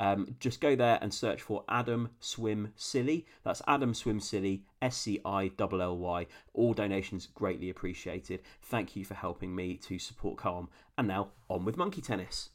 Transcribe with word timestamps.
Um, 0.00 0.36
just 0.40 0.60
go 0.60 0.74
there 0.74 0.98
and 1.00 1.12
search 1.12 1.42
for 1.42 1.64
Adam 1.68 2.10
Swim 2.20 2.72
Silly. 2.76 3.26
That's 3.44 3.62
Adam 3.66 3.94
Swim 3.94 4.20
Silly, 4.20 4.64
S 4.80 4.96
C 4.96 5.20
I 5.24 5.50
L 5.58 5.82
L 5.82 5.98
Y. 5.98 6.26
All 6.54 6.74
donations 6.74 7.28
greatly 7.34 7.70
appreciated. 7.70 8.40
Thank 8.62 8.96
you 8.96 9.04
for 9.04 9.14
helping 9.14 9.54
me 9.54 9.76
to 9.76 9.98
support 9.98 10.38
Calm. 10.38 10.68
And 10.96 11.08
now 11.08 11.28
on 11.48 11.64
with 11.64 11.76
Monkey 11.76 12.00
Tennis. 12.00 12.50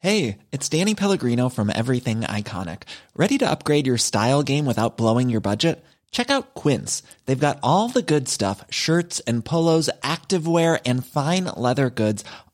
Hey, 0.00 0.38
it's 0.52 0.68
Danny 0.68 0.94
Pellegrino 0.94 1.48
from 1.48 1.70
Everything 1.74 2.20
Iconic. 2.20 2.82
Ready 3.16 3.38
to 3.38 3.50
upgrade 3.50 3.86
your 3.86 3.98
style 3.98 4.42
game 4.42 4.66
without 4.66 4.96
blowing 4.96 5.30
your 5.30 5.40
budget? 5.40 5.82
Check 6.10 6.30
out 6.30 6.54
Quince. 6.54 7.02
They've 7.24 7.38
got 7.38 7.58
all 7.62 7.88
the 7.88 8.02
good 8.02 8.28
stuff 8.28 8.64
shirts 8.70 9.20
and 9.20 9.44
polos, 9.44 9.90
activewear, 10.02 10.80
and 10.86 11.04
fine 11.04 11.44
leather 11.44 11.90
goods, 11.90 12.24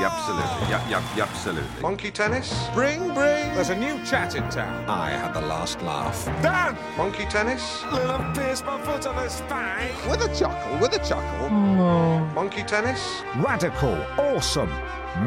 Yep, 0.00 0.12
absolutely. 0.12 0.68
Yep, 0.70 0.82
yep, 0.88 1.02
yep, 1.14 1.28
absolutely. 1.28 1.82
Monkey 1.82 2.10
tennis? 2.10 2.68
Bring, 2.72 3.00
bring. 3.12 3.54
There's 3.54 3.68
a 3.68 3.76
new 3.76 4.02
chat 4.02 4.34
in 4.34 4.48
town. 4.48 4.88
I 4.88 5.10
had 5.10 5.34
the 5.34 5.42
last 5.42 5.82
laugh. 5.82 6.24
Dan! 6.42 6.74
Monkey 6.96 7.26
tennis? 7.26 7.84
Little 7.92 8.18
pierce 8.32 8.62
my 8.62 8.80
foot 8.80 9.06
on 9.06 9.22
his 9.22 9.32
spine. 9.32 9.90
With 10.08 10.22
a 10.22 10.34
chuckle, 10.34 10.78
with 10.78 10.94
a 10.96 11.06
chuckle. 11.06 11.48
Mm. 11.50 12.32
Monkey 12.32 12.62
tennis? 12.62 13.22
Radical, 13.36 13.94
awesome, 14.16 14.70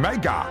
mega. 0.01 0.47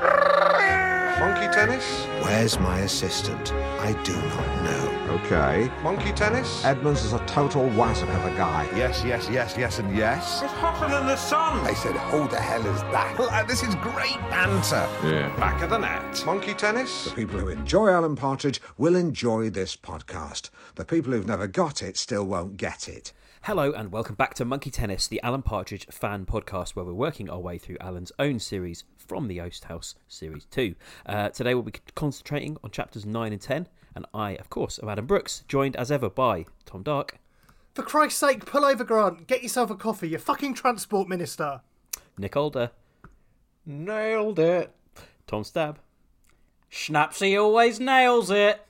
Monkey 1.19 1.53
tennis? 1.53 2.05
Where's 2.23 2.61
my 2.61 2.79
assistant? 2.81 3.53
I 3.53 3.93
do 4.05 4.15
not 4.15 4.63
know. 4.63 4.92
Okay. 5.13 5.71
Monkey 5.83 6.11
tennis? 6.13 6.65
Edmonds 6.65 7.05
is 7.05 7.13
a 7.13 7.19
total 7.27 7.69
wazzock 7.71 8.09
of 8.17 8.33
a 8.33 8.35
guy. 8.35 8.67
Yes, 8.75 9.05
yes, 9.05 9.29
yes, 9.31 9.55
yes, 9.59 9.79
and 9.79 9.95
yes. 9.95 10.41
It's 10.41 10.51
hotter 10.55 10.91
than 10.91 11.07
the 11.07 11.17
sun. 11.17 11.59
I 11.67 11.75
said, 11.75 11.95
who 11.97 12.27
the 12.29 12.41
hell 12.41 12.67
is 12.67 12.81
that? 12.81 13.21
Uh, 13.21 13.43
this 13.43 13.63
is 13.63 13.75
great 13.75 14.17
banter. 14.31 14.89
Yeah. 15.05 15.29
Back 15.37 15.61
of 15.63 15.69
the 15.69 15.77
net. 15.77 16.25
Monkey 16.25 16.55
tennis? 16.55 17.05
The 17.05 17.11
people 17.11 17.39
who 17.39 17.49
enjoy 17.49 17.91
Alan 17.91 18.17
Partridge 18.17 18.63
will 18.79 18.97
enjoy 18.97 19.51
this 19.51 19.77
podcast. 19.77 20.49
The 20.77 20.87
people 20.87 21.13
who've 21.13 21.27
never 21.29 21.47
got 21.47 21.83
it 21.83 21.99
still 21.99 22.25
won't 22.25 22.57
get 22.57 22.89
it. 22.89 23.13
Hello 23.43 23.71
and 23.71 23.93
welcome 23.93 24.15
back 24.15 24.33
to 24.35 24.47
Monkey 24.47 24.71
Tennis, 24.71 25.09
the 25.09 25.21
Alan 25.23 25.43
Partridge 25.43 25.87
fan 25.91 26.25
podcast, 26.25 26.71
where 26.71 26.87
we're 26.87 26.95
working 26.95 27.29
our 27.29 27.41
way 27.41 27.59
through 27.59 27.77
Alan's 27.83 28.13
own 28.19 28.39
series 28.39 28.85
from 28.97 29.29
the 29.29 29.43
Oast 29.43 29.65
House 29.65 29.95
Series 30.09 30.47
2. 30.47 30.75
Uh, 31.05 31.29
today 31.29 31.53
we'll 31.53 31.65
be 31.65 31.75
concentrating 31.95 32.57
on 32.65 32.71
chapters 32.71 33.05
9 33.05 33.33
and 33.33 33.43
10, 33.43 33.69
and 33.95 34.07
I, 34.15 34.33
of 34.33 34.51
course, 34.51 34.79
am 34.83 34.89
Adam 34.89 35.07
Brooks, 35.07 35.45
joined 35.49 35.77
as 35.77 35.91
ever 35.91 36.09
by 36.11 36.47
Tom 36.65 36.83
Dark, 36.83 37.19
For 37.75 37.83
Christ's 37.83 38.21
sake, 38.21 38.45
pull 38.47 38.65
over, 38.65 38.85
Grant. 38.85 39.27
Get 39.27 39.43
yourself 39.43 39.71
a 39.71 39.75
coffee, 39.75 40.09
you 40.11 40.19
fucking 40.19 40.55
transport 40.55 41.09
minister. 41.09 41.61
Nick 42.19 42.37
Alder, 42.37 42.71
Nailed 43.65 44.39
it. 44.39 44.75
Tom 45.27 45.45
Stab, 45.45 45.79
Schnapsy 46.71 47.41
always 47.41 47.79
nails 47.79 48.31
it. 48.31 48.61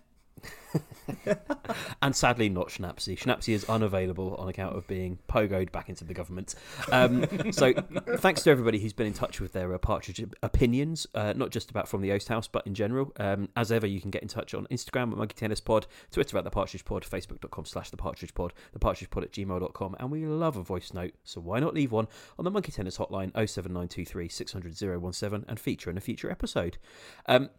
and 2.03 2.15
sadly 2.15 2.49
not 2.49 2.69
Schnapsy. 2.69 3.19
Schnapsy 3.19 3.55
is 3.55 3.65
unavailable 3.65 4.35
on 4.37 4.49
account 4.49 4.77
of 4.77 4.87
being 4.87 5.19
pogoed 5.29 5.73
back 5.73 5.89
into 5.89 6.05
the 6.05 6.15
government. 6.15 6.55
Um, 6.91 7.27
so 7.53 7.73
thanks 8.19 8.43
to 8.43 8.51
everybody 8.51 8.79
who's 8.79 8.93
been 8.93 9.07
in 9.07 9.13
touch 9.13 9.41
with 9.41 9.53
their 9.53 9.75
uh, 9.75 9.79
Partridge 9.79 10.25
opinions, 10.43 11.07
uh, 11.15 11.33
not 11.37 11.51
just 11.51 11.71
about 11.71 11.89
From 11.89 12.03
the 12.03 12.13
Oast 12.13 12.29
House, 12.29 12.49
but 12.49 12.67
in 12.67 12.75
general. 12.75 13.13
Um, 13.19 13.49
as 13.57 13.73
ever, 13.73 13.87
you 13.87 14.01
can 14.01 14.11
get 14.11 14.23
in 14.23 14.29
touch 14.29 14.55
on 14.55 14.67
Instagram 14.71 15.13
at 15.13 15.19
Monkey 15.19 15.35
Tennis 15.35 15.61
Pod, 15.61 15.87
Twitter 16.11 16.39
at 16.39 16.45
The 16.45 16.51
Partridge 16.51 16.85
Pod, 16.85 17.03
Facebook.com 17.03 17.65
slash 17.65 17.91
The 17.91 17.97
Partridge 17.97 18.35
Pod, 18.35 18.53
The 18.73 18.79
Partridge 18.79 19.11
Pod 19.11 19.25
at 19.25 19.33
gmail.com, 19.33 19.97
and 19.99 20.11
we 20.11 20.27
love 20.27 20.57
a 20.57 20.63
voice 20.63 20.93
note, 20.93 21.15
so 21.25 21.41
why 21.41 21.61
not 21.61 21.75
leave 21.75 21.93
one 21.93 22.09
on 22.39 22.45
the 22.45 22.51
Monkey 22.51 22.73
Tennis 22.73 22.99
hotline 22.99 23.33
07923 23.33 24.29
600 24.29 24.77
017 24.77 25.45
and 25.49 25.61
feature 25.61 25.91
in 25.91 25.97
a 25.97 26.01
future 26.01 26.31
episode. 26.31 26.79
Um, 27.27 27.51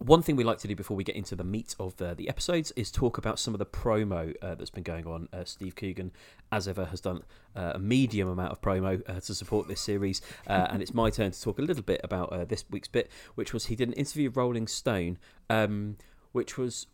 one 0.00 0.22
thing 0.22 0.34
we 0.34 0.44
like 0.44 0.58
to 0.58 0.68
do 0.68 0.74
before 0.74 0.96
we 0.96 1.04
get 1.04 1.14
into 1.14 1.36
the 1.36 1.44
meat 1.44 1.76
of 1.78 2.00
uh, 2.00 2.14
the 2.14 2.28
episodes 2.28 2.72
is 2.72 2.90
talk 2.90 3.18
about 3.18 3.38
some 3.38 3.54
of 3.54 3.58
the 3.58 3.66
promo 3.66 4.34
uh, 4.40 4.54
that's 4.54 4.70
been 4.70 4.82
going 4.82 5.06
on. 5.06 5.28
Uh, 5.30 5.44
Steve 5.44 5.76
Coogan, 5.76 6.10
as 6.50 6.66
ever, 6.66 6.86
has 6.86 7.02
done 7.02 7.22
uh, 7.54 7.72
a 7.74 7.78
medium 7.78 8.26
amount 8.26 8.50
of 8.50 8.62
promo 8.62 9.02
uh, 9.08 9.20
to 9.20 9.34
support 9.34 9.68
this 9.68 9.80
series, 9.80 10.22
uh, 10.46 10.68
and 10.70 10.80
it's 10.80 10.94
my 10.94 11.10
turn 11.10 11.32
to 11.32 11.40
talk 11.40 11.58
a 11.58 11.62
little 11.62 11.82
bit 11.82 12.00
about 12.02 12.32
uh, 12.32 12.46
this 12.46 12.64
week's 12.70 12.88
bit, 12.88 13.10
which 13.34 13.52
was 13.52 13.66
he 13.66 13.76
did 13.76 13.88
an 13.88 13.94
interview 13.94 14.30
with 14.30 14.38
Rolling 14.38 14.66
Stone, 14.66 15.18
um, 15.50 15.98
which 16.32 16.56
was 16.56 16.86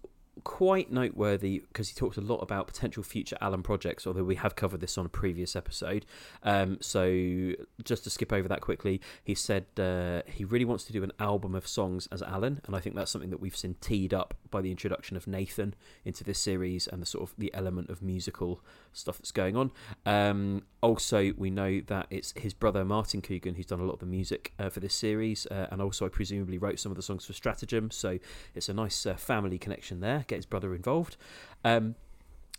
quite 0.45 0.93
noteworthy 0.93 1.61
because 1.69 1.89
he 1.89 1.95
talked 1.95 2.17
a 2.17 2.21
lot 2.21 2.39
about 2.39 2.67
potential 2.67 3.03
future 3.03 3.37
Alan 3.41 3.63
projects, 3.63 4.07
although 4.07 4.25
we 4.25 4.37
have 4.37 4.55
covered 4.57 4.81
this 4.81 4.99
on 4.99 5.07
a 5.07 5.09
previous 5.09 5.57
episode. 5.57 6.05
Um, 6.43 6.79
so 6.81 7.53
just 7.85 8.05
to 8.05 8.11
skip 8.11 8.33
over 8.33 8.49
that 8.49 8.61
quickly, 8.61 9.01
he 9.25 9.35
said 9.35 9.67
uh, 9.79 10.23
he 10.27 10.45
really 10.45 10.65
wants 10.65 10.85
to 10.85 10.93
do 10.93 11.03
an 11.03 11.13
album 11.19 11.55
of 11.55 11.67
songs 11.67 12.09
as 12.13 12.23
Alan, 12.23 12.61
and 12.67 12.77
I 12.77 12.81
think 12.81 12.97
that's 12.97 13.11
something 13.11 13.31
that 13.31 13.41
we've 13.41 13.57
seen 13.57 13.77
teed 13.81 14.13
up 14.13 14.35
by 14.51 14.61
the 14.61 14.71
introduction 14.71 15.17
of 15.17 15.27
Nathan 15.27 15.75
into 16.05 16.25
this 16.25 16.39
series 16.39 16.87
and 16.87 17.01
the 17.01 17.07
sort 17.07 17.29
of 17.29 17.37
the 17.39 17.53
element 17.55 17.91
of 17.91 18.03
musical 18.03 18.61
stuff 18.97 19.19
that's 19.19 19.33
going 19.33 19.57
on. 19.57 19.71
Um, 20.05 20.63
also, 20.81 21.33
we 21.37 21.51
know 21.51 21.81
that 21.87 22.07
it's 22.11 22.33
his 22.37 22.55
brother 22.55 22.85
Martin 22.85 23.21
Coogan 23.21 23.55
who's 23.55 23.67
done 23.67 23.81
a 23.81 23.85
lot 23.85 23.95
of 23.95 24.01
the 24.01 24.07
music 24.07 24.53
uh, 24.59 24.69
for 24.69 24.81
this 24.81 24.95
series, 24.95 25.47
uh, 25.47 25.69
and 25.71 25.83
also 25.83 26.07
I 26.07 26.09
presumably 26.09 26.59
wrote 26.59 26.79
some 26.79 26.93
of 26.93 26.97
the 26.97 27.03
songs 27.03 27.25
for 27.25 27.33
Stratagem. 27.33 27.91
So 27.91 28.19
it's 28.55 28.69
a 28.69 28.75
nice 28.75 29.07
uh, 29.07 29.15
family 29.15 29.59
connection 29.59 30.01
there. 30.01 30.25
Get 30.29 30.37
his 30.37 30.47
brother 30.47 30.75
involved. 30.75 31.17
Um, 31.65 31.97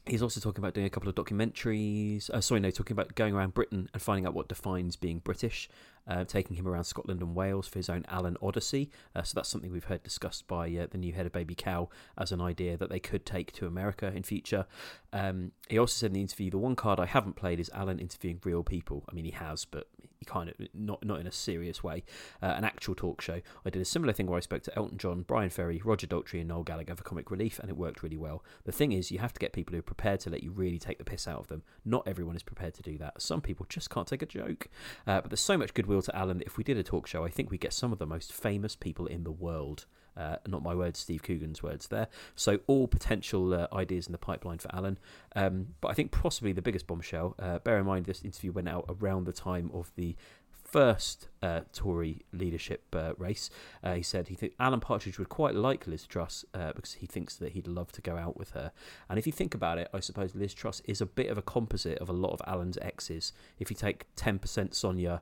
He's 0.08 0.22
also 0.22 0.40
talking 0.40 0.64
about 0.64 0.74
doing 0.74 0.88
a 0.88 0.90
couple 0.90 1.10
of 1.10 1.16
documentaries. 1.16 2.30
Uh, 2.30 2.40
sorry, 2.40 2.62
no, 2.62 2.72
talking 2.72 2.94
about 2.94 3.16
going 3.16 3.36
around 3.36 3.54
Britain 3.54 3.90
and 3.94 4.02
finding 4.02 4.26
out 4.26 4.34
what 4.34 4.48
defines 4.48 4.96
being 4.96 5.20
British. 5.20 5.70
Uh, 6.08 6.24
taking 6.24 6.56
him 6.56 6.68
around 6.68 6.86
Scotland 6.86 7.22
and 7.22 7.36
Wales 7.36 7.68
for 7.68 7.80
his 7.80 7.90
own 7.90 8.06
Alan 8.10 8.38
Odyssey. 8.42 8.90
Uh, 9.16 9.24
so 9.24 9.34
that's 9.36 9.50
something 9.50 9.72
we've 9.72 9.86
heard 9.86 10.04
discussed 10.04 10.48
by 10.48 10.70
uh, 10.70 10.88
the 10.90 10.98
new 10.98 11.14
head 11.14 11.26
of 11.26 11.32
Baby 11.32 11.56
Cow 11.56 11.90
as 12.18 12.32
an 12.32 12.42
idea 12.42 12.78
that 12.78 12.90
they 12.90 13.00
could 13.00 13.26
take 13.26 13.52
to 13.54 13.68
America 13.68 14.12
in 14.16 14.24
future. 14.24 14.66
Um, 15.14 15.52
he 15.70 15.78
also 15.78 15.94
said 15.94 16.08
in 16.08 16.14
the 16.14 16.22
interview, 16.22 16.50
the 16.52 16.58
one 16.58 16.76
card 16.76 17.00
I 17.00 17.06
haven't 17.06 17.36
played 17.36 17.60
is 17.60 17.70
Alan 17.74 18.00
interviewing 18.00 18.40
real 18.44 18.64
people. 18.64 19.04
I 19.10 19.14
mean, 19.14 19.26
he 19.26 19.32
has, 19.32 19.66
but 19.66 19.88
kind 20.26 20.50
of 20.50 20.56
not 20.74 21.06
not 21.06 21.20
in 21.20 21.28
a 21.28 21.32
serious 21.32 21.84
way. 21.84 22.04
Uh, 22.42 22.48
an 22.48 22.64
actual 22.64 22.96
talk 22.96 23.22
show. 23.22 23.42
I 23.66 23.70
did 23.70 23.82
a 23.82 23.86
similar 23.86 24.14
thing 24.14 24.28
where 24.28 24.38
I 24.38 24.42
spoke 24.42 24.64
to 24.64 24.76
Elton 24.78 24.98
John, 24.98 25.22
Bryan 25.24 25.50
Ferry, 25.50 25.82
Roger 25.84 26.08
Daltrey, 26.08 26.40
and 26.40 26.48
Noel 26.48 26.64
Gallagher 26.64 26.96
for 26.96 27.04
Comic 27.04 27.32
Relief, 27.32 27.60
and 27.60 27.70
it 27.70 27.78
worked 27.78 28.04
really 28.04 28.18
well. 28.18 28.44
The 28.66 28.72
thing 28.72 28.92
is, 28.92 29.12
you 29.12 29.20
have 29.20 29.34
to 29.34 29.40
get 29.40 29.54
people 29.54 29.74
who 29.74 29.80
are 29.80 29.84
prepared 29.84 30.20
to 30.22 30.30
let 30.30 30.44
you 30.44 30.52
really 30.52 30.80
take 30.80 30.98
the 30.98 31.04
piss 31.04 31.28
out 31.28 31.40
of 31.40 31.48
them. 31.48 31.64
Not 31.86 32.08
everyone 32.08 32.36
is 32.36 32.44
prepared 32.44 32.74
to 32.76 32.82
do 32.82 32.98
that. 32.98 33.22
Some 33.22 33.42
people 33.42 33.66
just 33.70 33.90
can't 33.90 34.08
take 34.08 34.22
a 34.22 34.26
joke. 34.26 34.68
Uh, 35.06 35.22
but 35.22 35.30
there's 35.30 35.40
so 35.40 35.58
much 35.58 35.74
goodwill 35.74 36.02
to 36.02 36.16
Alan 36.16 36.40
that 36.40 36.48
if 36.48 36.58
we 36.58 36.64
did 36.64 36.78
a 36.78 36.84
talk 36.84 37.08
show, 37.08 37.24
I 37.24 37.30
think 37.30 37.52
we 37.52 37.58
get 37.58 37.74
some 37.74 37.92
of 37.92 38.00
the 38.00 38.06
most 38.06 38.34
famous 38.34 38.76
people 38.76 39.06
in 39.06 39.24
the 39.24 39.32
world. 39.32 39.86
Uh, 40.18 40.38
not 40.48 40.64
my 40.64 40.74
words, 40.74 41.00
Steve 41.00 41.22
Coogan's 41.22 41.62
words 41.62 41.88
there. 41.88 42.08
So 42.36 42.60
all 42.68 42.88
potential 42.88 43.54
uh, 43.54 43.68
ideas 43.72 44.08
in 44.08 44.12
the 44.12 44.18
pipeline 44.18 44.58
for 44.58 44.74
Alan. 44.74 44.98
Um, 45.36 45.76
but 45.82 45.90
I 45.90 45.94
think 45.94 46.12
possibly 46.12 46.54
the 46.54 46.62
biggest 46.62 46.88
bombshell. 46.88 47.36
Uh, 47.38 47.60
bear 47.60 47.78
in 47.78 47.86
mind 47.86 48.06
this 48.06 48.24
interview 48.24 48.52
went 48.52 48.68
out 48.68 48.86
around 48.90 49.26
the 49.26 49.34
time 49.34 49.70
of 49.74 49.92
the 49.96 50.16
first 50.64 51.30
uh, 51.42 51.62
Tory 51.72 52.26
leadership 52.34 52.84
uh, 52.94 53.14
race. 53.18 53.50
Uh, 53.82 53.94
he 53.94 54.04
said 54.04 54.28
he 54.28 54.36
think 54.36 54.54
Alan 54.60 54.82
Partridge 54.82 55.18
would 55.18 55.30
quite 55.30 55.56
like 55.56 55.88
Liz 55.88 56.06
Truss 56.06 56.44
uh, 56.54 56.74
because 56.74 56.94
he 56.94 57.06
thinks 57.06 57.36
that 57.38 57.54
he'd 57.54 57.68
love 57.68 57.92
to 57.94 58.02
go 58.02 58.18
out 58.18 58.36
with 58.36 58.52
her. 58.52 58.74
And 59.10 59.18
if 59.18 59.26
you 59.26 59.32
think 59.32 59.56
about 59.56 59.78
it, 59.78 59.88
I 59.94 60.02
suppose 60.02 60.36
Liz 60.36 60.54
Truss 60.54 60.82
is 60.84 61.00
a 61.00 61.06
bit 61.06 61.30
of 61.30 61.38
a 61.38 61.42
composite 61.42 62.00
of 62.00 62.10
a 62.10 62.14
lot 62.14 62.32
of 62.32 62.42
Alan's 62.46 62.78
exes. 62.82 63.32
If 63.60 63.70
you 63.70 63.78
take 63.78 64.08
ten 64.16 64.40
percent 64.40 64.76
Sonia, 64.76 65.22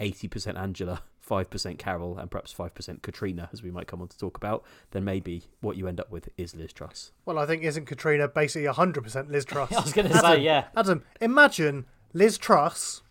eighty 0.00 0.28
percent 0.28 0.58
Angela, 0.58 1.02
five 1.20 1.50
percent 1.50 1.78
Carol, 1.78 2.18
and 2.18 2.30
perhaps 2.30 2.52
five 2.52 2.74
percent 2.74 3.02
Katrina, 3.02 3.48
as 3.52 3.62
we 3.62 3.70
might 3.70 3.86
come 3.86 4.00
on 4.02 4.08
to 4.08 4.18
talk 4.18 4.36
about, 4.36 4.64
then 4.92 5.04
maybe 5.04 5.44
what 5.60 5.76
you 5.76 5.88
end 5.88 6.00
up 6.00 6.10
with 6.10 6.28
is 6.36 6.54
Liz 6.54 6.72
Truss. 6.72 7.12
Well, 7.24 7.38
I 7.38 7.46
think 7.46 7.62
isn't 7.62 7.86
Katrina 7.86 8.28
basically 8.28 8.66
hundred 8.66 9.02
percent 9.04 9.30
Liz 9.30 9.44
Truss? 9.46 9.72
I 9.72 9.80
was 9.80 9.92
going 9.92 10.08
to 10.08 10.18
say, 10.18 10.40
yeah. 10.40 10.66
Adam, 10.76 11.02
imagine 11.20 11.86
Liz 12.12 12.38
Truss. 12.38 13.02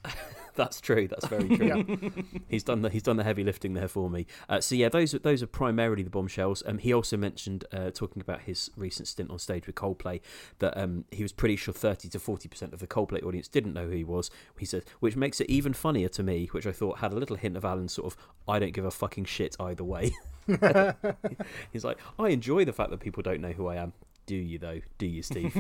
That's 0.56 0.80
true. 0.80 1.08
That's 1.08 1.26
very 1.28 1.56
true. 1.56 2.12
he's 2.48 2.64
done 2.64 2.84
the 2.84 2.90
he's 2.90 3.02
done 3.04 3.18
the 3.18 3.24
heavy 3.24 3.44
lifting 3.44 3.74
there 3.74 3.88
for 3.88 4.10
me. 4.10 4.28
Uh, 4.48 4.62
so 4.62 4.76
yeah, 4.76 4.90
those 4.90 5.14
are 5.14 5.20
those 5.20 5.42
are 5.42 5.48
primarily 5.48 6.04
the 6.04 6.10
bombshells. 6.10 6.62
Um, 6.66 6.78
he 6.78 6.94
also 6.94 7.18
mentioned 7.18 7.66
uh, 7.72 7.90
talking 7.92 8.22
about 8.22 8.42
his 8.42 8.70
recent 8.76 9.08
stint 9.08 9.32
on 9.32 9.40
stage 9.40 9.66
with 9.66 9.76
Coldplay 9.76 10.22
that 10.60 10.78
um, 10.78 11.06
he 11.12 11.24
was 11.24 11.32
pretty 11.32 11.56
sure 11.56 11.74
thirty 11.74 12.08
to 12.10 12.20
forty 12.20 12.48
percent 12.48 12.74
of 12.74 12.80
the 12.80 12.88
Coldplay 12.88 13.24
audience 13.24 13.48
didn't 13.48 13.74
know 13.74 13.86
who 13.86 13.96
he 13.96 14.04
was. 14.04 14.30
He 14.60 14.66
said, 14.66 14.84
which 15.00 15.16
makes 15.16 15.42
it 15.42 15.50
even 15.50 15.74
funnier 15.74 16.10
to 16.10 16.22
me, 16.22 16.48
which 16.52 16.68
I 16.68 16.72
thought 16.72 17.00
had 17.00 17.14
a 17.14 17.18
little 17.18 17.36
hint 17.36 17.58
of 17.58 17.66
Alan's 17.66 17.94
sort 17.94 18.14
of 18.14 18.18
I 18.48 18.60
don't 18.60 18.74
give 18.74 18.86
a 18.86 18.92
fucking 18.92 19.26
shit 19.26 19.56
either 19.60 19.84
way. 19.84 20.12
he's 21.72 21.84
like, 21.84 21.98
I 22.20 22.30
enjoy 22.30 22.66
the 22.66 22.74
fact 22.74 22.92
that 22.92 23.00
people 23.00 23.24
don't 23.24 23.42
know 23.42 23.54
who 23.54 23.68
I 23.68 23.78
am. 23.78 23.94
Do 24.28 24.36
you 24.36 24.60
though? 24.60 24.82
Do 25.00 25.08
you, 25.08 25.24
Steve? 25.24 25.56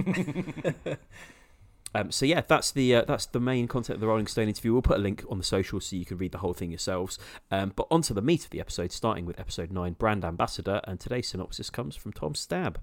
Um, 1.95 2.12
so 2.12 2.25
yeah, 2.25 2.42
that's 2.48 2.72
the 2.72 2.95
uh, 2.95 3.06
that's 3.06 3.25
the 3.28 3.40
main 3.40 3.68
content 3.68 3.95
of 3.95 4.01
the 4.01 4.07
Rolling 4.07 4.28
Stone 4.28 4.48
interview. 4.48 4.74
We'll 4.74 4.81
put 4.81 4.98
a 4.98 5.01
link 5.01 5.24
on 5.30 5.38
the 5.38 5.44
social 5.44 5.80
so 5.80 5.95
you 5.95 6.06
can 6.06 6.18
read 6.18 6.31
the 6.31 6.40
whole 6.40 6.54
thing 6.54 6.72
yourselves. 6.72 7.19
Um, 7.51 7.74
but 7.75 7.88
onto 7.92 8.13
the 8.13 8.22
meat 8.22 8.44
of 8.44 8.50
the 8.50 8.60
episode, 8.60 8.92
starting 8.92 9.25
with 9.25 9.40
episode 9.40 9.72
nine, 9.72 9.94
brand 9.94 10.25
ambassador, 10.25 10.81
and 10.86 11.00
today's 11.00 11.28
synopsis 11.28 11.69
comes 11.69 11.95
from 11.95 12.13
Tom 12.13 12.36
Stab. 12.36 12.80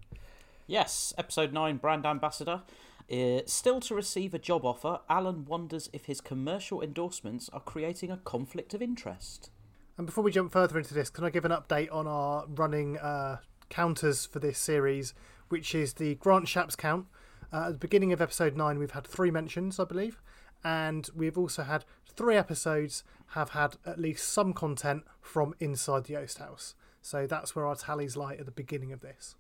Yes, 0.71 1.12
episode 1.19 1.53
9, 1.53 1.79
Brand 1.79 2.07
Ambassador. 2.07 2.62
Uh, 3.11 3.41
still 3.45 3.81
to 3.81 3.93
receive 3.93 4.35
a 4.35 4.39
job 4.39 4.65
offer, 4.65 5.01
Alan 5.09 5.45
wonders 5.45 5.91
if 5.93 6.05
his 6.05 6.21
commercial 6.21 6.81
endorsements 6.81 7.49
are 7.53 7.59
creating 7.59 8.12
a 8.12 8.19
conflict 8.19 8.73
of 8.73 8.81
interest. 8.81 9.51
And 9.99 10.07
before 10.07 10.23
we 10.23 10.31
jump 10.31 10.53
further 10.53 10.79
into 10.79 10.95
this, 10.95 11.11
can 11.11 11.25
I 11.25 11.31
give 11.31 11.45
an 11.45 11.51
update 11.51 11.93
on 11.93 12.07
our 12.07 12.47
running 12.47 12.99
uh, 12.99 13.39
counters 13.69 14.27
for 14.27 14.39
this 14.39 14.61
series, 14.61 15.12
which 15.49 15.75
is 15.75 15.95
the 15.95 16.15
Grant 16.15 16.47
Shapps 16.47 16.77
count. 16.77 17.07
Uh, 17.52 17.67
at 17.67 17.73
the 17.73 17.79
beginning 17.79 18.12
of 18.12 18.20
episode 18.20 18.56
9, 18.56 18.79
we've 18.79 18.93
had 18.93 19.06
three 19.06 19.31
mentions, 19.31 19.81
I 19.81 19.85
believe, 19.85 20.23
and 20.62 21.08
we've 21.14 21.37
also 21.38 21.62
had 21.64 21.85
three 22.06 22.37
episodes 22.37 23.02
have 23.29 23.50
had 23.50 23.76
at 23.87 23.99
least 23.99 24.29
some 24.29 24.52
content 24.52 25.05
from 25.20 25.55
inside 25.61 26.05
the 26.05 26.17
Oast 26.17 26.38
House. 26.38 26.75
So 27.02 27.26
that's 27.26 27.56
where 27.56 27.67
our 27.67 27.75
tallies 27.76 28.17
lie 28.17 28.35
at 28.35 28.44
the 28.44 28.52
beginning 28.52 28.93
of 28.93 29.00
this. 29.00 29.37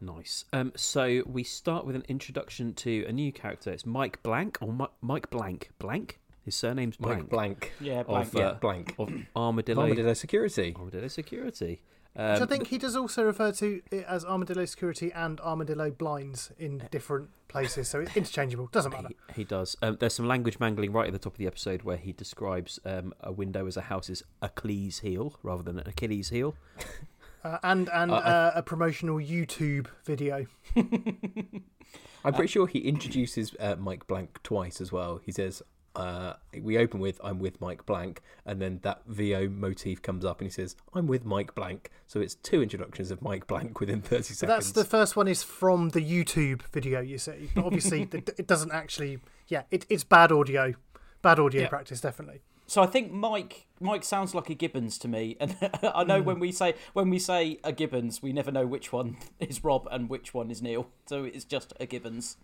Nice. 0.00 0.46
Um, 0.52 0.72
so 0.76 1.22
we 1.26 1.42
start 1.44 1.84
with 1.84 1.94
an 1.94 2.04
introduction 2.08 2.72
to 2.74 3.04
a 3.06 3.12
new 3.12 3.32
character. 3.32 3.70
It's 3.70 3.84
Mike 3.84 4.22
Blank 4.22 4.58
or 4.62 4.72
Mi- 4.72 4.86
Mike 5.02 5.28
Blank. 5.30 5.70
Blank. 5.78 6.18
His 6.42 6.54
surname's 6.54 6.96
Blank. 6.96 7.22
Mike 7.24 7.28
Blank. 7.30 7.72
Yeah, 7.80 8.02
Blank. 8.04 8.28
Of, 8.28 8.34
Yeah, 8.34 8.46
uh, 8.46 8.54
Blank. 8.54 8.94
of 8.98 9.12
Armadillo. 9.36 9.82
Armadillo 9.82 10.14
Security. 10.14 10.74
Armadillo 10.78 11.08
Security. 11.08 11.82
Which 12.14 12.22
I 12.22 12.34
Um, 12.40 12.48
think 12.48 12.66
he 12.68 12.78
does 12.78 12.96
also 12.96 13.24
refer 13.24 13.52
to 13.52 13.80
it 13.90 14.04
as 14.08 14.24
Armadillo 14.24 14.64
Security 14.64 15.12
and 15.12 15.40
Armadillo 15.40 15.90
Blinds 15.90 16.50
in 16.58 16.82
different 16.90 17.30
places, 17.48 17.88
so 17.88 18.00
it's 18.00 18.16
interchangeable. 18.16 18.68
Doesn't 18.72 18.90
matter. 18.92 19.08
He, 19.28 19.34
he 19.42 19.44
does. 19.44 19.76
Um, 19.80 19.96
there's 20.00 20.14
some 20.14 20.26
language 20.26 20.58
mangling 20.58 20.92
right 20.92 21.06
at 21.06 21.12
the 21.12 21.18
top 21.20 21.34
of 21.34 21.38
the 21.38 21.46
episode 21.46 21.82
where 21.82 21.96
he 21.96 22.12
describes 22.12 22.78
um, 22.84 23.14
a 23.20 23.30
window 23.32 23.66
as 23.66 23.76
a 23.76 23.82
house's 23.82 24.22
Achilles 24.42 24.98
heel 25.00 25.38
rather 25.42 25.62
than 25.62 25.78
an 25.78 25.88
Achilles 25.88 26.30
heel. 26.30 26.54
Uh, 27.42 27.56
and 27.62 27.88
and 27.88 28.10
Uh, 28.10 28.16
uh, 28.16 28.52
a 28.56 28.62
promotional 28.62 29.16
YouTube 29.16 29.86
video. 30.04 30.44
I'm 30.76 32.34
pretty 32.34 32.48
sure 32.48 32.66
he 32.66 32.80
introduces 32.80 33.54
uh, 33.58 33.76
Mike 33.78 34.06
Blank 34.06 34.42
twice 34.42 34.78
as 34.80 34.92
well. 34.92 35.20
He 35.24 35.32
says, 35.32 35.62
uh, 35.96 36.34
"We 36.60 36.78
open 36.78 37.00
with 37.00 37.20
I'm 37.24 37.38
with 37.38 37.60
Mike 37.60 37.84
Blank," 37.86 38.22
and 38.46 38.60
then 38.60 38.80
that 38.82 39.02
VO 39.06 39.48
motif 39.48 40.02
comes 40.02 40.24
up, 40.24 40.40
and 40.40 40.46
he 40.46 40.52
says, 40.52 40.76
"I'm 40.94 41.06
with 41.06 41.24
Mike 41.24 41.54
Blank." 41.54 41.90
So 42.06 42.20
it's 42.20 42.34
two 42.36 42.62
introductions 42.62 43.10
of 43.10 43.22
Mike 43.22 43.46
Blank 43.46 43.80
within 43.80 44.00
30 44.02 44.22
seconds. 44.22 44.38
So 44.38 44.46
that's 44.46 44.72
the 44.72 44.84
first 44.84 45.16
one 45.16 45.28
is 45.28 45.42
from 45.42 45.90
the 45.90 46.00
YouTube 46.00 46.62
video, 46.72 47.00
you 47.00 47.18
see. 47.18 47.50
But 47.54 47.64
obviously, 47.64 48.04
the- 48.04 48.18
it 48.38 48.46
doesn't 48.46 48.72
actually. 48.72 49.18
Yeah, 49.48 49.62
it, 49.70 49.86
it's 49.88 50.04
bad 50.04 50.30
audio. 50.32 50.74
Bad 51.22 51.38
audio 51.40 51.62
Yeah. 51.62 51.68
practice, 51.68 52.00
definitely. 52.00 52.40
So 52.66 52.80
I 52.82 52.86
think 52.86 53.10
Mike 53.10 53.66
Mike 53.80 54.04
sounds 54.04 54.32
like 54.32 54.48
a 54.48 54.54
Gibbons 54.54 54.96
to 54.98 55.08
me, 55.08 55.36
and 55.40 55.56
I 55.82 56.04
know 56.04 56.22
when 56.22 56.38
we 56.38 56.52
say 56.52 56.74
when 56.92 57.10
we 57.10 57.18
say 57.18 57.58
a 57.64 57.72
Gibbons, 57.72 58.22
we 58.22 58.32
never 58.32 58.52
know 58.52 58.64
which 58.64 58.92
one 58.92 59.16
is 59.40 59.64
Rob 59.64 59.88
and 59.90 60.08
which 60.08 60.32
one 60.32 60.52
is 60.52 60.62
Neil. 60.62 60.86
So 61.06 61.24
it's 61.24 61.44
just 61.44 61.72
a 61.80 61.86
Gibbons. 61.86 62.36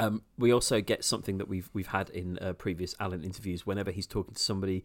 Um, 0.00 0.22
we 0.38 0.52
also 0.52 0.80
get 0.80 1.04
something 1.04 1.38
that 1.38 1.48
we've 1.48 1.70
we've 1.72 1.88
had 1.88 2.10
in 2.10 2.38
uh, 2.38 2.52
previous 2.54 2.94
Alan 2.98 3.22
interviews. 3.22 3.66
Whenever 3.66 3.90
he's 3.90 4.06
talking 4.06 4.34
to 4.34 4.42
somebody 4.42 4.84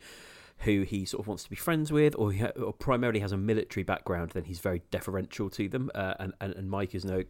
who 0.59 0.83
he 0.83 1.05
sort 1.05 1.21
of 1.21 1.27
wants 1.27 1.43
to 1.43 1.49
be 1.49 1.55
friends 1.55 1.91
with, 1.91 2.15
or, 2.17 2.31
he 2.31 2.45
or 2.45 2.71
primarily 2.73 3.19
has 3.19 3.31
a 3.31 3.37
military 3.37 3.83
background, 3.83 4.31
then 4.31 4.45
he's 4.45 4.59
very 4.59 4.81
deferential 4.89 5.49
to 5.49 5.67
them. 5.67 5.91
Uh, 5.93 6.13
and, 6.19 6.33
and 6.39 6.53
and 6.53 6.69
Mike 6.69 6.95
is 6.95 7.03
no 7.03 7.23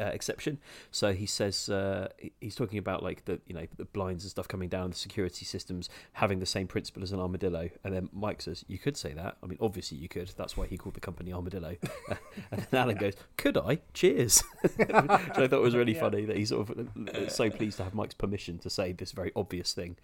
uh, 0.00 0.04
exception. 0.06 0.58
So 0.90 1.12
he 1.12 1.26
says 1.26 1.68
uh, 1.68 2.08
he's 2.40 2.54
talking 2.54 2.78
about 2.78 3.02
like 3.02 3.24
the 3.26 3.40
you 3.46 3.54
know 3.54 3.66
the 3.76 3.84
blinds 3.84 4.24
and 4.24 4.30
stuff 4.30 4.48
coming 4.48 4.68
down, 4.68 4.90
the 4.90 4.96
security 4.96 5.44
systems 5.44 5.88
having 6.14 6.38
the 6.38 6.46
same 6.46 6.66
principle 6.66 7.02
as 7.02 7.12
an 7.12 7.20
armadillo. 7.20 7.70
And 7.84 7.94
then 7.94 8.08
Mike 8.12 8.42
says, 8.42 8.64
"You 8.68 8.78
could 8.78 8.96
say 8.96 9.12
that. 9.12 9.36
I 9.42 9.46
mean, 9.46 9.58
obviously 9.60 9.98
you 9.98 10.08
could. 10.08 10.32
That's 10.36 10.56
why 10.56 10.66
he 10.66 10.78
called 10.78 10.94
the 10.94 11.00
company 11.00 11.32
Armadillo." 11.32 11.76
and 12.50 12.66
then 12.70 12.80
Alan 12.80 12.96
goes, 12.96 13.14
"Could 13.36 13.58
I? 13.58 13.80
Cheers." 13.92 14.42
Which 14.76 14.90
I 14.90 15.48
thought 15.48 15.62
was 15.62 15.76
really 15.76 15.94
funny 15.94 16.24
that 16.24 16.36
he's 16.36 16.50
sort 16.50 16.70
of 16.70 16.88
uh, 17.08 17.28
so 17.28 17.50
pleased 17.50 17.76
to 17.78 17.84
have 17.84 17.94
Mike's 17.94 18.14
permission 18.14 18.58
to 18.60 18.70
say 18.70 18.92
this 18.92 19.12
very 19.12 19.32
obvious 19.36 19.72
thing. 19.72 19.96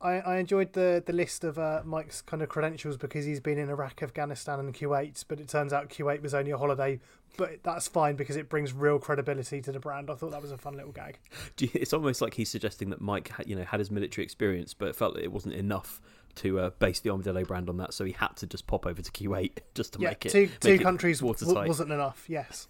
I, 0.00 0.12
I 0.20 0.36
enjoyed 0.38 0.74
the, 0.74 1.02
the 1.04 1.12
list 1.12 1.42
of 1.42 1.58
uh, 1.58 1.80
Mike's 1.84 2.20
kind 2.22 2.42
of 2.42 2.48
credentials 2.48 2.96
because 2.96 3.24
he's 3.24 3.40
been 3.40 3.58
in 3.58 3.70
Iraq, 3.70 4.02
Afghanistan, 4.02 4.60
and 4.60 4.74
Kuwait, 4.74 5.24
but 5.26 5.40
it 5.40 5.48
turns 5.48 5.72
out 5.72 5.88
Kuwait 5.88 6.20
was 6.22 6.34
only 6.34 6.50
a 6.50 6.58
holiday. 6.58 7.00
But 7.38 7.62
that's 7.62 7.88
fine 7.88 8.14
because 8.16 8.36
it 8.36 8.48
brings 8.48 8.72
real 8.72 8.98
credibility 8.98 9.60
to 9.62 9.72
the 9.72 9.80
brand. 9.80 10.10
I 10.10 10.14
thought 10.14 10.30
that 10.32 10.42
was 10.42 10.52
a 10.52 10.58
fun 10.58 10.74
little 10.74 10.92
gag. 10.92 11.18
Do 11.56 11.64
you- 11.66 11.70
It's 11.74 11.92
almost 11.92 12.20
like 12.20 12.34
he's 12.34 12.50
suggesting 12.50 12.90
that 12.90 13.00
Mike, 13.00 13.28
ha- 13.30 13.42
you 13.46 13.56
know, 13.56 13.64
had 13.64 13.80
his 13.80 13.90
military 13.90 14.24
experience, 14.24 14.74
but 14.74 14.94
felt 14.96 15.14
that 15.14 15.24
it 15.24 15.32
wasn't 15.32 15.54
enough 15.54 16.00
to 16.36 16.60
uh, 16.60 16.70
base 16.78 17.00
the 17.00 17.08
Armadillo 17.10 17.44
brand 17.44 17.68
on 17.70 17.78
that, 17.78 17.94
so 17.94 18.04
he 18.04 18.12
had 18.12 18.36
to 18.36 18.46
just 18.46 18.66
pop 18.66 18.84
over 18.86 19.00
to 19.00 19.10
Kuwait 19.10 19.58
just 19.74 19.94
to 19.94 20.00
yeah, 20.00 20.08
make 20.10 20.26
it. 20.26 20.32
two, 20.32 20.40
make 20.42 20.60
two 20.60 20.68
it 20.72 20.82
countries 20.82 21.20
w- 21.20 21.34
wasn't 21.66 21.90
enough. 21.90 22.24
Yes. 22.28 22.68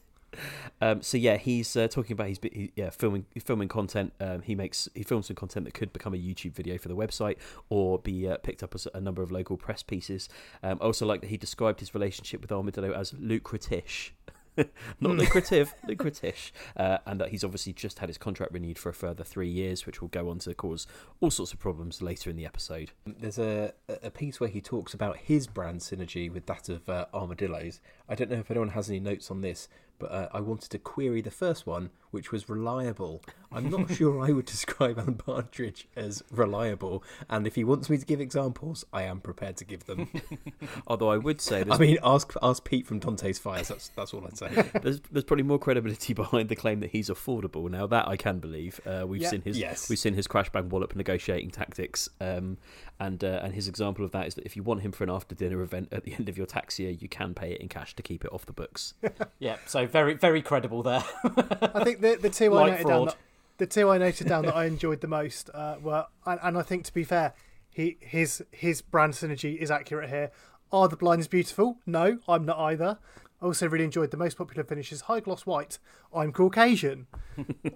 Um, 0.81 1.03
so 1.03 1.17
yeah, 1.17 1.37
he's 1.37 1.77
uh, 1.77 1.89
talking 1.89 2.13
about 2.13 2.29
he's 2.29 2.39
he, 2.43 2.73
yeah 2.77 2.91
filming 2.91 3.27
filming 3.43 3.69
content. 3.69 4.13
Um, 4.21 4.43
he 4.43 4.55
makes 4.55 4.89
he 4.95 5.03
films 5.03 5.27
some 5.27 5.37
content 5.37 5.65
that 5.65 5.75
could 5.75 5.93
become 5.93 6.15
a 6.15 6.19
YouTube 6.19 6.55
video 6.55 6.79
for 6.79 6.89
the 6.89 6.97
website 6.97 7.37
or 7.69 7.99
be 7.99 8.29
uh, 8.29 8.37
picked 8.39 8.63
up 8.63 8.75
as 8.75 8.87
a 8.93 9.01
number 9.01 9.23
of 9.23 9.31
local 9.31 9.57
press 9.57 9.83
pieces. 9.83 10.29
Um, 10.63 10.79
I 10.81 10.85
also 10.85 11.07
like 11.07 11.21
that 11.23 11.31
he 11.31 11.37
described 11.37 11.81
his 11.81 11.95
relationship 11.95 12.41
with 12.41 12.53
Armadillo 12.53 12.93
as 12.93 13.15
lucrative. 13.19 14.13
Not 15.01 15.17
lucrative, 15.17 15.75
lucrative, 15.87 16.53
uh, 16.77 16.99
and 17.07 17.21
that 17.21 17.29
he's 17.29 17.45
obviously 17.45 17.73
just 17.73 17.99
had 17.99 18.09
his 18.09 18.17
contract 18.17 18.53
renewed 18.53 18.79
for 18.79 18.89
a 18.89 18.95
further 18.95 19.23
three 19.23 19.51
years, 19.51 19.85
which 19.85 20.01
will 20.01 20.09
go 20.09 20.31
on 20.31 20.39
to 20.41 20.55
cause 20.55 20.87
all 21.21 21.31
sorts 21.31 21.53
of 21.53 21.59
problems 21.59 22.01
later 22.01 22.31
in 22.31 22.37
the 22.37 22.47
episode. 22.47 22.93
There's 23.05 23.39
a, 23.39 23.75
a 24.03 24.11
piece 24.11 24.41
where 24.41 24.49
he 24.49 24.61
talks 24.61 24.95
about 24.95 25.19
his 25.19 25.47
brand 25.47 25.81
synergy 25.81 26.33
with 26.33 26.47
that 26.47 26.69
of 26.69 26.89
uh, 26.89 27.07
armadillos. 27.13 27.81
I 28.09 28.15
don't 28.15 28.31
know 28.31 28.39
if 28.39 28.51
anyone 28.51 28.71
has 28.71 28.89
any 28.89 29.01
notes 29.01 29.31
on 29.31 29.43
this, 29.43 29.69
but 29.99 30.11
uh, 30.11 30.29
I 30.33 30.41
wanted 30.41 30.71
to 30.71 30.79
query 30.79 31.21
the 31.21 31.31
first 31.31 31.67
one, 31.67 31.91
which 32.17 32.33
was 32.33 32.49
reliable. 32.49 33.23
I'm 33.53 33.69
not 33.71 33.91
sure 33.95 34.21
I 34.25 34.31
would 34.33 34.47
describe 34.47 34.99
Alan 34.99 35.15
Partridge 35.15 35.87
as 35.95 36.23
reliable, 36.31 37.05
and 37.29 37.47
if 37.47 37.55
he 37.55 37.63
wants 37.63 37.89
me 37.91 37.99
to 37.99 38.05
give 38.07 38.21
examples, 38.21 38.85
I 38.93 39.03
am 39.03 39.21
prepared 39.21 39.57
to 39.59 39.65
give 39.67 39.85
them. 39.85 40.09
Although 40.87 41.11
I 41.11 41.19
would 41.19 41.41
say, 41.41 41.63
I 41.71 41.77
mean, 41.79 41.99
ask 42.03 42.33
ask 42.43 42.65
Pete 42.65 42.87
from 42.87 42.99
Dante's 42.99 43.39
Fires. 43.39 43.69
That's 43.69 43.89
that's 43.91 44.15
all 44.15 44.25
I'd 44.27 44.39
say. 44.39 44.49
there's, 44.83 45.01
there's 45.13 45.25
probably 45.25 45.45
more 45.45 45.59
credibility 45.59 46.15
behind 46.15 46.49
the 46.49 46.57
claim 46.57 46.81
that 46.81 46.91
he's 46.91 47.09
affordable. 47.11 47.71
Now 47.71 47.87
that 47.87 48.09
I 48.09 48.17
can 48.17 48.39
believe, 48.39 48.81
uh, 48.87 49.05
we've 49.07 49.23
Yeah. 49.23 49.29
seen 49.31 49.43
his 49.43 49.59
Yes. 49.59 49.89
we've 49.91 49.99
seen 49.99 50.15
his 50.15 50.27
crash 50.27 50.51
bag 50.51 50.73
wallop 50.73 50.97
negotiating 50.97 51.51
tactics, 51.51 52.09
um, 52.21 52.57
and 52.99 53.23
uh, 53.23 53.41
and 53.43 53.55
his 53.55 53.69
example 53.69 54.05
of 54.05 54.11
that 54.13 54.27
is 54.27 54.35
that 54.37 54.45
if 54.47 54.57
you 54.57 54.63
want 54.63 54.81
him 54.81 54.91
for 54.93 55.05
an 55.05 55.11
after 55.11 55.35
dinner 55.35 55.61
event 55.61 55.89
at 55.93 56.05
the 56.05 56.15
end 56.15 56.29
of 56.31 56.37
your 56.39 56.47
tax 56.47 56.79
year, 56.79 56.91
you 56.91 57.09
can 57.09 57.35
pay 57.35 57.53
it 57.53 57.61
in 57.61 57.69
cash 57.69 57.95
to 57.97 58.03
keep 58.03 58.25
it 58.25 58.33
off 58.33 58.47
the 58.47 58.53
books. 58.53 58.95
Yeah, 59.39 59.57
so 59.67 59.87
very 59.87 60.15
very 60.15 60.43
credible 60.43 60.83
there. 60.83 61.05
I 61.25 61.85
think 61.85 62.01
the 62.15 62.17
the 62.23 62.31
two 62.31 62.57
I 62.57 62.71
noted 62.71 62.87
down 62.87 63.07
fraud. 63.07 63.09
that, 63.09 63.17
the 63.59 63.67
two 63.67 63.91
I 63.91 63.99
noted 63.99 64.29
down 64.29 64.45
that 64.47 64.57
I 64.57 64.65
enjoyed 64.67 65.01
the 65.01 65.09
most 65.09 65.51
uh, 65.55 65.77
were, 65.81 66.07
and, 66.27 66.41
and 66.43 66.59
I 66.59 66.63
think 66.63 66.85
to 66.85 66.95
be 66.95 67.05
fair, 67.05 67.33
he 67.71 67.97
his 68.01 68.43
his 68.51 68.83
brand 68.83 69.15
synergy 69.15 69.57
is 69.57 69.71
accurate 69.71 70.09
here. 70.11 70.31
Are 70.73 70.89
the 70.89 70.97
blinds 70.97 71.29
beautiful? 71.29 71.79
No, 71.87 72.19
I'm 72.29 72.45
not 72.45 72.59
either. 72.59 72.99
I 73.41 73.45
also 73.45 73.69
really 73.69 73.85
enjoyed 73.85 74.11
the 74.11 74.17
most 74.17 74.39
popular 74.39 74.65
finishes: 74.65 75.03
high 75.03 75.21
gloss 75.21 75.45
white. 75.45 75.79
I'm 76.15 76.33
Caucasian. 76.33 77.07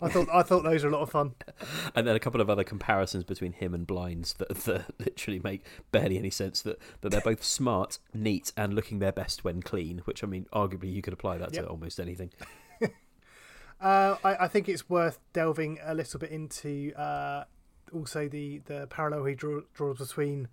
I 0.01 0.09
thought 0.09 0.29
I 0.33 0.43
thought 0.43 0.63
those 0.65 0.83
were 0.83 0.89
a 0.89 0.93
lot 0.93 1.03
of 1.03 1.11
fun. 1.11 1.35
and 1.95 2.07
then 2.07 2.17
a 2.17 2.21
couple 2.21 2.41
of 2.41 2.49
other 2.49 2.65
comparisons 2.65 3.25
between 3.25 3.53
him 3.53 3.75
and 3.75 3.87
blinds 3.87 4.33
that, 4.35 4.49
that 4.49 4.87
literally 4.99 5.39
make 5.45 5.67
barely 5.93 6.19
any 6.19 6.31
sense. 6.31 6.63
That 6.63 6.79
that 7.03 7.11
they're 7.11 7.21
both 7.21 7.45
smart, 7.45 7.99
neat, 8.15 8.53
and 8.57 8.73
looking 8.75 9.01
their 9.01 9.13
best 9.13 9.45
when 9.45 9.61
clean. 9.61 9.99
Which 10.07 10.25
I 10.25 10.27
mean, 10.27 10.47
arguably 10.53 10.93
you 10.93 11.03
could 11.03 11.13
apply 11.13 11.37
that 11.39 11.53
Yep. 11.55 11.65
to 11.65 11.69
almost 11.71 12.01
anything. 12.01 12.31
Uh, 13.81 14.17
I, 14.23 14.45
I 14.45 14.49
think 14.49 14.69
it's 14.69 14.89
worth 14.91 15.19
delving 15.33 15.79
a 15.83 15.95
little 15.95 16.21
bit 16.21 16.31
into 16.31 16.93
uh, 16.97 17.45
also 17.93 18.29
the, 18.29 18.59
the 18.67 18.87
parallel 18.89 19.25
he 19.25 19.35
draw, 19.35 19.61
draws 19.75 19.99
between 19.99 20.49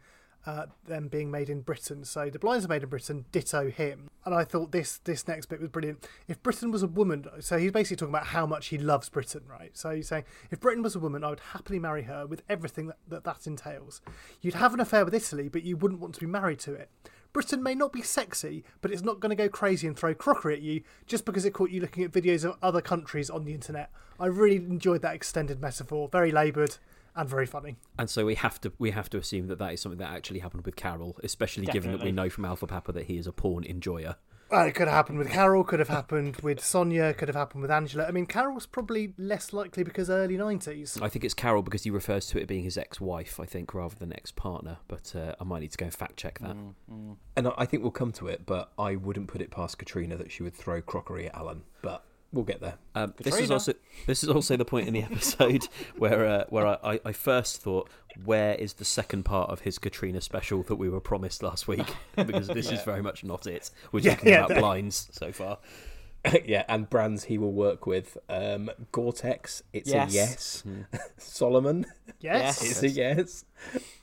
uh, 0.46 0.68
them 0.88 1.10
being 1.10 1.30
made 1.30 1.50
in 1.50 1.60
Britain. 1.60 2.06
So 2.06 2.30
the 2.30 2.40
blinds 2.40 2.66
are 2.66 2.70
made 2.70 2.84
in 2.84 2.90
Britain, 2.90 3.26
ditto 3.34 3.70
him. 3.70 4.10
And 4.24 4.34
I 4.34 4.46
thought 4.46 4.72
this 4.72 5.00
this 5.00 5.28
next 5.28 5.48
bit 5.48 5.60
was 5.60 5.70
brilliant. 5.70 6.08
If 6.28 6.42
Britain 6.42 6.72
was 6.72 6.84
a 6.84 6.88
woman, 6.88 7.26
so 7.42 7.58
he's 7.58 7.72
basically 7.72 7.98
talking 7.98 8.14
about 8.14 8.28
how 8.28 8.46
much 8.46 8.68
he 8.68 8.78
loves 8.78 9.10
Britain, 9.10 9.44
right? 9.50 9.78
So 9.78 9.92
he's 9.92 10.08
saying, 10.08 10.24
if 10.50 10.62
Britain 10.62 10.84
was 10.84 10.96
a 10.96 11.00
woman, 11.00 11.24
I 11.24 11.30
would 11.30 11.42
happily 11.52 11.80
marry 11.80 12.04
her 12.04 12.26
with 12.26 12.44
everything 12.48 12.88
that 12.88 12.98
that, 13.10 13.24
that 13.26 13.46
entails. 13.46 14.00
You'd 14.42 14.54
have 14.54 14.74
an 14.74 14.80
affair 14.80 15.04
with 15.04 15.14
Italy, 15.14 15.50
but 15.50 15.64
you 15.64 15.76
wouldn't 15.76 16.00
want 16.00 16.14
to 16.14 16.22
be 16.22 16.28
married 16.28 16.60
to 16.60 16.74
it. 16.74 16.90
Britain 17.34 17.62
may 17.62 17.76
not 17.76 17.94
be 17.94 18.02
sexy, 18.02 18.64
but 18.82 18.92
it's 18.92 19.02
not 19.02 19.20
going 19.20 19.30
to 19.30 19.36
go 19.36 19.50
crazy 19.50 19.88
and 19.88 19.98
throw 19.98 20.14
crockery 20.14 20.56
at 20.56 20.62
you 20.62 20.82
just 21.06 21.26
because 21.26 21.46
it 21.46 21.52
caught 21.52 21.70
you 21.70 21.82
looking 21.82 22.04
at 22.04 22.12
videos 22.12 22.44
of 22.44 22.58
other 22.62 22.82
countries 22.82 23.30
on 23.30 23.46
the 23.46 23.54
internet. 23.54 23.92
I 24.20 24.28
really 24.28 24.58
enjoyed 24.58 25.02
that 25.04 25.16
extended 25.16 25.62
metaphor. 25.62 26.10
Very 26.12 26.32
laboured 26.32 26.78
and 27.16 27.28
very 27.28 27.46
funny. 27.46 27.76
And 27.98 28.10
so 28.10 28.26
we 28.26 28.36
have 28.36 28.62
to 28.62 28.72
we 28.80 28.92
have 28.92 29.10
to 29.10 29.18
assume 29.18 29.48
that 29.48 29.60
that 29.60 29.74
is 29.74 29.82
something 29.82 30.00
that 30.00 30.12
actually 30.12 30.40
happened 30.40 30.66
with 30.66 30.76
Carol, 30.76 31.18
especially 31.24 31.66
given 31.66 31.92
that 31.92 32.04
we 32.04 32.12
know 32.12 32.30
from 32.30 32.46
Alpha 32.46 32.68
Papa 32.68 32.92
that 32.94 33.06
he 33.06 33.18
is 33.18 33.28
a 33.28 33.32
porn 33.32 33.64
enjoyer. 33.64 34.16
Well, 34.50 34.66
it 34.66 34.76
could 34.76 34.88
have 34.88 34.96
happened 34.96 35.18
with 35.20 35.30
Carol, 35.30 35.64
could 35.66 35.80
have 35.80 35.90
happened 35.90 36.38
with 36.38 36.64
Sonia, 36.64 37.14
could 37.14 37.28
have 37.28 37.36
happened 37.36 37.62
with 37.62 37.72
Angela. 37.72 38.06
I 38.06 38.12
mean, 38.12 38.26
Carol's 38.26 38.66
probably 38.66 39.14
less 39.18 39.52
likely 39.52 39.84
because 39.84 40.10
early 40.10 40.38
90s. 40.38 41.02
I 41.02 41.10
think 41.10 41.26
it's 41.26 41.34
Carol 41.34 41.62
because 41.62 41.84
he 41.84 41.90
refers 41.90 42.28
to 42.28 42.40
it 42.40 42.48
being 42.48 42.64
his 42.64 42.78
ex-wife, 42.78 43.40
I 43.42 43.46
think, 43.46 43.74
rather 43.74 43.96
than 43.96 44.14
ex-partner. 44.14 44.78
But 44.88 45.14
uh, 45.16 45.36
I 45.40 45.44
might 45.44 45.60
need 45.60 45.72
to 45.72 45.78
go 45.78 45.86
and 45.86 45.94
fact 45.94 46.16
check 46.16 46.40
that. 46.40 46.56
Mm, 46.56 46.74
mm. 46.90 47.16
and 47.36 47.48
I- 47.50 47.54
I 47.58 47.66
think 47.66 47.84
we'll 47.84 47.92
come 47.92 48.14
to 48.14 48.28
it, 48.28 48.46
but 48.46 48.72
I 48.80 48.96
wouldn't 48.96 49.28
put 49.28 49.42
it 49.42 49.52
past 49.52 49.78
Katrina 49.80 50.16
that 50.16 50.32
she 50.32 50.44
would 50.44 50.54
throw 50.54 50.82
crockery 50.82 51.28
at 51.28 51.36
Alan. 51.36 51.64
But 51.82 52.06
we'll 52.38 52.46
get 52.46 52.62
there. 52.62 52.76
Um, 52.96 53.14
this 53.18 53.38
is 53.40 53.52
also 53.52 53.74
this 54.06 54.24
is 54.24 54.30
also 54.30 54.56
the 54.56 54.64
point 54.64 54.88
in 54.88 54.94
the 54.94 55.02
episode 55.12 55.68
where 55.98 56.26
uh, 56.26 56.46
where 56.50 56.68
I, 56.68 57.00
I, 57.04 57.12
first 57.12 57.62
thought, 57.62 57.90
where 58.24 58.54
is 58.54 58.74
the 58.74 58.86
second 58.86 59.24
part 59.24 59.50
of 59.50 59.62
his 59.62 59.80
Katrina 59.80 60.22
special 60.22 60.62
that 60.64 60.76
we 60.76 60.88
were 60.88 61.02
promised 61.02 61.44
last 61.44 61.68
week? 61.68 61.88
Because 62.16 62.48
this 62.48 62.72
is 62.72 62.82
very 62.84 63.02
much 63.02 63.24
not 63.24 63.46
it. 63.48 63.70
We're 63.92 64.02
Yeah, 64.02 64.16
talking 64.16 64.30
yeah, 64.30 64.46
about 64.46 64.60
blinds 64.60 65.10
so 65.12 65.32
far. 65.32 65.58
yeah, 66.46 66.64
and 66.68 66.90
brands 66.90 67.26
he 67.26 67.38
will 67.38 67.52
work 67.54 67.86
with. 67.86 68.18
Um, 68.30 68.70
Gore-Tex, 68.92 69.64
it's 69.74 69.90
Yes. 69.90 70.12
a 70.12 70.16
yes. 70.16 70.64
Salomon, 71.18 71.86
Yes. 72.20 72.62
it's 72.70 72.84
a 72.84 72.90
yes. 72.90 73.46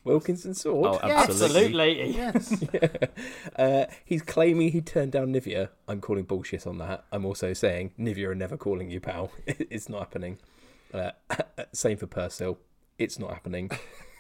Wilkinson 0.05 0.55
Sword. 0.55 0.99
Oh, 1.03 1.07
Yes. 1.07 1.29
absolutely. 1.31 2.15
Absolutely. 2.23 2.81
Yes. 2.81 3.09
Uh, 3.57 3.87
he's 4.05 4.23
claiming 4.23 4.71
he 4.73 4.81
turned 4.81 5.13
down 5.13 5.33
Nivea. 5.33 5.69
I'm 5.89 6.01
calling 6.01 6.25
bullshit 6.25 6.67
on 6.67 6.79
that. 6.79 7.05
I'm 7.13 7.25
also 7.25 7.53
saying 7.53 7.93
Nivea 7.99 8.29
are 8.29 8.35
never 8.35 8.57
calling 8.57 8.91
you 8.91 9.01
pal. 9.01 9.31
it's 9.47 9.89
not 9.89 10.01
happening. 10.01 10.39
Uh, 10.93 11.11
same 11.73 11.97
for 11.97 12.07
Persil. 12.07 12.57
It's 12.99 13.19
not 13.19 13.33
happening. 13.33 13.71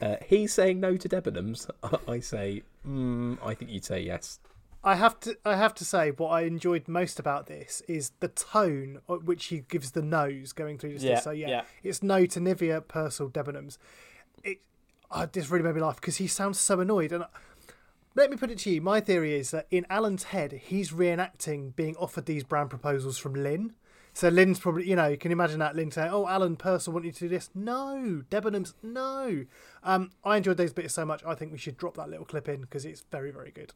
Uh, 0.00 0.16
he's 0.26 0.52
saying 0.52 0.80
no 0.80 0.96
to 0.96 1.08
Debenhams. 1.08 1.70
I 2.08 2.18
say, 2.20 2.62
mm, 2.86 3.38
I 3.44 3.54
think 3.54 3.70
you'd 3.70 3.84
say 3.84 4.00
yes. 4.00 4.40
I 4.84 4.96
have 4.96 5.18
to 5.20 5.36
I 5.46 5.56
have 5.56 5.74
to 5.76 5.84
say 5.84 6.10
what 6.10 6.28
I 6.28 6.42
enjoyed 6.42 6.86
most 6.88 7.18
about 7.18 7.46
this 7.46 7.82
is 7.88 8.12
the 8.20 8.28
tone 8.28 9.00
at 9.08 9.24
which 9.24 9.46
he 9.46 9.60
gives 9.60 9.92
the 9.92 10.02
nose 10.02 10.52
going 10.52 10.76
through 10.76 10.92
this. 10.92 11.02
Yeah, 11.02 11.20
so 11.20 11.30
yeah, 11.30 11.48
yeah. 11.48 11.62
it's 11.82 12.02
no 12.02 12.26
to 12.26 12.38
Nivea, 12.38 12.82
Persil, 12.82 13.32
Debenhams. 13.32 13.78
It 14.44 14.60
uh, 15.10 15.26
this 15.32 15.48
really 15.48 15.64
made 15.64 15.74
me 15.74 15.80
laugh 15.80 16.00
because 16.00 16.18
he 16.18 16.26
sounds 16.26 16.60
so 16.60 16.80
annoyed. 16.80 17.12
And 17.12 17.24
let 18.14 18.30
me 18.30 18.36
put 18.36 18.50
it 18.50 18.58
to 18.58 18.70
you, 18.70 18.82
my 18.82 19.00
theory 19.00 19.34
is 19.34 19.50
that 19.52 19.66
in 19.70 19.86
Alan's 19.88 20.24
head, 20.24 20.52
he's 20.52 20.90
reenacting 20.90 21.74
being 21.74 21.96
offered 21.96 22.26
these 22.26 22.44
brand 22.44 22.68
proposals 22.68 23.16
from 23.16 23.34
Lynn. 23.34 23.72
So 24.12 24.28
Lynn's 24.28 24.60
probably, 24.60 24.88
you 24.88 24.94
know, 24.94 25.08
you 25.08 25.16
can 25.16 25.32
imagine 25.32 25.58
that 25.60 25.74
Lynn 25.74 25.90
saying, 25.90 26.12
"Oh, 26.12 26.28
Alan 26.28 26.56
Persil 26.56 26.92
want 26.92 27.06
you 27.06 27.10
to 27.10 27.20
do 27.20 27.28
this." 27.28 27.48
No, 27.54 28.22
Debenhams, 28.30 28.74
no. 28.82 29.46
Um, 29.82 30.10
I 30.22 30.36
enjoyed 30.36 30.58
those 30.58 30.74
bits 30.74 30.92
so 30.92 31.06
much. 31.06 31.24
I 31.24 31.34
think 31.34 31.52
we 31.52 31.58
should 31.58 31.78
drop 31.78 31.96
that 31.96 32.10
little 32.10 32.26
clip 32.26 32.50
in 32.50 32.60
because 32.60 32.84
it's 32.84 33.02
very, 33.10 33.30
very 33.30 33.50
good. 33.50 33.72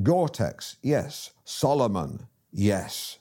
Gore-Tex, 0.00 0.76
yes. 0.82 1.32
Salomon, 1.44 2.28
yes. 2.52 3.18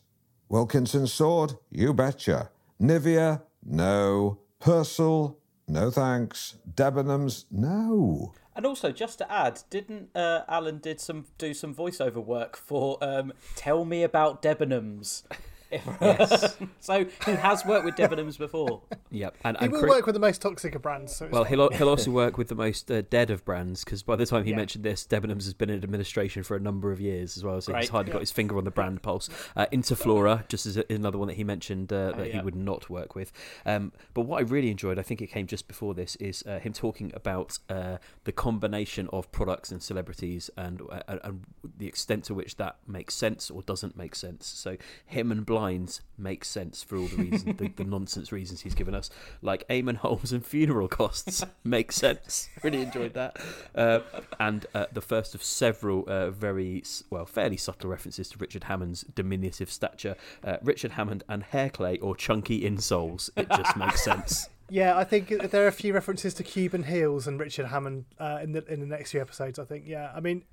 Wilkinson 0.48 1.08
Sword, 1.08 1.54
you 1.70 1.94
betcha. 1.94 2.50
Nivea, 2.82 3.42
no. 3.66 4.40
Persil, 4.62 5.36
no 5.68 5.90
thanks. 5.90 6.58
Debenhams, 6.74 7.46
no. 7.50 8.34
And 8.56 8.66
also, 8.66 8.92
just 8.92 9.18
to 9.20 9.32
add, 9.32 9.62
didn't 9.70 10.10
uh, 10.16 10.44
Alan 10.48 10.80
did 10.80 11.00
some 11.00 11.26
do 11.38 11.54
some 11.54 11.74
voiceover 11.74 12.24
work 12.24 12.58
for 12.58 12.98
um, 13.02 13.34
"Tell 13.56 13.86
Me 13.86 14.04
About 14.04 14.42
Debenhams"? 14.42 15.24
so 16.80 17.06
he 17.26 17.32
has 17.32 17.66
worked 17.66 17.86
with 17.86 17.96
Debenhams 17.96 18.38
before. 18.38 18.82
Yep. 19.10 19.36
And, 19.44 19.58
He 19.58 19.66
and 19.66 19.72
will 19.74 19.80
Chris- 19.82 19.90
work 19.90 20.06
with 20.06 20.16
the 20.16 20.20
most 20.20 20.42
toxic 20.42 20.76
of 20.76 20.82
brands. 20.82 21.16
So 21.16 21.28
Well, 21.32 21.44
he'll, 21.44 21.70
he'll 21.72 21.90
also 21.90 22.12
work 22.24 22.38
with 22.38 22.48
the 22.48 22.56
most 22.56 22.90
uh, 22.92 23.02
dead 23.10 23.30
of 23.30 23.44
brands 23.46 23.84
because 23.84 24.04
by 24.04 24.16
the 24.16 24.26
time 24.26 24.44
he 24.44 24.52
Yeah. 24.52 24.58
mentioned 24.58 24.84
this, 24.84 25.06
Debenhams 25.06 25.44
has 25.46 25.54
been 25.54 25.70
in 25.70 25.84
administration 25.84 26.44
for 26.44 26.56
a 26.56 26.60
number 26.60 26.92
of 26.92 27.00
years 27.00 27.38
as 27.38 27.44
well, 27.44 27.60
so 27.62 27.74
he's 27.74 27.84
Great. 27.84 27.90
hardly 27.90 28.14
got 28.14 28.20
his 28.20 28.32
finger 28.32 28.58
on 28.58 28.64
the 28.64 28.72
brand 28.72 29.02
pulse. 29.02 29.30
Uh, 29.56 29.66
Interflora, 29.72 30.48
just 30.48 30.66
as 30.66 30.78
a, 30.78 30.86
another 30.90 31.18
one 31.18 31.28
that 31.28 31.36
he 31.36 31.44
mentioned 31.44 31.92
uh, 31.92 32.12
that 32.12 32.28
he 32.28 32.34
yeah. 32.34 32.42
would 32.42 32.56
not 32.56 32.90
work 32.90 33.16
with. 33.16 33.32
Um, 33.66 33.92
but 34.14 34.22
what 34.22 34.40
I 34.40 34.42
really 34.42 34.72
enjoyed, 34.72 35.00
I 35.00 35.02
think 35.04 35.22
it 35.22 35.28
came 35.28 35.48
just 35.48 35.68
before 35.68 35.94
this, 35.94 36.16
is 36.18 36.44
uh, 36.48 36.60
him 36.60 36.74
talking 36.74 37.12
about 37.16 37.60
uh, 37.70 37.98
the 38.24 38.32
combination 38.32 39.08
of 39.14 39.32
products 39.32 39.72
and 39.72 39.82
celebrities 39.82 40.50
and, 40.58 40.82
uh, 40.90 41.02
and 41.08 41.20
and 41.24 41.42
the 41.78 41.88
extent 41.88 42.24
to 42.26 42.34
which 42.34 42.58
that 42.58 42.78
makes 42.88 43.14
sense 43.16 43.50
or 43.52 43.62
doesn't 43.62 43.96
make 43.96 44.16
sense. 44.16 44.46
So 44.48 44.78
him 45.06 45.32
and 45.32 45.46
blinds 45.62 46.02
makes 46.18 46.48
sense 46.48 46.82
for 46.82 46.98
all 46.98 47.06
the 47.06 47.18
reasons, 47.18 47.58
the, 47.58 47.68
the 47.76 47.84
nonsense 47.84 48.32
reasons 48.32 48.62
he's 48.62 48.74
given 48.74 48.96
us, 48.96 49.12
like 49.44 49.68
Eamonn 49.68 49.98
Holmes 49.98 50.32
and 50.32 50.44
funeral 50.44 50.88
costs 50.88 51.46
makes 51.64 51.96
sense. 51.96 52.50
Really 52.64 52.82
enjoyed 52.82 53.14
that, 53.14 53.38
uh, 53.76 54.00
and 54.40 54.66
uh, 54.74 54.88
the 54.92 55.02
first 55.02 55.36
of 55.36 55.44
several 55.44 56.04
uh, 56.08 56.32
very 56.32 56.84
well, 57.12 57.28
fairly 57.28 57.58
subtle 57.58 57.92
references 57.92 58.28
to 58.30 58.40
Richard 58.40 58.64
Hammond's 58.64 59.04
diminutive 59.04 59.72
stature. 59.72 60.16
Uh, 60.44 60.58
Richard 60.64 60.94
Hammond 60.94 61.24
and 61.30 61.44
hair 61.44 61.70
clay 61.70 62.00
or 62.00 62.16
chunky 62.16 62.62
insoles. 62.62 63.30
It 63.36 63.48
just 63.50 63.78
makes 63.78 64.04
sense. 64.04 64.50
yeah, 64.70 64.98
I 64.98 65.04
think 65.04 65.30
there 65.52 65.64
are 65.64 65.68
a 65.68 65.72
few 65.72 65.94
references 65.94 66.34
to 66.36 66.44
Cuban 66.44 66.84
heels 66.84 67.28
and 67.28 67.40
Richard 67.40 67.68
Hammond 67.68 68.06
uh, 68.20 68.40
in 68.42 68.54
the 68.54 68.66
in 68.66 68.80
the 68.80 68.88
next 68.88 69.12
few 69.12 69.22
episodes. 69.22 69.60
I 69.60 69.66
think. 69.66 69.86
Yeah, 69.86 70.12
I 70.16 70.22
mean, 70.22 70.44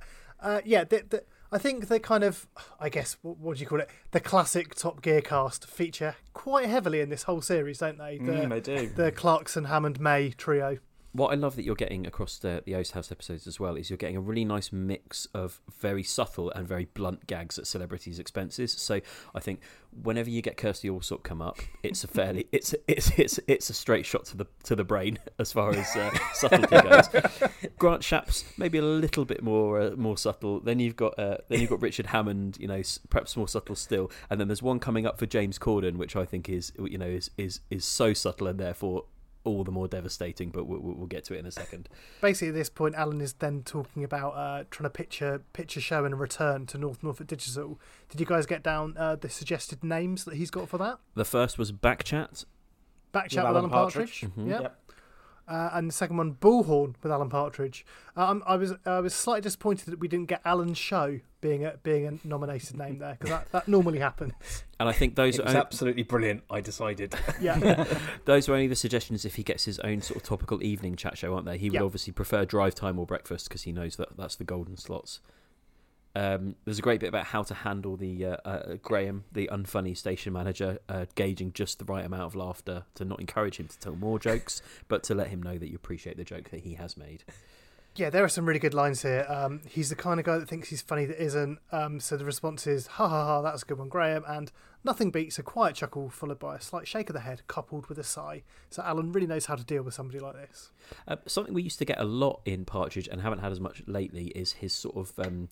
uh, 0.40 0.60
yeah, 0.66 0.84
the, 0.84 1.04
the, 1.08 1.24
I 1.50 1.58
think 1.58 1.88
they 1.88 1.98
kind 1.98 2.24
of, 2.24 2.46
I 2.78 2.88
guess, 2.90 3.16
what, 3.22 3.38
what 3.38 3.56
do 3.56 3.62
you 3.62 3.66
call 3.66 3.80
it? 3.80 3.88
The 4.10 4.20
classic 4.20 4.74
Top 4.74 5.00
Gear 5.00 5.22
cast 5.22 5.66
feature 5.66 6.16
quite 6.34 6.66
heavily 6.66 7.00
in 7.00 7.08
this 7.08 7.22
whole 7.22 7.40
series, 7.40 7.78
don't 7.78 7.98
they? 7.98 8.18
The, 8.18 8.32
Mm, 8.32 8.48
they 8.50 8.60
do. 8.60 8.88
The 8.88 9.10
Clarkson, 9.12 9.64
Hammond, 9.64 9.98
May 9.98 10.30
trio. 10.30 10.78
What 11.18 11.32
I 11.32 11.34
love 11.34 11.56
that 11.56 11.64
you're 11.64 11.74
getting 11.74 12.06
across 12.06 12.38
the 12.38 12.62
the 12.64 12.76
Oast 12.76 12.92
House 12.92 13.10
episodes 13.10 13.48
as 13.48 13.58
well 13.58 13.74
is 13.74 13.90
you're 13.90 13.96
getting 13.96 14.16
a 14.16 14.20
really 14.20 14.44
nice 14.44 14.72
mix 14.72 15.26
of 15.34 15.60
very 15.80 16.04
subtle 16.04 16.48
and 16.52 16.64
very 16.64 16.84
blunt 16.84 17.26
gags 17.26 17.58
at 17.58 17.66
celebrities' 17.66 18.20
expenses. 18.20 18.70
So 18.70 19.00
I 19.34 19.40
think 19.40 19.60
whenever 20.00 20.30
you 20.30 20.42
get 20.42 20.56
Kirstie 20.56 20.88
Allsopp 20.88 21.24
come 21.24 21.42
up, 21.42 21.58
it's 21.82 22.04
a 22.04 22.06
fairly 22.06 22.46
it's 22.52 22.72
it's 22.86 23.10
it's 23.18 23.40
it's 23.48 23.68
a 23.68 23.74
straight 23.74 24.06
shot 24.06 24.26
to 24.26 24.36
the 24.36 24.46
to 24.62 24.76
the 24.76 24.84
brain 24.84 25.18
as 25.40 25.50
far 25.50 25.74
as 25.74 25.96
uh, 25.96 26.16
subtlety 26.34 26.80
goes. 26.88 27.08
Grant 27.78 28.02
Shapps 28.02 28.44
maybe 28.56 28.78
a 28.78 28.82
little 28.82 29.24
bit 29.24 29.42
more 29.42 29.80
uh, 29.80 29.90
more 29.96 30.16
subtle. 30.16 30.60
Then 30.60 30.78
you've 30.78 30.94
got 30.94 31.18
uh, 31.18 31.38
then 31.48 31.60
you've 31.60 31.70
got 31.70 31.82
Richard 31.82 32.06
Hammond, 32.06 32.58
you 32.60 32.68
know, 32.68 32.80
perhaps 33.10 33.36
more 33.36 33.48
subtle 33.48 33.74
still. 33.74 34.08
And 34.30 34.40
then 34.40 34.46
there's 34.46 34.62
one 34.62 34.78
coming 34.78 35.04
up 35.04 35.18
for 35.18 35.26
James 35.26 35.58
Corden, 35.58 35.96
which 35.96 36.14
I 36.14 36.24
think 36.24 36.48
is 36.48 36.72
you 36.78 36.96
know 36.96 37.06
is 37.06 37.32
is 37.36 37.58
is 37.70 37.84
so 37.84 38.12
subtle 38.12 38.46
and 38.46 38.60
therefore 38.60 39.06
all 39.44 39.64
the 39.64 39.70
more 39.72 39.88
devastating. 39.88 40.50
But 40.50 40.66
we'll, 40.66 40.80
we'll 40.80 41.06
get 41.06 41.24
to 41.24 41.34
it 41.34 41.38
in 41.38 41.46
a 41.46 41.50
second. 41.52 41.88
Basically, 42.20 42.48
at 42.48 42.54
this 42.54 42.68
point, 42.70 42.94
Alan 42.94 43.20
is 43.20 43.32
then 43.34 43.62
talking 43.64 44.04
about 44.04 44.30
uh, 44.30 44.64
trying 44.70 44.84
to 44.84 44.90
picture 44.90 45.42
picture 45.52 45.80
show 45.80 46.04
and 46.04 46.14
a 46.14 46.16
return 46.16 46.66
to 46.66 46.78
North 46.78 47.02
Norfolk 47.02 47.26
Digital. 47.26 47.78
Did 48.08 48.20
you 48.20 48.26
guys 48.26 48.46
get 48.46 48.62
down 48.62 48.94
uh, 48.98 49.16
the 49.16 49.28
suggested 49.28 49.82
names 49.84 50.24
that 50.24 50.34
he's 50.34 50.50
got 50.50 50.68
for 50.68 50.78
that? 50.78 50.98
The 51.14 51.24
first 51.24 51.58
was 51.58 51.72
Backchat. 51.72 52.44
Back 53.12 53.30
chat 53.30 53.46
with 53.46 53.56
Alan 53.56 53.70
Partridge. 53.70 54.20
Mhm. 54.22 54.48
Yep. 54.48 54.60
Yep. 54.62 54.80
Uh, 55.48 55.70
and 55.72 55.88
the 55.88 55.92
second 55.94 56.18
one, 56.18 56.34
Bullhorn 56.34 56.94
with 57.02 57.10
Alan 57.10 57.30
Partridge. 57.30 57.86
Um, 58.16 58.42
I 58.46 58.56
was 58.56 58.74
I 58.84 59.00
was 59.00 59.14
slightly 59.14 59.40
disappointed 59.40 59.86
that 59.86 59.98
we 59.98 60.06
didn't 60.08 60.26
get 60.26 60.42
Alan's 60.44 60.76
show 60.76 61.20
being 61.40 61.64
a 61.64 61.76
being 61.82 62.06
a 62.06 62.26
nominated 62.26 62.76
name 62.76 62.98
there 62.98 63.12
because 63.18 63.30
that, 63.30 63.50
that 63.52 63.68
normally 63.68 63.98
happens. 64.00 64.32
And 64.78 64.88
I 64.88 64.92
think 64.92 65.14
those 65.14 65.36
It 65.36 65.40
are 65.40 65.44
was 65.44 65.50
only, 65.54 65.60
absolutely 65.60 66.02
brilliant. 66.02 66.42
I 66.50 66.60
decided. 66.60 67.14
Yeah, 67.40 67.84
those 68.24 68.48
are 68.48 68.52
only 68.54 68.66
the 68.66 68.74
suggestions 68.76 69.24
if 69.24 69.36
he 69.36 69.42
gets 69.42 69.64
his 69.64 69.78
own 69.80 70.02
sort 70.02 70.16
of 70.16 70.22
topical 70.24 70.62
evening 70.62 70.96
chat 70.96 71.16
show, 71.16 71.32
aren't 71.34 71.46
they? 71.46 71.56
He 71.56 71.70
would 71.70 71.74
Yeah. 71.76 71.82
obviously 71.84 72.12
prefer 72.12 72.44
drive 72.44 72.74
time 72.74 72.98
or 72.98 73.06
breakfast 73.06 73.48
because 73.48 73.62
he 73.62 73.72
knows 73.72 73.96
that 73.96 74.16
that's 74.16 74.36
the 74.36 74.44
golden 74.44 74.76
slots. 74.76 75.20
Um, 76.14 76.56
there's 76.64 76.78
a 76.78 76.82
great 76.82 77.00
bit 77.00 77.08
about 77.08 77.26
how 77.26 77.42
to 77.44 77.54
handle 77.54 77.96
the 77.96 78.24
uh, 78.24 78.36
uh, 78.44 78.74
Graham, 78.82 79.24
the 79.30 79.48
unfunny 79.52 79.96
station 79.96 80.32
manager, 80.32 80.78
uh, 80.88 81.06
gauging 81.14 81.52
just 81.52 81.78
the 81.78 81.84
right 81.84 82.04
amount 82.04 82.22
of 82.22 82.34
laughter 82.34 82.84
to 82.94 83.04
not 83.04 83.20
encourage 83.20 83.58
him 83.58 83.68
to 83.68 83.78
tell 83.78 83.94
more 83.94 84.18
jokes, 84.18 84.62
but 84.88 85.02
to 85.04 85.14
let 85.14 85.28
him 85.28 85.42
know 85.42 85.58
that 85.58 85.68
you 85.68 85.76
appreciate 85.76 86.16
the 86.16 86.24
joke 86.24 86.50
that 86.50 86.60
he 86.60 86.74
has 86.74 86.96
made. 86.96 87.24
yeah. 87.94 88.10
There 88.10 88.24
are 88.24 88.28
some 88.28 88.46
really 88.46 88.58
good 88.58 88.74
lines 88.74 89.02
here. 89.02 89.26
Um, 89.28 89.60
he's 89.68 89.90
the 89.90 89.96
kind 89.96 90.18
of 90.18 90.26
guy 90.26 90.38
that 90.38 90.48
thinks 90.48 90.70
he's 90.70 90.82
funny 90.82 91.04
that 91.04 91.22
isn't. 91.22 91.58
Um, 91.70 92.00
so 92.00 92.16
the 92.16 92.24
response 92.24 92.66
is 92.66 92.86
ha 92.86 93.08
ha 93.08 93.24
ha. 93.24 93.42
That's 93.42 93.62
a 93.62 93.66
good 93.66 93.78
one, 93.78 93.88
Graham. 93.88 94.24
And 94.26 94.50
nothing 94.84 95.10
beats 95.10 95.38
a 95.38 95.42
quiet 95.42 95.74
chuckle 95.76 96.08
followed 96.08 96.38
by 96.38 96.56
a 96.56 96.60
slight 96.60 96.88
shake 96.88 97.10
of 97.10 97.14
the 97.14 97.20
head 97.20 97.42
coupled 97.48 97.88
with 97.88 97.98
a 97.98 98.04
sigh. 98.04 98.42
So 98.70 98.82
Alan 98.82 99.12
really 99.12 99.26
knows 99.26 99.46
how 99.46 99.56
to 99.56 99.64
deal 99.64 99.82
with 99.82 99.94
somebody 99.94 100.20
like 100.20 100.34
this. 100.34 100.70
Uh, 101.06 101.16
something 101.26 101.54
we 101.54 101.62
used 101.62 101.78
to 101.78 101.84
get 101.84 102.00
a 102.00 102.04
lot 102.04 102.40
in 102.44 102.64
Partridge 102.64 103.08
and 103.08 103.20
haven't 103.20 103.40
had 103.40 103.52
as 103.52 103.60
much 103.60 103.82
lately 103.86 104.28
is 104.28 104.52
his 104.52 104.72
sort 104.72 104.96
of 104.96 105.12
um, 105.26 105.48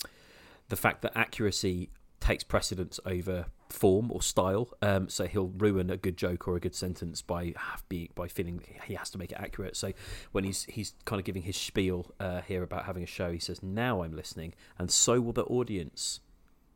the 0.68 0.76
fact 0.76 1.02
that 1.02 1.12
accuracy 1.16 1.90
takes 2.20 2.42
precedence 2.44 2.98
over 3.04 3.46
form 3.68 4.10
or 4.10 4.22
style. 4.22 4.68
Um, 4.80 5.08
so 5.08 5.26
he'll 5.26 5.48
ruin 5.56 5.90
a 5.90 5.96
good 5.96 6.16
joke 6.16 6.48
or 6.48 6.56
a 6.56 6.60
good 6.60 6.74
sentence 6.74 7.20
by 7.22 7.54
being 7.88 8.08
by 8.14 8.26
feeling 8.28 8.62
he 8.84 8.94
has 8.94 9.10
to 9.10 9.18
make 9.18 9.32
it 9.32 9.38
accurate. 9.38 9.76
So 9.76 9.92
when 10.32 10.44
he's 10.44 10.64
he's 10.64 10.94
kind 11.04 11.18
of 11.20 11.24
giving 11.26 11.42
his 11.42 11.56
spiel 11.56 12.12
uh, 12.18 12.40
here 12.42 12.62
about 12.62 12.84
having 12.86 13.02
a 13.02 13.06
show, 13.06 13.30
he 13.32 13.38
says, 13.38 13.62
"Now 13.62 14.02
I'm 14.02 14.14
listening, 14.16 14.54
and 14.78 14.90
so 14.90 15.20
will 15.20 15.32
the 15.32 15.44
audience 15.44 16.20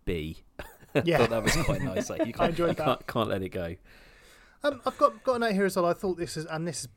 be." 0.04 0.38
I 0.94 1.02
Yeah. 1.04 1.18
thought 1.18 1.30
that 1.30 1.42
was 1.44 1.56
quite 1.56 1.82
nice. 1.82 2.10
Like 2.10 2.26
you 2.26 2.32
can't, 2.34 2.50
enjoyed 2.50 2.76
that. 2.76 2.84
can't, 2.84 3.06
can't 3.06 3.28
let 3.28 3.42
it 3.42 3.50
go. 3.50 3.76
Um, 4.64 4.80
I've 4.84 4.98
got 4.98 5.22
got 5.24 5.36
a 5.36 5.38
note 5.38 5.52
here 5.54 5.64
as 5.64 5.76
well. 5.76 5.86
I 5.86 5.92
thought 5.94 6.18
this 6.18 6.36
is, 6.36 6.44
and 6.46 6.66
this 6.66 6.80
is, 6.80 6.88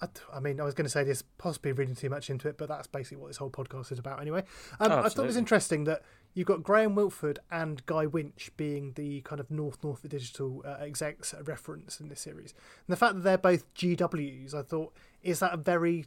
I, 0.00 0.08
I 0.34 0.40
mean, 0.40 0.60
I 0.60 0.64
was 0.64 0.74
going 0.74 0.86
to 0.86 0.90
say 0.90 1.04
this, 1.04 1.22
possibly 1.38 1.72
reading 1.72 1.94
too 1.94 2.08
much 2.10 2.28
into 2.30 2.48
it, 2.48 2.56
but 2.58 2.68
that's 2.68 2.86
basically 2.88 3.18
what 3.18 3.28
this 3.28 3.36
whole 3.36 3.50
podcast 3.50 3.92
is 3.92 3.98
about 3.98 4.20
anyway. 4.20 4.42
Um, 4.80 4.90
I 4.90 5.08
thought 5.08 5.24
it 5.24 5.26
was 5.26 5.36
interesting 5.36 5.84
that 5.84 6.02
you've 6.34 6.46
got 6.46 6.62
Graham 6.62 6.94
Wilford 6.94 7.38
and 7.50 7.84
Guy 7.86 8.06
Winch 8.06 8.50
being 8.56 8.92
the 8.96 9.22
kind 9.22 9.40
of 9.40 9.50
North 9.50 9.82
Norfolk 9.82 10.10
Digital 10.10 10.62
uh, 10.66 10.76
execs 10.80 11.32
at 11.32 11.46
reference 11.48 12.00
in 12.00 12.08
this 12.08 12.20
series, 12.20 12.52
and 12.86 12.92
the 12.92 12.96
fact 12.96 13.14
that 13.14 13.22
they're 13.22 13.38
both 13.38 13.72
GWs, 13.74 14.54
I 14.54 14.62
thought, 14.62 14.92
is 15.22 15.40
that 15.40 15.54
a 15.54 15.56
very, 15.56 16.06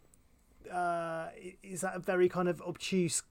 uh, 0.72 1.28
is 1.64 1.82
that 1.82 1.96
a 1.96 2.00
very 2.00 2.30
kind 2.30 2.48
of 2.48 2.62
obtuse 2.62 3.24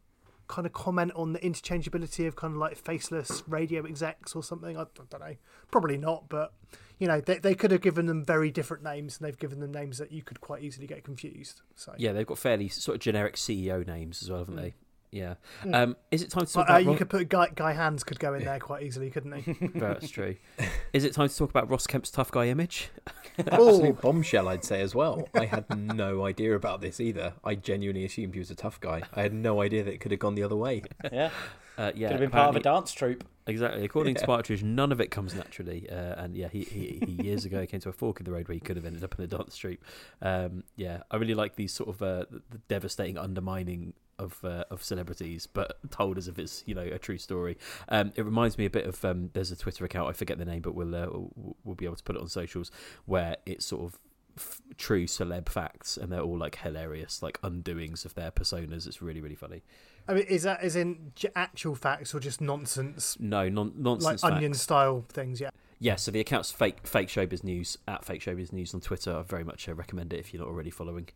kind 0.49 0.67
of 0.67 0.73
comment 0.73 1.12
on 1.15 1.33
the 1.33 1.38
interchangeability 1.41 2.26
of 2.26 2.37
kind 2.37 2.55
of 2.55 2.59
like 2.59 2.76
faceless 2.76 3.43
radio 3.49 3.85
execs 3.85 4.35
or 4.35 4.43
something. 4.43 4.76
I, 4.76 4.83
I 4.83 4.87
don't 5.11 5.21
know. 5.21 5.37
Probably 5.71 5.99
not, 5.99 6.29
but 6.29 6.53
you 6.99 7.09
know, 7.09 7.21
they, 7.21 7.38
they 7.38 7.55
could 7.55 7.71
have 7.71 7.81
given 7.81 8.07
them 8.07 8.25
very 8.25 8.50
different 8.50 8.83
names 8.83 9.19
and 9.19 9.26
they've 9.26 9.38
given 9.38 9.61
them 9.61 9.73
names 9.73 9.99
that 9.99 10.12
you 10.12 10.23
could 10.23 10.41
quite 10.41 10.62
easily 10.62 10.87
get 10.87 11.05
confused. 11.05 11.62
So 11.75 11.95
Yeah, 11.99 12.12
they've 12.12 12.26
got 12.26 12.38
fairly 12.38 12.69
sort 12.69 12.97
of 12.97 13.00
generic 13.00 13.37
CEO 13.37 13.87
names 13.87 14.23
as 14.23 14.31
well, 14.31 14.41
haven't 14.41 14.57
they? 14.57 14.75
Yeah. 15.11 15.35
Um, 15.73 15.97
is 16.11 16.23
it 16.23 16.31
time 16.31 16.47
to 16.47 16.53
talk 16.53 16.67
But, 16.67 16.73
uh, 16.73 16.75
about 16.75 16.85
you 16.85 16.91
Ro- 16.91 16.97
could 16.97 17.11
put 17.11 17.29
Guy 17.29 17.49
Guy 17.55 17.73
Hands 17.73 18.03
could 18.05 18.19
go 18.19 18.35
in 18.35 18.45
there 18.45 18.59
quite 18.59 18.83
easily, 18.83 19.11
couldn't 19.11 19.33
he? 19.33 19.53
That's 19.75 20.11
true. 20.11 20.37
Is 20.93 21.05
it 21.05 21.13
time 21.15 21.29
to 21.29 21.37
talk 21.37 21.51
about 21.51 21.71
Ross 21.71 21.87
Kemp's 21.87 22.11
tough 22.11 22.31
guy 22.31 22.47
image? 22.49 22.91
Absolute 23.39 24.01
bombshell, 24.01 24.49
I'd 24.49 24.65
say 24.65 24.81
as 24.81 24.95
well. 24.95 25.29
I 25.35 25.45
had 25.47 25.65
no 25.77 26.25
idea 26.25 26.55
about 26.55 26.81
this 26.81 27.01
either. 27.01 27.35
I 27.45 27.55
genuinely 27.55 28.05
assumed 28.05 28.35
he 28.35 28.41
was 28.41 28.51
a 28.51 28.55
tough 28.55 28.81
guy. 28.81 29.03
I 29.15 29.23
had 29.23 29.33
no 29.33 29.61
idea 29.61 29.85
that 29.85 29.93
it 29.93 30.01
could 30.01 30.11
have 30.11 30.21
gone 30.21 30.35
the 30.35 30.43
other 30.43 30.57
way. 30.57 30.83
Yeah. 31.13 31.31
Uh, 31.79 31.93
yeah, 31.95 32.09
Could 32.09 32.13
have 32.13 32.21
been 32.21 32.31
part 32.31 32.49
of 32.49 32.57
a 32.57 32.61
dance 32.61 32.91
troupe. 32.93 33.23
Exactly. 33.47 33.85
According 33.85 34.15
to 34.15 34.25
Partridge, 34.27 34.63
none 34.63 34.91
of 34.93 35.01
it 35.01 35.11
comes 35.11 35.35
naturally. 35.35 35.87
Uh, 35.91 35.95
and 36.17 36.35
yeah, 36.35 36.49
he, 36.49 36.63
he, 36.65 37.03
he 37.05 37.23
years 37.23 37.45
ago 37.45 37.65
came 37.67 37.81
to 37.81 37.91
a 37.91 37.93
fork 37.93 38.19
in 38.19 38.25
the 38.25 38.33
road 38.33 38.49
where 38.49 38.54
he 38.54 38.61
could 38.61 38.76
have 38.76 38.87
ended 38.87 39.04
up 39.04 39.15
in 39.19 39.25
a 39.25 39.28
dance 39.28 39.57
troupe. 39.57 39.85
Um, 40.23 40.65
yeah, 40.76 41.02
I 41.11 41.17
really 41.17 41.35
like 41.35 41.54
these 41.57 41.73
sort 41.73 41.91
of 41.91 42.02
uh, 42.02 42.25
the 42.30 42.43
the 42.50 42.59
devastating 42.69 43.19
undermining 43.19 43.93
of 44.19 44.39
uh, 44.45 44.65
of 44.71 44.83
celebrities, 44.83 45.47
but 45.47 45.79
told 45.91 46.19
as 46.19 46.29
if 46.29 46.39
it's 46.39 46.63
you 46.67 46.75
know 46.75 46.83
a 46.83 46.99
true 46.99 47.19
story. 47.19 47.59
Um, 47.89 48.13
it 48.17 48.25
reminds 48.25 48.59
me 48.59 48.65
a 48.65 48.71
bit 48.71 48.87
of 48.87 49.05
um, 49.05 49.31
there's 49.33 49.50
a 49.50 49.57
Twitter 49.57 49.85
account 49.85 50.09
I 50.09 50.13
forget 50.13 50.39
the 50.39 50.45
name, 50.45 50.63
but 50.63 50.75
we'll 50.75 50.95
uh, 50.95 51.07
we'll, 51.11 51.57
we'll 51.65 51.75
be 51.75 51.85
able 51.85 51.97
to 51.97 52.05
put 52.05 52.17
it 52.17 52.23
on 52.23 52.29
socials 52.29 52.71
where 53.05 53.37
it's 53.47 53.65
sort 53.67 53.85
of 53.85 53.99
f- 54.37 54.61
true 54.76 55.07
celeb 55.07 55.49
facts 55.49 55.97
and 55.97 56.13
they're 56.13 56.21
all 56.21 56.39
like 56.39 56.57
hilarious 56.57 57.23
like 57.23 57.41
undoings 57.41 58.05
of 58.05 58.15
their 58.15 58.31
personas 58.31 58.87
it's 58.87 59.00
really 59.00 59.23
really 59.23 59.35
funny 59.35 59.63
I 60.09 60.15
mean, 60.15 60.25
is 60.25 60.45
that 60.45 60.61
as 60.61 60.76
in 60.76 61.13
actual 61.35 61.75
facts 61.75 62.15
or 62.15 62.21
just 62.21 62.41
nonsense, 62.41 63.19
no 63.19 63.49
non- 63.49 63.73
nonsense 63.76 64.23
like 64.23 64.35
onion 64.35 64.52
facts. 64.52 64.63
style 64.63 65.05
things? 65.09 65.41
Yeah. 65.41 65.50
Yeah, 65.79 65.97
so 65.97 66.11
the 66.11 66.21
account's 66.21 66.50
fake 66.50 66.87
fake 66.87 67.09
showbiz 67.09 67.45
news 67.45 67.76
at 67.87 68.05
fake 68.05 68.23
showbiz 68.23 68.52
news 68.52 68.73
on 68.73 68.81
Twitter. 68.81 69.15
I 69.17 69.23
very 69.23 69.45
much 69.45 69.69
uh, 69.69 69.75
recommend 69.75 70.13
it 70.13 70.21
if 70.21 70.33
you're 70.33 70.43
not 70.43 70.49
already 70.49 70.71
following. 70.71 71.09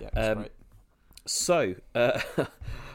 Yeah, 0.00 0.08
Um, 0.10 0.46
So 1.26 1.74
uh, 1.94 2.20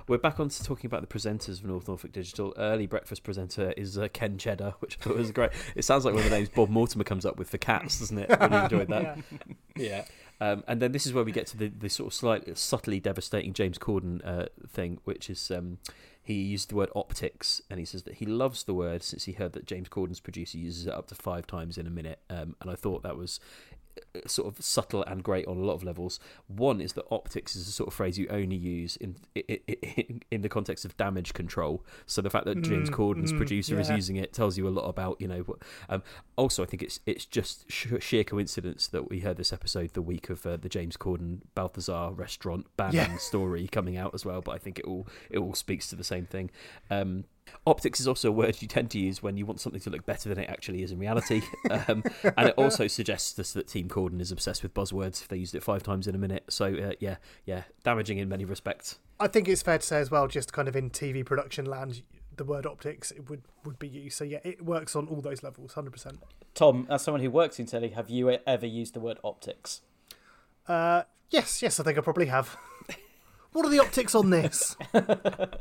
we're 0.08 0.20
back 0.20 0.40
on 0.40 0.50
to 0.50 0.64
talking 0.64 0.86
about 0.86 1.02
the 1.02 1.08
presenters 1.08 1.60
of 1.60 1.66
North 1.66 1.88
Norfolk 1.88 2.12
Digital. 2.12 2.54
Early 2.58 2.86
breakfast 2.86 3.24
presenter 3.24 3.74
is 3.76 3.98
uh, 3.98 4.08
Ken 4.14 4.38
Cheddar, 4.38 4.76
which 4.80 4.98
I 5.00 5.04
thought 5.04 5.18
was 5.18 5.32
great. 5.32 5.52
It 5.76 5.84
sounds 5.84 6.06
like 6.06 6.14
one 6.14 6.24
of 6.24 6.30
the 6.30 6.36
names 6.36 6.50
Bob 6.50 6.70
Mortimer 6.70 7.04
comes 7.04 7.26
up 7.26 7.38
with 7.38 7.50
for 7.50 7.58
cats, 7.58 8.00
doesn't 8.00 8.18
it? 8.18 8.30
Really 8.30 8.58
enjoyed 8.58 8.88
that. 8.90 9.18
Yeah. 9.18 9.44
Yeah. 9.76 10.06
Um, 10.42 10.64
and 10.68 10.82
then 10.82 10.94
this 10.94 11.06
is 11.06 11.14
where 11.14 11.24
we 11.24 11.32
get 11.32 11.48
to 11.48 11.58
the, 11.58 11.68
the 11.68 11.90
sort 11.90 12.08
of 12.08 12.14
slightly 12.14 12.54
subtly 12.56 13.00
devastating 13.00 13.54
James 13.54 13.78
Corden 13.78 14.22
uh, 14.26 14.46
thing, 14.68 15.00
which 15.04 15.30
is 15.30 15.52
um, 15.52 15.80
he 16.22 16.36
used 16.36 16.70
the 16.70 16.76
word 16.76 16.90
optics, 16.96 17.62
and 17.70 17.80
he 17.80 17.86
says 17.86 18.04
that 18.04 18.16
he 18.16 18.26
loves 18.26 18.64
the 18.64 18.74
word 18.74 19.04
since 19.04 19.26
he 19.26 19.34
heard 19.34 19.54
that 19.54 19.66
James 19.66 19.90
Corden's 19.90 20.20
producer 20.20 20.58
uses 20.58 20.86
it 20.86 20.94
up 20.94 21.08
to 21.08 21.16
five 21.16 21.48
times 21.48 21.78
in 21.78 21.88
a 21.88 21.90
minute. 21.90 22.20
Um, 22.30 22.56
and 22.62 22.70
I 22.70 22.76
thought 22.76 23.04
that 23.04 23.18
was 23.18 23.40
sort 24.28 24.48
of 24.48 24.64
subtle 24.64 25.04
and 25.04 25.24
great 25.24 25.48
on 25.48 25.58
a 25.58 25.62
lot 25.62 25.74
of 25.74 25.84
levels. 25.84 26.20
One 26.48 26.82
is 26.82 26.94
that 26.94 27.06
optics 27.12 27.56
is 27.56 27.68
a 27.68 27.72
sort 27.72 27.88
of 27.88 27.94
phrase 27.94 28.18
you 28.18 28.28
only 28.30 28.56
use 28.56 28.96
in 28.98 29.16
in, 29.36 30.22
in 30.32 30.42
the 30.42 30.50
context 30.50 30.86
of 30.86 30.96
damage 30.98 31.34
control. 31.34 31.84
So 32.06 32.22
the 32.22 32.30
fact 32.30 32.46
that 32.46 32.62
James 32.62 32.90
Mm, 32.90 32.94
Corden's 32.94 33.34
mm, 33.34 33.38
producer 33.38 33.80
is 33.80 33.90
using 33.90 34.16
it 34.16 34.34
tells 34.34 34.58
you 34.58 34.68
a 34.68 34.70
lot 34.70 34.88
about 34.88 35.20
you 35.20 35.28
know. 35.28 35.40
What, 35.42 35.60
um, 35.90 36.04
also, 36.36 36.64
I 36.64 36.66
think 36.66 36.84
it's 36.84 37.00
it's 37.06 37.26
just 37.26 37.70
sh- 37.72 37.94
sheer 38.00 38.24
coincidence 38.24 38.88
that 38.88 39.10
we 39.10 39.20
heard 39.20 39.38
this 39.38 39.52
episode 39.54 39.94
the 39.94 40.02
week 40.02 40.30
of 40.30 40.46
uh, 40.46 40.58
the 40.58 40.70
James 40.70 40.98
Corden 40.98 41.40
Balthazar 41.56 42.12
restaurant 42.12 42.66
banning 42.78 42.96
Yeah. 42.96 43.18
story 43.18 43.68
coming 43.68 43.98
out 43.98 44.14
as 44.14 44.26
well. 44.26 44.42
But 44.42 44.52
I 44.52 44.58
think 44.58 44.80
it 44.80 44.86
all 44.86 45.08
it 45.30 45.38
all 45.40 45.54
speaks 45.54 45.88
to 45.90 45.96
the 45.96 46.04
same 46.04 46.26
thing. 46.26 46.50
Um, 46.90 47.26
Optics 47.66 48.00
is 48.00 48.08
also 48.08 48.30
a 48.30 48.32
word 48.32 48.62
you 48.62 48.68
tend 48.68 48.92
to 48.92 49.00
use 49.00 49.22
when 49.22 49.38
you 49.38 49.46
want 49.46 49.60
something 49.60 49.82
to 49.82 49.90
look 49.90 50.06
better 50.06 50.30
than 50.30 50.40
it 50.40 50.50
actually 50.50 50.84
is 50.84 50.92
in 50.92 51.00
reality. 51.00 51.42
Um, 51.88 52.04
and 52.36 52.50
it 52.50 52.56
also 52.58 52.88
suggests 52.88 53.38
us 53.38 53.54
that 53.54 53.68
Team 53.68 53.90
Corden 53.90 54.20
is 54.20 54.32
obsessed 54.32 54.64
with 54.64 54.74
buzzwords 54.74 55.22
if 55.22 55.28
they 55.28 55.38
used 55.38 55.54
it 55.54 55.64
five 55.64 55.84
times 55.84 56.08
in 56.08 56.16
a 56.16 56.18
minute. 56.18 56.44
So, 56.50 56.66
uh, 56.66 56.92
yeah, 57.00 57.18
yeah, 57.46 57.64
damaging 57.84 58.18
in 58.18 58.28
many 58.28 58.44
respects. 58.44 58.98
I 59.20 59.28
think 59.28 59.48
it's 59.48 59.62
fair 59.62 59.78
to 59.78 59.86
say 59.86 60.00
as 60.00 60.10
well, 60.10 60.28
just 60.28 60.52
kind 60.52 60.68
of 60.68 60.76
in 60.76 60.90
TV 60.90 61.24
production 61.24 61.66
land, 61.66 62.02
the 62.40 62.46
word 62.46 62.66
optics 62.66 63.12
it 63.12 63.30
would 63.30 63.44
would 63.66 63.78
be 63.78 63.88
used. 63.88 64.18
So 64.18 64.24
yeah, 64.24 64.40
it 64.44 64.64
works 64.64 64.96
on 64.96 65.08
all 65.08 65.22
those 65.22 65.44
levels, 65.44 65.74
hundred 65.74 65.92
percent. 65.92 66.20
Tom, 66.56 66.88
as 66.90 67.04
someone 67.04 67.22
who 67.22 67.30
works 67.30 67.60
in 67.60 67.66
telly, 67.66 67.90
have 67.90 68.10
you 68.10 68.30
ever 68.48 68.66
used 68.66 68.96
the 68.96 69.00
word 69.00 69.20
optics? 69.24 69.82
Uh, 70.68 71.04
yes, 71.30 71.62
yes, 71.62 71.80
I 71.80 71.84
think 71.84 71.98
I 71.98 72.02
probably 72.02 72.28
have. 72.28 72.58
what 73.54 73.66
are 73.66 73.70
the 73.70 73.80
optics 73.80 74.16
on 74.16 74.30
this? 74.30 74.76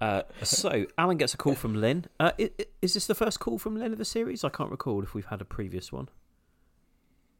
Uh, 0.00 0.22
so, 0.42 0.84
Alan 0.98 1.16
gets 1.16 1.32
a 1.32 1.36
call 1.36 1.54
from 1.54 1.76
Lynn. 1.80 2.06
Uh, 2.18 2.32
i- 2.36 2.50
i- 2.58 2.64
is 2.82 2.94
this 2.94 3.06
the 3.06 3.14
first 3.14 3.38
call 3.38 3.56
from 3.56 3.76
Lynn 3.78 3.92
of 3.92 3.98
the 3.98 4.04
series? 4.04 4.42
I 4.42 4.48
can't 4.48 4.68
recall 4.72 5.00
if 5.04 5.14
we've 5.14 5.26
had 5.26 5.40
a 5.40 5.44
previous 5.44 5.92
one. 5.92 6.08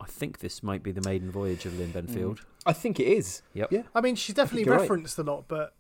I 0.01 0.07
think 0.07 0.39
this 0.39 0.63
might 0.63 0.81
be 0.81 0.93
the 0.93 1.01
maiden 1.01 1.29
voyage 1.29 1.67
of 1.67 1.77
Lynn 1.77 1.93
Benfield. 1.93 2.39
I 2.65 2.73
think 2.73 3.01
it 3.01 3.09
is. 3.09 3.43
Yep. 3.55 3.73
Yeah. 3.73 3.83
I 3.97 4.01
mean, 4.01 4.15
she's 4.15 4.37
definitely 4.37 4.65
you're 4.67 4.75
right. 4.77 4.83
referenced 4.83 5.19
a 5.19 5.25
lot, 5.25 5.47
but 5.49 5.75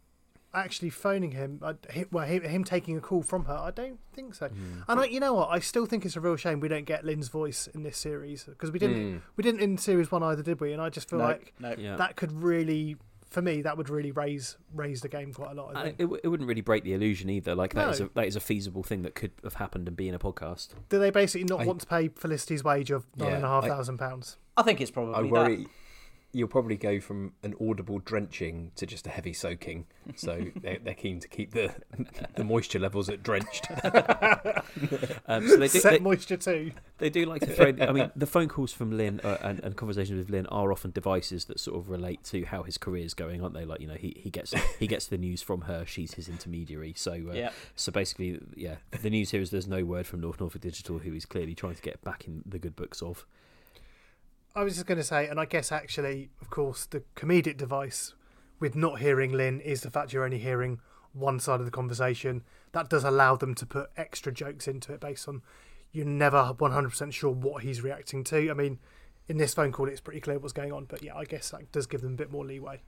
actually 0.52 0.90
phoning 0.90 1.30
him, 1.30 1.61
I, 1.62 1.74
well, 2.11 2.26
him, 2.26 2.42
him 2.42 2.64
taking 2.64 2.96
a 2.96 3.00
call 3.00 3.22
from 3.22 3.44
her, 3.44 3.54
I 3.56 3.70
don't 3.70 4.00
think 4.12 4.35
so. 4.35 4.48
Hmm. 4.48 4.80
And 4.88 4.98
I, 5.00 5.04
you 5.04 5.20
know 5.20 5.35
what? 5.35 5.50
I 5.50 5.61
still 5.61 5.87
think 5.87 6.04
it's 6.04 6.16
a 6.16 6.20
real 6.20 6.35
shame 6.35 6.58
we 6.58 6.66
don't 6.66 6.85
get 6.85 7.04
Lynn's 7.04 7.28
voice 7.28 7.68
in 7.68 7.85
this 7.85 7.96
series 7.96 8.42
because 8.42 8.72
we 8.72 8.80
didn't. 8.80 9.22
We 9.37 9.42
didn't 9.42 9.61
in 9.61 9.78
series 9.78 10.11
one 10.11 10.24
either, 10.24 10.42
did 10.42 10.61
we? 10.61 10.72
And 10.72 10.82
I 10.82 10.88
just 10.88 11.08
feel 11.08 11.20
No, 11.20 11.26
like 11.26 11.52
no. 11.61 11.76
Yeah. 11.78 11.94
that 11.94 12.16
could 12.16 12.32
really, 12.32 12.96
for 13.33 13.42
me, 13.42 13.62
that 13.62 13.77
would 13.77 13.88
really 13.88 14.12
raise 14.12 14.57
raise 14.75 15.01
the 15.01 15.09
game 15.09 15.33
quite 15.33 15.53
a 15.53 15.55
lot. 15.55 15.75
I 15.77 15.81
uh, 15.81 15.83
think. 15.85 15.97
it, 15.99 16.21
it 16.25 16.29
wouldn't 16.29 16.49
really 16.49 16.61
break 16.61 16.85
the 16.85 16.92
illusion 16.92 17.31
either. 17.31 17.55
Like 17.55 17.75
that 17.75 17.90
is 17.95 18.01
No. 18.01 18.07
a 18.07 18.11
that 18.14 18.27
is 18.27 18.37
a 18.37 18.40
feasible 18.40 18.83
thing 18.83 19.03
that 19.03 19.14
could 19.14 19.33
have 19.42 19.55
happened 19.55 19.88
and 19.88 19.97
be 19.97 20.09
in 20.09 20.14
a 20.14 20.18
podcast. 20.18 20.68
Do 20.88 20.99
they 20.99 21.11
basically 21.11 21.45
not 21.45 21.61
I- 21.61 21.64
want 21.66 21.81
to 21.81 21.87
pay 21.87 22.09
Felicity's 22.09 22.62
wage 22.62 22.90
of 22.90 23.07
nine 23.16 23.31
Yeah, 23.31 23.37
and 23.37 23.45
a 23.45 23.49
half 23.49 23.64
I- 23.64 23.68
thousand 23.68 23.99
pounds? 23.99 24.37
I 24.57 24.62
think 24.62 24.81
it's 24.81 24.90
probably 24.90 25.14
I 25.14 25.23
that. 25.23 25.66
Worry 26.33 26.38
you'll 26.38 26.49
probably 26.49 26.77
go 26.77 26.99
from 26.99 27.33
an 27.42 27.55
audible 27.61 27.99
drenching 27.99 28.73
to 28.77 28.87
just 28.87 29.07
a 29.07 29.11
heavy 29.11 29.33
soaking. 29.33 29.87
So 30.16 30.47
they're, 30.62 30.79
they're 30.83 30.95
keen 30.95 31.21
to 31.21 31.29
keep 31.29 31.53
the 31.53 31.75
the 32.37 32.45
moisture 32.45 32.79
levels 32.79 33.09
at 33.09 33.23
drenched. 33.23 33.68
Um, 35.27 35.47
so 35.47 35.57
they 35.57 35.68
do, 35.68 35.81
Set 35.81 35.92
they, 35.92 35.99
moisture 35.99 36.37
too. 36.37 36.73
they 36.99 37.11
do 37.11 37.27
like 37.27 37.42
to 37.42 37.47
throw. 37.47 37.68
I 37.81 37.92
mean, 37.92 38.11
the 38.16 38.27
phone 38.27 38.49
calls 38.49 38.73
from 38.73 38.97
Lynn 38.97 39.21
uh, 39.23 39.38
and, 39.42 39.61
and 39.61 39.77
conversations 39.77 40.18
with 40.18 40.31
Lynn 40.31 40.47
are 40.47 40.73
often 40.73 40.90
devices 40.90 41.45
that 41.47 41.61
sort 41.61 41.79
of 41.79 41.90
relate 41.90 42.25
to 42.25 42.45
how 42.45 42.62
his 42.62 42.79
career 42.79 43.05
is 43.05 43.14
going, 43.14 43.42
aren't 43.42 43.55
they? 43.55 43.64
Like 43.64 43.81
you 43.81 43.87
know, 43.87 43.95
he, 43.95 44.16
he 44.18 44.31
gets 44.31 44.55
he 44.79 44.87
gets 44.87 45.07
the 45.07 45.18
news 45.18 45.42
from 45.42 45.62
her. 45.62 45.85
She's 45.87 46.14
his 46.14 46.29
intermediary. 46.29 46.95
So 46.97 47.12
uh, 47.12 47.35
Yeah. 47.35 47.51
So 47.77 47.92
basically, 47.92 48.40
yeah, 48.57 48.77
the 49.03 49.11
news 49.11 49.31
here 49.31 49.40
is 49.40 49.51
there's 49.51 49.68
no 49.68 49.85
word 49.85 50.07
from 50.07 50.21
North 50.21 50.40
Norfolk 50.40 50.62
Digital, 50.62 50.99
who 50.99 51.12
he's 51.12 51.27
clearly 51.27 51.55
trying 51.55 51.75
to 51.75 51.83
get 51.83 52.03
back 52.03 52.27
in 52.27 52.42
the 52.47 52.59
good 52.59 52.77
books 52.77 53.03
of. 53.03 53.27
I 54.55 54.65
was 54.65 54.75
just 54.75 54.87
going 54.87 54.99
to 54.99 55.05
say, 55.05 55.27
and 55.29 55.41
I 55.41 55.47
guess 55.47 55.73
actually, 55.73 56.31
of 56.41 56.51
course, 56.51 56.85
the 56.85 57.03
comedic 57.17 57.57
device 57.57 58.15
with 58.61 58.77
not 58.77 59.01
hearing 59.01 59.33
Lynn 59.33 59.61
is 59.61 59.81
the 59.81 59.91
fact 59.91 60.12
you're 60.12 60.25
only 60.25 60.38
hearing 60.38 60.81
one 61.15 61.41
side 61.41 61.61
of 61.61 61.67
the 61.67 61.73
conversation. 61.73 62.43
That 62.73 62.91
does 62.91 63.05
allow 63.05 63.37
them 63.37 63.55
to 63.57 63.67
put 63.67 63.91
extra 63.97 64.33
jokes 64.33 64.69
into 64.69 64.93
it 64.93 65.01
based 65.01 65.27
on 65.29 65.43
you're 65.91 66.07
never 66.07 66.55
100% 66.59 67.12
sure 67.12 67.31
what 67.31 67.62
he's 67.62 67.83
reacting 67.83 68.25
to. 68.25 68.51
I 68.51 68.55
mean, 68.55 68.79
in 69.29 69.38
this 69.38 69.55
phone 69.55 69.73
call, 69.73 69.88
it's 69.88 70.01
pretty 70.01 70.21
clear 70.21 70.38
what's 70.38 70.53
going 70.53 70.73
on, 70.73 70.85
but 70.85 71.03
yeah, 71.03 71.17
I 71.17 71.25
guess 71.25 71.51
that 71.51 71.73
does 71.73 71.87
give 71.87 72.03
them 72.03 72.15
a 72.15 72.17
bit 72.17 72.31
more 72.31 72.45
leeway. 72.45 72.81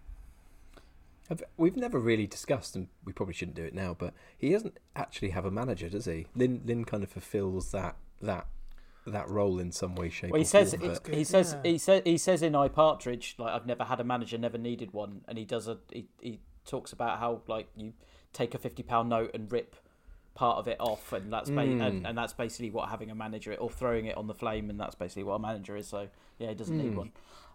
We've 1.56 1.76
never 1.76 1.98
really 1.98 2.26
discussed, 2.26 2.76
and 2.76 2.88
we 3.04 3.14
probably 3.14 3.34
shouldn't 3.34 3.56
do 3.56 3.64
it 3.64 3.74
now. 3.74 3.96
But 3.98 4.12
he 4.36 4.50
doesn't 4.50 4.78
actually 4.94 5.30
have 5.30 5.46
a 5.46 5.50
manager, 5.50 5.88
does 5.88 6.04
he? 6.04 6.26
Lynn 6.34 6.60
Lynn 6.66 6.84
kind 6.84 7.02
of 7.02 7.10
fulfills 7.10 7.70
that 7.72 7.96
that 8.20 8.46
that 9.06 9.28
role 9.28 9.58
in 9.60 9.70
some 9.72 9.94
way, 9.94 10.08
shape, 10.08 10.30
Well, 10.30 10.40
he 10.40 10.44
or 10.44 10.48
says 10.48 10.70
form. 10.74 10.82
he, 10.82 10.88
but- 10.88 11.14
he 11.14 11.24
says 11.24 11.56
yeah. 11.64 11.70
he 11.72 11.78
says 11.78 12.02
he 12.04 12.18
says 12.18 12.42
in 12.42 12.54
I 12.54 12.68
Partridge 12.68 13.34
like 13.38 13.52
I've 13.52 13.66
never 13.66 13.84
had 13.84 14.00
a 14.00 14.04
manager, 14.04 14.38
never 14.38 14.58
needed 14.58 14.92
one, 14.92 15.22
and 15.28 15.36
he 15.38 15.44
does 15.44 15.68
a 15.68 15.78
he, 15.92 16.06
he 16.20 16.40
talks 16.66 16.92
about 16.92 17.18
how 17.18 17.42
like 17.46 17.68
you 17.76 17.92
take 18.32 18.54
a 18.54 18.58
fifty 18.58 18.82
pound 18.82 19.08
note 19.10 19.30
and 19.34 19.50
rip 19.52 19.76
part 20.34 20.58
of 20.58 20.66
it 20.66 20.76
off, 20.80 21.12
and 21.12 21.32
that's 21.32 21.48
ba- 21.50 21.64
Hmm. 21.64 21.80
and, 21.80 22.06
and 22.06 22.18
that's 22.18 22.32
basically 22.32 22.70
what 22.70 22.88
having 22.88 23.10
a 23.10 23.14
manager 23.14 23.54
or 23.54 23.70
throwing 23.70 24.06
it 24.06 24.16
on 24.16 24.26
the 24.26 24.34
flame, 24.34 24.68
and 24.70 24.80
that's 24.80 24.94
basically 24.94 25.22
what 25.24 25.34
a 25.34 25.38
manager 25.38 25.76
is. 25.76 25.86
So 25.86 26.08
yeah, 26.38 26.48
he 26.48 26.54
doesn't 26.54 26.76
Hmm. 26.78 26.84
need 26.86 26.96
one. 26.96 27.12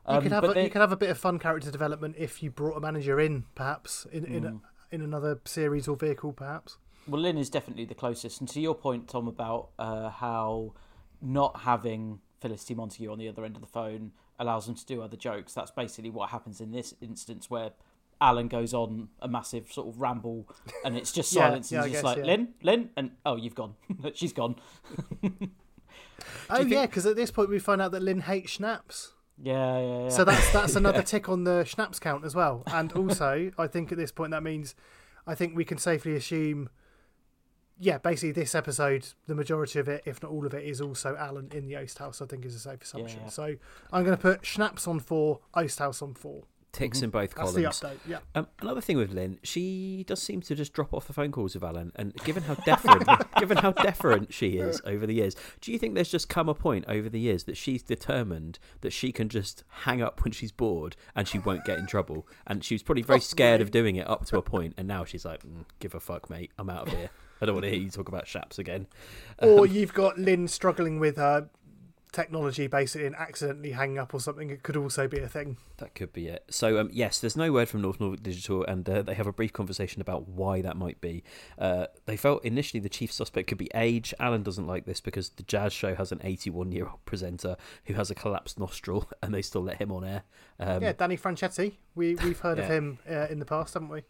You 0.08 0.16
Um, 0.16 0.24
could 0.24 0.32
have 0.32 0.44
a, 0.46 0.54
they- 0.54 0.64
you 0.64 0.70
could 0.70 0.82
have 0.82 0.92
a 0.94 0.98
bit 0.98 1.10
of 1.10 1.18
fun 1.18 1.40
character 1.40 1.70
development 1.72 2.16
if 2.18 2.42
you 2.42 2.50
brought 2.52 2.78
a 2.78 2.80
manager 2.80 3.20
in, 3.20 3.44
perhaps 3.56 4.06
in 4.12 4.24
in, 4.26 4.46
a, 4.46 4.60
in 4.92 5.02
another 5.02 5.40
series 5.46 5.88
or 5.88 5.96
vehicle, 5.98 6.32
perhaps. 6.32 6.78
Well, 7.08 7.22
Lynn 7.22 7.38
is 7.38 7.50
definitely 7.50 7.86
the 7.86 7.96
closest. 7.96 8.40
And 8.40 8.48
to 8.50 8.62
your 8.62 8.76
point, 8.76 9.08
Tom, 9.10 9.28
about 9.28 9.70
uh, 9.80 10.10
how 10.10 10.74
not 11.22 11.62
having 11.62 12.20
Felicity 12.40 12.76
Montague 12.76 13.12
on 13.12 13.18
the 13.18 13.28
other 13.28 13.44
end 13.46 13.56
of 13.56 13.62
the 13.62 13.68
phone 13.68 14.12
allows 14.40 14.66
them 14.66 14.76
to 14.76 14.86
do 14.86 15.02
other 15.02 15.18
jokes, 15.18 15.54
that's 15.54 15.72
basically 15.72 16.10
what 16.10 16.30
happens 16.30 16.62
in 16.62 16.72
this 16.72 16.94
instance 17.02 17.50
where 17.50 17.72
Alan 18.22 18.48
goes 18.48 18.74
on 18.74 19.10
a 19.22 19.28
massive 19.28 19.72
sort 19.72 19.88
of 19.88 20.00
ramble 20.02 20.48
and 20.84 20.98
it's 20.98 21.12
just 21.12 21.32
Yeah, 21.34 21.48
silence 21.48 21.72
yeah, 21.72 21.78
and 21.80 21.84
I 21.84 21.88
he's 21.88 21.94
just 21.94 22.04
guess, 22.04 22.18
like, 22.18 22.18
yeah. 22.20 22.32
Lynn, 22.32 22.48
Lynn, 22.62 22.90
and 22.96 23.12
oh, 23.26 23.36
you've 23.36 23.56
gone. 23.56 23.76
She's 24.14 24.34
gone. 24.34 24.56
Oh 26.50 26.62
yeah, 26.62 26.86
because 26.86 27.06
at 27.06 27.16
this 27.16 27.32
point 27.32 27.50
we 27.50 27.60
find 27.60 27.82
out 27.82 27.92
that 27.92 28.02
Lynn 28.02 28.22
hates 28.22 28.52
schnapps. 28.52 29.14
Yeah, 29.42 29.80
yeah, 29.80 30.04
yeah. 30.04 30.10
So 30.10 30.26
that's 30.26 30.52
that's 30.52 30.76
another 30.76 31.02
tick 31.02 31.30
on 31.30 31.44
the 31.44 31.64
schnapps 31.64 32.00
count 32.00 32.26
as 32.26 32.36
well. 32.36 32.64
And 32.68 32.92
also, 32.94 33.52
I 33.58 33.68
think 33.68 33.92
at 33.92 33.98
this 33.98 34.12
point 34.12 34.32
that 34.32 34.44
means, 34.44 34.76
I 35.26 35.36
think 35.36 35.56
we 35.56 35.64
can 35.64 35.78
safely 35.78 36.16
assume, 36.16 36.70
yeah, 37.80 37.98
basically 37.98 38.34
this 38.34 38.54
episode, 38.54 39.08
the 39.28 39.36
majority 39.36 39.80
of 39.80 39.88
it, 39.88 40.04
if 40.06 40.22
not 40.22 40.32
all 40.32 40.46
of 40.46 40.54
it, 40.54 40.66
is 40.66 40.82
also 40.82 41.16
Alan 41.16 41.50
in 41.54 41.66
the 41.66 41.78
Oast 41.78 41.98
House. 42.00 42.22
I 42.22 42.26
think 42.26 42.46
is 42.46 42.56
a 42.56 42.60
safe 42.60 42.82
assumption. 42.82 43.22
yeah. 43.24 43.30
So 43.30 43.56
I'm 43.92 44.04
going 44.04 44.16
to 44.18 44.22
put 44.22 44.46
schnapps 44.46 44.88
on 44.88 45.00
four, 45.00 45.40
Oast 45.56 45.80
House 45.80 46.02
on 46.02 46.14
four. 46.14 46.44
Ticks 46.72 47.02
in 47.02 47.10
both 47.10 47.34
That's 47.34 47.54
columns. 47.54 47.80
the 47.80 47.88
update. 47.88 47.98
Yeah. 48.06 48.20
Um, 48.36 48.46
another 48.62 48.80
thing 48.80 48.98
with 48.98 49.12
Lynn, 49.12 49.40
she 49.42 50.04
does 50.06 50.22
seem 50.22 50.40
to 50.42 50.54
just 50.54 50.72
drop 50.72 50.94
off 50.94 51.08
the 51.08 51.14
phone 51.14 51.32
calls 51.32 51.56
with 51.56 51.64
Alan, 51.64 51.92
and 51.96 52.14
given 52.18 52.44
how 52.44 52.54
deferent, 52.54 53.26
given 53.40 53.58
how 53.58 53.72
deferent 53.72 54.32
she 54.32 54.58
is 54.58 54.80
over 54.86 55.08
the 55.08 55.16
years, 55.16 55.36
do 55.62 55.72
you 55.72 55.80
think 55.80 55.96
there's 55.96 56.12
just 56.12 56.30
come 56.30 56.48
a 56.48 56.54
point 56.54 56.86
over 56.88 57.10
the 57.10 57.20
years 57.20 57.46
that 57.46 57.58
she's 57.58 57.82
determined 57.82 58.60
that 58.82 58.94
she 58.94 59.12
can 59.12 59.30
just 59.30 59.64
hang 59.70 60.04
up 60.04 60.24
when 60.24 60.32
she's 60.32 60.52
bored 60.52 60.96
and 61.16 61.28
she 61.28 61.40
won't 61.40 61.66
get 61.66 61.80
in 61.80 61.88
trouble? 61.88 62.28
And 62.46 62.64
she 62.64 62.76
was 62.76 62.84
probably 62.84 63.02
very 63.02 63.20
scared 63.22 63.62
of 63.62 63.72
doing 63.72 63.96
it 63.96 64.08
up 64.08 64.26
to 64.26 64.38
a 64.38 64.44
point, 64.44 64.76
and 64.78 64.88
now 64.88 65.06
she's 65.06 65.26
like, 65.26 65.42
mm, 65.44 65.66
"Give 65.80 65.96
a 65.96 66.00
fuck, 66.00 66.30
mate. 66.30 66.52
I'm 66.60 66.70
out 66.70 66.88
of 66.88 66.94
here. 66.94 67.10
I 67.42 67.46
don't 67.46 67.56
want 67.56 67.66
to 67.66 67.72
hear 67.72 67.80
you 67.80 67.90
talk 67.90 68.10
about 68.10 68.28
shaps 68.28 68.60
again." 68.60 68.88
Or 69.42 69.66
you've 69.66 69.94
got 69.94 70.18
Lynn 70.18 70.48
struggling 70.48 71.00
with 71.00 71.18
her 71.18 71.50
technology 72.12 72.66
basically 72.68 73.06
and 73.06 73.16
accidentally 73.16 73.72
hanging 73.72 74.00
up 74.00 74.14
or 74.14 74.20
something. 74.20 74.50
It 74.50 74.64
could 74.64 74.76
also 74.76 75.08
be 75.08 75.20
a 75.20 75.28
thing. 75.28 75.58
That 75.78 75.96
could 75.96 76.12
be 76.12 76.28
it. 76.28 76.44
So, 76.50 76.80
um, 76.80 76.90
yes, 76.92 77.20
there's 77.20 77.38
no 77.38 77.52
word 77.52 77.70
from 77.70 77.82
North 77.82 78.00
Norfolk 78.00 78.24
Digital, 78.24 78.66
and 78.66 78.90
uh, 78.90 79.02
they 79.02 79.14
have 79.14 79.28
a 79.28 79.34
brief 79.34 79.54
conversation 79.54 80.02
about 80.02 80.28
why 80.28 80.62
that 80.62 80.76
might 80.76 81.00
be. 81.02 81.24
Uh, 81.58 81.86
they 82.06 82.18
felt 82.18 82.44
initially 82.44 82.80
the 82.80 82.90
chief 82.90 83.12
suspect 83.12 83.48
could 83.48 83.58
be 83.58 83.70
age. 83.76 84.14
Alan 84.20 84.44
doesn't 84.44 84.68
like 84.68 84.86
this 84.86 85.02
because 85.02 85.30
the 85.30 85.44
jazz 85.44 85.72
show 85.72 85.96
has 85.96 86.12
an 86.12 86.20
81 86.24 86.72
year 86.72 86.88
old 86.88 87.06
presenter 87.06 87.56
who 87.86 87.94
has 87.94 88.10
a 88.10 88.16
collapsed 88.16 88.60
nostril, 88.60 89.10
and 89.24 89.34
they 89.34 89.42
still 89.42 89.64
let 89.64 89.78
him 89.78 89.92
on 89.92 90.04
air. 90.04 90.24
Um, 90.60 90.82
yeah, 90.82 90.94
Danny 90.94 91.18
Franchetti. 91.18 91.74
We 91.96 92.16
we've 92.16 92.40
heard 92.40 92.60
of 92.60 92.68
him 92.68 93.00
uh, 93.10 93.28
in 93.30 93.40
the 93.40 93.46
past, 93.46 93.74
haven't 93.76 93.90
we? 93.90 94.04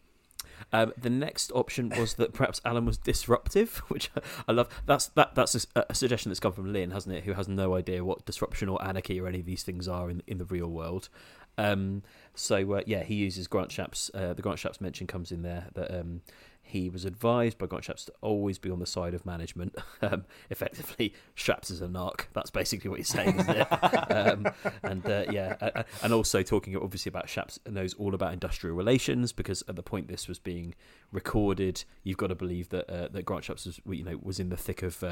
Um, 0.72 0.92
the 0.96 1.10
next 1.10 1.50
option 1.54 1.90
was 1.90 2.14
that 2.14 2.32
perhaps 2.32 2.60
Alan 2.64 2.86
was 2.86 2.98
disruptive, 2.98 3.78
which 3.88 4.10
I 4.48 4.52
love. 4.52 4.68
That's 4.86 5.06
that 5.08 5.34
that's 5.34 5.66
a, 5.76 5.86
a 5.90 5.94
suggestion 5.94 6.30
that's 6.30 6.40
come 6.40 6.52
from 6.52 6.72
Lynn, 6.72 6.90
hasn't 6.90 7.14
it? 7.14 7.24
Who 7.24 7.32
has 7.34 7.48
no 7.48 7.74
idea 7.74 8.04
what 8.04 8.24
disruption 8.26 8.68
or 8.68 8.82
anarchy 8.84 9.20
or 9.20 9.26
any 9.26 9.40
of 9.40 9.46
these 9.46 9.62
things 9.62 9.88
are 9.88 10.10
in 10.10 10.22
in 10.26 10.38
the 10.38 10.44
real 10.44 10.68
world. 10.68 11.08
Um, 11.58 12.02
so 12.34 12.72
uh, 12.72 12.82
yeah, 12.86 13.02
he 13.02 13.14
uses 13.16 13.46
Grant 13.46 13.70
Shapps. 13.70 14.10
Uh, 14.14 14.32
the 14.32 14.42
Grant 14.42 14.58
Shapps 14.58 14.80
mention 14.80 15.06
comes 15.06 15.30
in 15.32 15.42
there 15.42 15.66
that 15.74 15.90
um, 15.98 16.22
he 16.70 16.88
was 16.88 17.04
advised 17.04 17.58
by 17.58 17.66
Grant 17.66 17.84
Shapps 17.84 18.04
to 18.06 18.12
always 18.20 18.58
be 18.58 18.70
on 18.70 18.78
the 18.78 18.86
side 18.86 19.14
of 19.14 19.26
management. 19.26 19.76
Um, 20.02 20.24
effectively, 20.48 21.12
Shapps 21.36 21.70
is 21.70 21.82
a 21.82 21.86
narc. 21.86 22.22
That's 22.32 22.50
basically 22.50 22.88
what 22.88 23.00
he's 23.00 23.08
saying, 23.08 23.38
isn't 23.38 23.56
it? 23.56 23.66
um, 24.10 24.46
and 24.82 25.04
uh, 25.04 25.24
yeah, 25.30 25.56
uh, 25.60 25.70
uh, 25.74 25.82
and 26.02 26.14
also 26.14 26.42
talking 26.42 26.74
obviously 26.74 27.10
about 27.10 27.26
Shapps 27.26 27.58
knows 27.70 27.92
all 27.94 28.14
about 28.14 28.32
industrial 28.32 28.74
relations 28.74 29.32
because 29.32 29.62
at 29.68 29.76
the 29.76 29.82
point 29.82 30.08
this 30.08 30.26
was 30.26 30.38
being 30.38 30.74
recorded, 31.12 31.84
you've 32.02 32.16
got 32.16 32.28
to 32.28 32.34
believe 32.34 32.70
that 32.70 32.88
uh, 32.88 33.08
that 33.08 33.24
Grant 33.26 33.44
Shapps 33.44 33.66
was 33.66 33.80
you 33.90 34.04
know 34.04 34.18
was 34.22 34.40
in 34.40 34.48
the 34.48 34.56
thick 34.56 34.82
of. 34.82 35.04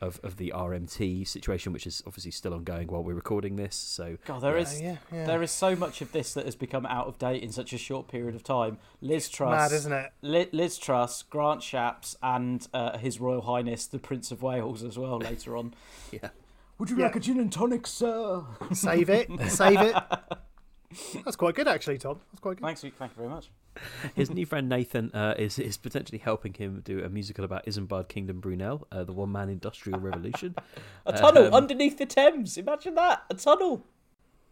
Of, 0.00 0.20
of 0.22 0.36
the 0.36 0.52
RMT 0.54 1.26
situation, 1.26 1.72
which 1.72 1.84
is 1.84 2.04
obviously 2.06 2.30
still 2.30 2.54
ongoing 2.54 2.86
while 2.86 3.02
we're 3.02 3.14
recording 3.14 3.56
this. 3.56 3.74
So 3.74 4.16
God, 4.26 4.42
there 4.42 4.54
yeah. 4.54 4.62
is 4.62 4.80
yeah, 4.80 4.96
yeah. 5.12 5.24
there 5.26 5.42
is 5.42 5.50
so 5.50 5.74
much 5.74 6.00
of 6.00 6.12
this 6.12 6.34
that 6.34 6.44
has 6.44 6.54
become 6.54 6.86
out 6.86 7.08
of 7.08 7.18
date 7.18 7.42
in 7.42 7.50
such 7.50 7.72
a 7.72 7.78
short 7.78 8.06
period 8.06 8.36
of 8.36 8.44
time. 8.44 8.78
Liz 9.00 9.28
Truss, 9.28 9.50
Mad, 9.50 9.72
isn't 9.76 9.92
it? 9.92 10.12
Li- 10.22 10.48
Liz 10.52 10.78
Truss, 10.78 11.24
Grant 11.24 11.62
Shapps, 11.62 12.14
and 12.22 12.64
uh, 12.72 12.96
His 12.98 13.18
Royal 13.18 13.42
Highness 13.42 13.86
the 13.86 13.98
Prince 13.98 14.30
of 14.30 14.40
Wales 14.40 14.84
as 14.84 14.96
well 14.96 15.18
later 15.18 15.56
on. 15.56 15.74
yeah. 16.12 16.28
Would 16.78 16.90
you 16.90 16.96
Yeah. 16.98 17.06
like 17.06 17.16
a 17.16 17.20
gin 17.20 17.40
and 17.40 17.52
tonic, 17.52 17.84
sir? 17.88 18.44
Save 18.72 19.10
it, 19.10 19.28
save 19.48 19.80
it. 19.80 19.96
That's 21.24 21.34
quite 21.36 21.56
good, 21.56 21.66
actually, 21.66 21.98
Tom. 21.98 22.20
That's 22.30 22.40
quite 22.40 22.58
good. 22.58 22.64
Thanks, 22.64 22.82
thank 22.82 22.94
you 23.00 23.16
very 23.16 23.28
much. 23.28 23.50
His 24.14 24.30
new 24.30 24.46
friend 24.46 24.68
Nathan 24.68 25.10
uh, 25.12 25.34
is 25.38 25.58
is 25.58 25.76
potentially 25.76 26.18
helping 26.18 26.54
him 26.54 26.82
do 26.84 27.02
a 27.04 27.08
musical 27.08 27.44
about 27.44 27.66
Isambard 27.66 28.08
Kingdom 28.08 28.40
Brunel, 28.40 28.86
uh, 28.92 29.04
the 29.04 29.12
one 29.12 29.32
man 29.32 29.48
industrial 29.48 30.00
revolution. 30.00 30.54
A 31.06 31.12
tunnel 31.12 31.46
Um, 31.46 31.54
underneath 31.54 31.98
the 31.98 32.06
Thames. 32.06 32.56
Imagine 32.56 32.94
that. 32.96 33.24
A 33.30 33.34
tunnel. 33.34 33.84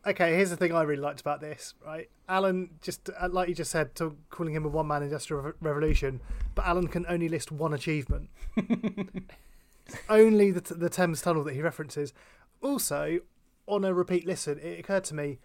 Okay, 0.06 0.36
here's 0.36 0.50
the 0.50 0.56
thing 0.56 0.72
I 0.72 0.82
really 0.82 1.02
liked 1.02 1.20
about 1.20 1.40
this, 1.40 1.74
right? 1.84 2.08
Alan, 2.28 2.70
just 2.80 3.10
uh, 3.20 3.28
like 3.28 3.48
you 3.48 3.54
just 3.56 3.72
said, 3.72 3.94
to 3.96 4.16
calling 4.30 4.54
him 4.54 4.64
a 4.64 4.68
one 4.68 4.86
man 4.86 5.02
industrial 5.02 5.42
re- 5.42 5.52
revolution, 5.60 6.20
but 6.54 6.64
Alan 6.64 6.86
can 6.86 7.04
only 7.08 7.28
list 7.28 7.50
one 7.50 7.74
achievement. 7.74 8.30
only 10.08 10.50
the, 10.50 10.74
the 10.74 10.88
Thames 10.88 11.22
Tunnel 11.22 11.44
that 11.44 11.54
he 11.54 11.62
references. 11.62 12.12
Also, 12.62 13.20
on 13.66 13.84
a 13.84 13.92
repeat 13.92 14.26
listen, 14.26 14.58
it 14.60 14.78
occurred 14.78 15.04
to 15.04 15.14
me 15.14 15.38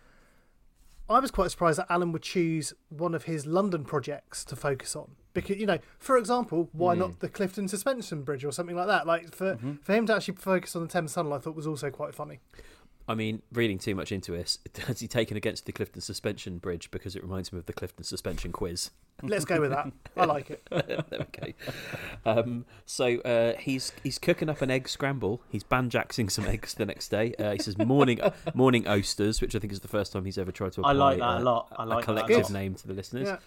I 1.12 1.19
was 1.19 1.32
quite 1.32 1.52
surprised 1.52 1.80
that 1.80 1.88
Alan 1.89 2.12
would 2.12 2.21
choose 2.21 2.74
one 2.89 3.13
of 3.13 3.24
his 3.24 3.45
London 3.45 3.84
projects 3.84 4.43
to 4.45 4.56
focus 4.56 4.95
on. 4.95 5.12
Because, 5.34 5.58
you 5.58 5.65
know, 5.65 5.80
for 5.97 6.17
example, 6.17 6.69
why 6.74 6.93
not 6.93 7.12
hmm. 7.12 7.15
the 7.19 7.30
Clifton 7.30 7.67
Suspension 7.67 8.24
Bridge 8.24 8.43
or 8.43 8.52
something 8.52 8.76
like 8.76 8.88
that? 8.88 9.08
Like, 9.08 9.34
for, 9.34 9.56
mm-hmm. 9.56 9.76
for 9.82 9.93
him 9.93 10.06
to 10.08 10.15
actually 10.15 10.36
focus 10.36 10.76
on 10.76 10.82
the 10.82 10.88
Thames 10.89 11.13
Tunnel, 11.13 11.34
I 11.34 11.39
thought 11.39 11.56
was 11.56 11.67
also 11.67 11.89
quite 11.89 12.13
funny. 12.13 12.39
I 13.12 13.15
mean, 13.15 13.41
reading 13.52 13.78
too 13.78 13.93
much 13.93 14.12
into 14.12 14.32
this, 14.32 14.60
has 14.88 15.02
he 15.02 15.08
taken 15.08 15.36
against 15.36 15.65
the 15.65 15.71
Clifton 15.71 16.02
Suspension 16.02 16.58
Bridge 16.60 16.89
because 16.91 17.15
it 17.15 17.21
reminds 17.21 17.52
me 17.52 17.60
of 17.60 17.65
the 17.65 17.74
Clifton 17.74 18.06
Suspension 18.06 18.52
Quiz? 18.52 18.89
Let's 19.24 19.45
go 19.45 19.60
with 19.60 19.71
that. 19.71 19.91
I 20.15 20.26
like 20.26 20.50
it. 20.50 20.67
there 20.71 21.04
we 21.12 21.54
go. 21.54 21.54
Um, 22.26 22.65
so 22.86 23.19
uh, 23.19 23.54
he's 23.58 23.91
he's 24.02 24.17
cooking 24.17 24.50
up 24.50 24.62
an 24.62 24.71
egg 24.71 24.88
scramble. 24.88 25.41
He's 25.50 25.63
banjaxing 25.63 26.32
some 26.32 26.45
eggs 26.45 26.74
the 26.74 26.86
next 26.86 27.10
day. 27.10 27.36
Uh, 27.38 27.52
he 27.52 27.60
says 27.60 27.78
morning 27.78 28.19
morning 28.56 28.88
oysters, 28.88 29.41
which 29.41 29.56
I 29.56 29.60
think 29.60 29.74
is 29.74 29.82
the 29.82 29.88
first 29.88 30.13
time 30.13 30.26
he's 30.26 30.38
ever 30.38 30.52
tried 30.52 30.71
to 30.74 30.82
apply 30.82 30.91
I 30.91 30.93
like 30.93 31.19
that 31.19 31.24
a 31.24 31.38
uh, 31.38 31.41
lot. 31.41 31.67
I 31.78 31.84
like 31.84 32.04
a 32.04 32.06
collective 32.06 32.43
lot. 32.43 32.52
name 32.52 32.76
to 32.76 32.88
the 32.88 32.93
listeners. 32.93 33.28
Yeah. 33.28 33.38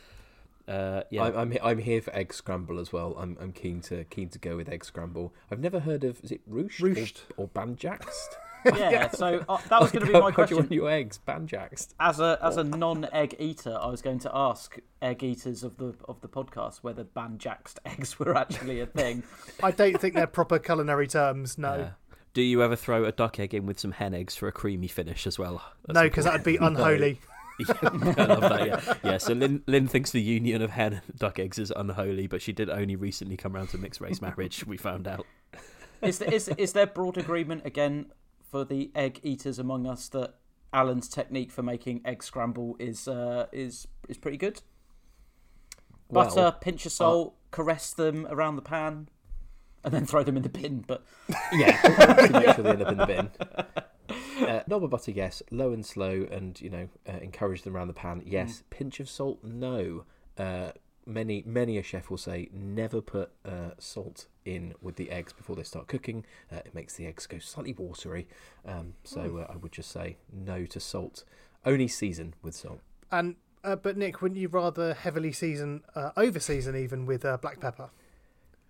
Uh, 0.72 1.02
yeah. 1.10 1.24
I, 1.24 1.40
I'm 1.40 1.56
I'm 1.62 1.78
here 1.78 2.00
for 2.00 2.14
egg 2.14 2.32
scramble 2.32 2.78
as 2.78 2.92
well. 2.92 3.16
I'm 3.18 3.36
I'm 3.40 3.52
keen 3.52 3.80
to 3.82 4.04
keen 4.04 4.28
to 4.28 4.38
go 4.38 4.56
with 4.56 4.68
egg 4.68 4.84
scramble. 4.84 5.34
I've 5.50 5.60
never 5.60 5.80
heard 5.80 6.04
of 6.04 6.22
is 6.22 6.30
it 6.30 6.48
rooched, 6.48 6.80
Rooched. 6.80 7.22
or, 7.36 7.44
or 7.44 7.48
banjaxed? 7.48 8.36
Yeah, 8.76 9.10
so 9.10 9.44
uh, 9.48 9.58
that 9.68 9.80
was 9.80 9.90
going 9.92 10.06
to 10.06 10.06
be 10.06 10.12
How- 10.12 10.20
my 10.20 10.30
how 10.30 10.30
do 10.30 10.30
you 10.30 10.34
question. 10.34 10.56
want 10.58 10.72
your 10.72 10.90
eggs 10.90 11.18
banjaxed? 11.26 11.94
As 12.00 12.20
a 12.20 12.38
as 12.42 12.56
a 12.56 12.64
non-egg 12.64 13.36
eater, 13.38 13.76
I 13.80 13.86
was 13.88 14.02
going 14.02 14.18
to 14.20 14.30
ask 14.34 14.78
egg 15.02 15.22
eaters 15.22 15.62
of 15.62 15.76
the 15.76 15.94
of 16.08 16.20
the 16.20 16.28
podcast 16.28 16.78
whether 16.82 17.04
banjaxed 17.04 17.78
eggs 17.84 18.18
were 18.18 18.36
actually 18.36 18.80
a 18.80 18.86
thing. 18.86 19.22
I 19.62 19.70
don't 19.70 20.00
think 20.00 20.14
they're 20.14 20.26
proper 20.26 20.58
culinary 20.58 21.06
terms. 21.06 21.58
No, 21.58 21.68
Uh, 21.68 21.90
do 22.32 22.42
you 22.42 22.62
ever 22.62 22.74
throw 22.76 23.04
a 23.04 23.12
duck 23.12 23.38
egg 23.38 23.54
in 23.54 23.66
with 23.66 23.78
some 23.78 23.92
hen 23.92 24.14
eggs 24.14 24.34
for 24.36 24.48
a 24.48 24.52
creamy 24.52 24.88
finish 24.88 25.26
as 25.26 25.38
well? 25.38 25.62
That's 25.86 25.94
no, 25.94 26.02
because 26.04 26.24
that'd 26.24 26.42
be 26.44 26.56
unholy. 26.56 27.20
Yeah, 27.60 27.74
I 27.82 27.86
love 28.24 28.40
that. 28.40 28.66
Yeah, 28.66 28.94
yeah. 29.04 29.18
So 29.18 29.32
Lynn, 29.32 29.62
Lynn 29.68 29.86
thinks 29.86 30.10
the 30.10 30.20
union 30.20 30.60
of 30.60 30.70
hen 30.70 30.94
and 31.06 31.18
duck 31.18 31.38
eggs 31.38 31.56
is 31.56 31.72
unholy, 31.76 32.26
but 32.26 32.42
she 32.42 32.52
did 32.52 32.68
only 32.68 32.96
recently 32.96 33.36
come 33.36 33.52
round 33.52 33.68
to 33.68 33.78
mixed 33.78 34.00
race 34.00 34.20
marriage. 34.20 34.66
We 34.66 34.76
found 34.76 35.06
out. 35.06 35.24
Is 36.02 36.18
there, 36.18 36.34
is 36.34 36.48
is 36.48 36.72
there 36.72 36.86
broad 36.88 37.16
agreement 37.16 37.64
again 37.64 38.06
for 38.54 38.64
the 38.64 38.92
egg 38.94 39.18
eaters 39.24 39.58
among 39.58 39.84
us 39.84 40.06
that 40.10 40.36
Alan's 40.72 41.08
technique 41.08 41.50
for 41.50 41.64
making 41.64 42.00
egg 42.04 42.22
scramble 42.22 42.76
is 42.78 43.08
uh, 43.08 43.46
is 43.50 43.88
is 44.08 44.16
pretty 44.16 44.36
good? 44.36 44.62
Butter, 46.08 46.36
Well, 46.36 46.52
pinch 46.52 46.86
of 46.86 46.92
salt, 46.92 47.34
caress 47.50 47.92
them 47.92 48.28
around 48.30 48.54
the 48.54 48.62
pan, 48.62 49.08
and 49.82 49.92
then 49.92 50.06
throw 50.06 50.22
them 50.22 50.36
in 50.36 50.44
the 50.44 50.48
bin. 50.48 50.84
But 50.86 51.04
Yeah, 51.52 51.76
make 52.32 52.54
sure 52.54 52.62
they 52.62 52.70
end 52.70 52.82
up 52.82 52.92
in 52.92 52.98
the 52.98 53.06
bin. 53.06 53.30
Uh, 54.48 54.62
normal 54.68 54.86
butter, 54.86 55.10
yes. 55.10 55.42
Low 55.50 55.72
and 55.72 55.84
slow, 55.84 56.24
and 56.30 56.60
you 56.60 56.70
know, 56.70 56.88
uh, 57.08 57.18
encourage 57.20 57.62
them 57.62 57.74
around 57.76 57.88
the 57.88 57.92
pan. 57.92 58.22
Yes. 58.24 58.62
Pinch 58.70 59.00
of 59.00 59.10
salt, 59.10 59.42
no. 59.42 60.04
Uh, 60.38 60.70
many 61.06 61.42
many 61.46 61.78
a 61.78 61.82
chef 61.82 62.10
will 62.10 62.18
say 62.18 62.48
never 62.52 63.00
put 63.00 63.30
uh, 63.44 63.70
salt 63.78 64.26
in 64.44 64.74
with 64.80 64.96
the 64.96 65.10
eggs 65.10 65.32
before 65.32 65.56
they 65.56 65.62
start 65.62 65.86
cooking. 65.86 66.24
Uh, 66.52 66.56
it 66.56 66.74
makes 66.74 66.94
the 66.94 67.06
eggs 67.06 67.26
go 67.26 67.38
slightly 67.38 67.72
watery. 67.72 68.26
Um, 68.66 68.94
so 69.04 69.38
uh, 69.38 69.52
I 69.52 69.56
would 69.56 69.72
just 69.72 69.90
say 69.90 70.16
no 70.32 70.66
to 70.66 70.80
salt. 70.80 71.24
Only 71.64 71.88
season 71.88 72.34
with 72.42 72.54
salt. 72.54 72.80
And 73.10 73.36
uh, 73.64 73.76
but 73.76 73.96
Nick, 73.96 74.20
wouldn't 74.20 74.40
you 74.40 74.48
rather 74.48 74.92
heavily 74.92 75.32
season, 75.32 75.82
uh, 75.94 76.10
over 76.16 76.38
season 76.38 76.76
even 76.76 77.06
with 77.06 77.24
uh, 77.24 77.38
black 77.38 77.60
pepper? 77.60 77.90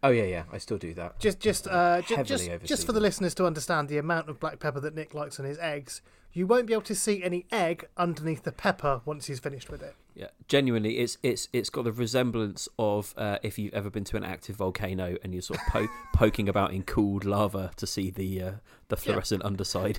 Oh 0.02 0.10
yeah, 0.10 0.24
yeah. 0.24 0.42
I 0.52 0.58
still 0.58 0.78
do 0.78 0.94
that. 0.94 1.18
Just, 1.18 1.40
just, 1.40 1.66
uh, 1.66 2.02
ju- 2.02 2.22
just, 2.22 2.50
just 2.62 2.86
for 2.86 2.92
the 2.92 3.00
listeners 3.00 3.34
to 3.36 3.46
understand 3.46 3.88
the 3.88 3.98
amount 3.98 4.28
of 4.28 4.38
black 4.38 4.60
pepper 4.60 4.78
that 4.80 4.94
Nick 4.94 5.14
likes 5.14 5.40
on 5.40 5.46
his 5.46 5.58
eggs, 5.58 6.02
you 6.32 6.46
won't 6.46 6.66
be 6.66 6.74
able 6.74 6.82
to 6.82 6.94
see 6.94 7.22
any 7.24 7.46
egg 7.50 7.88
underneath 7.96 8.42
the 8.42 8.52
pepper 8.52 9.00
once 9.04 9.26
he's 9.26 9.40
finished 9.40 9.70
with 9.70 9.82
it. 9.82 9.96
Yeah, 10.14 10.28
genuinely, 10.46 10.98
it's 10.98 11.18
it's 11.22 11.48
it's 11.52 11.70
got 11.70 11.84
the 11.84 11.92
resemblance 11.92 12.68
of 12.78 13.14
uh, 13.16 13.38
if 13.42 13.58
you've 13.58 13.74
ever 13.74 13.90
been 13.90 14.04
to 14.04 14.16
an 14.16 14.24
active 14.24 14.56
volcano 14.56 15.16
and 15.24 15.32
you're 15.32 15.42
sort 15.42 15.58
of 15.60 15.66
po- 15.66 15.88
poking 16.14 16.48
about 16.48 16.72
in 16.72 16.84
cooled 16.84 17.24
lava 17.24 17.72
to 17.76 17.86
see 17.86 18.10
the 18.10 18.42
uh, 18.42 18.52
the 18.88 18.96
fluorescent 18.96 19.44
underside. 19.44 19.98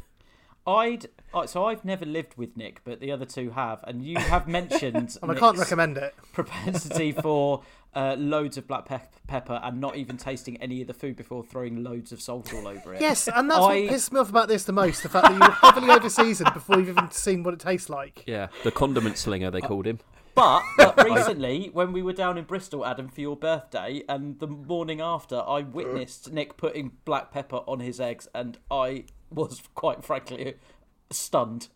I'd 0.68 1.08
I- 1.34 1.46
so 1.46 1.66
I've 1.66 1.86
never 1.86 2.06
lived 2.06 2.36
with 2.38 2.56
Nick, 2.58 2.82
but 2.84 3.00
the 3.00 3.12
other 3.12 3.26
two 3.26 3.52
have, 3.52 3.84
and 3.84 4.04
you 4.04 4.18
have 4.18 4.48
mentioned 4.48 5.18
And 5.22 5.32
I 5.32 5.36
can't 5.36 5.58
recommend 5.58 5.98
it. 5.98 6.14
propensity 6.34 7.12
for 7.12 7.62
uh, 7.94 8.16
loads 8.18 8.58
of 8.58 8.68
black 8.68 8.86
pep- 8.86 9.14
pepper 9.28 9.60
and 9.64 9.80
not 9.80 9.96
even 9.96 10.18
tasting 10.18 10.58
any 10.58 10.82
of 10.82 10.88
the 10.88 10.94
food 10.94 11.16
before 11.16 11.44
throwing 11.44 11.84
loads 11.84 12.12
of 12.12 12.22
salt 12.22 12.54
all 12.54 12.68
over 12.68 12.94
it. 12.94 13.02
Yes, 13.02 13.28
and 13.28 13.50
that's 13.50 13.60
I- 13.60 13.64
what 13.64 13.92
pisses 13.92 14.12
me 14.12 14.20
off 14.20 14.30
about 14.30 14.48
this 14.48 14.64
the 14.64 14.74
most: 14.74 15.04
the 15.04 15.10
fact 15.10 15.28
that 15.28 15.34
you 15.34 15.40
were 15.40 15.52
heavily 15.72 15.90
over 15.92 16.10
seasoned 16.10 16.54
before 16.54 16.78
you've 16.78 16.90
even 16.90 17.12
seen 17.12 17.44
what 17.44 17.54
it 17.54 17.60
tastes 17.60 17.90
like. 17.90 18.24
Yeah, 18.26 18.48
the 18.64 18.72
condiment 18.72 19.18
slinger 19.18 19.52
they 19.52 19.62
called 19.62 19.86
him. 19.88 20.00
But, 20.36 20.64
but 20.78 21.02
recently, 21.10 21.70
when 21.72 21.94
we 21.94 22.02
were 22.02 22.12
down 22.12 22.38
in 22.38 22.44
Bristol, 22.44 22.86
Adam, 22.86 23.08
for 23.08 23.22
your 23.22 23.38
birthday, 23.38 24.04
and 24.10 24.38
the 24.40 24.48
morning 24.48 25.00
after, 25.00 25.38
I 25.38 25.62
witnessed 25.62 26.34
Nick 26.34 26.58
putting 26.58 26.92
black 27.06 27.32
pepper 27.32 27.62
on 27.68 27.80
his 27.80 28.02
eggs, 28.02 28.28
and 28.36 28.58
I 28.70 29.06
was 29.30 29.62
quite 29.74 30.04
frankly 30.04 30.56
stunned. 31.12 31.70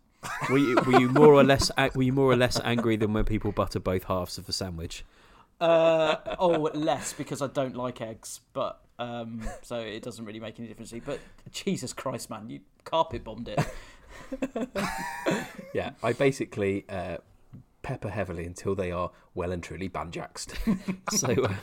Were 0.50 0.58
you, 0.58 0.76
were 0.86 1.00
you 1.00 1.10
more 1.10 1.34
or 1.34 1.44
less 1.44 1.72
were 1.96 2.04
you 2.04 2.14
more 2.14 2.32
or 2.32 2.36
less 2.36 2.60
angry 2.64 2.98
than 2.98 3.14
when 3.14 3.24
people 3.24 3.52
butter 3.52 3.80
both 3.80 4.06
halves 4.06 4.38
of 4.38 4.46
the 4.46 4.54
sandwich? 4.54 5.06
Uh, 5.62 6.16
oh, 6.40 6.70
less 6.74 7.14
because 7.14 7.42
I 7.42 7.48
don't 7.48 7.76
like 7.76 8.02
eggs, 8.02 8.42
but 8.54 8.82
um, 8.98 9.42
so 9.62 9.80
it 9.80 10.04
doesn't 10.04 10.26
really 10.26 10.40
make 10.40 10.60
any 10.60 10.68
difference. 10.68 10.94
But 11.06 11.20
Jesus 11.52 11.94
Christ, 11.94 12.30
man, 12.30 12.50
you 12.50 12.62
carpet 12.84 13.24
bombed 13.24 13.50
it. 13.50 13.60
Yeah, 15.74 15.92
I 16.02 16.14
basically 16.14 16.86
uh, 16.90 17.18
pepper 17.82 18.10
heavily 18.10 18.46
until 18.46 18.76
they 18.76 18.92
are 18.92 19.12
well 19.34 19.52
and 19.52 19.64
truly 19.64 19.90
banjaxed. 19.90 20.54
So, 21.12 21.30
uh, 21.44 21.54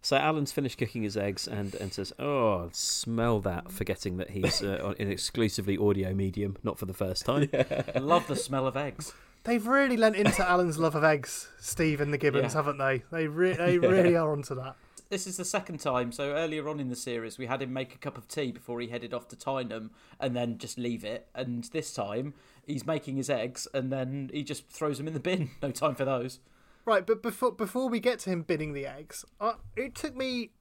so 0.00 0.16
Alan's 0.16 0.52
finished 0.52 0.78
cooking 0.78 1.02
his 1.02 1.16
eggs 1.16 1.48
and, 1.48 1.74
and 1.74 1.92
says, 1.92 2.12
"Oh, 2.18 2.68
smell 2.72 3.40
that!" 3.40 3.70
Forgetting 3.72 4.16
that 4.18 4.30
he's 4.30 4.62
uh, 4.62 4.80
on 4.82 4.94
an 5.00 5.10
exclusively 5.10 5.76
audio 5.76 6.14
medium, 6.14 6.56
not 6.62 6.78
for 6.78 6.86
the 6.86 6.94
first 6.94 7.24
time. 7.26 7.48
I 7.52 7.98
love 7.98 8.26
the 8.28 8.36
smell 8.36 8.66
of 8.66 8.76
eggs. 8.76 9.12
They've 9.44 9.66
really 9.66 9.96
lent 9.96 10.14
into 10.14 10.48
Alan's 10.48 10.78
love 10.78 10.94
of 10.94 11.02
eggs, 11.02 11.48
Steve 11.58 12.00
and 12.00 12.12
the 12.12 12.18
Gibbons, 12.18 12.54
Yeah. 12.54 12.58
haven't 12.62 12.78
they? 12.78 13.02
They 13.10 13.26
re- 13.26 13.54
they 13.54 13.78
really 13.94 14.14
are 14.14 14.30
onto 14.30 14.54
that. 14.54 14.76
This 15.12 15.26
is 15.26 15.36
the 15.36 15.44
second 15.44 15.76
time. 15.76 16.10
So 16.10 16.32
earlier 16.32 16.70
on 16.70 16.80
in 16.80 16.88
the 16.88 16.96
series, 16.96 17.36
we 17.36 17.44
had 17.44 17.60
him 17.60 17.70
make 17.70 17.94
a 17.94 17.98
cup 17.98 18.16
of 18.16 18.26
tea 18.28 18.50
before 18.50 18.80
he 18.80 18.86
headed 18.86 19.12
off 19.12 19.28
to 19.28 19.36
Tyneham, 19.36 19.90
and 20.18 20.34
then 20.34 20.56
just 20.56 20.78
leave 20.78 21.04
it. 21.04 21.28
And 21.34 21.64
this 21.64 21.92
time, 21.92 22.32
he's 22.66 22.86
making 22.86 23.16
his 23.16 23.28
eggs, 23.28 23.68
and 23.74 23.92
then 23.92 24.30
he 24.32 24.42
just 24.42 24.70
throws 24.70 24.96
them 24.96 25.06
in 25.06 25.12
the 25.12 25.20
bin. 25.20 25.50
No 25.62 25.70
time 25.70 25.96
for 25.96 26.06
those. 26.06 26.40
Right, 26.86 27.04
but 27.04 27.22
before 27.22 27.52
before 27.52 27.90
we 27.90 28.00
get 28.00 28.20
to 28.20 28.30
him 28.30 28.40
binning 28.40 28.72
the 28.72 28.86
eggs, 28.86 29.22
uh, 29.38 29.56
it 29.76 29.94
took 29.94 30.16
me. 30.16 30.52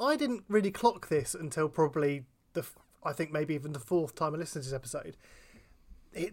I 0.00 0.16
didn't 0.16 0.44
really 0.48 0.70
clock 0.70 1.10
this 1.10 1.34
until 1.34 1.68
probably 1.68 2.24
the. 2.54 2.64
I 3.04 3.12
think 3.12 3.30
maybe 3.30 3.52
even 3.52 3.74
the 3.74 3.78
fourth 3.78 4.14
time 4.14 4.34
I 4.34 4.38
listened 4.38 4.64
to 4.64 4.70
this 4.70 4.74
episode. 4.74 5.18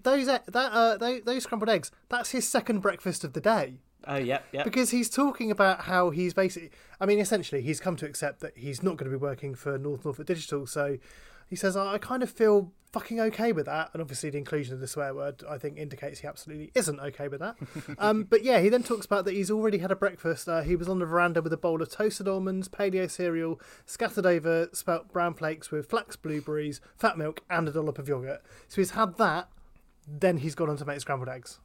Those 0.01 0.27
that 0.27 0.45
uh, 0.55 0.95
those, 0.95 1.23
those 1.23 1.43
scrambled 1.43 1.67
eggs. 1.67 1.91
That's 2.07 2.31
his 2.31 2.47
second 2.47 2.79
breakfast 2.79 3.25
of 3.25 3.33
the 3.33 3.41
day 3.41 3.79
Oh 4.07 4.15
yeah, 4.15 4.39
yeah. 4.51 4.63
because 4.63 4.91
he's 4.91 5.09
talking 5.09 5.51
about 5.51 5.81
how 5.81 6.09
he's 6.09 6.33
basically. 6.33 6.71
I 6.99 7.05
mean, 7.05 7.19
essentially, 7.19 7.61
he's 7.61 7.79
come 7.79 7.95
to 7.97 8.05
accept 8.05 8.39
that 8.41 8.57
he's 8.57 8.81
not 8.81 8.97
going 8.97 9.11
to 9.11 9.17
be 9.17 9.21
working 9.21 9.55
for 9.55 9.77
North 9.77 10.05
Norfolk 10.05 10.25
Digital. 10.25 10.65
So 10.67 10.97
he 11.49 11.55
says, 11.55 11.75
"I 11.75 11.97
kind 11.97 12.23
of 12.23 12.29
feel 12.29 12.71
fucking 12.93 13.19
okay 13.19 13.51
with 13.51 13.65
that." 13.65 13.89
And 13.93 14.01
obviously, 14.01 14.29
the 14.29 14.37
inclusion 14.37 14.73
of 14.73 14.79
the 14.79 14.87
swear 14.87 15.13
word, 15.13 15.43
I 15.49 15.57
think, 15.57 15.77
indicates 15.77 16.19
he 16.19 16.27
absolutely 16.27 16.71
isn't 16.75 16.99
okay 16.99 17.27
with 17.27 17.41
that. 17.41 17.57
um, 17.97 18.23
but 18.23 18.43
yeah, 18.43 18.59
he 18.61 18.69
then 18.69 18.83
talks 18.83 19.05
about 19.05 19.25
that 19.25 19.33
he's 19.33 19.51
already 19.51 19.79
had 19.79 19.91
a 19.91 19.95
breakfast. 19.95 20.47
Uh, 20.47 20.61
he 20.61 20.75
was 20.75 20.87
on 20.87 20.99
the 20.99 21.05
veranda 21.05 21.41
with 21.41 21.51
a 21.51 21.57
bowl 21.57 21.81
of 21.81 21.91
toasted 21.91 22.27
almonds, 22.27 22.69
paleo 22.69 23.09
cereal, 23.09 23.59
scattered 23.85 24.25
over 24.25 24.69
spelt 24.71 25.11
brown 25.11 25.33
flakes 25.33 25.71
with 25.71 25.89
flax 25.89 26.15
blueberries, 26.15 26.79
fat 26.95 27.17
milk, 27.17 27.41
and 27.49 27.67
a 27.67 27.71
dollop 27.71 27.99
of 27.99 28.07
yogurt. 28.07 28.41
So 28.67 28.79
he's 28.81 28.91
had 28.91 29.17
that. 29.17 29.49
Then 30.11 30.37
he's 30.37 30.55
gone 30.55 30.69
on 30.69 30.77
to 30.77 30.85
make 30.85 30.99
scrambled 31.01 31.29
eggs. 31.29 31.59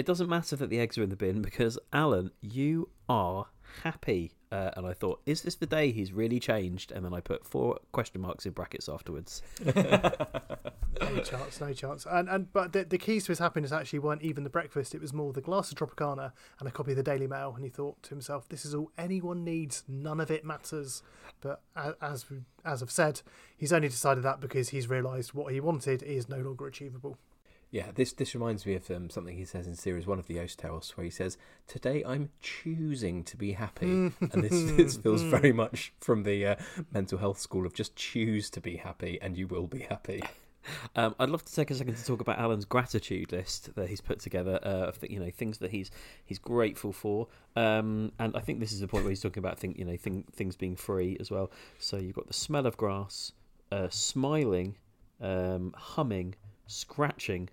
It 0.00 0.06
doesn't 0.06 0.30
matter 0.30 0.56
that 0.56 0.70
the 0.70 0.80
eggs 0.80 0.96
are 0.96 1.02
in 1.02 1.10
the 1.10 1.14
bin 1.14 1.42
because 1.42 1.78
Alan, 1.92 2.30
you 2.40 2.88
are 3.06 3.48
happy. 3.82 4.32
Uh, 4.50 4.70
and 4.74 4.86
I 4.86 4.94
thought, 4.94 5.20
is 5.26 5.42
this 5.42 5.56
the 5.56 5.66
day 5.66 5.92
he's 5.92 6.10
really 6.10 6.40
changed? 6.40 6.90
And 6.90 7.04
then 7.04 7.12
I 7.12 7.20
put 7.20 7.44
four 7.46 7.78
question 7.92 8.22
marks 8.22 8.46
in 8.46 8.52
brackets 8.52 8.88
afterwards. 8.88 9.42
No 11.00 11.20
chance, 11.20 11.60
no 11.60 11.72
chance. 11.72 12.06
And 12.10 12.28
and 12.28 12.52
but 12.52 12.72
the, 12.72 12.84
the 12.84 12.98
keys 12.98 13.24
to 13.24 13.32
his 13.32 13.38
happiness 13.38 13.72
actually 13.72 14.00
weren't 14.00 14.22
even 14.22 14.44
the 14.44 14.50
breakfast. 14.50 14.94
It 14.94 15.00
was 15.00 15.12
more 15.12 15.32
the 15.32 15.40
glass 15.40 15.70
of 15.70 15.78
Tropicana 15.78 16.32
and 16.58 16.68
a 16.68 16.70
copy 16.70 16.90
of 16.90 16.96
the 16.96 17.02
Daily 17.02 17.26
Mail. 17.26 17.52
And 17.54 17.64
he 17.64 17.70
thought 17.70 18.02
to 18.02 18.10
himself, 18.10 18.48
"This 18.48 18.66
is 18.66 18.74
all 18.74 18.90
anyone 18.98 19.44
needs. 19.44 19.84
None 19.88 20.20
of 20.20 20.30
it 20.30 20.44
matters." 20.44 21.02
But 21.40 21.62
as 22.02 22.26
as 22.64 22.82
I've 22.82 22.90
said, 22.90 23.22
he's 23.56 23.72
only 23.72 23.88
decided 23.88 24.24
that 24.24 24.40
because 24.40 24.70
he's 24.70 24.90
realised 24.90 25.32
what 25.32 25.52
he 25.52 25.60
wanted 25.60 26.02
is 26.02 26.28
no 26.28 26.38
longer 26.38 26.66
achievable. 26.66 27.16
Yeah, 27.70 27.92
this 27.94 28.12
this 28.12 28.34
reminds 28.34 28.66
me 28.66 28.74
of 28.74 28.90
um, 28.90 29.10
something 29.10 29.36
he 29.36 29.44
says 29.44 29.68
in 29.68 29.76
series 29.76 30.04
one 30.04 30.18
of 30.18 30.26
the 30.26 30.44
Tales, 30.56 30.90
where 30.96 31.04
he 31.04 31.10
says, 31.10 31.38
"Today 31.68 32.02
I'm 32.04 32.30
choosing 32.40 33.22
to 33.24 33.36
be 33.36 33.52
happy," 33.52 33.86
and 33.86 34.42
this 34.42 34.72
this 34.76 34.96
feels 34.96 35.22
very 35.22 35.52
much 35.52 35.92
from 36.00 36.24
the 36.24 36.44
uh, 36.46 36.56
mental 36.92 37.18
health 37.18 37.38
school 37.38 37.66
of 37.66 37.72
just 37.72 37.94
choose 37.94 38.50
to 38.50 38.60
be 38.60 38.78
happy, 38.78 39.18
and 39.22 39.38
you 39.38 39.46
will 39.46 39.66
be 39.66 39.80
happy. 39.80 40.22
Um, 40.94 41.14
I'd 41.18 41.30
love 41.30 41.42
to 41.46 41.54
take 41.54 41.70
a 41.70 41.74
second 41.74 41.96
to 41.96 42.04
talk 42.04 42.20
about 42.20 42.38
Alan's 42.38 42.66
gratitude 42.66 43.32
list 43.32 43.74
that 43.76 43.88
he's 43.88 44.02
put 44.02 44.20
together 44.20 44.60
uh, 44.62 44.88
of 44.88 45.00
the, 45.00 45.10
you 45.10 45.18
know 45.18 45.30
things 45.30 45.56
that 45.58 45.70
he's 45.70 45.90
he's 46.24 46.38
grateful 46.38 46.92
for, 46.92 47.28
um, 47.56 48.12
and 48.18 48.36
I 48.36 48.40
think 48.40 48.60
this 48.60 48.70
is 48.70 48.80
the 48.80 48.86
point 48.86 49.04
where 49.04 49.10
he's 49.10 49.22
talking 49.22 49.42
about 49.42 49.58
thing, 49.58 49.74
you 49.78 49.86
know 49.86 49.96
thing, 49.96 50.24
things 50.32 50.56
being 50.56 50.76
free 50.76 51.16
as 51.18 51.30
well. 51.30 51.50
So 51.78 51.96
you've 51.96 52.14
got 52.14 52.26
the 52.26 52.34
smell 52.34 52.66
of 52.66 52.76
grass, 52.76 53.32
uh, 53.72 53.88
smiling, 53.88 54.76
um, 55.20 55.74
humming, 55.76 56.34
scratching, 56.66 57.48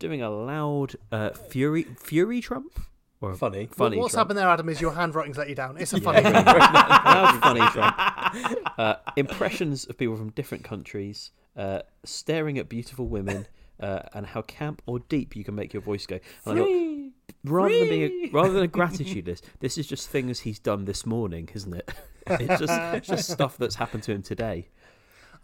doing 0.00 0.20
a 0.22 0.28
loud 0.30 0.96
uh, 1.12 1.30
fury 1.30 1.84
fury 1.96 2.40
trump 2.40 2.80
or 3.20 3.30
a 3.32 3.36
Funny. 3.36 3.68
funny. 3.70 3.98
What's 3.98 4.14
trump. 4.14 4.28
happened 4.30 4.38
there, 4.38 4.48
Adam, 4.48 4.68
is 4.68 4.80
your 4.80 4.94
handwriting's 4.94 5.36
let 5.38 5.48
you 5.48 5.54
down. 5.54 5.76
It's 5.76 5.92
a 5.92 5.98
Yeah, 5.98 6.02
funny. 6.04 6.22
very- 6.22 6.42
very 6.42 6.58
loud, 6.58 7.40
funny 7.42 7.60
trump. 7.70 8.74
Uh, 8.78 8.94
impressions 9.16 9.84
of 9.84 9.98
people 9.98 10.16
from 10.16 10.30
different 10.30 10.64
countries, 10.64 11.30
uh, 11.56 11.80
staring 12.04 12.58
at 12.58 12.68
beautiful 12.68 13.06
women, 13.06 13.46
uh, 13.78 14.00
and 14.14 14.26
how 14.26 14.42
camp 14.42 14.80
or 14.86 14.98
deep 15.00 15.36
you 15.36 15.44
can 15.44 15.54
make 15.54 15.72
your 15.74 15.82
voice 15.82 16.06
go. 16.06 16.18
And 16.46 16.58
I 16.60 16.62
thought, 16.64 17.34
rather 17.44 17.78
than 17.78 17.88
being 17.88 18.02
a, 18.28 18.30
rather 18.32 18.52
than 18.54 18.62
a 18.62 18.68
gratitude 18.78 19.26
list, 19.26 19.44
this 19.60 19.76
is 19.78 19.86
just 19.86 20.08
things 20.08 20.40
he's 20.40 20.58
done 20.58 20.86
this 20.86 21.04
morning, 21.06 21.48
isn't 21.54 21.74
it? 21.74 21.88
It's 22.26 22.60
just 22.60 22.72
it's 22.94 23.08
just 23.08 23.30
stuff 23.30 23.56
that's 23.58 23.74
happened 23.76 24.02
to 24.04 24.12
him 24.12 24.22
today. 24.22 24.68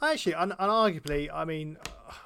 Actually, 0.01 0.35
and, 0.35 0.53
and 0.59 0.71
arguably, 0.71 1.29
I 1.33 1.45
mean, 1.45 1.79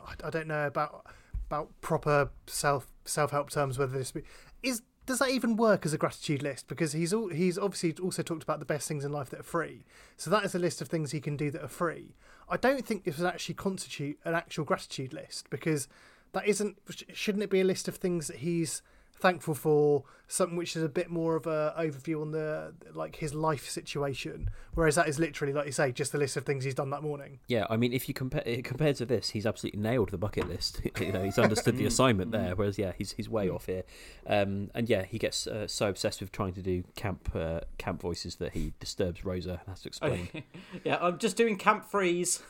I, 0.06 0.26
I 0.26 0.30
don't 0.30 0.48
know 0.48 0.66
about 0.66 1.06
about 1.50 1.68
proper 1.80 2.30
self 2.46 2.86
self 3.04 3.32
help 3.32 3.50
terms 3.50 3.78
whether 3.78 3.96
this 3.96 4.12
be, 4.12 4.22
is 4.62 4.82
does 5.06 5.18
that 5.18 5.30
even 5.30 5.56
work 5.56 5.84
as 5.84 5.92
a 5.92 5.98
gratitude 5.98 6.42
list? 6.42 6.68
Because 6.68 6.92
he's 6.92 7.12
all, 7.12 7.28
he's 7.28 7.58
obviously 7.58 7.94
also 8.00 8.22
talked 8.22 8.44
about 8.44 8.60
the 8.60 8.64
best 8.64 8.86
things 8.86 9.04
in 9.04 9.10
life 9.10 9.30
that 9.30 9.40
are 9.40 9.44
free. 9.44 9.84
So 10.16 10.30
that 10.30 10.44
is 10.44 10.54
a 10.54 10.58
list 10.58 10.80
of 10.80 10.88
things 10.88 11.10
he 11.10 11.20
can 11.20 11.36
do 11.36 11.50
that 11.50 11.64
are 11.64 11.68
free. 11.68 12.14
I 12.48 12.56
don't 12.56 12.86
think 12.86 13.02
this 13.02 13.18
would 13.18 13.26
actually 13.26 13.56
constitute 13.56 14.18
an 14.24 14.34
actual 14.34 14.64
gratitude 14.64 15.12
list 15.12 15.50
because 15.50 15.88
that 16.32 16.46
isn't. 16.46 16.78
Shouldn't 17.12 17.42
it 17.42 17.50
be 17.50 17.60
a 17.60 17.64
list 17.64 17.88
of 17.88 17.96
things 17.96 18.28
that 18.28 18.36
he's 18.36 18.82
thankful 19.20 19.54
for 19.54 20.04
something 20.26 20.56
which 20.56 20.76
is 20.76 20.82
a 20.82 20.88
bit 20.88 21.10
more 21.10 21.34
of 21.34 21.46
a 21.46 21.74
overview 21.78 22.22
on 22.22 22.30
the 22.30 22.72
like 22.94 23.16
his 23.16 23.34
life 23.34 23.68
situation 23.68 24.48
whereas 24.74 24.94
that 24.94 25.08
is 25.08 25.18
literally 25.18 25.52
like 25.52 25.66
you 25.66 25.72
say 25.72 25.90
just 25.90 26.14
a 26.14 26.18
list 26.18 26.36
of 26.36 26.44
things 26.44 26.62
he's 26.62 26.74
done 26.74 26.90
that 26.90 27.02
morning 27.02 27.40
Yeah, 27.48 27.66
I 27.68 27.76
mean, 27.76 27.92
if 27.92 28.08
you 28.08 28.14
compare 28.14 28.42
compared 28.62 28.96
to 28.96 29.06
this, 29.06 29.30
he's 29.30 29.46
absolutely 29.46 29.80
nailed 29.80 30.10
the 30.10 30.18
bucket 30.18 30.48
list. 30.48 30.80
you 31.00 31.12
know, 31.12 31.22
he's 31.22 31.38
understood 31.38 31.76
the 31.76 31.86
assignment 31.86 32.30
there. 32.32 32.54
Whereas, 32.54 32.78
yeah, 32.78 32.92
he's 32.96 33.12
he's 33.12 33.28
way 33.28 33.48
off 33.48 33.66
here. 33.66 33.82
Um, 34.26 34.70
and 34.74 34.88
yeah, 34.88 35.04
he 35.04 35.18
gets 35.18 35.46
uh, 35.46 35.66
so 35.66 35.88
obsessed 35.88 36.20
with 36.20 36.32
trying 36.32 36.52
to 36.54 36.62
do 36.62 36.84
camp 36.96 37.30
uh, 37.34 37.60
camp 37.78 38.00
voices 38.00 38.36
that 38.36 38.52
he 38.52 38.72
disturbs 38.80 39.24
Rosa 39.24 39.50
and 39.50 39.68
has 39.68 39.82
to 39.82 39.88
explain. 39.88 40.28
yeah, 40.84 40.98
I'm 41.00 41.18
just 41.18 41.36
doing 41.36 41.56
camp 41.56 41.84
freeze. 41.84 42.42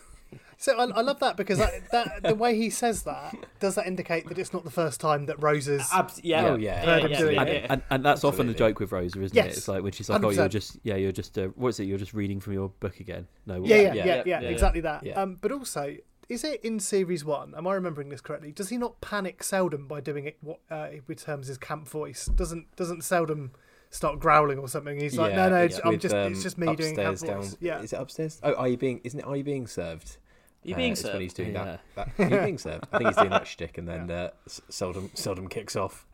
So 0.59 0.77
I, 0.79 0.85
I 0.85 1.01
love 1.01 1.21
that 1.21 1.37
because 1.37 1.59
that, 1.59 1.73
that 1.91 2.23
the 2.23 2.35
way 2.35 2.55
he 2.57 2.69
says 2.71 3.03
that 3.05 3.35
does 3.61 3.77
that 3.77 3.87
indicate 3.87 4.29
that 4.29 4.39
it's 4.39 4.53
not 4.53 4.65
the 4.65 4.71
first 4.71 5.01
time 5.01 5.27
that 5.27 5.43
Rosa's 5.43 5.89
Abs- 5.93 6.21
yeah, 6.23 6.47
Oh, 6.49 6.55
yeah. 6.57 6.85
heard 6.85 7.11
him 7.11 7.19
doing 7.19 7.39
and, 7.39 7.49
it. 7.49 7.67
and, 7.71 7.83
and 7.91 8.05
that's 8.05 8.25
often 8.25 8.47
the 8.47 8.55
joke 8.55 8.79
with 8.79 8.93
Rosa, 8.93 9.23
isn't 9.23 9.37
it? 9.37 9.47
It's 9.47 9.69
like 9.69 9.83
when 9.83 9.93
she's 9.93 10.09
like, 10.11 10.23
"Oh, 10.23 10.31
you're 10.31 10.49
just 10.49 10.79
yeah, 10.83 10.97
you're 10.97 11.13
just 11.13 11.39
uh, 11.39 11.49
what 11.57 11.69
is 11.69 11.81
it? 11.81 11.85
You're 11.85 11.99
just 11.99 12.13
reading 12.15 12.41
from 12.41 12.53
your 12.53 12.69
book 12.69 13.01
again." 13.01 13.27
No, 13.47 13.55
Yeah, 13.65 13.77
yeah, 13.77 13.87
what- 13.89 13.97
yeah, 13.97 14.05
yeah, 14.05 14.23
yeah, 14.27 14.41
yeah, 14.43 14.49
exactly 14.49 14.81
that. 14.83 15.05
yeah. 15.05 15.21
Um, 15.21 15.39
but 15.41 15.51
also, 15.51 15.97
is 16.29 16.45
it 16.45 16.61
in 16.63 16.79
series 16.79 17.25
one? 17.25 17.55
Am 17.57 17.67
I 17.67 17.73
remembering 17.75 18.11
this 18.11 18.21
correctly? 18.21 18.53
Does 18.53 18.69
he 18.69 18.77
not 18.77 19.01
panic 19.01 19.43
Seldom 19.43 19.89
by 19.89 20.01
doing 20.01 20.27
it? 20.27 20.37
What 20.43 20.61
uh, 20.71 20.89
he 21.09 21.15
terms 21.15 21.49
his 21.49 21.59
camp 21.59 21.89
voice 21.89 22.27
doesn't 22.27 22.75
doesn't 22.77 23.03
Seldom 23.03 23.53
start 23.91 24.19
growling 24.21 24.59
or 24.59 24.69
something? 24.69 24.99
He's 24.99 25.17
like, 25.19 25.35
no, 25.35 25.49
no, 25.51 25.57
it's, 25.57 25.79
I'm 25.85 25.91
with, 25.93 26.01
just 26.01 26.15
it's 26.15 26.37
um, 26.39 26.43
just 26.43 26.59
me 26.59 26.75
doing 26.77 26.97
camp 26.97 27.09
upstairs 27.13 27.21
voice. 27.39 27.51
down- 27.51 27.59
Yeah, 27.61 27.83
Is 27.83 27.93
it 27.93 27.97
upstairs? 28.01 28.41
Oh, 28.43 28.55
are 28.55 28.69
you 28.69 28.77
being? 28.77 29.01
Isn't 29.05 29.21
it? 29.21 29.27
Are 29.27 29.37
you 29.37 29.45
being 29.45 29.67
served? 29.67 30.17
You 30.63 30.75
Uh, 30.75 30.77
being 30.79 30.93
it's 30.93 31.01
served? 31.03 31.15
when 31.15 31.23
he's 31.23 31.33
doing 31.35 31.53
Yeah. 31.55 31.77
that. 31.95 32.09
that 32.17 32.27
are 32.27 32.37
you 32.37 32.43
being 32.45 32.59
served? 32.67 32.87
I 32.93 32.99
think 32.99 33.09
he's 33.11 33.17
doing 33.17 33.31
that 33.31 33.47
shtick, 33.47 33.79
and 33.79 33.87
then 33.89 34.11
uh, 34.11 34.31
S- 34.47 34.61
seldom 34.69 35.11
seldom 35.15 35.49
kicks 35.49 35.77
off. 35.77 36.07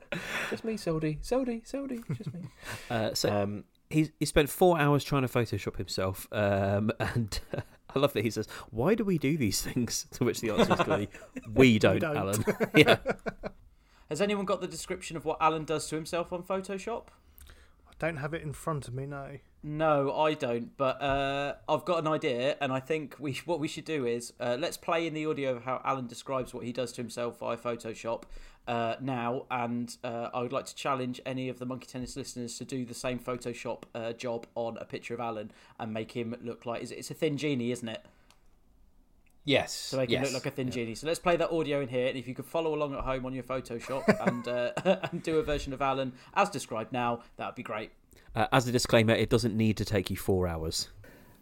Just 0.50 0.64
me, 0.64 0.76
Soldy, 0.76 1.18
Soldy, 1.20 1.62
Soldy, 1.64 2.00
just 2.16 2.32
me. 2.32 2.40
Uh, 2.90 3.12
so 3.14 3.28
Um, 3.42 3.64
he's 3.90 4.10
he 4.20 4.24
spent 4.24 4.48
four 4.48 4.78
hours 4.78 5.02
trying 5.02 5.22
to 5.22 5.28
Photoshop 5.28 5.76
himself, 5.76 6.28
um, 6.30 6.92
and 7.00 7.40
I 7.94 7.98
love 7.98 8.12
that 8.12 8.22
he 8.22 8.30
says, 8.30 8.46
"Why 8.70 8.94
do 8.94 9.04
we 9.04 9.18
do 9.18 9.36
these 9.36 9.60
things?" 9.62 10.06
To 10.12 10.24
which 10.24 10.40
the 10.40 10.50
answer 10.50 10.74
is 10.74 10.80
clearly, 10.80 11.08
"We 11.52 11.78
don't, 11.80 11.98
don't. 11.98 12.16
Alan." 12.16 12.44
yeah, 12.76 12.98
Has 14.08 14.20
anyone 14.22 14.44
got 14.44 14.60
the 14.60 14.68
description 14.68 15.16
of 15.16 15.24
what 15.24 15.38
Alan 15.40 15.64
does 15.64 15.88
to 15.88 15.96
himself 15.96 16.32
on 16.32 16.44
Photoshop? 16.44 17.06
Don't 17.98 18.16
have 18.18 18.34
it 18.34 18.42
in 18.42 18.52
front 18.52 18.88
of 18.88 18.94
me. 18.94 19.06
No. 19.06 19.38
No, 19.62 20.12
I 20.16 20.34
don't. 20.34 20.76
But 20.76 21.02
uh, 21.02 21.54
I've 21.68 21.84
got 21.84 21.98
an 21.98 22.06
idea, 22.06 22.56
and 22.60 22.72
I 22.72 22.78
think 22.78 23.16
we 23.18 23.32
what 23.46 23.58
we 23.58 23.68
should 23.68 23.84
do 23.84 24.06
is 24.06 24.32
uh, 24.38 24.56
let's 24.58 24.76
play 24.76 25.06
in 25.06 25.14
the 25.14 25.26
audio 25.26 25.56
of 25.56 25.64
how 25.64 25.80
Alan 25.84 26.06
describes 26.06 26.54
what 26.54 26.64
he 26.64 26.72
does 26.72 26.92
to 26.92 27.02
himself 27.02 27.38
via 27.38 27.56
Photoshop 27.56 28.24
uh, 28.68 28.96
now, 29.00 29.46
and 29.50 29.96
uh, 30.04 30.28
I 30.34 30.42
would 30.42 30.52
like 30.52 30.66
to 30.66 30.74
challenge 30.74 31.20
any 31.24 31.48
of 31.48 31.58
the 31.58 31.66
Monkey 31.66 31.86
Tennis 31.86 32.16
listeners 32.16 32.58
to 32.58 32.64
do 32.64 32.84
the 32.84 32.94
same 32.94 33.18
Photoshop 33.18 33.84
uh, 33.94 34.12
job 34.12 34.46
on 34.54 34.76
a 34.78 34.84
picture 34.84 35.14
of 35.14 35.20
Alan 35.20 35.50
and 35.78 35.92
make 35.92 36.12
him 36.12 36.36
look 36.42 36.66
like 36.66 36.82
it's 36.90 37.10
a 37.10 37.14
thin 37.14 37.36
genie, 37.36 37.70
isn't 37.72 37.88
it? 37.88 38.04
Yes, 39.46 39.90
To 39.90 39.96
make 39.96 40.10
yes. 40.10 40.24
look 40.24 40.34
like 40.34 40.52
a 40.52 40.54
thin 40.54 40.70
genie. 40.70 40.94
So 40.94 41.06
let's 41.06 41.18
play 41.18 41.36
that 41.36 41.50
audio 41.50 41.80
in 41.80 41.88
here, 41.88 42.08
and 42.08 42.18
if 42.18 42.28
you 42.28 42.34
could 42.34 42.44
follow 42.44 42.74
along 42.74 42.92
at 42.94 43.00
home 43.00 43.24
on 43.24 43.32
your 43.32 43.44
Photoshop 43.44 44.04
and 44.26 44.46
uh, 44.46 44.98
and 45.10 45.22
do 45.22 45.38
a 45.38 45.42
version 45.42 45.72
of 45.72 45.80
Alan 45.80 46.12
as 46.34 46.50
described 46.50 46.92
now, 46.92 47.22
that 47.38 47.46
would 47.46 47.54
be 47.54 47.62
great. 47.62 47.90
uh, 48.34 48.46
as 48.52 48.68
a 48.68 48.72
disclaimer, 48.72 49.14
it 49.14 49.30
doesn't 49.30 49.56
need 49.56 49.78
to 49.78 49.84
take 49.86 50.10
you 50.10 50.16
four 50.16 50.46
hours. 50.46 50.90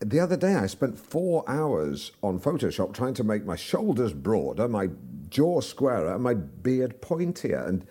The 0.00 0.20
other 0.20 0.36
day, 0.36 0.54
I 0.54 0.66
spent 0.66 0.98
four 0.98 1.44
hours 1.48 2.12
on 2.22 2.38
Photoshop 2.38 2.92
trying 2.92 3.14
to 3.14 3.24
make 3.24 3.44
my 3.44 3.56
shoulders 3.56 4.12
broader, 4.12 4.68
my 4.68 4.90
jaw 5.30 5.60
squarer, 5.60 6.12
and 6.14 6.22
my 6.22 6.34
beard 6.34 7.00
pointier. 7.00 7.66
And 7.66 7.86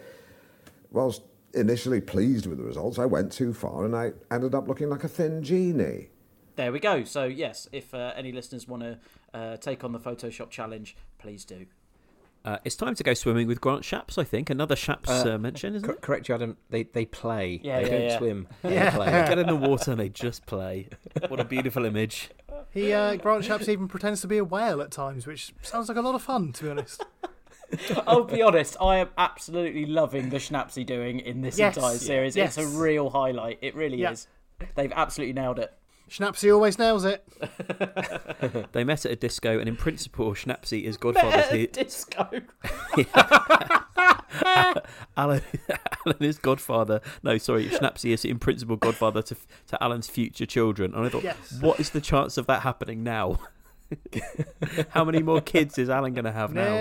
whilst 0.92 1.24
initially 1.54 2.02
pleased 2.02 2.46
with 2.46 2.58
the 2.60 2.64
results, 2.64 3.00
I 3.00 3.06
went 3.06 3.32
too 3.32 3.54
far 3.54 3.86
and 3.86 3.96
I 3.96 4.12
ended 4.30 4.54
up 4.54 4.68
looking 4.68 4.90
like 4.90 5.04
a 5.04 5.08
thin 5.08 5.42
genie. 5.44 6.10
There 6.56 6.72
we 6.72 6.80
go. 6.80 7.04
So 7.04 7.24
yes, 7.24 7.68
if 7.72 7.94
uh, 7.96 8.12
any 8.16 8.32
listeners 8.32 8.68
want 8.68 8.84
to 8.84 9.00
uh, 9.34 9.58
take 9.58 9.84
on 9.84 9.92
the 9.92 10.00
Photoshop 10.00 10.50
challenge, 10.50 10.96
please 11.20 11.46
do. 11.46 11.66
Uh, 12.46 12.58
it's 12.66 12.76
time 12.76 12.94
to 12.94 13.04
go 13.04 13.14
swimming 13.14 13.48
with 13.48 13.62
Grant 13.62 13.84
Shapps. 13.84 14.18
I 14.18 14.26
think 14.26 14.50
another 14.50 14.76
Shapps 14.76 15.08
uh, 15.26 15.38
mention, 15.38 15.76
isn't 15.76 15.86
Cor- 15.88 15.96
it? 15.96 16.02
correct 16.02 16.28
you, 16.28 16.36
Adam. 16.36 16.58
They 16.70 16.84
they 16.84 17.06
play. 17.06 17.62
Yeah, 17.64 17.80
they 17.82 17.86
yeah, 17.86 17.92
don't 17.92 18.02
yeah. 18.10 18.18
swim. 18.18 18.48
They 18.64 18.70
They 18.80 18.90
play. 18.92 19.06
get 19.06 19.40
in 19.40 19.48
the 19.48 19.56
water 19.56 19.92
and 19.92 20.00
they 20.00 20.10
just 20.10 20.46
play. 20.46 20.90
What 21.30 21.40
a 21.40 21.46
beautiful 21.46 21.86
image. 21.86 22.32
He 22.72 22.92
uh, 22.92 23.16
Grant 23.16 23.46
Shapps 23.46 23.70
even 23.70 23.88
pretends 23.88 24.20
to 24.22 24.28
be 24.28 24.38
a 24.40 24.44
whale 24.44 24.82
at 24.82 24.92
times, 24.92 25.26
which 25.26 25.54
sounds 25.62 25.88
like 25.88 25.98
a 25.98 26.02
lot 26.02 26.16
of 26.16 26.22
fun, 26.22 26.52
to 26.54 26.64
be 26.66 26.70
honest. 26.72 27.06
I'll 28.08 28.26
be 28.26 28.42
honest, 28.42 28.76
I 28.82 28.98
am 28.98 29.10
absolutely 29.18 29.86
loving 29.86 30.30
the 30.30 30.38
Schnapsy 30.38 30.86
doing 30.86 31.20
in 31.22 31.42
this 31.42 31.58
Yes. 31.58 31.78
entire 31.78 31.98
series. 31.98 32.36
Yes. 32.36 32.58
It's 32.58 32.68
a 32.68 32.78
real 32.78 33.10
highlight. 33.10 33.60
It 33.62 33.74
really 33.74 33.98
Yeah. 34.02 34.12
is. 34.12 34.28
They've 34.76 34.92
absolutely 34.92 35.34
nailed 35.34 35.60
it. 35.60 35.74
Schnapsy 36.10 36.54
always 36.54 36.78
nails 36.78 37.06
it. 37.06 37.26
They 38.74 38.84
met 38.84 39.06
at 39.06 39.12
a 39.12 39.16
disco, 39.16 39.60
and 39.60 39.68
in 39.70 39.76
principle, 39.76 40.34
Schnapsy 40.34 40.84
is 40.84 40.98
Godfather's. 40.98 41.50
he- 41.52 41.68
Disco. 41.68 42.28
Alan, 45.16 45.42
Alan 46.06 46.18
is 46.22 46.38
Godfather. 46.40 47.02
No, 47.24 47.38
sorry, 47.38 47.68
Schnapsy 47.68 48.12
is 48.12 48.26
in 48.26 48.40
principle 48.40 48.76
Godfather 48.76 49.22
to 49.24 49.36
to 49.68 49.84
Alan's 49.84 50.08
future 50.10 50.46
children. 50.46 50.94
And 50.94 51.06
I 51.06 51.10
thought, 51.10 51.24
Yes. 51.24 51.58
what 51.62 51.80
is 51.80 51.92
the 51.92 52.02
chance 52.02 52.38
of 52.38 52.48
that 52.48 52.62
happening 52.64 53.04
now? 53.04 53.40
How 54.90 55.04
many 55.04 55.22
more 55.22 55.42
kids 55.42 55.78
is 55.78 55.90
Alan 55.90 56.14
going 56.14 56.26
to 56.26 56.32
have 56.32 56.54
now? 56.54 56.74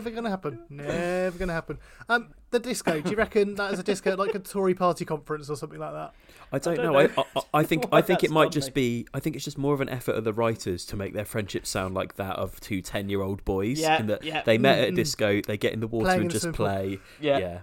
Never 0.00 0.14
gonna 0.14 0.30
happen. 0.30 0.58
Never 0.70 1.38
gonna 1.38 1.52
happen. 1.52 1.78
Um, 2.08 2.32
the 2.50 2.58
disco. 2.58 3.02
Do 3.02 3.10
you 3.10 3.16
reckon 3.16 3.54
that 3.56 3.74
is 3.74 3.78
a 3.78 3.82
disco 3.82 4.16
like 4.16 4.34
a 4.34 4.38
Tory 4.38 4.72
party 4.74 5.04
conference 5.04 5.50
or 5.50 5.56
something 5.56 5.78
like 5.78 5.92
that? 5.92 6.12
I 6.50 6.58
don't, 6.58 6.76
don't 6.76 6.86
know. 6.86 6.98
I, 6.98 7.06
know 7.08 7.24
I, 7.36 7.42
I 7.60 7.62
think 7.64 7.84
I 7.92 8.00
think 8.00 8.24
it 8.24 8.30
might 8.30 8.50
just 8.50 8.68
me. 8.68 8.72
be. 9.02 9.06
I 9.12 9.20
think 9.20 9.36
it's 9.36 9.44
just 9.44 9.58
more 9.58 9.74
of 9.74 9.82
an 9.82 9.90
effort 9.90 10.12
of 10.12 10.24
the 10.24 10.32
writers 10.32 10.86
to 10.86 10.96
make 10.96 11.12
their 11.12 11.26
friendship 11.26 11.66
sound 11.66 11.94
like 11.94 12.16
that 12.16 12.36
of 12.36 12.58
two 12.60 12.80
10 12.80 13.10
year 13.10 13.20
old 13.20 13.44
boys. 13.44 13.78
Yeah, 13.78 14.00
in 14.00 14.06
that 14.06 14.24
yeah. 14.24 14.42
they 14.42 14.56
met 14.56 14.78
at 14.78 14.88
a 14.88 14.92
disco, 14.92 15.42
they 15.42 15.58
get 15.58 15.74
in 15.74 15.80
the 15.80 15.86
water 15.86 16.06
Playing 16.06 16.22
and 16.22 16.30
just 16.30 16.42
swimming 16.42 16.56
play. 16.56 16.98
Yeah. 17.20 17.38
yeah. 17.38 17.58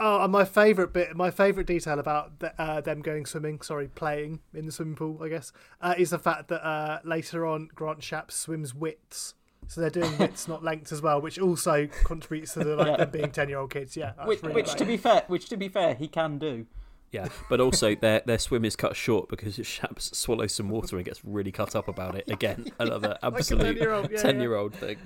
Oh, 0.00 0.22
and 0.22 0.32
my 0.32 0.44
favourite 0.44 0.92
bit, 0.92 1.16
my 1.16 1.30
favourite 1.30 1.66
detail 1.66 1.98
about 1.98 2.38
the, 2.38 2.60
uh, 2.60 2.80
them 2.80 3.02
going 3.02 3.26
swimming, 3.26 3.60
sorry, 3.62 3.88
playing 3.88 4.40
in 4.54 4.66
the 4.66 4.72
swimming 4.72 4.94
pool, 4.94 5.20
I 5.22 5.28
guess, 5.28 5.52
uh, 5.80 5.94
is 5.98 6.10
the 6.10 6.20
fact 6.20 6.48
that 6.48 6.64
uh, 6.64 7.00
later 7.02 7.44
on 7.44 7.68
Grant 7.74 8.00
Shapps 8.00 8.32
swims 8.32 8.74
widths. 8.74 9.34
So 9.68 9.80
they're 9.82 9.90
doing 9.90 10.16
widths, 10.18 10.48
not 10.48 10.64
lengths, 10.64 10.92
as 10.92 11.00
well, 11.02 11.20
which 11.20 11.38
also 11.38 11.86
contributes 12.04 12.54
to 12.54 12.60
the, 12.64 12.74
like, 12.74 12.86
Yeah. 12.86 12.96
them 12.96 13.10
being 13.10 13.30
ten-year-old 13.30 13.70
kids. 13.70 13.96
Yeah, 13.96 14.12
Which, 14.26 14.42
really 14.42 14.54
which 14.54 14.74
to 14.74 14.84
be 14.84 14.96
fair, 14.96 15.24
which 15.28 15.48
to 15.50 15.56
be 15.56 15.68
fair, 15.68 15.94
he 15.94 16.08
can 16.08 16.38
do. 16.38 16.66
Yeah, 17.10 17.28
but 17.48 17.60
also 17.60 17.94
their 17.94 18.22
their 18.26 18.38
swim 18.38 18.64
is 18.66 18.76
cut 18.76 18.94
short 18.96 19.28
because 19.30 19.56
Shapps 19.58 20.14
swallows 20.14 20.54
some 20.54 20.68
water 20.68 20.96
and 20.96 21.04
gets 21.06 21.24
really 21.24 21.52
cut 21.52 21.74
up 21.76 21.86
about 21.88 22.14
it. 22.16 22.24
Again, 22.30 22.66
another 22.78 23.16
absolute 23.22 23.76
10-year-old, 23.76 24.10
yeah, 24.10 24.18
ten 24.22 24.40
year 24.40 24.54
old 24.54 24.74
thing. 24.74 24.98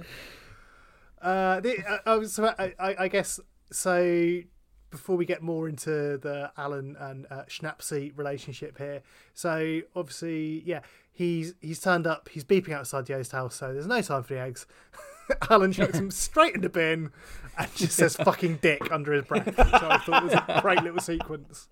Uh, 1.20 1.60
the, 1.60 1.78
uh, 1.88 1.98
oh, 2.06 2.24
so 2.24 2.52
I, 2.58 2.74
I, 2.78 2.96
I 3.00 3.08
guess 3.08 3.38
so. 3.70 4.40
Before 4.90 5.16
we 5.16 5.24
get 5.24 5.40
more 5.42 5.70
into 5.70 6.18
the 6.18 6.52
Alan 6.58 6.96
and 7.00 7.26
uh, 7.30 7.44
Schnapsy 7.48 8.12
relationship 8.14 8.76
here, 8.76 9.00
so 9.32 9.80
obviously, 9.96 10.62
yeah, 10.66 10.80
he's 11.12 11.54
he's 11.60 11.80
turned 11.80 12.06
up. 12.06 12.28
He's 12.30 12.44
beeping 12.44 12.72
outside 12.72 13.06
the 13.06 13.14
house, 13.14 13.56
so 13.56 13.72
there's 13.72 13.86
no 13.86 14.00
time 14.00 14.22
for 14.22 14.34
the 14.34 14.40
eggs. 14.40 14.66
Alan 15.50 15.72
chucks 15.72 15.98
him 15.98 16.10
straight 16.10 16.54
in 16.54 16.62
the 16.62 16.68
bin 16.68 17.10
and 17.56 17.74
just 17.76 17.96
says 17.96 18.16
"fucking 18.24 18.58
dick" 18.62 18.90
under 18.90 19.12
his 19.12 19.24
breath, 19.24 19.46
which 19.46 19.58
I 19.58 19.98
thought 19.98 20.24
was 20.24 20.32
a 20.32 20.58
great 20.62 20.82
little 20.82 21.00
sequence. 21.00 21.68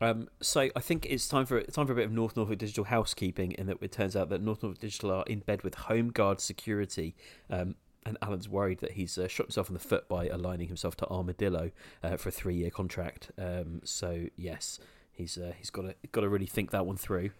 Um, 0.00 0.28
so 0.40 0.70
I 0.74 0.80
think 0.80 1.06
it's 1.06 1.28
time 1.28 1.46
for 1.46 1.60
time 1.62 1.86
for 1.86 1.92
a 1.92 1.96
bit 1.96 2.06
of 2.06 2.12
North 2.12 2.36
Norfolk 2.36 2.58
Digital 2.58 2.84
housekeeping. 2.84 3.52
In 3.52 3.66
that 3.66 3.78
it 3.80 3.92
turns 3.92 4.16
out 4.16 4.28
that 4.30 4.42
North 4.42 4.62
Norfolk 4.62 4.80
Digital 4.80 5.10
are 5.10 5.24
in 5.26 5.40
bed 5.40 5.62
with 5.62 5.74
Home 5.74 6.10
Guard 6.10 6.40
Security. 6.40 7.14
Um, 7.50 7.76
and 8.06 8.18
Alan's 8.20 8.50
worried 8.50 8.80
that 8.80 8.92
he's 8.92 9.16
uh, 9.16 9.28
shot 9.28 9.46
himself 9.46 9.68
in 9.68 9.72
the 9.72 9.80
foot 9.80 10.08
by 10.10 10.28
aligning 10.28 10.68
himself 10.68 10.94
to 10.96 11.08
Armadillo 11.08 11.70
uh, 12.02 12.18
for 12.18 12.28
a 12.28 12.32
three-year 12.32 12.68
contract. 12.68 13.30
Um, 13.38 13.80
so 13.82 14.26
yes, 14.36 14.78
he's 15.10 15.38
uh, 15.38 15.52
he's 15.56 15.70
got 15.70 15.82
to 15.82 15.94
got 16.12 16.20
to 16.20 16.28
really 16.28 16.46
think 16.46 16.70
that 16.72 16.84
one 16.84 16.98
through. 16.98 17.30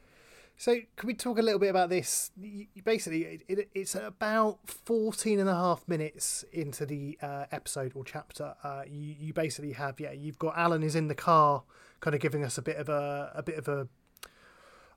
So, 0.56 0.76
can 0.96 1.06
we 1.08 1.14
talk 1.14 1.38
a 1.38 1.42
little 1.42 1.58
bit 1.58 1.70
about 1.70 1.90
this? 1.90 2.30
Basically, 2.84 3.22
it, 3.24 3.42
it, 3.48 3.68
it's 3.74 3.94
about 3.96 4.60
14 4.66 5.40
and 5.40 5.48
a 5.48 5.54
half 5.54 5.86
minutes 5.88 6.44
into 6.52 6.86
the 6.86 7.18
uh, 7.20 7.46
episode 7.50 7.92
or 7.94 8.04
chapter. 8.04 8.54
Uh, 8.62 8.82
you, 8.86 9.16
you 9.18 9.32
basically 9.32 9.72
have, 9.72 9.98
yeah, 9.98 10.12
you've 10.12 10.38
got 10.38 10.56
Alan 10.56 10.82
is 10.82 10.94
in 10.94 11.08
the 11.08 11.14
car, 11.14 11.64
kind 12.00 12.14
of 12.14 12.20
giving 12.20 12.44
us 12.44 12.56
a 12.56 12.62
bit 12.62 12.76
of 12.76 12.88
a, 12.88 13.32
a 13.34 13.42
bit 13.42 13.58
of 13.58 13.66
a, 13.66 13.88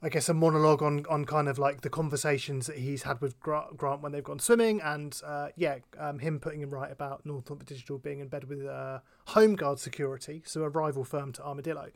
I 0.03 0.09
guess, 0.09 0.29
a 0.29 0.33
monologue 0.35 0.83
on, 0.83 1.07
on 1.09 1.25
kind 1.25 1.49
of 1.49 1.57
like 1.57 1.81
the 1.81 1.89
conversations 1.89 2.67
that 2.67 2.77
he's 2.77 3.03
had 3.03 3.19
with 3.19 3.39
Grant 3.39 4.01
when 4.01 4.11
they've 4.11 4.23
gone 4.23 4.39
swimming, 4.39 4.79
and 4.81 5.19
uh, 5.25 5.47
yeah, 5.55 5.77
um, 5.97 6.19
him 6.19 6.39
putting 6.39 6.61
him 6.61 6.69
right 6.69 6.91
about 6.91 7.25
North 7.25 7.49
Norfolk 7.49 7.65
Digital 7.65 7.97
being 7.97 8.19
in 8.19 8.27
bed 8.27 8.43
with 8.43 8.63
uh, 8.63 8.99
Home 9.29 9.55
Guard 9.55 9.79
Security, 9.79 10.43
so 10.45 10.61
a 10.61 10.69
rival 10.69 11.03
firm 11.03 11.31
to 11.33 11.43
Armadillo. 11.43 11.89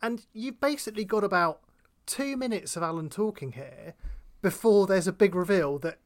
And 0.00 0.24
you've 0.32 0.60
basically 0.60 1.04
got 1.04 1.24
about 1.24 1.60
two 2.10 2.36
minutes 2.36 2.76
of 2.76 2.82
Alan 2.82 3.08
talking 3.08 3.52
here 3.52 3.94
before 4.42 4.86
there's 4.86 5.06
a 5.06 5.12
big 5.12 5.34
reveal 5.34 5.78
that 5.78 5.98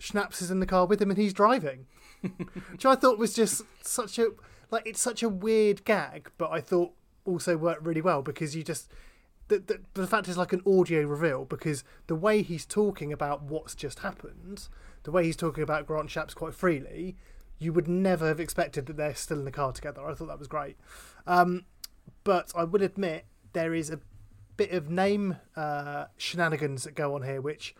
Schnaps 0.00 0.40
is 0.40 0.50
in 0.50 0.60
the 0.60 0.66
car 0.66 0.86
with 0.86 1.00
him 1.02 1.10
and 1.10 1.18
he's 1.18 1.34
driving. 1.34 1.86
Which 2.70 2.86
I 2.86 2.94
thought 2.94 3.18
was 3.18 3.34
just 3.34 3.62
such 3.82 4.18
a 4.18 4.28
like 4.70 4.86
it's 4.86 5.00
such 5.00 5.22
a 5.22 5.28
weird 5.28 5.84
gag, 5.84 6.30
but 6.38 6.50
I 6.50 6.60
thought 6.60 6.92
also 7.26 7.56
worked 7.56 7.84
really 7.84 8.00
well 8.00 8.22
because 8.22 8.56
you 8.56 8.62
just 8.62 8.90
the, 9.48 9.58
the, 9.58 9.80
the 9.92 10.06
fact 10.06 10.28
is 10.28 10.38
like 10.38 10.54
an 10.54 10.62
audio 10.66 11.02
reveal 11.02 11.44
because 11.44 11.84
the 12.06 12.14
way 12.14 12.40
he's 12.40 12.64
talking 12.64 13.12
about 13.12 13.42
what's 13.42 13.74
just 13.74 13.98
happened, 13.98 14.68
the 15.02 15.10
way 15.10 15.24
he's 15.24 15.36
talking 15.36 15.62
about 15.62 15.86
Grant 15.86 16.08
Shapps 16.08 16.34
quite 16.34 16.54
freely, 16.54 17.16
you 17.58 17.72
would 17.74 17.88
never 17.88 18.26
have 18.26 18.40
expected 18.40 18.86
that 18.86 18.96
they're 18.96 19.14
still 19.14 19.38
in 19.38 19.44
the 19.44 19.50
car 19.50 19.72
together. 19.72 20.06
I 20.06 20.14
thought 20.14 20.28
that 20.28 20.38
was 20.38 20.48
great. 20.48 20.78
Um, 21.26 21.66
but 22.24 22.50
I 22.56 22.64
will 22.64 22.82
admit 22.82 23.26
there 23.52 23.74
is 23.74 23.90
a 23.90 24.00
bit 24.56 24.72
of 24.72 24.90
name 24.90 25.36
uh, 25.56 26.06
shenanigans 26.16 26.84
that 26.84 26.94
go 26.94 27.14
on 27.14 27.22
here, 27.22 27.40
which 27.40 27.74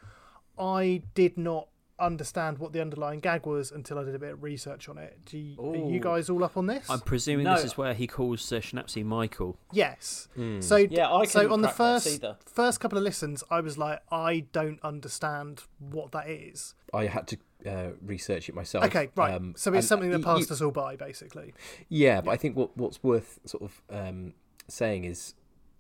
I 0.59 1.03
did 1.15 1.37
not 1.39 1.69
understand 1.99 2.59
what 2.59 2.73
the 2.73 2.81
underlying 2.81 3.21
gag 3.21 3.47
was 3.47 3.71
until 3.71 3.97
I 3.99 4.03
did 4.05 4.15
a 4.15 4.19
bit 4.19 4.33
of 4.33 4.43
research 4.43 4.89
on 4.89 4.99
it. 4.99 5.21
Do 5.25 5.39
you, 5.39 5.57
are 5.61 5.77
you 5.93 6.01
guys 6.01 6.29
all 6.29 6.43
up 6.43 6.57
on 6.57 6.67
this? 6.67 6.91
I'm 6.91 7.01
presuming 7.01 7.45
No. 7.45 7.55
this 7.55 7.65
is 7.65 7.77
where 7.79 7.95
he 7.95 8.09
calls 8.09 8.51
uh, 8.53 8.57
Schnapsy 8.57 9.05
Michael. 9.05 9.57
Yes. 9.73 10.27
Hmm. 10.35 10.61
So 10.61 10.77
Yeah, 10.77 11.13
I 11.13 11.27
so 11.27 11.53
on 11.53 11.61
the 11.63 11.69
first 11.69 12.25
first 12.47 12.81
couple 12.81 12.99
of 12.99 13.05
listens, 13.05 13.45
I 13.51 13.61
was 13.61 13.79
like, 13.79 14.01
I 14.11 14.47
don't 14.53 14.81
understand 14.83 15.63
what 15.79 16.11
that 16.13 16.29
is. 16.29 16.75
I 16.93 17.07
had 17.07 17.29
to 17.29 17.37
uh, 17.67 17.91
research 18.05 18.49
it 18.49 18.55
myself. 18.57 18.85
Okay, 18.87 19.11
right. 19.15 19.35
Um, 19.35 19.55
so 19.57 19.73
it's 19.73 19.87
something 19.87 20.11
that 20.11 20.23
passed 20.25 20.49
you- 20.51 20.55
us 20.55 20.61
all 20.61 20.73
by, 20.73 20.97
basically. 20.97 21.55
Yeah, 21.89 22.21
but 22.21 22.33
I 22.33 22.37
think 22.37 22.57
what 22.57 22.77
what's 22.77 23.01
worth 23.05 23.39
sort 23.45 23.63
of 23.63 23.83
um, 23.91 24.35
saying 24.67 25.05
is 25.05 25.35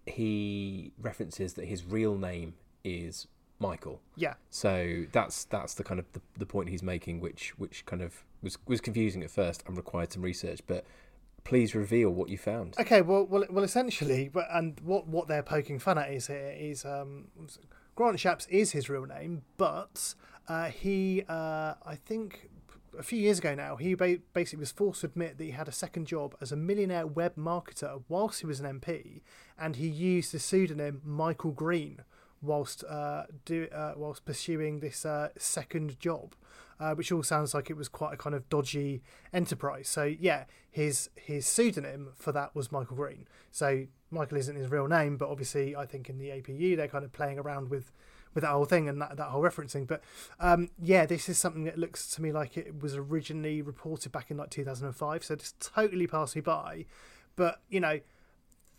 he 0.07 0.93
references 1.01 1.55
that 1.55 1.67
his 1.67 1.85
real 1.85 2.17
name 2.17 2.55
is 2.85 3.27
Michael. 3.59 4.01
Yeah. 4.17 4.35
So 4.51 5.05
that's 5.13 5.45
that's 5.45 5.75
the 5.75 5.85
kind 5.85 6.01
of 6.01 6.07
the, 6.13 6.21
the 6.37 6.47
point 6.47 6.69
he's 6.69 6.83
making, 6.83 7.21
which 7.21 7.59
which 7.59 7.87
kind 7.87 8.03
of 8.03 8.25
was 8.43 8.59
was 8.67 8.81
confusing 8.81 9.23
at 9.23 9.31
first 9.31 9.63
and 9.67 9.77
required 9.77 10.13
some 10.13 10.23
research. 10.23 10.61
But 10.67 10.85
please 11.45 11.75
reveal 11.75 12.11
what 12.11 12.29
you 12.29 12.39
found. 12.39 12.75
Okay, 12.79 13.01
well, 13.01 13.25
well, 13.25 13.45
well. 13.51 13.65
Essentially, 13.65 14.29
but 14.29 14.47
and 14.51 14.79
what 14.81 15.07
what 15.07 15.29
they're 15.29 15.43
poking 15.43 15.79
fun 15.79 15.99
at 15.99 16.11
is 16.13 16.27
here 16.27 16.55
is 16.59 16.85
um, 16.85 17.29
Grant 17.95 18.19
Shapps 18.19 18.49
is 18.49 18.73
his 18.73 18.89
real 18.89 19.07
name, 19.07 19.43
but 19.57 20.15
uh, 20.49 20.67
he, 20.67 21.23
uh, 21.29 21.75
I 21.85 21.95
think, 21.95 22.51
a 22.99 23.03
few 23.03 23.18
years 23.18 23.38
ago 23.38 23.55
now, 23.55 23.76
he 23.76 23.95
ba- 23.95 24.18
basically 24.32 24.61
was 24.61 24.72
forced 24.72 25.01
to 25.01 25.07
admit 25.07 25.38
that 25.38 25.45
he 25.45 25.51
had 25.51 25.68
a 25.68 25.72
second 25.72 26.07
job 26.07 26.36
as 26.40 26.53
a 26.53 26.57
millionaire 26.57 27.07
web 27.07 27.36
marketer 27.36 28.03
whilst 28.09 28.40
he 28.40 28.47
was 28.47 28.61
an 28.61 28.80
MP, 28.80 29.22
and 29.59 29.76
he 29.76 29.86
used 29.86 30.32
the 30.32 30.38
pseudonym 30.38 31.01
Michael 31.05 31.53
Green 31.53 32.03
whilst 32.43 32.84
uh, 32.84 33.24
do 33.45 33.68
uh, 33.72 33.95
whilst 33.97 34.24
pursuing 34.24 34.80
this 34.80 35.07
uh, 35.07 35.28
second 35.38 35.99
job, 36.01 36.34
uh, 36.80 36.95
which 36.95 37.12
all 37.12 37.22
sounds 37.22 37.55
like 37.55 37.70
it 37.70 37.76
was 37.76 37.88
quite 37.88 38.12
a 38.12 38.16
kind 38.16 38.34
of 38.34 38.49
dodgy 38.49 39.03
enterprise. 39.32 39.88
So 39.88 40.05
yeah, 40.05 40.45
his 40.70 41.09
his 41.14 41.47
pseudonym 41.47 42.11
for 42.16 42.32
that 42.32 42.55
was 42.55 42.72
Michael 42.72 42.97
Green. 42.97 43.26
So 43.51 43.86
Michael 44.11 44.38
isn't 44.38 44.57
his 44.57 44.70
real 44.70 44.88
name, 44.88 45.16
but 45.16 45.28
obviously 45.28 45.74
I 45.76 45.86
think 45.86 46.11
in 46.11 46.18
the 46.18 46.28
APU 46.28 46.76
they're 46.76 46.88
kind 46.88 47.05
of 47.05 47.12
playing 47.12 47.38
around 47.38 47.70
with 47.70 47.93
with 48.35 48.43
that 48.43 48.51
whole 48.51 48.64
thing 48.64 48.89
and 48.89 49.01
that, 49.01 49.16
that 49.16 49.28
whole 49.28 49.43
referencing. 49.43 49.87
But 49.87 50.03
um, 50.41 50.70
yeah, 50.80 51.07
this 51.07 51.28
is 51.28 51.39
something 51.39 51.64
that 51.64 51.78
looks 51.78 52.09
to 52.14 52.22
me 52.22 52.33
like 52.33 52.57
it 52.57 52.80
was 52.80 52.97
originally 52.97 53.62
reported 53.62 54.12
back 54.12 54.30
in 54.30 54.37
like 54.37 54.51
2005. 54.51 55.24
So 55.24 55.37
just 55.37 55.61
totally 55.61 56.07
passed 56.07 56.37
me 56.37 56.43
by. 56.43 56.87
But 57.37 57.61
you 57.68 57.80
know, 57.80 58.01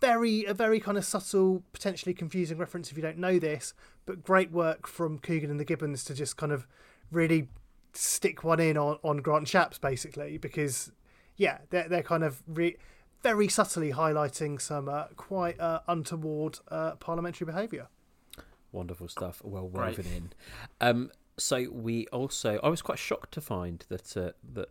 very 0.01 0.45
a 0.45 0.53
very 0.53 0.79
kind 0.79 0.97
of 0.97 1.05
subtle, 1.05 1.63
potentially 1.71 2.13
confusing 2.13 2.57
reference 2.57 2.91
if 2.91 2.97
you 2.97 3.03
don't 3.03 3.17
know 3.17 3.39
this. 3.39 3.73
But 4.05 4.23
great 4.23 4.51
work 4.51 4.87
from 4.87 5.19
Coogan 5.19 5.49
and 5.49 5.59
the 5.59 5.65
Gibbons 5.65 6.03
to 6.05 6.13
just 6.13 6.37
kind 6.37 6.51
of 6.51 6.67
really 7.11 7.49
stick 7.93 8.43
one 8.43 8.59
in 8.59 8.77
on, 8.77 8.97
on 9.03 9.17
Grant 9.17 9.47
Shapps 9.47 9.79
basically 9.79 10.37
because 10.37 10.91
yeah, 11.37 11.59
they're 11.69 11.87
they're 11.87 12.03
kind 12.03 12.23
of 12.23 12.43
re- 12.47 12.77
very 13.21 13.47
subtly 13.47 13.93
highlighting 13.93 14.59
some 14.59 14.89
uh, 14.89 15.05
quite 15.15 15.59
uh, 15.59 15.79
untoward 15.87 16.59
uh, 16.69 16.95
parliamentary 16.95 17.45
behaviour. 17.45 17.87
Wonderful 18.73 19.07
stuff. 19.07 19.41
Well 19.45 19.69
Great. 19.69 19.97
woven 19.97 20.11
in. 20.11 20.29
Um, 20.81 21.11
so 21.37 21.67
we 21.71 22.07
also, 22.07 22.59
I 22.61 22.67
was 22.67 22.81
quite 22.81 22.99
shocked 22.99 23.31
to 23.35 23.41
find 23.41 23.85
that 23.87 24.17
uh, 24.17 24.31
that 24.53 24.69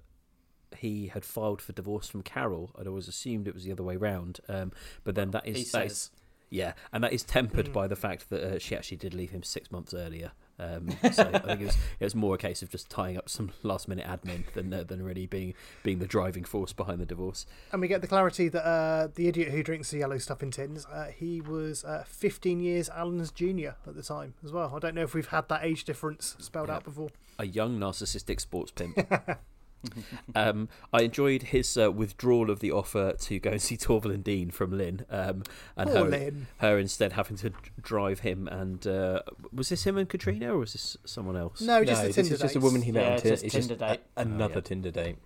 he 0.77 1.07
had 1.09 1.25
filed 1.25 1.61
for 1.63 1.73
divorce 1.73 2.09
from 2.09 2.23
Carol. 2.23 2.71
I'd 2.79 2.87
always 2.87 3.09
assumed 3.09 3.49
it 3.49 3.55
was 3.55 3.65
the 3.65 3.73
other 3.73 3.83
way 3.83 3.97
round. 3.97 4.41
Um, 4.49 4.73
but 5.05 5.15
then 5.15 5.31
that 5.31 5.47
is 5.47 5.57
He 5.57 5.63
that 5.65 5.87
is- 5.87 5.93
says. 5.99 6.11
yeah, 6.51 6.73
and 6.93 7.03
that 7.05 7.13
is 7.13 7.23
tempered 7.23 7.73
by 7.73 7.87
the 7.89 7.97
fact 7.97 8.29
that 8.31 8.43
uh, 8.43 8.59
she 8.59 8.75
actually 8.77 8.97
did 8.99 9.15
leave 9.15 9.31
him 9.31 9.43
six 9.43 9.71
months 9.71 9.93
earlier. 9.95 10.33
Um, 10.63 10.91
so 11.13 11.31
I 11.33 11.39
think 11.39 11.61
it 11.63 11.67
was 11.67 11.77
it 12.01 12.05
was 12.05 12.15
more 12.15 12.35
a 12.37 12.39
case 12.39 12.63
of 12.63 12.71
just 12.71 12.89
tying 12.89 13.17
up 13.17 13.29
some 13.29 13.51
last 13.63 13.89
minute 13.89 14.07
admin 14.07 14.45
than 14.55 14.73
uh, 14.73 14.85
than 14.85 15.03
really 15.03 15.27
being 15.27 15.55
being 15.83 15.99
the 15.99 16.07
driving 16.07 16.45
force 16.45 16.73
behind 16.73 17.01
the 17.01 17.07
divorce. 17.07 17.47
And 17.73 17.81
we 17.81 17.89
get 17.89 18.01
the 18.01 18.09
clarity 18.09 18.49
that 18.49 18.65
uh, 18.65 19.09
the 19.15 19.29
idiot 19.29 19.49
who 19.49 19.63
drinks 19.63 19.91
the 19.91 19.99
yellow 19.99 20.19
stuff 20.19 20.43
in 20.43 20.51
tins, 20.51 20.87
uh, 20.87 21.07
he 21.15 21.41
was 21.41 21.85
uh, 21.85 22.05
15 22.07 22.61
years 22.61 22.89
Alan's 22.91 23.31
junior 23.31 23.77
at 23.87 23.97
the 23.97 24.03
time 24.03 24.35
as 24.45 24.53
well. 24.53 24.73
I 24.75 24.79
don't 24.79 24.95
know 24.95 25.03
if 25.03 25.15
we've 25.15 25.29
had 25.29 25.49
that 25.49 25.65
age 25.65 25.85
difference 25.85 26.37
spelled 26.39 26.71
out 26.71 26.85
before. 26.85 27.09
a 27.39 27.47
young 27.47 27.79
narcissistic 27.79 28.41
sports 28.41 28.71
pimp. 28.71 28.97
um, 30.35 30.69
I 30.93 31.03
enjoyed 31.03 31.43
his 31.45 31.77
uh, 31.77 31.91
withdrawal 31.91 32.51
of 32.51 32.61
the 32.61 32.71
offer 32.73 33.15
to 33.19 33.39
go 33.39 33.51
and 33.51 33.61
see 33.63 33.77
Torvill 33.77 34.13
and 34.15 34.23
Dean 34.25 34.51
from 34.51 34.77
Lynn, 34.77 35.05
um, 35.11 35.43
and 35.77 35.91
Poor 35.91 36.05
her, 36.05 36.11
Lynn. 36.11 36.47
her 36.59 36.79
instead 36.79 37.13
having 37.15 37.37
to 37.39 37.53
drive 37.81 38.21
him. 38.21 38.47
And 38.49 38.87
uh, 38.87 39.23
was 39.53 39.69
this 39.71 39.85
him 39.85 39.97
and 39.99 40.09
Katrina, 40.09 40.55
or 40.55 40.59
was 40.59 40.73
this 40.75 40.97
someone 41.05 41.37
else? 41.37 41.61
No, 41.61 41.85
just 41.85 42.03
no, 42.03 42.03
the 42.03 42.07
this 42.09 42.17
Tinder 42.17 42.35
is 42.35 42.41
just 42.41 42.57
a 42.57 42.61
woman 42.61 42.83
he 42.83 42.93
met 42.93 43.01
Yeah, 43.03 43.07
on 43.09 43.13
it's 43.15 43.23
Tinder. 43.23 43.37
just 43.37 43.45
It's 43.45 43.67
just 43.69 43.81
date. 43.81 44.01
a- 44.17 44.21
another 44.21 44.55
Oh, 44.55 44.57
yeah. 44.59 44.61
Tinder 44.63 44.91
date. 44.91 45.17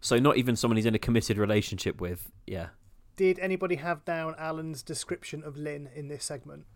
So 0.00 0.18
not 0.18 0.36
even 0.36 0.54
someone 0.56 0.76
he's 0.76 0.86
in 0.86 0.94
a 0.94 0.98
committed 0.98 1.38
relationship 1.38 2.00
with. 2.00 2.30
Yeah. 2.46 2.68
Did 3.16 3.38
anybody 3.38 3.76
have 3.76 4.04
down 4.04 4.34
Alan's 4.38 4.82
description 4.82 5.42
of 5.44 5.56
Lynn 5.56 5.88
in 5.94 6.08
this 6.08 6.24
segment? 6.24 6.66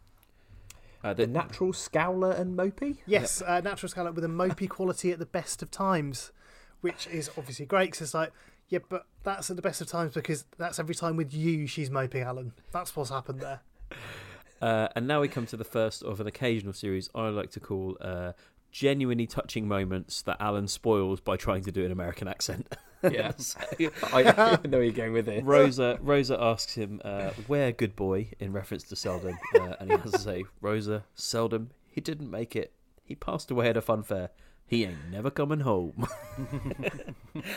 Uh, 1.05 1.13
The 1.15 1.27
the, 1.27 1.33
natural 1.33 1.73
scowler 1.73 2.39
and 2.39 2.57
mopey. 2.59 2.99
Yes, 3.07 3.43
uh, 3.43 3.61
natural 3.61 3.89
scallop 3.91 4.15
with 4.15 4.25
a 4.25 4.29
mopey 4.29 4.69
quality 4.69 5.13
at 5.13 5.19
the 5.19 5.27
best 5.27 5.63
of 5.63 5.71
times, 5.71 6.33
which 6.81 7.07
is 7.09 7.31
obviously 7.37 7.67
great 7.67 7.87
because 7.87 8.03
it's 8.03 8.15
like, 8.15 8.33
yeah, 8.69 8.81
but 8.89 9.07
that's 9.23 9.51
at 9.51 9.57
the 9.57 9.63
best 9.63 9.81
of 9.81 9.87
times 9.89 10.15
because 10.15 10.45
that's 10.59 10.79
every 10.79 10.95
time 10.95 11.17
with 11.17 11.33
you 11.33 11.67
she's 11.67 11.91
moping 11.91 12.23
Alan. 12.23 12.53
That's 12.73 12.95
what's 12.95 13.11
happened 13.11 13.41
there. 13.41 13.61
uh, 14.63 14.89
and 14.97 15.07
now 15.07 15.21
we 15.21 15.29
come 15.29 15.47
to 15.47 15.57
the 15.57 15.65
first 15.65 16.03
of 16.03 16.21
an 16.21 16.27
occasional 16.27 16.73
series 16.73 17.09
I 17.15 17.29
like 17.29 17.51
to 17.53 17.61
call 17.61 17.97
uh, 18.01 18.33
genuinely 18.71 19.27
touching 19.27 19.67
moments 19.67 20.23
that 20.23 20.37
Alan 20.41 20.69
spoils 20.69 21.21
by 21.21 21.37
trying 21.37 21.65
to 21.65 21.73
do 21.73 21.85
an 21.85 21.93
American 21.93 22.29
accent. 22.29 22.75
Yeah, 23.01 23.31
So- 23.37 23.61
I 24.13 24.59
know 24.67 24.81
you're 24.81 24.91
going 24.91 25.13
with 25.13 25.29
it. 25.29 25.45
Rosa 25.45 26.01
Rosa 26.03 26.37
asks 26.43 26.75
him, 26.75 27.01
uh, 27.05 27.31
"Where 27.47 27.71
good 27.71 27.95
boy?" 27.95 28.31
in 28.41 28.53
reference 28.53 28.83
to 28.89 28.97
Seldom, 28.97 29.39
uh, 29.55 29.75
and 29.79 29.89
he 29.93 29.97
has 29.99 30.11
to 30.11 30.19
say, 30.19 30.43
"Rosa, 30.61 31.05
Seldom, 31.15 31.71
he 31.87 32.01
didn't 32.01 32.29
make 32.29 32.57
it. 32.57 32.73
He 33.05 33.15
passed 33.15 33.53
away 33.53 33.69
at 33.69 33.77
a 33.77 33.81
fun 33.81 34.03
fair. 34.03 34.31
He 34.69 34.85
ain't 34.85 35.11
never 35.11 35.31
coming 35.31 35.61
home." 35.61 36.07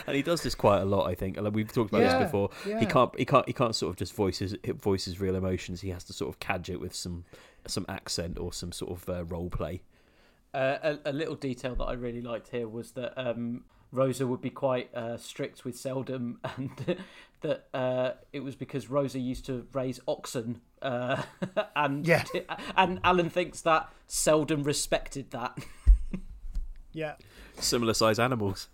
and 0.06 0.16
he 0.16 0.22
does 0.22 0.42
this 0.42 0.54
quite 0.54 0.80
a 0.80 0.84
lot, 0.84 1.08
I 1.08 1.14
think. 1.14 1.36
Like 1.40 1.52
we've 1.52 1.72
talked 1.72 1.90
about 1.92 2.02
Yeah, 2.02 2.18
this 2.18 2.26
before. 2.26 2.50
yeah. 2.66 2.80
He 2.80 2.86
can't 2.86 3.16
he 3.18 3.24
can't 3.24 3.46
he 3.46 3.52
can't 3.52 3.74
sort 3.74 3.90
of 3.90 3.96
just 3.96 4.14
voice 4.14 4.38
his 4.38 4.56
voice 4.64 5.04
his 5.04 5.20
real 5.20 5.34
emotions. 5.36 5.80
He 5.82 5.90
has 5.90 6.04
to 6.04 6.12
sort 6.12 6.28
of 6.30 6.40
cadge 6.40 6.70
it 6.70 6.80
with 6.80 6.94
some 6.94 7.24
some 7.66 7.86
accent 7.88 8.38
or 8.38 8.52
some 8.52 8.72
sort 8.72 8.92
of 8.92 9.08
uh, 9.08 9.24
role 9.24 9.50
play. 9.50 9.82
Uh, 10.54 10.96
a, 11.04 11.10
a 11.10 11.12
little 11.12 11.34
detail 11.36 11.74
that 11.76 11.84
I 11.84 11.92
really 11.94 12.20
liked 12.20 12.48
here 12.48 12.68
was 12.68 12.90
that 12.92 13.14
um, 13.16 13.64
Rosa 13.90 14.26
would 14.26 14.40
be 14.42 14.50
quite 14.50 14.94
uh, 14.94 15.16
strict 15.16 15.64
with 15.64 15.76
Seldom, 15.78 16.40
and 16.56 16.98
that 17.40 17.68
uh, 17.72 18.12
it 18.32 18.40
was 18.40 18.54
because 18.56 18.90
Rosa 18.90 19.18
used 19.18 19.46
to 19.46 19.66
raise 19.72 19.98
oxen, 20.06 20.60
uh, 20.82 21.22
and 21.76 22.06
Yeah. 22.06 22.24
and 22.76 23.00
Alan 23.04 23.30
thinks 23.30 23.60
that 23.62 23.90
Seldom 24.06 24.62
respected 24.62 25.30
that. 25.30 25.56
Yeah. 26.92 27.14
Similar 27.58 27.94
size 27.94 28.18
animals. 28.18 28.68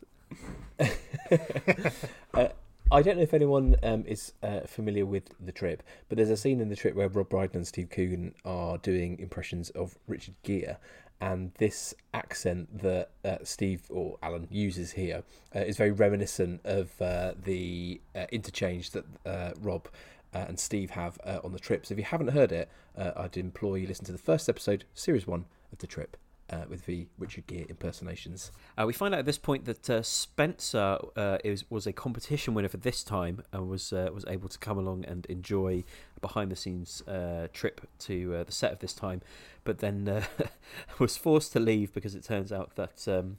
uh, 0.81 2.49
I 2.91 3.03
don't 3.03 3.17
know 3.17 3.23
if 3.23 3.35
anyone 3.35 3.77
um, 3.83 4.05
is 4.07 4.33
uh, 4.43 4.61
familiar 4.61 5.05
with 5.05 5.35
the 5.45 5.53
trip, 5.53 5.83
but 6.09 6.17
there's 6.17 6.31
a 6.31 6.37
scene 6.37 6.61
in 6.61 6.69
the 6.69 6.77
trip 6.77 6.95
where 6.95 7.09
Rob 7.09 7.29
Brydon 7.29 7.57
and 7.57 7.67
Steve 7.67 7.91
Coogan 7.91 8.35
are 8.45 8.79
doing 8.79 9.19
impressions 9.19 9.71
of 9.71 9.99
Richard 10.07 10.35
Gere, 10.43 10.77
and 11.21 11.53
this 11.59 11.95
accent 12.15 12.83
that 12.83 13.11
uh, 13.25 13.37
Steve 13.43 13.83
or 13.91 14.19
Alan 14.23 14.49
uses 14.51 14.93
here 14.93 15.23
uh, 15.55 15.61
is 15.61 15.77
very 15.77 15.91
reminiscent 15.91 16.61
of 16.65 16.91
uh, 17.03 17.35
the 17.45 18.01
uh, 18.15 18.27
interchange 18.31 18.91
that 18.91 19.05
uh, 19.27 19.51
Rob 19.61 19.89
uh, 20.35 20.45
and 20.49 20.59
Steve 20.59 20.91
have 20.91 21.19
uh, 21.25 21.41
on 21.45 21.53
the 21.53 21.59
trip. 21.59 21.87
So 21.87 21.93
if 21.93 21.99
you 21.99 22.05
haven't 22.05 22.29
heard 22.29 22.53
it, 22.53 22.71
uh, 22.97 23.13
I'd 23.17 23.37
implore 23.37 23.79
you 23.79 23.87
listen 23.87 24.05
to 24.07 24.13
the 24.13 24.19
first 24.19 24.49
episode, 24.49 24.85
series 24.95 25.27
one 25.27 25.47
of 25.73 25.79
the 25.79 25.87
trip. 25.87 26.17
Uh, 26.51 26.65
with 26.67 26.87
the 26.87 27.07
Richard 27.19 27.47
Gere 27.47 27.67
impersonations. 27.69 28.53
Uh, 28.79 28.87
we 28.87 28.95
find 28.95 29.13
out 29.13 29.21
at 29.21 29.27
this 29.27 29.37
point 29.37 29.67
that 29.67 29.91
uh, 29.91 30.03
Spencer 30.03 30.97
uh, 31.15 31.37
is, 31.45 31.71
was 31.71 31.87
a 31.87 31.93
competition 31.93 32.55
winner 32.55 32.71
for 32.71 32.79
this 32.79 33.05
time 33.05 33.43
and 33.53 33.69
was 33.69 33.93
uh, 33.93 34.09
was 34.15 34.25
able 34.27 34.49
to 34.49 34.59
come 34.59 34.79
along 34.79 35.05
and 35.05 35.27
enjoy 35.27 35.85
a 36.17 36.21
behind 36.21 36.51
the 36.51 36.57
scenes 36.57 37.03
uh, 37.03 37.49
trip 37.53 37.87
to 38.01 38.35
uh, 38.35 38.45
the 38.45 38.53
set 38.53 38.73
of 38.73 38.79
this 38.81 38.93
time, 38.93 39.21
but 39.65 39.79
then 39.79 40.09
uh, 40.09 40.25
was 40.99 41.17
forced 41.17 41.53
to 41.53 41.61
leave 41.61 41.93
because 41.93 42.15
it 42.15 42.25
turns 42.25 42.53
out 42.53 42.75
that 42.77 43.07
um, 43.09 43.39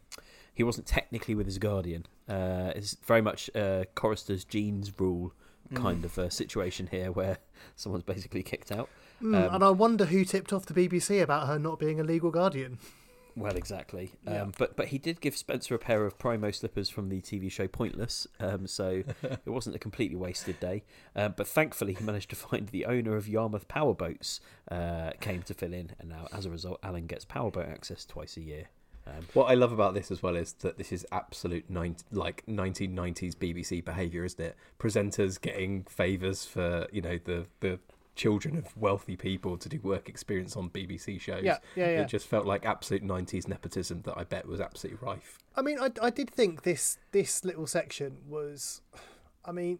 he 0.53 0.63
wasn't 0.63 0.87
technically 0.87 1.35
with 1.35 1.45
his 1.45 1.57
guardian. 1.57 2.05
Uh, 2.27 2.71
it's 2.75 2.95
very 3.05 3.21
much 3.21 3.49
uh, 3.55 3.85
Chorister's 3.95 4.43
Jeans 4.43 4.91
rule 4.97 5.33
kind 5.75 6.03
of 6.03 6.17
uh, 6.17 6.29
situation 6.29 6.87
here 6.89 7.11
where 7.11 7.37
someone's 7.75 8.03
basically 8.03 8.43
kicked 8.43 8.71
out. 8.71 8.89
Mm, 9.21 9.35
Um, 9.47 9.55
and 9.55 9.63
I 9.63 9.69
wonder 9.71 10.05
who 10.05 10.23
tipped 10.25 10.53
off 10.53 10.65
the 10.65 10.73
BBC 10.73 11.21
about 11.21 11.47
her 11.47 11.59
not 11.59 11.79
being 11.79 11.99
a 11.99 12.03
legal 12.03 12.31
guardian. 12.31 12.79
Well, 13.35 13.55
exactly. 13.55 14.11
Yeah. 14.25 14.41
Um, 14.41 14.53
but 14.57 14.75
but 14.75 14.87
he 14.87 14.97
did 14.97 15.21
give 15.21 15.37
Spencer 15.37 15.73
a 15.75 15.79
pair 15.79 16.05
of 16.05 16.17
Primo 16.17 16.51
slippers 16.51 16.89
from 16.89 17.07
the 17.09 17.21
TV 17.21 17.49
show 17.49 17.67
Pointless, 17.67 18.27
um, 18.39 18.67
so 18.67 19.03
it 19.23 19.47
wasn't 19.47 19.75
a 19.75 19.79
completely 19.79 20.17
wasted 20.17 20.59
day. 20.59 20.83
Um, 21.15 21.35
but 21.37 21.47
thankfully, 21.47 21.93
he 21.93 22.03
managed 22.03 22.29
to 22.31 22.35
find 22.35 22.67
the 22.69 22.85
owner 22.85 23.15
of 23.15 23.29
Yarmouth 23.29 23.67
Powerboats 23.69 24.39
uh, 24.69 25.11
came 25.21 25.41
to 25.43 25.53
fill 25.53 25.73
in, 25.73 25.91
and 25.99 26.09
now 26.09 26.27
as 26.33 26.45
a 26.45 26.49
result, 26.49 26.79
Alan 26.83 27.05
gets 27.07 27.23
powerboat 27.23 27.67
access 27.69 28.03
twice 28.03 28.35
a 28.35 28.41
year. 28.41 28.65
Um, 29.07 29.25
What 29.33 29.45
I 29.45 29.53
love 29.53 29.71
about 29.71 29.93
this 29.93 30.11
as 30.11 30.21
well 30.21 30.35
is 30.35 30.53
that 30.53 30.77
this 30.77 30.91
is 30.91 31.05
absolute 31.11 31.69
nine, 31.69 31.95
like 32.11 32.43
1990s 32.45 33.35
BBC 33.35 33.85
behaviour, 33.85 34.25
isn't 34.25 34.43
it? 34.43 34.55
Presenters 34.79 35.39
getting 35.39 35.83
favours 35.83 36.45
for 36.45 36.87
you 36.91 37.01
know 37.01 37.17
the 37.23 37.45
the 37.61 37.79
children 38.19 38.57
of 38.57 38.75
wealthy 38.75 39.15
people 39.15 39.57
to 39.57 39.69
do 39.69 39.79
work 39.79 40.09
experience 40.09 40.57
on 40.57 40.69
BBC 40.69 41.21
shows. 41.21 41.43
Yeah, 41.43 41.57
yeah, 41.75 41.89
yeah. 41.89 42.01
It 42.01 42.09
just 42.09 42.27
felt 42.27 42.45
like 42.45 42.65
absolute 42.65 43.01
90s 43.01 43.47
nepotism 43.47 44.01
that 44.01 44.17
I 44.17 44.25
bet 44.25 44.45
was 44.45 44.59
absolutely 44.59 45.07
rife. 45.07 45.39
I 45.55 45.61
mean, 45.61 45.79
I, 45.79 45.89
I 46.01 46.09
did 46.09 46.29
think 46.29 46.63
this 46.63 46.97
this 47.11 47.45
little 47.45 47.65
section 47.65 48.17
was, 48.27 48.81
I 49.45 49.53
mean, 49.53 49.79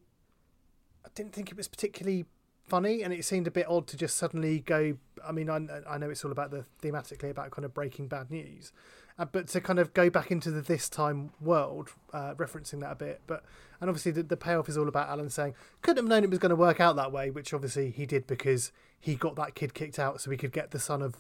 I 1.06 1.10
didn't 1.16 1.34
think 1.34 1.52
it 1.52 1.58
was 1.58 1.68
particularly 1.68 2.26
funny, 2.66 3.04
and 3.04 3.14
it 3.14 3.26
seemed 3.26 3.46
a 3.46 3.52
bit 3.52 3.68
odd 3.68 3.88
to 3.88 3.98
just 3.98 4.16
suddenly 4.16 4.62
go. 4.62 4.96
I 5.28 5.34
mean, 5.34 5.50
I, 5.50 5.60
I 5.88 5.98
know 5.98 6.10
it's 6.10 6.24
all 6.24 6.32
about 6.32 6.52
the 6.52 6.66
thematically 6.82 7.30
about 7.30 7.52
kind 7.52 7.66
of 7.66 7.74
breaking 7.74 8.08
bad 8.08 8.32
news, 8.32 8.72
uh, 9.20 9.26
but 9.26 9.48
to 9.50 9.60
kind 9.62 9.78
of 9.78 9.94
go 9.94 10.10
back 10.10 10.32
into 10.32 10.50
the 10.50 10.62
this 10.62 10.88
time 10.88 11.32
world, 11.42 11.90
uh, 12.14 12.34
referencing 12.36 12.80
that 12.80 12.94
a 12.94 12.96
bit. 12.96 13.22
But 13.28 13.44
and 13.82 13.90
obviously 13.90 14.14
the, 14.14 14.24
the 14.24 14.38
payoff 14.38 14.70
is 14.70 14.78
all 14.78 14.88
about 14.88 15.10
Alan 15.10 15.30
saying 15.30 15.54
couldn't 15.82 16.04
have 16.04 16.10
known 16.10 16.24
it 16.24 16.30
was 16.30 16.40
going 16.40 16.52
to 16.52 16.56
work 16.56 16.80
out 16.80 16.96
that 16.96 17.12
way, 17.12 17.30
which 17.30 17.54
obviously 17.54 17.92
he 17.92 18.06
did 18.06 18.26
because 18.26 18.72
he 19.00 19.16
got 19.16 19.36
that 19.36 19.54
kid 19.54 19.74
kicked 19.74 20.00
out, 20.00 20.22
so 20.22 20.32
he 20.32 20.38
could 20.38 20.54
get 20.54 20.72
the 20.72 20.80
son 20.80 21.02
of 21.02 21.18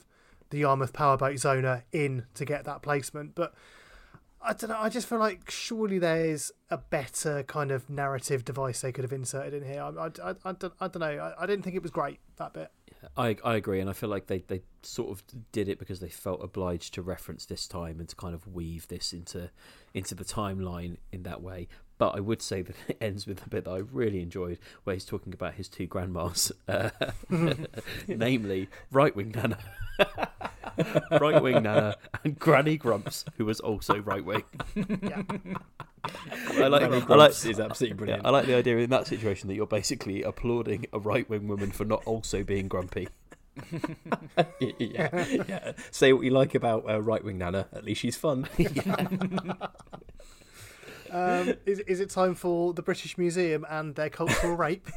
the 0.50 0.60
Yarmouth 0.60 0.94
Powerboat 0.94 1.46
owner 1.46 1.84
in 1.92 2.26
to 2.36 2.46
get 2.46 2.64
that 2.64 2.82
placement, 2.82 3.36
but. 3.36 3.54
I 4.42 4.54
don't 4.54 4.70
know. 4.70 4.80
I 4.80 4.88
just 4.88 5.06
feel 5.06 5.20
like 5.20 5.52
surely 5.52 6.00
there's 6.00 6.54
a 6.70 6.78
better 6.78 7.44
kind 7.44 7.72
of 7.72 7.90
narrative 7.90 8.46
device 8.46 8.80
they 8.80 8.94
could 8.94 9.04
have 9.04 9.12
inserted 9.12 9.54
in 9.54 9.70
here. 9.70 9.82
I, 9.82 9.90
I, 9.90 10.06
I, 10.06 10.36
I, 10.46 10.52
don't, 10.54 10.74
I 10.80 10.88
don't 10.88 11.00
know. 11.02 11.08
I, 11.38 11.44
I 11.44 11.46
didn't 11.46 11.64
think 11.64 11.76
it 11.76 11.82
was 11.82 11.92
great 11.92 12.22
that 12.38 12.54
bit. 12.54 12.72
I 13.16 13.38
I 13.44 13.56
agree, 13.56 13.80
and 13.80 13.90
I 13.90 13.94
feel 13.94 14.10
like 14.10 14.28
they, 14.28 14.40
they 14.48 14.62
sort 14.82 15.10
of 15.10 15.24
did 15.52 15.70
it 15.70 15.80
because 15.80 16.00
they 16.00 16.10
felt 16.10 16.44
obliged 16.44 16.94
to 16.96 17.02
reference 17.02 17.46
this 17.46 17.68
time 17.68 18.00
and 18.00 18.10
to 18.10 18.16
kind 18.16 18.34
of 18.34 18.48
weave 18.54 18.88
this 18.88 19.14
into 19.14 19.50
into 19.94 20.16
the 20.16 20.26
timeline 20.26 20.98
in 21.12 21.24
that 21.24 21.42
way. 21.42 21.68
But 21.98 22.16
I 22.16 22.20
would 22.22 22.42
say 22.42 22.62
that 22.62 22.76
it 22.88 22.98
ends 23.02 23.28
with 23.28 23.46
a 23.46 23.50
bit 23.50 23.66
that 23.66 23.72
I 23.72 23.78
really 23.78 24.22
enjoyed, 24.22 24.60
where 24.84 24.96
he's 24.96 25.06
talking 25.06 25.34
about 25.34 25.56
his 25.56 25.68
two 25.68 25.86
grandmas, 25.88 26.52
uh, 26.68 26.90
namely 28.08 28.70
right 28.92 29.16
wing 29.16 29.32
Nana, 29.36 29.58
right 31.20 31.42
wing 31.42 31.64
Nana, 31.64 31.96
and 32.24 32.38
Granny 32.38 32.78
Grumps, 32.78 33.26
who 33.38 33.46
was 33.46 33.60
also 33.60 34.00
right 34.00 34.24
wing. 34.24 34.44
Yeah. 35.02 35.24
I 36.04 36.68
like, 36.68 36.80
Granny 36.80 36.86
I 36.86 36.88
like, 36.88 37.06
Grumps 37.06 37.46
is 37.46 37.60
absolutely 37.60 37.98
brilliant. 37.98 38.26
I 38.26 38.30
like 38.30 38.46
the 38.46 38.56
idea 38.56 38.78
in 38.78 38.90
that 38.90 39.06
situation 39.06 39.50
that 39.50 39.56
you're 39.56 39.68
basically 39.68 40.24
applauding 40.24 40.86
a 40.94 41.00
right 41.00 41.30
wing 41.30 41.48
woman 41.48 41.72
for 41.72 41.84
not 41.84 42.04
also 42.06 42.44
being 42.44 42.68
grumpy. 42.70 43.10
yeah, 44.60 45.26
yeah. 45.26 45.72
Say 45.92 46.14
what 46.14 46.24
you 46.24 46.32
like 46.32 46.56
about 46.56 46.90
uh, 46.90 47.02
right 47.02 47.24
wing 47.24 47.38
Nana. 47.38 47.68
At 47.74 47.84
least 47.84 48.02
she's 48.02 48.16
fun. 48.16 48.48
Um, 51.12 51.56
is, 51.66 51.80
is 51.80 52.00
it 52.00 52.10
time 52.10 52.36
for 52.36 52.74
the 52.74 52.82
British 52.82 53.18
Museum 53.18 53.66
and 53.70 53.96
their 53.96 54.10
cultural 54.10 54.56
rape? 54.56 54.88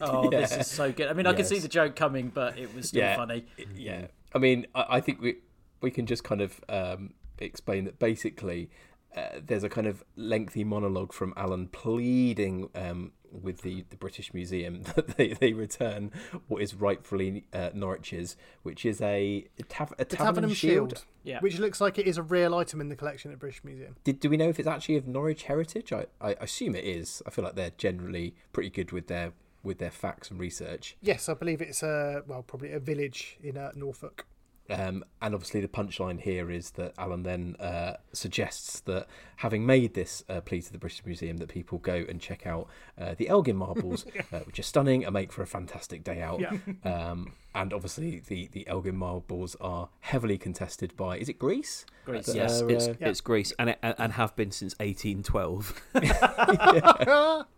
Oh, 0.00 0.30
this 0.30 0.56
is 0.56 0.66
so 0.66 0.92
good. 0.92 1.08
I 1.08 1.12
mean, 1.12 1.26
I 1.26 1.32
could 1.32 1.46
see 1.46 1.58
the 1.58 1.68
joke 1.68 1.96
coming, 1.96 2.28
but 2.28 2.58
it 2.58 2.74
was 2.74 2.88
still 2.88 3.02
yeah, 3.02 3.16
funny. 3.16 3.44
Yeah, 3.74 4.06
I 4.34 4.38
mean, 4.38 4.66
I, 4.74 4.84
I 4.90 5.00
think 5.00 5.20
we 5.20 5.36
we 5.80 5.90
can 5.90 6.06
just 6.06 6.24
kind 6.24 6.40
of 6.40 6.60
um, 6.68 7.14
explain 7.38 7.84
that 7.84 7.98
basically 7.98 8.68
uh, 9.16 9.40
there's 9.44 9.62
a 9.64 9.68
kind 9.68 9.86
of 9.86 10.02
lengthy 10.16 10.64
monologue 10.64 11.12
from 11.12 11.32
Alan 11.36 11.68
pleading 11.68 12.68
um, 12.74 13.12
with 13.30 13.62
the, 13.62 13.84
the 13.90 13.96
British 13.96 14.34
Museum 14.34 14.82
that 14.96 15.16
they, 15.16 15.28
they 15.34 15.52
return 15.52 16.10
what 16.48 16.62
is 16.62 16.74
rightfully 16.74 17.44
uh, 17.52 17.70
Norwich's, 17.74 18.36
which 18.64 18.84
is 18.84 19.00
a, 19.00 19.46
tav- 19.68 19.92
a 19.98 20.04
The 20.04 20.16
tavern 20.16 20.34
Taverham 20.34 20.54
shield. 20.54 20.90
Shield, 20.90 21.04
Yeah. 21.24 21.40
which 21.40 21.58
looks 21.58 21.80
like 21.80 21.98
it 21.98 22.06
is 22.06 22.18
a 22.18 22.22
real 22.22 22.54
item 22.54 22.80
in 22.80 22.88
the 22.88 22.96
collection 22.96 23.30
at 23.32 23.38
British 23.38 23.62
Museum. 23.64 23.96
Did, 24.04 24.18
do 24.20 24.28
we 24.28 24.36
know 24.36 24.48
if 24.48 24.58
it's 24.58 24.68
actually 24.68 24.96
of 24.96 25.06
Norwich 25.06 25.44
heritage? 25.44 25.92
I, 25.92 26.06
I 26.20 26.32
assume 26.40 26.74
it 26.74 26.84
is. 26.84 27.22
I 27.26 27.30
feel 27.30 27.44
like 27.44 27.54
they're 27.54 27.72
generally 27.78 28.34
pretty 28.52 28.70
good 28.70 28.92
with 28.92 29.06
their 29.06 29.32
with 29.62 29.78
their 29.78 29.90
facts 29.90 30.30
and 30.30 30.38
research. 30.38 30.96
Yes, 31.00 31.28
I 31.28 31.34
believe 31.34 31.60
it's 31.60 31.82
a 31.82 32.22
well, 32.26 32.42
probably 32.42 32.72
a 32.72 32.80
village 32.80 33.38
in 33.42 33.56
uh, 33.56 33.72
Norfolk. 33.74 34.26
Um, 34.70 35.02
and 35.22 35.34
obviously, 35.34 35.60
the 35.60 35.68
punchline 35.68 36.20
here 36.20 36.50
is 36.50 36.72
that 36.72 36.92
Alan 36.98 37.22
then 37.22 37.56
uh, 37.58 37.94
suggests 38.12 38.80
that 38.80 39.06
having 39.36 39.64
made 39.64 39.94
this 39.94 40.22
uh, 40.28 40.40
plea 40.42 40.60
to 40.60 40.72
the 40.72 40.78
British 40.78 41.04
Museum, 41.06 41.38
that 41.38 41.48
people 41.48 41.78
go 41.78 42.04
and 42.08 42.20
check 42.20 42.46
out 42.46 42.68
uh, 43.00 43.14
the 43.16 43.28
Elgin 43.28 43.56
marbles, 43.56 44.04
uh, 44.32 44.40
which 44.40 44.58
are 44.58 44.64
stunning 44.64 45.04
and 45.04 45.14
make 45.14 45.32
for 45.32 45.42
a 45.42 45.46
fantastic 45.46 46.04
day 46.04 46.20
out. 46.20 46.40
Yeah. 46.40 46.52
Um, 46.84 47.32
and 47.54 47.72
obviously, 47.72 48.22
the, 48.26 48.48
the 48.52 48.66
Elgin 48.68 48.96
marbles 48.96 49.56
are 49.60 49.88
heavily 50.00 50.38
contested 50.38 50.96
by 50.96 51.18
is 51.18 51.28
it 51.28 51.38
Greece? 51.38 51.86
Greece, 52.04 52.26
That 52.26 52.36
Yes, 52.36 52.62
are, 52.62 52.70
it's 52.70 52.88
uh, 52.88 52.94
it's 53.00 53.20
Greece, 53.20 53.52
and 53.58 53.70
it, 53.70 53.78
and 53.82 54.12
have 54.12 54.36
been 54.36 54.50
since 54.50 54.74
1812. 54.78 57.44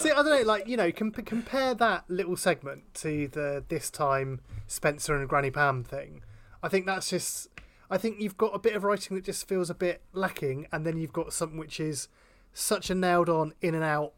See, 0.00 0.10
I 0.10 0.14
don't 0.14 0.30
know, 0.30 0.42
like 0.42 0.66
you 0.66 0.78
know, 0.78 0.90
comp- 0.90 1.26
compare 1.26 1.74
that 1.74 2.04
little 2.08 2.34
segment 2.34 2.94
to 2.94 3.28
the 3.28 3.62
this 3.68 3.90
time 3.90 4.40
Spencer 4.66 5.14
and 5.14 5.28
Granny 5.28 5.50
Pam 5.50 5.84
thing. 5.84 6.22
I 6.62 6.68
think 6.68 6.86
that's 6.86 7.10
just. 7.10 7.48
I 7.90 7.98
think 7.98 8.18
you've 8.18 8.38
got 8.38 8.54
a 8.54 8.58
bit 8.58 8.74
of 8.74 8.82
writing 8.82 9.16
that 9.16 9.24
just 9.24 9.46
feels 9.46 9.68
a 9.68 9.74
bit 9.74 10.00
lacking, 10.14 10.68
and 10.72 10.86
then 10.86 10.96
you've 10.96 11.12
got 11.12 11.34
something 11.34 11.58
which 11.58 11.78
is 11.78 12.08
such 12.54 12.88
a 12.88 12.94
nailed 12.94 13.28
on, 13.28 13.52
in 13.60 13.74
and 13.74 13.84
out, 13.84 14.14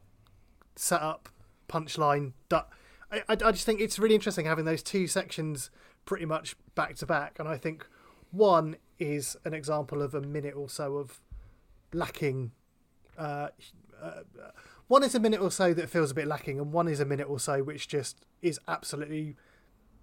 set 0.76 1.02
up, 1.02 1.28
punchline. 1.68 2.34
Du- 2.48 2.66
I, 3.10 3.22
I, 3.28 3.32
I 3.32 3.52
just 3.52 3.66
think 3.66 3.80
it's 3.80 3.98
really 3.98 4.14
interesting 4.14 4.46
having 4.46 4.66
those 4.66 4.84
two 4.84 5.08
sections 5.08 5.70
pretty 6.04 6.26
much 6.26 6.54
back 6.76 6.94
to 6.96 7.06
back, 7.06 7.40
and 7.40 7.48
I 7.48 7.56
think 7.56 7.88
one 8.30 8.76
is 9.00 9.36
an 9.44 9.52
example 9.52 10.00
of 10.00 10.14
a 10.14 10.20
minute 10.20 10.54
or 10.54 10.68
so 10.68 10.98
of 10.98 11.20
lacking 11.92 12.52
uh, 13.18 13.48
uh, 14.00 14.20
one 14.92 15.02
is 15.02 15.14
a 15.14 15.20
minute 15.20 15.40
or 15.40 15.50
so 15.50 15.72
that 15.72 15.88
feels 15.88 16.10
a 16.10 16.14
bit 16.14 16.26
lacking, 16.26 16.58
and 16.58 16.70
one 16.70 16.86
is 16.86 17.00
a 17.00 17.06
minute 17.06 17.26
or 17.26 17.40
so 17.40 17.62
which 17.62 17.88
just 17.88 18.26
is 18.42 18.60
absolutely 18.68 19.36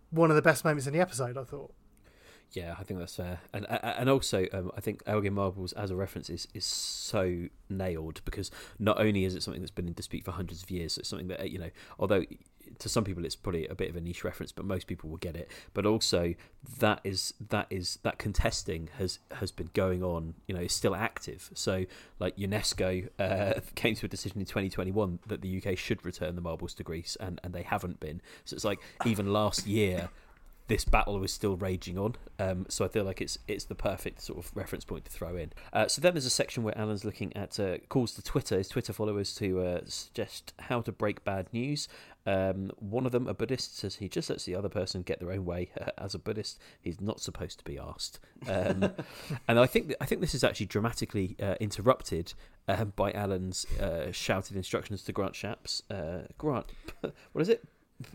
one 0.09 0.31
of 0.31 0.35
the 0.35 0.41
best 0.41 0.65
moments 0.65 0.87
in 0.87 0.93
the 0.93 0.99
episode. 0.99 1.37
I 1.37 1.43
thought. 1.43 1.71
Yeah, 2.51 2.75
I 2.79 2.83
think 2.83 2.99
that's 2.99 3.15
fair, 3.15 3.41
and 3.53 3.67
and 3.69 4.09
also 4.09 4.47
um, 4.53 4.71
I 4.75 4.81
think 4.81 5.03
Elgin 5.05 5.33
Marbles 5.35 5.71
as 5.73 5.91
a 5.91 5.95
reference 5.95 6.31
is, 6.31 6.47
is 6.55 6.65
so 6.65 7.47
nailed 7.69 8.21
because 8.25 8.49
not 8.79 8.99
only 8.99 9.23
is 9.23 9.35
it 9.35 9.43
something 9.43 9.61
that's 9.61 9.71
been 9.71 9.87
in 9.87 9.93
dispute 9.93 10.25
for 10.25 10.31
hundreds 10.31 10.63
of 10.63 10.71
years, 10.71 10.93
so 10.93 10.99
it's 10.99 11.09
something 11.09 11.27
that 11.27 11.51
you 11.51 11.59
know, 11.59 11.69
although 11.99 12.23
to 12.77 12.89
some 12.89 13.03
people 13.03 13.25
it's 13.25 13.35
probably 13.35 13.67
a 13.67 13.75
bit 13.75 13.89
of 13.89 13.95
a 13.95 14.01
niche 14.01 14.23
reference, 14.23 14.51
but 14.51 14.65
most 14.65 14.87
people 14.87 15.09
will 15.09 15.17
get 15.17 15.35
it. 15.35 15.49
But 15.73 15.85
also 15.85 16.33
that 16.79 17.01
is 17.03 17.33
that 17.49 17.67
is 17.69 17.99
that 18.03 18.17
contesting 18.17 18.89
has 18.97 19.19
has 19.31 19.51
been 19.51 19.69
going 19.73 20.03
on, 20.03 20.35
you 20.47 20.55
know, 20.55 20.61
is 20.61 20.73
still 20.73 20.95
active. 20.95 21.51
So 21.53 21.85
like 22.19 22.35
UNESCO 22.37 23.09
uh, 23.19 23.59
came 23.75 23.95
to 23.95 24.05
a 24.05 24.09
decision 24.09 24.39
in 24.39 24.45
2021 24.45 25.19
that 25.27 25.41
the 25.41 25.61
UK 25.63 25.77
should 25.77 26.05
return 26.05 26.35
the 26.35 26.41
marbles 26.41 26.73
to 26.75 26.83
Greece, 26.83 27.17
and 27.19 27.39
and 27.43 27.53
they 27.53 27.63
haven't 27.63 27.99
been. 27.99 28.21
So 28.45 28.55
it's 28.55 28.65
like 28.65 28.79
even 29.05 29.31
last 29.31 29.67
year 29.67 30.09
this 30.69 30.85
battle 30.85 31.19
was 31.19 31.33
still 31.33 31.57
raging 31.57 31.97
on. 31.97 32.15
Um, 32.37 32.67
so 32.69 32.85
I 32.85 32.87
feel 32.87 33.03
like 33.03 33.19
it's 33.19 33.37
it's 33.47 33.65
the 33.65 33.75
perfect 33.75 34.21
sort 34.21 34.39
of 34.39 34.51
reference 34.55 34.85
point 34.85 35.03
to 35.05 35.11
throw 35.11 35.35
in. 35.35 35.51
Uh, 35.73 35.87
so 35.87 35.99
then 35.99 36.13
there's 36.13 36.27
a 36.27 36.29
section 36.29 36.63
where 36.63 36.77
Alan's 36.77 37.03
looking 37.03 37.35
at 37.35 37.59
uh, 37.59 37.79
calls 37.89 38.13
to 38.13 38.21
Twitter, 38.21 38.57
his 38.57 38.69
Twitter 38.69 38.93
followers 38.93 39.35
to 39.35 39.59
uh, 39.59 39.81
suggest 39.85 40.53
how 40.59 40.79
to 40.81 40.91
break 40.91 41.25
bad 41.25 41.51
news. 41.51 41.89
Um, 42.25 42.71
one 42.77 43.07
of 43.07 43.11
them, 43.11 43.27
a 43.27 43.33
Buddhist, 43.33 43.77
says 43.77 43.95
he 43.95 44.07
just 44.07 44.29
lets 44.29 44.45
the 44.45 44.53
other 44.53 44.69
person 44.69 45.01
get 45.01 45.19
their 45.19 45.31
own 45.31 45.43
way. 45.43 45.71
As 45.97 46.13
a 46.13 46.19
Buddhist, 46.19 46.59
he's 46.79 47.01
not 47.01 47.19
supposed 47.19 47.57
to 47.57 47.65
be 47.65 47.79
asked. 47.79 48.19
Um, 48.47 48.91
and 49.47 49.59
I 49.59 49.65
think 49.65 49.95
I 49.99 50.05
think 50.05 50.21
this 50.21 50.35
is 50.35 50.43
actually 50.43 50.67
dramatically 50.67 51.35
uh, 51.41 51.55
interrupted 51.59 52.33
uh, 52.67 52.85
by 52.85 53.11
Alan's 53.11 53.65
uh, 53.79 54.11
shouted 54.11 54.55
instructions 54.55 55.01
to 55.03 55.11
Grant 55.11 55.33
Shapps. 55.33 55.81
Uh, 55.89 56.27
Grant, 56.37 56.67
what 57.01 57.41
is 57.41 57.49
it? 57.49 57.67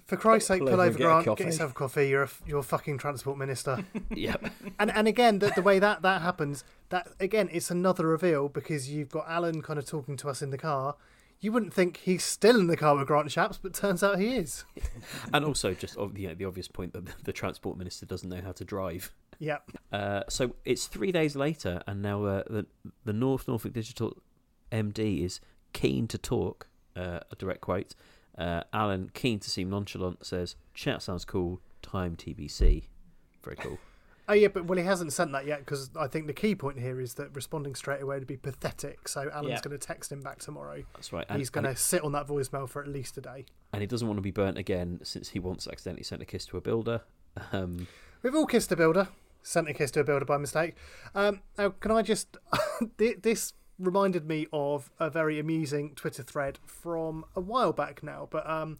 For 0.07 0.16
Christ's 0.16 0.49
sake, 0.49 0.61
Pull 0.61 0.68
pull 0.68 0.80
over 0.80 0.82
over, 0.82 0.89
and 0.91 0.99
get 0.99 1.24
Grant. 1.24 1.39
Get 1.39 1.47
yourself 1.47 1.72
a 1.72 1.74
coffee. 1.74 2.09
You're 2.09 2.24
a, 2.24 2.30
you're 2.47 2.59
a 2.59 2.62
fucking 2.62 2.99
transport 2.99 3.39
minister. 3.39 3.85
Yep. 4.14 4.51
and 4.78 4.91
and 4.91 5.09
again, 5.09 5.41
the, 5.41 5.51
the 5.55 5.62
way 5.62 5.78
that 5.78 6.03
that 6.03 6.22
happens, 6.22 6.64
that 6.91 7.09
again, 7.20 7.49
it's 7.53 7.70
another 7.70 8.07
reveal 8.07 8.49
because 8.49 8.91
you've 8.91 9.11
got 9.11 9.24
Alan 9.28 9.61
kind 9.61 9.78
of 9.78 9.87
talking 9.87 10.16
to 10.18 10.28
us 10.28 10.41
in 10.41 10.51
the 10.51 10.59
car. 10.59 10.97
You 11.41 11.53
wouldn't 11.53 11.74
think 11.74 11.99
he's 11.99 12.24
still 12.24 12.59
in 12.59 12.68
the 12.68 12.76
car 12.76 12.97
with 12.97 13.07
Grant 13.07 13.28
Shapps, 13.28 13.59
but 13.61 13.74
turns 13.74 14.03
out 14.03 14.18
he 14.18 14.37
is. 14.37 14.64
and 15.35 15.45
also 15.45 15.74
just 15.74 15.97
you 16.14 16.28
know, 16.28 16.35
the 16.35 16.45
obvious 16.45 16.68
point 16.68 16.93
that 16.93 17.07
the 17.24 17.32
transport 17.32 17.76
minister 17.76 18.07
doesn't 18.07 18.28
know 18.28 18.41
how 18.41 18.53
to 18.53 18.64
drive. 18.64 19.12
Yeah. 19.39 19.59
Uh, 19.93 20.22
so 20.28 20.55
it's 20.64 20.87
three 20.87 21.12
days 21.12 21.37
later, 21.37 21.82
and 21.87 22.01
now 22.01 22.24
uh, 22.24 22.43
the 22.49 22.66
the 23.05 23.12
North 23.12 23.49
Norfolk 23.49 23.72
Digital 23.72 24.16
MD 24.72 25.24
is 25.24 25.41
keen 25.72 26.07
to 26.09 26.18
talk. 26.18 26.68
Uh, 26.97 27.18
a 27.30 27.35
direct 27.37 27.61
quote. 27.61 27.97
Uh, 28.37 28.62
Alan, 28.72 29.11
keen 29.14 29.39
to 29.41 29.51
seem 29.51 29.70
nonchalant, 29.70 30.24
says, 30.26 30.57
"Chat 30.74 31.03
sounds 31.03 31.24
cool. 31.24 31.61
Time 31.82 32.16
TBC." 32.16 32.85
Very 33.43 33.57
cool. 33.57 33.78
Oh 34.26 34.32
yeah, 34.32 34.49
but 34.49 34.64
well, 34.64 34.78
he 34.78 34.85
hasn't 34.87 35.12
sent 35.12 35.32
that 35.32 35.45
yet 35.45 35.59
because 35.59 35.91
I 36.01 36.07
think 36.07 36.26
the 36.28 36.32
key 36.32 36.55
point 36.55 36.80
here 36.80 36.99
is 36.99 37.12
that 37.16 37.35
responding 37.37 37.74
straight 37.74 38.01
away 38.01 38.16
would 38.18 38.26
be 38.26 38.39
pathetic. 38.39 39.07
So 39.07 39.28
Alan's 39.30 39.51
Yeah. 39.51 39.61
going 39.61 39.78
to 39.78 39.87
text 39.87 40.11
him 40.11 40.22
back 40.22 40.39
tomorrow. 40.39 40.82
That's 40.95 41.12
right. 41.12 41.26
And, 41.28 41.37
He's 41.39 41.51
going 41.51 41.64
to 41.66 41.76
sit 41.76 42.03
on 42.03 42.12
that 42.12 42.26
voicemail 42.26 42.66
for 42.66 42.80
at 42.80 42.89
least 42.89 43.18
a 43.18 43.20
day. 43.20 43.45
and 43.74 43.82
he 43.82 43.87
doesn't 43.87 44.09
want 44.09 44.16
to 44.16 44.22
be 44.22 44.30
burnt 44.30 44.57
again 44.57 45.01
since 45.03 45.28
he 45.28 45.39
once 45.41 45.68
accidentally 45.68 46.05
sent 46.05 46.22
a 46.22 46.24
kiss 46.24 46.47
to 46.47 46.57
a 46.57 46.62
builder. 46.62 47.03
Um, 47.53 47.87
We've 48.22 48.35
all 48.35 48.47
kissed 48.47 48.72
a 48.72 48.76
builder, 48.76 49.09
sent 49.43 49.68
a 49.68 49.74
kiss 49.74 49.91
to 49.91 50.01
a 50.01 50.05
builder 50.05 50.24
by 50.24 50.39
mistake. 50.39 50.74
Um, 51.14 51.43
now, 51.59 51.68
can 51.68 51.91
I 51.91 52.01
just? 52.01 52.39
this 52.97 53.53
reminded 53.79 54.27
me 54.27 54.47
of 54.53 54.91
a 54.99 55.11
very 55.11 55.39
amusing 55.39 55.95
Twitter 55.95 56.22
thread 56.22 56.59
from 56.64 57.25
a 57.35 57.41
while 57.41 57.72
back 57.72 58.03
now, 58.03 58.29
but 58.31 58.49
um, 58.49 58.79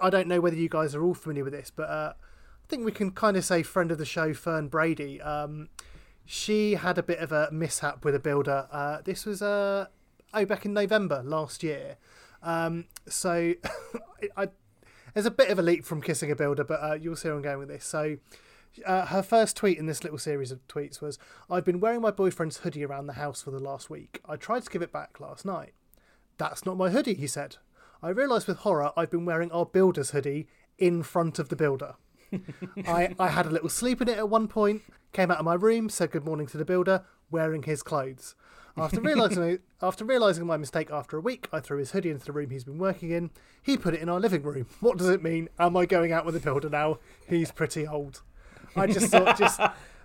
I 0.00 0.10
don't 0.10 0.28
know 0.28 0.40
whether 0.40 0.56
you 0.56 0.68
guys 0.68 0.94
are 0.94 1.02
all 1.02 1.14
familiar 1.14 1.44
with 1.44 1.52
this, 1.52 1.70
but 1.74 1.88
uh, 1.88 2.12
I 2.16 2.66
think 2.68 2.84
we 2.84 2.92
can 2.92 3.10
kind 3.10 3.36
of 3.36 3.44
say 3.44 3.62
friend 3.62 3.90
of 3.90 3.98
the 3.98 4.04
show, 4.04 4.32
Fern 4.32 4.68
Brady. 4.68 5.20
Um, 5.20 5.68
she 6.24 6.74
had 6.74 6.96
a 6.96 7.02
bit 7.02 7.18
of 7.18 7.32
a 7.32 7.50
mishap 7.52 8.04
with 8.04 8.14
a 8.14 8.18
builder. 8.18 8.66
Uh, 8.70 8.98
this 9.04 9.26
was 9.26 9.42
uh, 9.42 9.86
oh 10.32 10.44
back 10.46 10.64
in 10.64 10.72
November 10.72 11.22
last 11.24 11.62
year. 11.62 11.96
Um, 12.42 12.86
so 13.06 13.54
I, 14.36 14.48
there's 15.12 15.26
a 15.26 15.30
bit 15.30 15.50
of 15.50 15.58
a 15.58 15.62
leap 15.62 15.84
from 15.84 16.00
kissing 16.00 16.30
a 16.30 16.36
builder, 16.36 16.64
but 16.64 16.80
uh, 16.82 16.94
you'll 16.94 17.16
see 17.16 17.28
where 17.28 17.36
I'm 17.36 17.42
going 17.42 17.58
with 17.58 17.68
this. 17.68 17.84
So 17.84 18.16
uh, 18.84 19.06
her 19.06 19.22
first 19.22 19.56
tweet 19.56 19.78
in 19.78 19.86
this 19.86 20.02
little 20.02 20.18
series 20.18 20.50
of 20.50 20.66
tweets 20.68 21.00
was, 21.00 21.18
"I've 21.50 21.64
been 21.64 21.80
wearing 21.80 22.00
my 22.00 22.10
boyfriend's 22.10 22.58
hoodie 22.58 22.84
around 22.84 23.06
the 23.06 23.14
house 23.14 23.42
for 23.42 23.50
the 23.50 23.58
last 23.58 23.90
week. 23.90 24.20
I 24.26 24.36
tried 24.36 24.64
to 24.64 24.70
give 24.70 24.82
it 24.82 24.92
back 24.92 25.20
last 25.20 25.44
night. 25.44 25.72
That's 26.38 26.66
not 26.66 26.76
my 26.76 26.90
hoodie," 26.90 27.14
he 27.14 27.26
said. 27.26 27.56
I 28.02 28.10
realised 28.10 28.48
with 28.48 28.58
horror 28.58 28.92
I've 28.96 29.10
been 29.10 29.24
wearing 29.24 29.50
our 29.50 29.64
builder's 29.64 30.10
hoodie 30.10 30.46
in 30.78 31.02
front 31.02 31.38
of 31.38 31.48
the 31.48 31.56
builder. 31.56 31.94
I, 32.86 33.14
I 33.18 33.28
had 33.28 33.46
a 33.46 33.50
little 33.50 33.68
sleep 33.68 34.02
in 34.02 34.08
it 34.08 34.18
at 34.18 34.28
one 34.28 34.48
point, 34.48 34.82
came 35.12 35.30
out 35.30 35.38
of 35.38 35.44
my 35.44 35.54
room, 35.54 35.88
said 35.88 36.10
good 36.10 36.24
morning 36.24 36.46
to 36.48 36.58
the 36.58 36.64
builder, 36.64 37.04
wearing 37.30 37.62
his 37.62 37.82
clothes. 37.82 38.34
After 38.76 39.00
realizing 39.00 39.60
after 39.82 40.04
realizing 40.04 40.46
my 40.46 40.56
mistake 40.56 40.90
after 40.90 41.16
a 41.16 41.20
week, 41.20 41.48
I 41.52 41.60
threw 41.60 41.78
his 41.78 41.92
hoodie 41.92 42.10
into 42.10 42.26
the 42.26 42.32
room 42.32 42.50
he's 42.50 42.64
been 42.64 42.78
working 42.78 43.10
in. 43.10 43.30
He 43.62 43.76
put 43.76 43.94
it 43.94 44.00
in 44.00 44.08
our 44.08 44.20
living 44.20 44.42
room. 44.42 44.66
What 44.80 44.98
does 44.98 45.08
it 45.08 45.22
mean? 45.22 45.48
Am 45.58 45.76
I 45.76 45.86
going 45.86 46.12
out 46.12 46.26
with 46.26 46.34
the 46.34 46.40
builder 46.40 46.68
now? 46.68 46.98
He's 47.26 47.52
pretty 47.52 47.86
old. 47.86 48.22
I 48.82 48.86
just 48.86 49.10
thought 49.10 49.36
just 49.38 49.60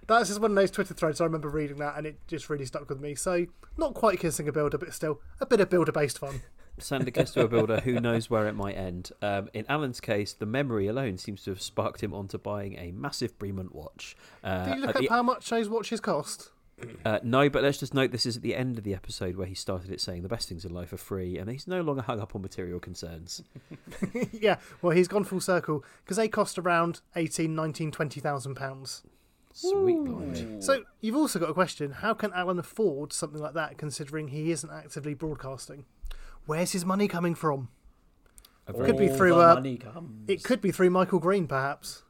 that's 0.07 0.30
just 0.30 0.39
one 0.41 0.51
of 0.51 0.55
those 0.55 0.72
Twitter 0.72 0.93
threads 0.93 1.22
I 1.22 1.26
remember 1.26 1.49
reading 1.49 1.78
that 1.78 1.95
and 1.97 2.07
it 2.07 2.17
just 2.28 2.49
really 2.49 2.65
stuck 2.65 2.89
with 2.89 2.99
me. 2.99 3.15
So 3.15 3.45
not 3.78 3.93
quite 3.93 4.20
kissing 4.20 4.47
a 4.47 4.51
builder, 4.51 4.78
but 4.78 4.93
still 4.93 5.22
a 5.39 5.45
bit 5.45 5.59
of 5.59 5.70
builder 5.70 5.91
based 5.91 6.17
fun. 6.20 6.41
send 6.80 7.07
a 7.07 7.11
kiss 7.11 7.32
to 7.32 7.41
a 7.43 7.47
builder 7.47 7.80
who 7.82 7.99
knows 7.99 8.30
where 8.30 8.47
it 8.47 8.53
might 8.53 8.76
end. 8.76 9.11
Um, 9.22 9.49
in 9.53 9.65
Alan's 9.70 9.99
case, 9.99 10.34
the 10.34 10.45
memory 10.45 10.88
alone 10.88 11.17
seems 11.17 11.43
to 11.43 11.51
have 11.51 11.61
sparked 11.61 12.01
him 12.01 12.13
onto 12.13 12.38
buying 12.38 12.78
a 12.80 12.91
massive 12.91 13.38
Bremont 13.38 13.74
watch. 13.74 14.15
Uh, 14.43 14.65
Do 14.65 14.72
you 14.72 14.78
look 14.78 14.89
at 14.91 14.95
up 14.95 15.01
the- 15.03 15.07
how 15.09 15.22
much 15.22 15.49
those 15.49 15.70
watches 15.70 15.99
cost? 15.99 16.51
Uh, 17.05 17.19
no, 17.23 17.49
but 17.49 17.63
let's 17.63 17.77
just 17.77 17.93
note 17.93 18.11
this 18.11 18.25
is 18.25 18.38
at 18.38 18.43
the 18.43 18.55
end 18.55 18.77
of 18.77 18.84
the 18.84 18.93
episode 18.93 19.36
where 19.36 19.47
he 19.47 19.55
started 19.55 19.91
it 19.91 20.01
saying 20.01 20.21
the 20.21 20.30
best 20.30 20.49
things 20.49 20.65
in 20.65 20.73
life 20.73 20.91
are 20.93 20.97
free, 20.97 21.38
and 21.38 21.49
he's 21.49 21.67
no 21.67 21.82
longer 21.82 22.01
hung 22.01 22.19
up 22.19 22.36
on 22.36 22.41
material 22.41 22.80
concerns. 22.80 23.41
yeah, 24.32 24.57
well, 24.82 24.91
he's 24.95 25.07
gone 25.07 25.23
full 25.23 25.39
circle 25.39 25.84
because 26.03 26.17
they 26.17 26.27
cost 26.27 26.57
around 26.57 27.01
18, 27.15 27.55
19, 27.55 27.91
20,000 27.91 28.55
pounds. 28.55 29.03
Sweet 29.53 29.99
lord. 29.99 30.63
So 30.63 30.84
you've 31.01 31.15
also 31.15 31.39
got 31.39 31.49
a 31.49 31.53
question: 31.53 31.91
How 31.91 32.13
can 32.13 32.32
Alan 32.34 32.59
afford 32.59 33.11
something 33.13 33.41
like 33.41 33.53
that, 33.55 33.77
considering 33.77 34.27
he 34.27 34.51
isn't 34.51 34.69
actively 34.71 35.13
broadcasting? 35.13 35.86
Where's 36.45 36.71
his 36.71 36.86
money 36.86 37.07
coming 37.07 37.36
from? 37.36 37.69
A 38.67 38.73
Could 38.73 38.97
be 38.97 39.07
through. 39.07 39.41
Uh, 39.41 39.55
money 39.55 39.77
comes. 39.77 40.30
it 40.30 40.43
could 40.43 40.61
be 40.61 40.71
through 40.71 40.91
Michael 40.91 41.19
Green, 41.19 41.47
perhaps. 41.47 42.03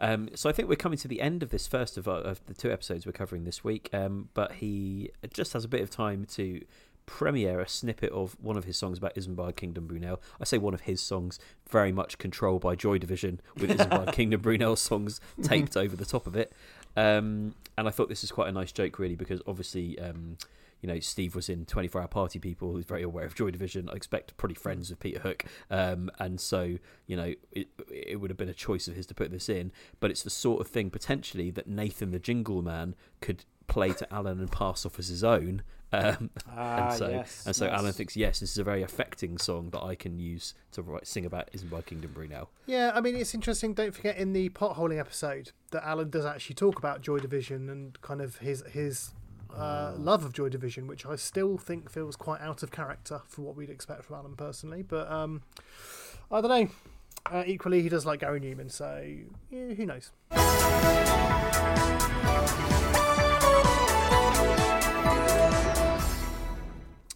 Um, 0.00 0.28
so 0.34 0.48
I 0.48 0.52
think 0.52 0.68
we're 0.68 0.76
coming 0.76 0.98
to 0.98 1.08
the 1.08 1.20
end 1.20 1.42
of 1.42 1.50
this 1.50 1.66
first 1.66 1.96
of, 1.96 2.08
our, 2.08 2.18
of 2.18 2.44
the 2.46 2.54
two 2.54 2.72
episodes 2.72 3.06
we're 3.06 3.12
covering 3.12 3.44
this 3.44 3.62
week. 3.62 3.88
Um, 3.92 4.28
but 4.34 4.52
he 4.52 5.10
just 5.32 5.52
has 5.52 5.64
a 5.64 5.68
bit 5.68 5.80
of 5.80 5.90
time 5.90 6.24
to 6.32 6.62
premiere 7.06 7.60
a 7.60 7.68
snippet 7.68 8.12
of 8.12 8.36
one 8.40 8.56
of 8.56 8.64
his 8.64 8.76
songs 8.76 8.98
about 8.98 9.14
Isambard 9.14 9.56
Kingdom 9.56 9.86
Brunel. 9.86 10.20
I 10.40 10.44
say 10.44 10.58
one 10.58 10.74
of 10.74 10.82
his 10.82 11.00
songs, 11.00 11.38
very 11.68 11.92
much 11.92 12.18
controlled 12.18 12.62
by 12.62 12.74
Joy 12.74 12.98
Division, 12.98 13.40
with 13.56 13.70
Isambard 13.78 14.12
Kingdom 14.12 14.40
Brunel 14.40 14.76
songs 14.76 15.20
taped 15.42 15.76
over 15.76 15.96
the 15.96 16.04
top 16.04 16.26
of 16.26 16.36
it. 16.36 16.52
Um, 16.96 17.54
and 17.76 17.88
I 17.88 17.90
thought 17.90 18.08
this 18.08 18.22
is 18.22 18.30
quite 18.30 18.48
a 18.48 18.52
nice 18.52 18.72
joke, 18.72 18.98
really, 18.98 19.16
because 19.16 19.40
obviously. 19.46 19.98
Um, 19.98 20.36
you 20.82 20.88
know, 20.88 21.00
Steve 21.00 21.34
was 21.34 21.48
in 21.48 21.64
24 21.64 22.02
Hour 22.02 22.08
Party 22.08 22.38
People, 22.38 22.72
who's 22.72 22.84
very 22.84 23.02
aware 23.02 23.24
of 23.24 23.34
Joy 23.34 23.50
Division. 23.50 23.88
I 23.88 23.92
expect 23.94 24.36
pretty 24.36 24.56
friends 24.56 24.90
with 24.90 24.98
Peter 25.00 25.20
Hook. 25.20 25.44
Um, 25.70 26.10
and 26.18 26.40
so, 26.40 26.76
you 27.06 27.16
know, 27.16 27.32
it, 27.52 27.68
it 27.88 28.20
would 28.20 28.30
have 28.30 28.36
been 28.36 28.48
a 28.48 28.54
choice 28.54 28.88
of 28.88 28.96
his 28.96 29.06
to 29.06 29.14
put 29.14 29.30
this 29.30 29.48
in. 29.48 29.72
But 30.00 30.10
it's 30.10 30.22
the 30.24 30.30
sort 30.30 30.60
of 30.60 30.66
thing 30.66 30.90
potentially 30.90 31.50
that 31.52 31.68
Nathan 31.68 32.10
the 32.10 32.18
Jingle 32.18 32.62
Man 32.62 32.94
could 33.20 33.44
play 33.68 33.92
to 33.92 34.12
Alan 34.12 34.40
and 34.40 34.50
pass 34.50 34.84
off 34.84 34.98
as 34.98 35.08
his 35.08 35.24
own. 35.24 35.62
Um, 35.94 36.30
Ah, 36.48 36.88
and 36.88 36.98
so, 36.98 37.08
yes, 37.10 37.44
and 37.44 37.54
so 37.54 37.66
nice. 37.66 37.78
Alan 37.78 37.92
thinks, 37.92 38.16
yes, 38.16 38.40
this 38.40 38.52
is 38.52 38.56
a 38.56 38.64
very 38.64 38.82
affecting 38.82 39.36
song 39.36 39.68
that 39.72 39.82
I 39.82 39.94
can 39.94 40.18
use 40.18 40.54
to 40.70 40.80
write, 40.80 41.06
sing 41.06 41.26
about 41.26 41.50
is 41.52 41.64
Isambard 41.64 41.84
Kingdom 41.84 42.12
Brunel. 42.12 42.48
Yeah, 42.64 42.92
I 42.94 43.02
mean, 43.02 43.14
it's 43.14 43.34
interesting. 43.34 43.74
Don't 43.74 43.94
forget 43.94 44.16
in 44.16 44.32
the 44.32 44.48
potholing 44.48 44.98
episode 44.98 45.52
that 45.70 45.86
Alan 45.86 46.08
does 46.08 46.24
actually 46.24 46.54
talk 46.54 46.78
about 46.78 47.02
Joy 47.02 47.18
Division 47.18 47.68
and 47.68 48.00
kind 48.00 48.22
of 48.22 48.38
his 48.38 48.64
his 48.72 49.12
uh, 49.56 49.94
love 49.96 50.24
of 50.24 50.32
Joy 50.32 50.48
Division, 50.48 50.86
which 50.86 51.06
I 51.06 51.16
still 51.16 51.58
think 51.58 51.90
feels 51.90 52.16
quite 52.16 52.40
out 52.40 52.62
of 52.62 52.70
character 52.70 53.22
for 53.28 53.42
what 53.42 53.56
we'd 53.56 53.70
expect 53.70 54.04
from 54.04 54.16
Alan 54.16 54.36
personally. 54.36 54.82
But 54.82 55.10
um, 55.10 55.42
I 56.30 56.40
don't 56.40 56.50
know. 56.50 56.68
Uh, 57.30 57.44
equally, 57.46 57.82
he 57.82 57.88
does 57.88 58.04
like 58.04 58.20
Gary 58.20 58.40
Numan, 58.40 58.70
so 58.70 59.06
yeah, 59.50 59.74
who 59.74 59.86
knows? 59.86 60.10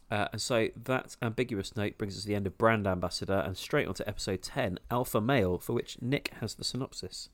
Uh, 0.09 0.28
and 0.32 0.41
so 0.41 0.68
that 0.84 1.16
ambiguous 1.20 1.76
note 1.76 1.99
brings 1.99 2.16
us 2.16 2.22
to 2.22 2.28
the 2.28 2.34
end 2.37 2.47
of 2.47 2.57
Brand 2.57 2.87
Ambassador 2.87 3.43
and 3.45 3.57
straight 3.57 3.89
on 3.89 3.95
to 3.95 4.09
episode 4.09 4.43
10, 4.43 4.78
Alpha 4.91 5.20
Male, 5.20 5.59
for 5.59 5.72
which 5.72 6.01
Nick 6.01 6.30
has 6.41 6.55
the 6.55 6.64
synopsis. 6.64 7.28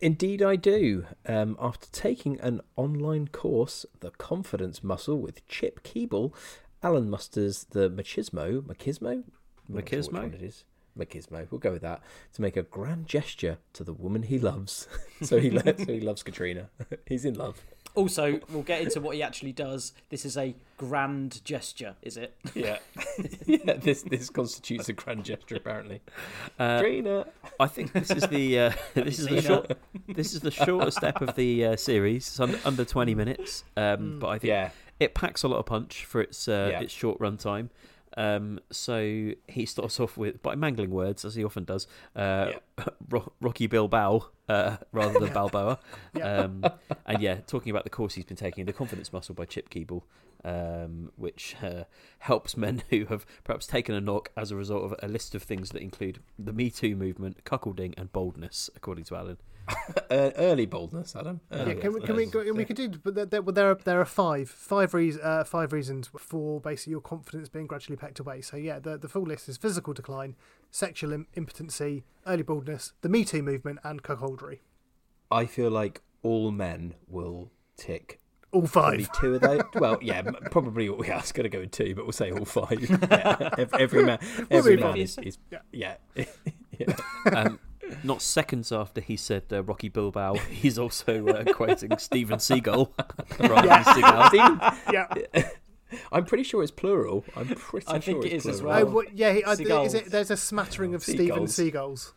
Indeed, 0.00 0.42
I 0.42 0.56
do. 0.56 1.06
Um, 1.26 1.56
after 1.58 1.88
taking 1.90 2.38
an 2.40 2.60
online 2.76 3.28
course, 3.28 3.86
The 4.00 4.10
Confidence 4.10 4.84
Muscle 4.84 5.18
with 5.18 5.46
Chip 5.48 5.82
Keeble, 5.82 6.34
Alan 6.82 7.08
musters 7.08 7.64
the 7.70 7.88
machismo, 7.88 8.60
machismo, 8.60 9.24
Machismo? 9.70 10.32
it 10.32 10.42
is. 10.42 10.64
Machismo. 10.96 11.46
We'll 11.50 11.58
go 11.58 11.72
with 11.72 11.82
that 11.82 12.02
to 12.34 12.42
make 12.42 12.56
a 12.56 12.62
grand 12.62 13.06
gesture 13.06 13.58
to 13.74 13.84
the 13.84 13.92
woman 13.92 14.22
he 14.24 14.38
loves. 14.38 14.86
so 15.22 15.38
he 15.38 15.50
so 15.58 15.74
he 15.86 16.00
loves 16.00 16.22
Katrina. 16.22 16.70
He's 17.06 17.24
in 17.24 17.34
love. 17.34 17.62
Also, 17.96 18.38
we'll 18.50 18.62
get 18.62 18.82
into 18.82 19.00
what 19.00 19.16
he 19.16 19.22
actually 19.22 19.52
does. 19.52 19.92
This 20.10 20.24
is 20.24 20.36
a 20.36 20.54
grand 20.76 21.42
gesture, 21.44 21.94
is 22.02 22.16
it? 22.16 22.36
Yeah, 22.54 22.78
yeah. 23.46 23.72
This 23.74 24.02
this 24.02 24.28
constitutes 24.30 24.88
a 24.88 24.92
grand 24.92 25.24
gesture 25.24 25.56
apparently. 25.56 26.02
Uh, 26.58 26.76
Katrina. 26.78 27.26
I 27.58 27.66
think 27.66 27.92
this 27.92 28.10
is 28.10 28.22
the 28.28 28.58
uh, 28.60 28.72
this 28.94 29.18
is 29.18 29.26
the 29.28 29.40
short 29.42 29.72
this 30.06 30.34
is 30.34 30.40
the 30.40 30.50
shortest 30.50 30.98
step 30.98 31.20
of 31.22 31.34
the 31.34 31.64
uh, 31.64 31.76
series. 31.76 32.28
It's 32.28 32.38
under, 32.38 32.58
under 32.64 32.84
twenty 32.84 33.14
minutes, 33.14 33.64
um, 33.76 34.18
but 34.20 34.28
I 34.28 34.38
think 34.38 34.48
Yeah. 34.50 34.70
it 35.00 35.14
packs 35.14 35.42
a 35.42 35.48
lot 35.48 35.58
of 35.58 35.66
punch 35.66 36.04
for 36.04 36.20
its 36.20 36.46
uh, 36.48 36.68
Yeah. 36.72 36.80
its 36.80 36.92
short 36.92 37.18
run 37.18 37.36
time. 37.38 37.70
Um, 38.16 38.60
so 38.70 39.32
he 39.46 39.66
starts 39.66 40.00
off 40.00 40.16
with 40.16 40.42
by 40.42 40.54
mangling 40.54 40.90
words, 40.90 41.24
as 41.24 41.34
he 41.34 41.44
often 41.44 41.64
does. 41.64 41.86
Uh, 42.14 42.52
Ro- 43.08 43.32
Rocky 43.40 43.66
Bilbao 43.66 44.26
uh, 44.48 44.76
rather 44.92 45.18
than 45.18 45.32
Balboa. 45.32 45.78
Um, 46.22 46.64
and 47.04 47.20
yeah, 47.20 47.36
talking 47.46 47.70
about 47.70 47.84
the 47.84 47.90
course 47.90 48.14
he's 48.14 48.24
been 48.24 48.36
taking, 48.36 48.64
the 48.64 48.72
confidence 48.72 49.12
muscle 49.12 49.34
by 49.34 49.44
Chip 49.44 49.70
Keeble, 49.70 50.02
um, 50.44 51.10
which 51.16 51.56
uh, 51.62 51.84
helps 52.20 52.56
men 52.56 52.82
who 52.90 53.06
have 53.06 53.26
perhaps 53.44 53.66
taken 53.66 53.94
a 53.94 54.00
knock 54.00 54.30
as 54.36 54.50
a 54.50 54.56
result 54.56 54.84
of 54.84 54.94
a 55.02 55.08
list 55.08 55.34
of 55.34 55.42
things 55.42 55.70
that 55.70 55.82
include 55.82 56.20
the 56.38 56.52
Me 56.52 56.70
Too 56.70 56.96
movement, 56.96 57.44
cuckolding, 57.44 57.94
and 57.98 58.12
boldness, 58.12 58.70
according 58.74 59.04
to 59.04 59.16
Alan. 59.16 59.38
Uh, 60.08 60.30
early 60.36 60.66
boldness, 60.66 61.16
Adam. 61.16 61.40
Yeah, 61.50 61.58
Early 61.58 61.74
can 61.76 61.92
we, 61.92 62.00
can 62.00 62.14
we, 62.16 62.26
boldness. 62.26 62.44
go, 62.46 62.52
we 62.52 62.64
could 62.64 62.76
do, 62.76 62.88
but 62.90 63.14
there, 63.16 63.26
there, 63.26 63.42
there 63.42 63.70
are 63.70 63.74
there 63.74 64.00
are 64.00 64.04
five 64.04 64.48
five 64.48 64.94
reasons 64.94 65.24
uh, 65.24 65.42
five 65.42 65.72
reasons 65.72 66.08
for 66.16 66.60
basically 66.60 66.92
your 66.92 67.00
confidence 67.00 67.48
being 67.48 67.66
gradually 67.66 67.96
pecked 67.96 68.20
away. 68.20 68.40
So 68.40 68.56
yeah, 68.56 68.78
the 68.78 68.96
the 68.96 69.08
full 69.08 69.22
list 69.24 69.48
is 69.48 69.56
physical 69.56 69.92
decline, 69.94 70.36
sexual 70.70 71.12
im- 71.12 71.26
impotency, 71.34 72.04
early 72.26 72.44
baldness, 72.44 72.92
the 73.00 73.08
Me 73.08 73.24
Too 73.24 73.42
movement, 73.42 73.80
and 73.82 74.02
cuckoldry. 74.04 74.60
I 75.30 75.44
feel 75.46 75.70
like 75.70 76.02
all 76.22 76.52
men 76.52 76.94
will 77.08 77.50
tick 77.76 78.20
All 78.52 78.62
probably 78.62 79.04
five. 79.04 79.20
two 79.20 79.34
of 79.34 79.40
those. 79.40 79.62
well, 79.74 79.98
yeah, 80.00 80.22
probably. 80.52 80.88
all- 80.88 81.04
Yeah, 81.04 81.14
I 81.14 81.20
was 81.20 81.32
going 81.32 81.44
to 81.44 81.48
go 81.50 81.60
with 81.60 81.72
two, 81.72 81.96
but 81.96 82.04
we'll 82.04 82.12
say 82.12 82.30
all 82.30 82.44
five. 82.44 82.78
Yeah, 83.10 83.50
ev- 83.58 83.74
every 83.74 84.04
man, 84.04 84.18
every 84.52 84.76
man 84.76 84.90
on. 84.90 84.96
is, 84.98 85.18
is 85.18 85.38
yeah. 85.72 85.96
yeah. 86.78 86.94
Um, 87.32 87.58
not 88.02 88.22
seconds 88.22 88.72
after 88.72 89.00
he 89.00 89.16
said 89.16 89.44
uh, 89.52 89.62
Rocky 89.62 89.88
Bilbao, 89.88 90.34
he's 90.50 90.78
also 90.78 91.26
uh, 91.28 91.44
quoting 91.52 91.96
Steven 91.98 92.38
Seagal 92.38 92.90
rather 93.38 93.68
than 93.68 93.84
Seagal. 93.84 94.28
Steven- 94.28 94.60
yeah. 94.92 95.48
I'm 96.12 96.24
pretty 96.24 96.42
sure 96.42 96.62
it's 96.62 96.72
plural. 96.72 97.24
I'm 97.36 97.46
pretty 97.46 97.86
I 97.86 98.00
sure 98.00 98.00
think 98.00 98.24
it 98.24 98.32
it's 98.32 98.44
is 98.44 98.56
as 98.56 98.60
plural. 98.60 98.88
Oh, 98.88 98.90
well. 98.90 99.04
yeah, 99.14 99.32
he, 99.32 99.44
I, 99.44 99.52
is 99.52 99.94
it, 99.94 100.06
there's 100.06 100.32
a 100.32 100.36
smattering 100.36 100.94
of 100.94 101.02
Stephen 101.02 101.46
Seagulls. 101.46 101.54
Seagulls. 101.54 102.12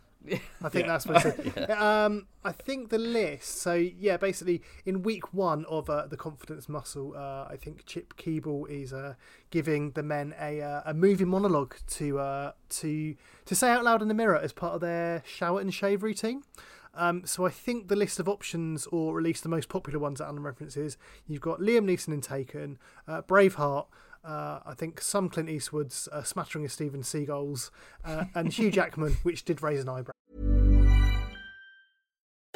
I 0.61 0.70
think 0.70 0.88
that's 0.88 1.05
what 1.05 1.26
it 1.26 1.39
is. 1.39 1.70
Um, 1.80 2.28
I 2.43 2.51
think 2.51 2.89
the 2.89 2.97
list. 2.97 3.61
So 3.61 3.74
yeah, 3.74 4.17
basically 4.17 4.61
in 4.86 5.03
week 5.03 5.34
one 5.34 5.65
of 5.65 5.89
uh, 5.89 6.07
the 6.07 6.17
confidence 6.17 6.67
muscle, 6.67 7.13
uh, 7.15 7.47
I 7.49 7.55
think 7.57 7.86
Chip 7.86 8.15
Keeble 8.17 8.70
is 8.70 8.91
uh, 8.93 9.15
giving 9.49 9.91
the 9.91 10.03
men 10.03 10.34
a 10.39 10.61
uh, 10.61 10.82
a 10.86 10.93
movie 10.93 11.26
monologue 11.26 11.76
to 11.91 12.20
uh, 12.20 12.51
to 12.70 13.15
to 13.45 13.55
say 13.55 13.70
out 13.70 13.84
loud 13.84 14.01
in 14.01 14.07
the 14.07 14.13
mirror 14.13 14.38
as 14.38 14.51
part 14.51 14.74
of 14.74 14.82
their 14.82 15.24
shower 15.26 15.59
and 15.61 15.74
shave 15.74 16.03
routine. 16.03 16.43
Um, 16.93 17.26
so 17.26 17.45
I 17.45 17.49
think 17.49 17.88
the 17.88 17.95
list 17.95 18.20
of 18.20 18.28
options, 18.28 18.88
or 18.88 19.17
at 19.20 19.24
least 19.24 19.43
the 19.43 19.49
most 19.49 19.70
popular 19.70 19.99
ones 19.99 20.20
that 20.20 20.26
Alan 20.26 20.43
references, 20.43 20.97
you've 21.28 21.41
got 21.41 21.59
Liam 21.59 21.86
Neeson 21.86 22.13
in 22.13 22.22
Taken, 22.22 22.78
uh, 23.07 23.22
Braveheart. 23.22 23.86
Uh, 24.24 24.59
I 24.65 24.74
think 24.74 25.01
some 25.01 25.30
Clint 25.30 25.49
Eastwood's, 25.49 26.07
uh, 26.11 26.24
smattering 26.24 26.65
of 26.65 26.72
Steven 26.72 27.03
Seagulls, 27.03 27.72
uh, 28.05 28.26
and 28.36 28.51
Hugh 28.51 28.72
Jackman, 28.72 29.13
which 29.24 29.45
did 29.45 29.61
raise 29.61 29.82
an 29.82 29.89
eyebrow. 29.89 30.11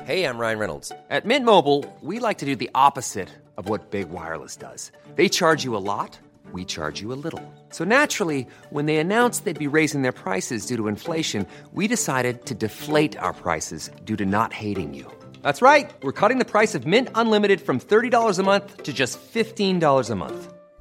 Hey, 0.03 0.25
I'm 0.25 0.37
Ryan 0.37 0.59
Reynolds. 0.59 0.91
At 1.09 1.25
Mint 1.25 1.45
Mobile, 1.45 1.85
we 2.01 2.19
like 2.19 2.39
to 2.39 2.45
do 2.45 2.57
the 2.57 2.69
opposite 2.75 3.29
of 3.57 3.69
what 3.69 3.91
Big 3.91 4.09
Wireless 4.09 4.57
does. 4.57 4.91
They 5.15 5.29
charge 5.29 5.63
you 5.63 5.77
a 5.77 5.85
lot, 5.93 6.19
we 6.51 6.65
charge 6.65 6.99
you 6.99 7.13
a 7.13 7.19
little. 7.25 7.41
So 7.69 7.85
naturally, 7.85 8.45
when 8.69 8.85
they 8.85 8.97
announced 8.97 9.45
they'd 9.45 9.57
be 9.57 9.67
raising 9.67 10.01
their 10.01 10.11
prices 10.11 10.65
due 10.65 10.75
to 10.75 10.87
inflation, 10.87 11.47
we 11.71 11.87
decided 11.87 12.45
to 12.47 12.53
deflate 12.53 13.17
our 13.17 13.33
prices 13.33 13.91
due 14.03 14.17
to 14.17 14.25
not 14.25 14.51
hating 14.51 14.93
you. 14.93 15.09
That's 15.41 15.61
right. 15.61 15.89
We're 16.03 16.11
cutting 16.11 16.39
the 16.39 16.51
price 16.51 16.75
of 16.75 16.85
Mint 16.85 17.09
Unlimited 17.15 17.61
from 17.61 17.79
$30 17.79 18.39
a 18.39 18.43
month 18.43 18.83
to 18.83 18.91
just 18.91 19.19
$15 19.33 20.09
a 20.09 20.15
month. 20.15 20.52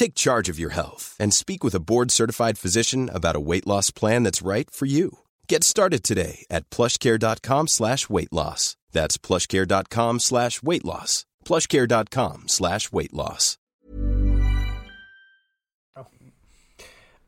Take 0.00 0.14
charge 0.14 0.48
of 0.48 0.58
your 0.58 0.70
health 0.70 1.14
and 1.20 1.34
speak 1.34 1.62
with 1.62 1.74
a 1.74 1.84
board-certified 1.90 2.56
physician 2.56 3.10
about 3.12 3.36
a 3.36 3.46
weight 3.50 3.66
loss 3.66 3.90
plan 3.90 4.22
that's 4.22 4.40
right 4.40 4.70
for 4.70 4.86
you. 4.86 5.18
Get 5.46 5.62
started 5.62 6.02
today 6.02 6.46
at 6.48 6.70
plushcare.com 6.70 7.68
slash 7.68 8.08
weight 8.08 8.32
loss. 8.32 8.76
That's 8.92 9.18
plushcare.com 9.18 10.20
slash 10.20 10.62
weight 10.62 10.86
loss. 10.86 11.26
plushcare.com 11.44 12.48
slash 12.48 12.90
weight 12.90 13.12
loss. 13.12 13.58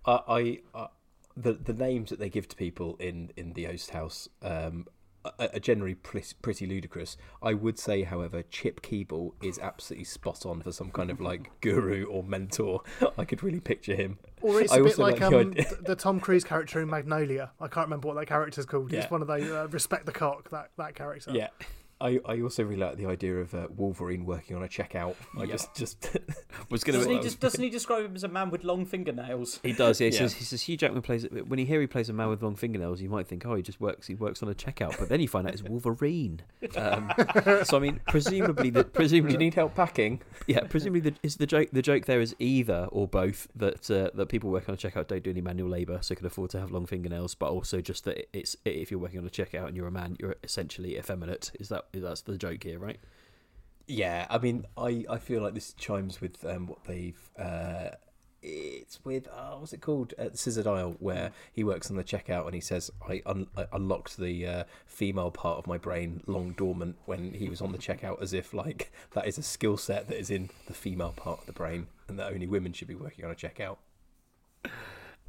I, 0.07 0.19
I, 0.29 0.59
I 0.75 0.87
the 1.37 1.53
the 1.53 1.75
names 1.75 2.09
that 2.09 2.21
they 2.21 2.31
give 2.31 2.49
to 2.49 2.57
people 2.57 2.97
in 2.99 3.33
in 3.37 3.53
the 3.53 3.67
Oast 3.67 3.91
House 3.91 4.31
um, 4.41 4.87
are, 5.25 5.59
generally 5.59 5.95
pretty, 5.95 6.67
ludicrous. 6.67 7.17
I 7.43 7.55
would 7.55 7.79
say, 7.79 8.03
however, 8.03 8.43
Chip 8.43 8.83
Keeble 8.83 9.33
is 9.43 9.59
absolutely 9.59 10.05
spot 10.05 10.45
on 10.47 10.63
for 10.63 10.73
some 10.73 10.91
kind 10.91 11.11
of 11.11 11.21
like 11.21 11.51
guru 11.61 12.05
or 12.07 12.23
mentor. 12.23 12.83
I 13.19 13.25
could 13.25 13.43
really 13.43 13.61
picture 13.61 13.95
him. 13.95 14.19
Or 14.41 14.61
it's 14.61 14.73
I 14.73 14.79
a 14.79 14.83
bit 14.83 14.99
like, 14.99 15.19
the 15.19 15.41
um, 15.41 15.55
the 15.83 15.95
Tom 15.95 16.21
Cruise 16.21 16.45
character 16.45 16.81
in 16.81 16.91
Magnolia. 16.91 17.53
I 17.61 17.69
can't 17.69 17.87
remember 17.87 18.09
what 18.09 18.17
that 18.17 18.27
character's 18.27 18.67
called. 18.67 18.93
Yeah. 18.93 19.01
It's 19.01 19.11
one 19.11 19.23
of 19.23 19.29
those 19.29 19.49
uh, 19.51 19.69
respect 19.69 20.07
the 20.07 20.13
cock. 20.13 20.51
That 20.51 20.71
that 20.79 20.95
character. 20.95 21.31
Yeah. 21.33 21.49
I, 22.03 22.19
I 22.27 22.41
also 22.41 22.65
really 22.65 22.77
like 22.81 22.97
the 22.97 23.07
idea 23.07 23.37
of 23.37 23.55
uh, 23.55 23.69
Wolverine 23.77 24.25
working 24.25 24.57
on 24.57 24.63
a 24.63 24.69
checkout. 24.69 25.15
I 25.39 25.45
Yeah. 25.45 25.53
just 25.53 25.75
just 25.75 26.19
Was 26.71 26.85
gonna- 26.85 26.99
Doesn't 26.99 27.13
he, 27.13 27.21
just, 27.21 27.41
doesn't 27.41 27.63
he 27.63 27.71
describe 27.71 28.05
him 28.05 28.15
as 28.17 28.25
a 28.25 28.29
man 28.29 28.51
with 28.51 28.65
long 28.65 28.85
fingernails? 28.87 29.61
He 29.63 29.73
does, 29.73 30.01
yeah. 30.01 30.09
He 30.09 30.15
Yeah. 30.15 30.21
says 30.23 30.33
he 30.35 30.45
says 30.45 30.63
Hugh 30.63 30.77
Jackman 30.77 31.03
plays 31.03 31.27
when 31.47 31.59
you 31.59 31.67
hear 31.67 31.81
he 31.81 31.87
plays 31.87 32.09
a 32.09 32.13
man 32.13 32.29
with 32.29 32.43
long 32.43 32.57
fingernails, 32.57 33.01
you 33.01 33.09
might 33.09 33.27
think, 33.29 33.47
oh, 33.47 33.55
he 33.55 33.63
just 33.63 33.81
works 33.81 34.07
he 34.07 34.15
works 34.15 34.43
on 34.43 34.49
a 34.49 34.55
checkout, 34.55 34.99
but 34.99 35.09
then 35.09 35.21
you 35.21 35.29
find 35.29 35.47
out 35.47 35.53
it's 35.55 35.63
Wolverine. 35.63 36.43
Um, 36.77 37.13
so 37.65 37.77
I 37.77 37.81
mean, 37.81 38.01
presumably 38.09 38.71
the 38.71 38.85
Do 38.85 38.91
presumably 38.91 39.33
you 39.33 39.39
need 39.39 39.55
help 39.55 39.75
packing? 39.75 40.21
yeah, 40.47 40.61
presumably 40.69 41.01
the, 41.01 41.15
is 41.23 41.37
the 41.37 41.47
joke 41.47 41.69
the 41.73 41.83
joke 41.83 42.07
there 42.07 42.21
is 42.21 42.35
either 42.39 42.89
or 42.91 43.07
both 43.07 43.49
that 43.57 43.91
uh, 43.91 44.11
that 44.15 44.27
people 44.29 44.51
working 44.51 44.71
on 44.71 44.75
a 44.75 44.79
checkout 44.79 45.07
don't 45.09 45.23
do 45.23 45.31
any 45.31 45.41
manual 45.41 45.69
labour, 45.69 45.99
so 46.03 46.15
can 46.15 46.27
afford 46.27 46.51
to 46.51 46.61
have 46.61 46.71
long 46.71 46.87
fingernails, 46.87 47.35
but 47.35 47.51
also 47.51 47.81
just 47.81 48.05
that 48.05 48.27
it's 48.37 48.57
if 48.65 48.91
you're 48.91 49.01
working 49.01 49.21
on 49.21 49.27
a 49.27 49.31
checkout 49.31 49.69
and 49.69 49.77
you're 49.77 49.87
a 49.87 49.93
man, 49.93 50.17
you're 50.19 50.37
essentially 50.43 50.97
effeminate. 50.97 51.53
Is 51.61 51.69
that 51.69 51.85
that's 52.01 52.23
the 52.23 52.39
joke 52.39 52.65
here, 52.65 52.79
right? 52.79 52.99
Yeah, 53.87 54.27
I 54.31 54.39
mean, 54.39 54.65
I, 54.77 55.05
I 55.11 55.19
feel 55.19 55.43
like 55.43 55.55
this 55.55 55.75
chimes 55.75 56.21
with 56.21 56.45
um, 56.45 56.67
what 56.67 56.85
they've. 56.85 57.21
Uh, 57.39 57.91
it's 58.45 58.99
with 59.05 59.29
oh, 59.33 59.59
what's 59.61 59.73
it 59.73 59.81
called? 59.81 60.15
Uh, 60.19 60.31
Scissored 60.33 60.67
Isle, 60.67 60.97
where 60.99 61.31
he 61.53 61.63
works 61.63 61.91
on 61.91 61.97
the 61.97 62.03
checkout 62.03 62.47
and 62.47 62.55
he 62.55 62.61
says, 62.61 62.91
"I, 63.07 63.23
un- 63.27 63.49
I 63.57 63.67
unlocked 63.73 64.17
the 64.17 64.47
uh, 64.47 64.65
female 64.87 65.31
part 65.31 65.59
of 65.59 65.67
my 65.67 65.79
brain 65.79 66.23
long 66.27 66.53
dormant 66.53 66.97
when 67.05 67.35
he 67.35 67.49
was 67.49 67.61
on 67.61 67.73
the 67.73 67.79
checkout, 67.79 68.23
as 68.23 68.33
if 68.33 68.55
like 68.55 68.91
that 69.13 69.27
is 69.27 69.39
a 69.39 69.43
skill 69.43 69.77
set 69.77 70.09
that 70.09 70.19
is 70.19 70.31
in 70.31 70.51
the 70.67 70.75
female 70.75 71.13
part 71.15 71.41
of 71.41 71.47
the 71.47 71.53
brain, 71.53 71.87
and 72.09 72.19
that 72.19 72.33
only 72.33 72.47
women 72.47 72.73
should 72.73 72.89
be 72.89 72.95
working 72.95 73.25
on 73.25 73.31
a 73.31 73.37
checkout." 73.37 73.77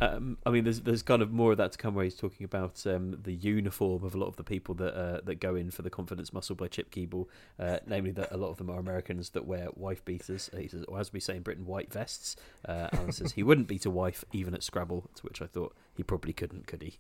Um, 0.02 0.38
I 0.46 0.50
mean, 0.50 0.64
there's 0.64 0.82
there's 0.82 1.02
kind 1.02 1.22
of 1.22 1.32
more 1.32 1.52
of 1.52 1.58
that 1.60 1.72
to 1.74 1.78
come 1.78 1.94
where 1.94 2.04
he's 2.04 2.16
talking 2.16 2.44
about 2.44 2.86
um, 2.86 3.18
the 3.24 3.34
uniform 3.34 4.04
of 4.04 4.16
a 4.16 4.18
lot 4.18 4.28
of 4.28 4.36
the 4.36 4.44
people 4.44 4.76
that 4.76 4.96
uh, 4.96 5.22
that 5.24 5.36
go 5.36 5.56
in 5.56 5.72
for 5.72 5.82
the 5.82 5.89
confidence 5.89 6.34
muscle 6.34 6.56
by 6.56 6.68
Chip 6.68 6.91
Keeble, 6.91 7.28
uh, 7.60 7.78
namely 7.88 8.12
that 8.12 8.32
a 8.32 8.38
lot 8.38 8.50
of 8.50 8.58
them 8.58 8.70
are 8.70 8.80
Americans 8.80 9.30
that 9.30 9.46
wear 9.46 9.68
wife 9.76 10.04
beaters. 10.04 10.50
He 10.58 10.68
says, 10.68 10.84
or 10.88 11.00
as 11.00 11.14
we 11.14 11.20
say 11.20 11.38
in 11.38 11.44
Britain, 11.44 11.66
white 11.66 11.91
vests. 11.91 12.36
Uh, 12.68 12.89
Alan 12.91 13.12
says 13.12 13.34
he 13.34 13.44
wouldn't 13.44 13.68
beat 13.68 13.86
a 13.86 13.91
wife 13.91 14.26
even 14.34 14.54
at 14.54 14.64
Scrabble, 14.64 15.10
to 15.16 15.22
which 15.24 15.41
I 15.41 15.46
thought 15.46 15.76
he 15.96 16.04
probably 16.04 16.34
couldn't, 16.34 16.68
could 16.68 16.82
he? 16.82 16.98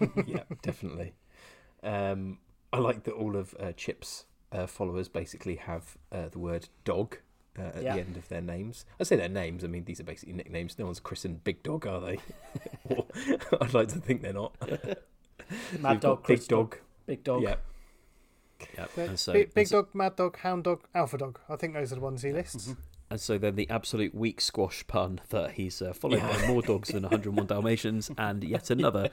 yeah, 0.26 0.42
definitely. 0.62 1.14
Um, 1.82 2.38
I 2.72 2.78
like 2.78 3.04
that 3.04 3.12
all 3.12 3.36
of 3.36 3.54
uh, 3.58 3.72
Chip's 3.72 4.24
uh, 4.52 4.66
followers 4.66 5.08
basically 5.08 5.56
have 5.56 5.96
uh, 6.12 6.28
the 6.28 6.38
word 6.38 6.68
dog 6.84 7.18
uh, 7.58 7.62
at 7.76 7.82
Yeah. 7.82 7.94
the 7.94 8.00
end 8.00 8.16
of 8.16 8.28
their 8.28 8.40
names. 8.40 8.84
I 9.00 9.04
say 9.04 9.16
their 9.16 9.28
names, 9.28 9.64
I 9.64 9.66
mean, 9.68 9.84
these 9.84 10.00
are 10.00 10.04
basically 10.04 10.34
nicknames. 10.34 10.78
No 10.78 10.86
one's 10.86 11.00
christened 11.00 11.44
Big 11.44 11.62
Dog, 11.62 11.86
are 11.86 12.00
they? 12.00 12.18
or, 12.90 13.06
I'd 13.60 13.74
like 13.74 13.88
to 13.88 13.98
think 13.98 14.22
they're 14.22 14.32
not. 14.32 14.54
Mad 15.80 15.92
You've 15.92 16.00
dog, 16.00 16.18
big 16.18 16.24
Chris 16.24 16.46
dog. 16.46 16.78
big 17.06 17.22
dog. 17.24 17.42
Yeah. 17.42 17.56
Yep. 18.78 18.90
Big, 18.96 19.08
And 19.10 19.18
so, 19.18 19.32
big, 19.32 19.50
and 19.54 19.68
so- 19.68 19.82
dog, 19.82 19.94
mad 19.94 20.16
dog, 20.16 20.38
hound 20.38 20.64
dog, 20.64 20.82
alpha 20.94 21.18
dog. 21.18 21.38
I 21.48 21.56
think 21.56 21.74
those 21.74 21.92
are 21.92 21.96
the 21.96 22.00
ones 22.00 22.22
he 22.22 22.32
lists. 22.32 22.74
And 23.10 23.20
so 23.20 23.38
then 23.38 23.54
the 23.54 23.70
absolute 23.70 24.14
weak 24.14 24.40
squash 24.40 24.84
pun 24.88 25.20
that 25.28 25.52
he's 25.52 25.80
uh, 25.80 25.92
followed 25.92 26.20
by 26.22 26.48
more 26.48 26.62
dogs 26.62 26.88
than 26.88 27.02
101 27.04 27.46
Dalmatians 27.48 28.10
and 28.18 28.42
yet 28.42 28.68
another 28.70 29.10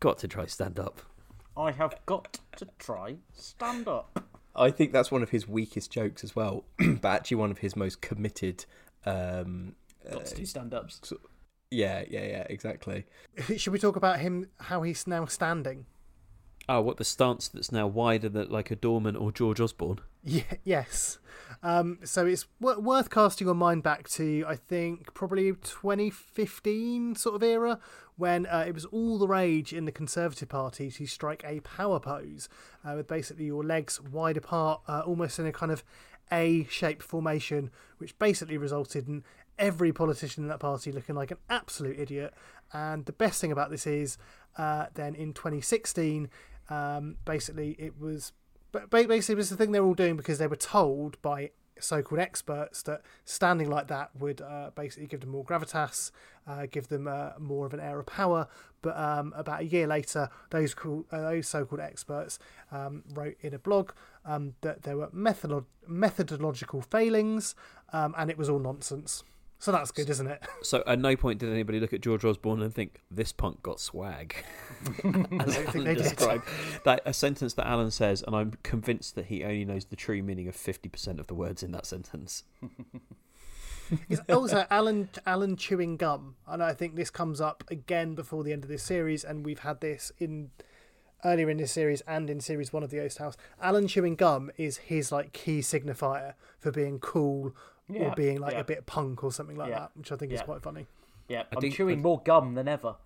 got 0.00 0.18
to 0.18 0.28
try 0.28 0.46
stand 0.46 0.80
up. 0.80 1.00
I 1.56 1.70
have 1.70 1.94
got 2.06 2.40
to 2.56 2.66
try 2.78 3.16
stand 3.32 3.86
up. 3.86 4.25
I 4.56 4.70
think 4.70 4.92
that's 4.92 5.10
one 5.10 5.22
of 5.22 5.30
his 5.30 5.46
weakest 5.46 5.90
jokes 5.90 6.24
as 6.24 6.34
well, 6.34 6.64
but 6.78 7.04
actually 7.04 7.36
one 7.36 7.50
of 7.50 7.58
his 7.58 7.76
most 7.76 8.00
committed. 8.00 8.64
Um, 9.04 9.74
Got 10.10 10.26
to 10.26 10.34
do 10.34 10.46
stand 10.46 10.72
ups. 10.74 11.00
so- 11.02 11.20
yeah, 11.70 12.04
yeah, 12.08 12.24
yeah, 12.24 12.46
exactly. 12.48 13.06
Should 13.56 13.72
we 13.72 13.78
talk 13.78 13.96
about 13.96 14.20
him, 14.20 14.48
how 14.60 14.82
he's 14.82 15.06
now 15.06 15.26
standing? 15.26 15.86
Oh, 16.68 16.80
what 16.80 16.96
the 16.96 17.04
stance 17.04 17.46
that's 17.48 17.70
now 17.70 17.86
wider 17.86 18.28
than 18.28 18.50
like 18.50 18.70
a 18.70 18.76
Dorman 18.76 19.14
or 19.14 19.30
George 19.30 19.60
Osborne? 19.60 20.00
Yeah, 20.24 20.42
yes. 20.64 21.18
Um, 21.62 21.98
so 22.02 22.26
it's 22.26 22.46
worth 22.60 23.10
casting 23.10 23.46
your 23.46 23.54
mind 23.54 23.84
back 23.84 24.08
to, 24.10 24.44
I 24.46 24.56
think, 24.56 25.14
probably 25.14 25.52
2015 25.52 27.14
sort 27.14 27.36
of 27.36 27.42
era 27.42 27.78
when 28.16 28.46
uh, 28.46 28.64
it 28.66 28.74
was 28.74 28.84
all 28.86 29.18
the 29.18 29.28
rage 29.28 29.72
in 29.72 29.84
the 29.84 29.92
Conservative 29.92 30.48
Party 30.48 30.90
to 30.90 31.06
strike 31.06 31.44
a 31.44 31.60
power 31.60 32.00
pose 32.00 32.48
uh, 32.84 32.94
with 32.96 33.06
basically 33.06 33.44
your 33.44 33.62
legs 33.62 34.00
wide 34.00 34.36
apart, 34.36 34.80
uh, 34.88 35.02
almost 35.06 35.38
in 35.38 35.46
a 35.46 35.52
kind 35.52 35.70
of 35.70 35.84
A 36.32 36.64
shaped 36.64 37.02
formation, 37.02 37.70
which 37.98 38.18
basically 38.18 38.58
resulted 38.58 39.06
in 39.06 39.22
every 39.58 39.92
politician 39.92 40.44
in 40.44 40.48
that 40.48 40.60
party 40.60 40.92
looking 40.92 41.14
like 41.14 41.30
an 41.30 41.38
absolute 41.48 41.98
idiot. 41.98 42.34
And 42.72 43.06
the 43.06 43.12
best 43.12 43.40
thing 43.40 43.52
about 43.52 43.70
this 43.70 43.86
is, 43.86 44.18
uh, 44.58 44.86
then 44.94 45.14
in 45.14 45.32
2016, 45.32 46.28
um, 46.68 47.16
basically 47.24 47.76
it 47.78 47.98
was 47.98 48.32
but 48.72 48.90
basically 48.90 49.34
it 49.34 49.36
was 49.36 49.50
the 49.50 49.56
thing 49.56 49.72
they 49.72 49.80
were 49.80 49.86
all 49.86 49.94
doing 49.94 50.16
because 50.16 50.38
they 50.38 50.46
were 50.46 50.56
told 50.56 51.20
by 51.22 51.50
so-called 51.80 52.20
experts 52.20 52.82
that 52.82 53.02
standing 53.24 53.68
like 53.68 53.88
that 53.88 54.10
would 54.18 54.40
uh, 54.40 54.70
basically 54.74 55.06
give 55.06 55.20
them 55.20 55.30
more 55.30 55.44
gravitas, 55.44 56.10
uh, 56.46 56.66
give 56.70 56.88
them 56.88 57.06
uh, 57.06 57.30
more 57.38 57.66
of 57.66 57.74
an 57.74 57.80
air 57.80 57.98
of 57.98 58.06
power. 58.06 58.48
But 58.82 58.96
um, 58.96 59.32
about 59.36 59.60
a 59.60 59.64
year 59.64 59.86
later, 59.86 60.28
those 60.50 60.74
cool, 60.74 61.06
uh, 61.10 61.20
those 61.20 61.48
so-called 61.48 61.80
experts 61.80 62.38
um, 62.70 63.02
wrote 63.14 63.36
in 63.40 63.54
a 63.54 63.58
blog 63.58 63.92
um, 64.24 64.54
that 64.60 64.82
there 64.82 64.96
were 64.96 65.08
methodolo- 65.08 65.66
methodological 65.86 66.82
failings, 66.82 67.54
um, 67.92 68.14
and 68.16 68.30
it 68.30 68.38
was 68.38 68.48
all 68.48 68.58
nonsense. 68.58 69.22
So 69.58 69.72
that's 69.72 69.90
good, 69.90 70.08
isn't 70.10 70.26
it? 70.26 70.42
So 70.62 70.82
at 70.86 70.98
no 70.98 71.16
point 71.16 71.38
did 71.38 71.50
anybody 71.50 71.78
look 71.78 71.92
at 71.92 72.00
George 72.00 72.24
Osborne 72.24 72.60
and 72.60 72.74
think 72.74 73.02
this 73.10 73.32
punk 73.32 73.62
got 73.62 73.78
swag. 73.78 74.44
As 74.82 74.94
I 75.04 75.10
don't 75.12 75.50
think 75.52 75.68
Alan 75.68 75.84
they 75.84 75.94
described. 75.94 76.44
That 76.84 77.02
a 77.04 77.12
sentence 77.12 77.54
that 77.54 77.66
Alan 77.66 77.92
says, 77.92 78.24
and 78.26 78.34
I'm 78.34 78.54
convinced 78.64 79.14
that 79.14 79.26
he 79.26 79.44
only 79.44 79.64
knows 79.64 79.84
the 79.84 79.96
true 79.96 80.22
meaning 80.22 80.48
of 80.48 80.56
fifty 80.56 80.88
percent 80.88 81.20
of 81.20 81.28
the 81.28 81.34
words 81.34 81.62
in 81.62 81.70
that 81.72 81.86
sentence. 81.86 82.42
Is 84.08 84.20
oh, 84.28 84.40
also 84.40 84.66
Alan 84.70 85.08
Alan 85.24 85.56
chewing 85.56 85.96
gum, 85.96 86.34
and 86.48 86.62
I 86.62 86.72
think 86.72 86.96
this 86.96 87.10
comes 87.10 87.40
up 87.40 87.62
again 87.70 88.16
before 88.16 88.42
the 88.42 88.52
end 88.52 88.64
of 88.64 88.68
this 88.68 88.82
series, 88.82 89.22
and 89.22 89.44
we've 89.44 89.60
had 89.60 89.80
this 89.80 90.10
in 90.18 90.50
earlier 91.24 91.48
in 91.48 91.56
this 91.58 91.72
series 91.72 92.02
and 92.02 92.28
in 92.28 92.40
series 92.40 92.72
one 92.72 92.82
of 92.82 92.90
the 92.90 93.00
Oast 93.00 93.18
House. 93.18 93.36
Alan 93.60 93.86
chewing 93.86 94.16
gum 94.16 94.50
is 94.56 94.78
his 94.78 95.12
like 95.12 95.32
key 95.32 95.60
signifier 95.60 96.34
for 96.58 96.70
being 96.72 96.98
cool 96.98 97.54
Yeah, 97.88 98.10
or 98.12 98.14
being 98.16 98.40
like 98.40 98.54
yeah. 98.54 98.60
a 98.60 98.64
bit 98.64 98.86
punk 98.86 99.22
or 99.22 99.30
something 99.32 99.56
like 99.56 99.70
Yeah, 99.70 99.80
that, 99.80 99.90
which 99.94 100.10
I 100.10 100.16
think 100.16 100.32
is 100.32 100.42
quite 100.42 100.62
funny. 100.62 100.86
Yeah, 101.28 101.42
I 101.52 101.56
I'm 101.56 101.60
do- 101.60 101.70
chewing 101.70 101.98
I- 102.00 102.02
more 102.02 102.20
gum 102.24 102.54
than 102.54 102.68
ever. 102.68 102.96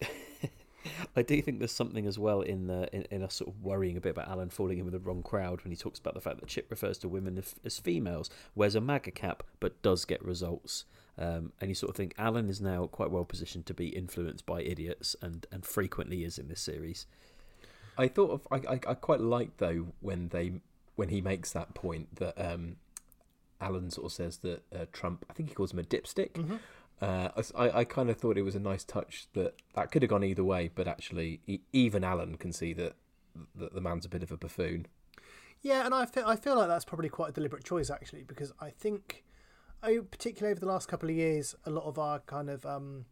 I 1.16 1.22
do 1.22 1.42
think 1.42 1.58
there's 1.58 1.72
something 1.72 2.06
as 2.06 2.18
well 2.18 2.40
in 2.40 2.66
the 2.66 2.88
in, 2.94 3.02
in 3.10 3.22
us 3.22 3.34
sort 3.34 3.48
of 3.48 3.62
worrying 3.62 3.96
a 3.96 4.00
bit 4.00 4.10
about 4.10 4.28
Alan 4.28 4.48
falling 4.48 4.78
in 4.78 4.84
with 4.84 4.94
the 4.94 5.00
wrong 5.00 5.22
crowd 5.22 5.62
when 5.62 5.70
he 5.70 5.76
talks 5.76 5.98
about 5.98 6.14
the 6.14 6.20
fact 6.20 6.40
that 6.40 6.46
Chip 6.48 6.70
refers 6.70 6.96
to 6.98 7.08
women 7.08 7.36
as, 7.38 7.54
as 7.64 7.78
females, 7.78 8.30
wears 8.54 8.74
a 8.74 8.80
MAGA 8.80 9.10
cap, 9.10 9.42
but 9.58 9.80
does 9.82 10.04
get 10.04 10.24
results. 10.24 10.84
Um, 11.18 11.52
and 11.60 11.68
you 11.68 11.74
sort 11.74 11.90
of 11.90 11.96
think 11.96 12.14
Alan 12.16 12.48
is 12.48 12.60
now 12.60 12.86
quite 12.86 13.10
well 13.10 13.24
positioned 13.24 13.66
to 13.66 13.74
be 13.74 13.88
influenced 13.88 14.46
by 14.46 14.62
idiots, 14.62 15.14
and 15.20 15.46
and 15.52 15.66
frequently 15.66 16.24
is 16.24 16.38
in 16.38 16.48
this 16.48 16.60
series. 16.60 17.06
I 17.98 18.08
thought 18.08 18.30
of 18.30 18.46
I, 18.50 18.74
I, 18.74 18.80
I 18.86 18.94
quite 18.94 19.20
liked 19.20 19.58
though 19.58 19.88
when 20.00 20.28
they 20.28 20.52
when 20.96 21.08
he 21.10 21.20
makes 21.20 21.52
that 21.52 21.74
point 21.74 22.16
that 22.16 22.40
um, 22.40 22.76
Alan 23.60 23.90
sort 23.90 24.06
of 24.06 24.12
says 24.12 24.38
that 24.38 24.62
uh, 24.74 24.86
Trump 24.92 25.24
I 25.28 25.32
think 25.32 25.48
he 25.48 25.54
calls 25.54 25.72
him 25.72 25.78
a 25.78 25.82
dipstick. 25.82 26.32
Mhm. 26.32 26.58
Uh, 27.00 27.30
I, 27.56 27.80
I 27.80 27.84
kind 27.84 28.10
of 28.10 28.18
thought 28.18 28.36
it 28.36 28.42
was 28.42 28.54
a 28.54 28.60
nice 28.60 28.84
touch 28.84 29.26
that 29.32 29.54
that 29.74 29.90
could 29.90 30.02
have 30.02 30.10
gone 30.10 30.22
either 30.22 30.44
way, 30.44 30.70
but 30.74 30.86
actually 30.86 31.40
e- 31.46 31.60
even 31.72 32.04
Alan 32.04 32.36
can 32.36 32.52
see 32.52 32.72
that 32.74 32.94
that 33.54 33.72
the 33.74 33.80
man's 33.80 34.04
a 34.04 34.08
bit 34.08 34.22
of 34.22 34.30
a 34.30 34.36
buffoon. 34.36 34.86
Yeah, 35.62 35.84
and 35.84 35.94
I 35.94 36.04
feel 36.06 36.24
I 36.26 36.36
feel 36.36 36.56
like 36.56 36.68
that's 36.68 36.84
probably 36.84 37.08
quite 37.08 37.30
a 37.30 37.32
deliberate 37.32 37.64
choice 37.64 37.90
actually, 37.90 38.22
because 38.24 38.52
I 38.60 38.70
think, 38.70 39.24
I, 39.82 39.98
particularly 40.10 40.52
over 40.52 40.60
the 40.60 40.66
last 40.66 40.88
couple 40.88 41.08
of 41.08 41.14
years, 41.14 41.54
a 41.64 41.70
lot 41.70 41.84
of 41.84 41.98
our 41.98 42.18
kind 42.20 42.50
of 42.50 42.66
um, 42.66 43.06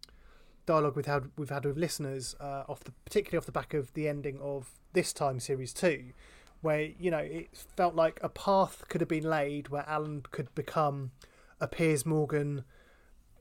dialogue 0.67 0.97
we've 0.97 1.07
had 1.07 1.31
we've 1.39 1.49
had 1.51 1.65
with 1.65 1.79
listeners, 1.79 2.35
uh, 2.41 2.65
off 2.69 2.85
the 2.85 2.93
particularly 3.07 3.39
off 3.39 3.47
the 3.47 3.53
back 3.53 3.73
of 3.75 3.93
the 3.95 4.07
ending 4.09 4.39
of 4.41 4.71
this 4.93 5.13
time 5.15 5.41
series 5.41 5.73
two, 5.73 6.13
where 6.61 6.83
you 6.83 7.11
know 7.11 7.19
it 7.19 7.49
felt 7.77 7.95
like 7.95 8.19
a 8.23 8.29
path 8.29 8.85
could 8.89 9.01
have 9.01 9.09
been 9.09 9.25
laid 9.25 9.69
where 9.69 9.85
Alan 9.89 10.23
could 10.31 10.55
become 10.55 11.13
a 11.61 11.67
Piers 11.67 12.07
Morgan, 12.07 12.65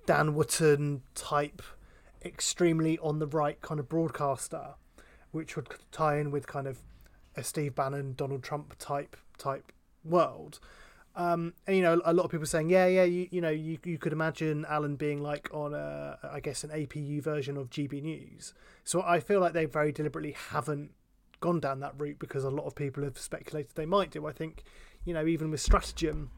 Dan 0.05 0.33
Wootton 0.33 1.01
type, 1.15 1.61
extremely 2.23 2.97
on 2.99 3.19
the 3.19 3.27
right 3.27 3.61
kind 3.61 3.79
of 3.79 3.87
broadcaster, 3.89 4.75
which 5.31 5.55
would 5.55 5.67
tie 5.91 6.17
in 6.17 6.31
with 6.31 6.47
kind 6.47 6.67
of 6.67 6.79
a 7.35 7.43
Steve 7.43 7.75
Bannon, 7.75 8.13
Donald 8.15 8.43
Trump 8.43 8.75
type 8.79 9.15
type 9.37 9.71
world. 10.03 10.59
Um, 11.15 11.53
and 11.65 11.75
you 11.75 11.81
know, 11.81 11.99
a 12.05 12.13
lot 12.13 12.25
of 12.25 12.31
people 12.31 12.45
saying, 12.45 12.69
yeah, 12.69 12.85
yeah, 12.85 13.03
you, 13.03 13.27
you 13.31 13.41
know, 13.41 13.49
you, 13.49 13.79
you 13.83 13.97
could 13.97 14.13
imagine 14.13 14.65
Alan 14.69 14.95
being 14.95 15.19
like 15.19 15.49
on 15.51 15.73
a, 15.73 16.19
I 16.31 16.39
guess, 16.39 16.63
an 16.63 16.69
APU 16.69 17.23
version 17.23 17.57
of 17.57 17.71
GB 17.71 18.03
News. 18.03 18.53
So 18.83 19.01
I 19.01 19.19
feel 19.19 19.39
like 19.39 19.53
they 19.53 19.65
very 19.65 19.91
deliberately 19.91 20.35
haven't 20.51 20.91
gone 21.39 21.59
down 21.59 21.79
that 21.81 21.93
route 21.97 22.19
because 22.19 22.43
a 22.43 22.49
lot 22.49 22.65
of 22.65 22.75
people 22.75 23.03
have 23.03 23.17
speculated 23.17 23.71
they 23.75 23.85
might 23.85 24.11
do. 24.11 24.25
I 24.25 24.31
think, 24.31 24.63
you 25.05 25.13
know, 25.13 25.25
even 25.25 25.51
with 25.51 25.61
Stratagem, 25.61 26.31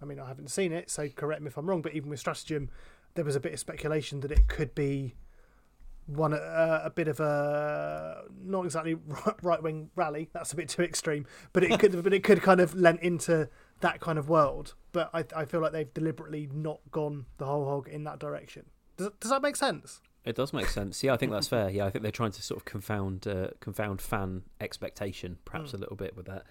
I 0.00 0.04
mean, 0.04 0.18
I 0.18 0.26
haven't 0.26 0.50
seen 0.50 0.72
it, 0.72 0.90
so 0.90 1.08
correct 1.08 1.42
me 1.42 1.48
if 1.48 1.56
I'm 1.56 1.68
wrong, 1.68 1.82
but 1.82 1.94
even 1.94 2.10
with 2.10 2.20
Stratagem, 2.20 2.70
there 3.14 3.24
was 3.24 3.36
a 3.36 3.40
bit 3.40 3.52
of 3.52 3.58
speculation 3.58 4.20
that 4.20 4.30
it 4.30 4.48
could 4.48 4.74
be 4.74 5.14
one 6.06 6.32
uh, 6.32 6.80
a 6.84 6.90
bit 6.90 7.06
of 7.06 7.20
a 7.20 8.22
not 8.42 8.64
exactly 8.64 8.96
right 9.42 9.62
wing 9.62 9.90
rally. 9.94 10.30
That's 10.32 10.52
a 10.52 10.56
bit 10.56 10.68
too 10.68 10.82
extreme, 10.82 11.26
but 11.52 11.62
it 11.62 11.78
could 11.78 12.02
but 12.04 12.12
it 12.12 12.24
could 12.24 12.42
kind 12.42 12.60
of 12.60 12.74
lent 12.74 13.00
into 13.00 13.48
that 13.80 14.00
kind 14.00 14.18
of 14.18 14.28
world. 14.28 14.74
But 14.92 15.10
I 15.12 15.24
I 15.36 15.44
feel 15.44 15.60
like 15.60 15.72
they've 15.72 15.92
deliberately 15.92 16.48
not 16.52 16.80
gone 16.90 17.26
the 17.36 17.46
whole 17.46 17.66
hog 17.66 17.88
in 17.88 18.04
that 18.04 18.18
direction. 18.18 18.66
Does 18.96 19.10
does 19.20 19.30
that 19.30 19.42
make 19.42 19.56
sense? 19.56 20.00
It 20.28 20.36
does 20.36 20.52
make 20.52 20.66
sense. 20.68 21.02
Yeah, 21.02 21.14
I 21.14 21.16
think 21.16 21.32
that's 21.32 21.48
fair. 21.48 21.70
Yeah, 21.70 21.86
I 21.86 21.90
think 21.90 22.02
they're 22.02 22.12
trying 22.12 22.32
to 22.32 22.42
sort 22.42 22.60
of 22.60 22.66
confound 22.66 23.26
uh, 23.26 23.48
confound 23.60 24.02
fan 24.02 24.42
expectation, 24.60 25.38
perhaps 25.46 25.70
Mm. 25.70 25.74
a 25.74 25.76
little 25.78 25.96
bit 25.96 26.14
with 26.16 26.26
that. 26.26 26.44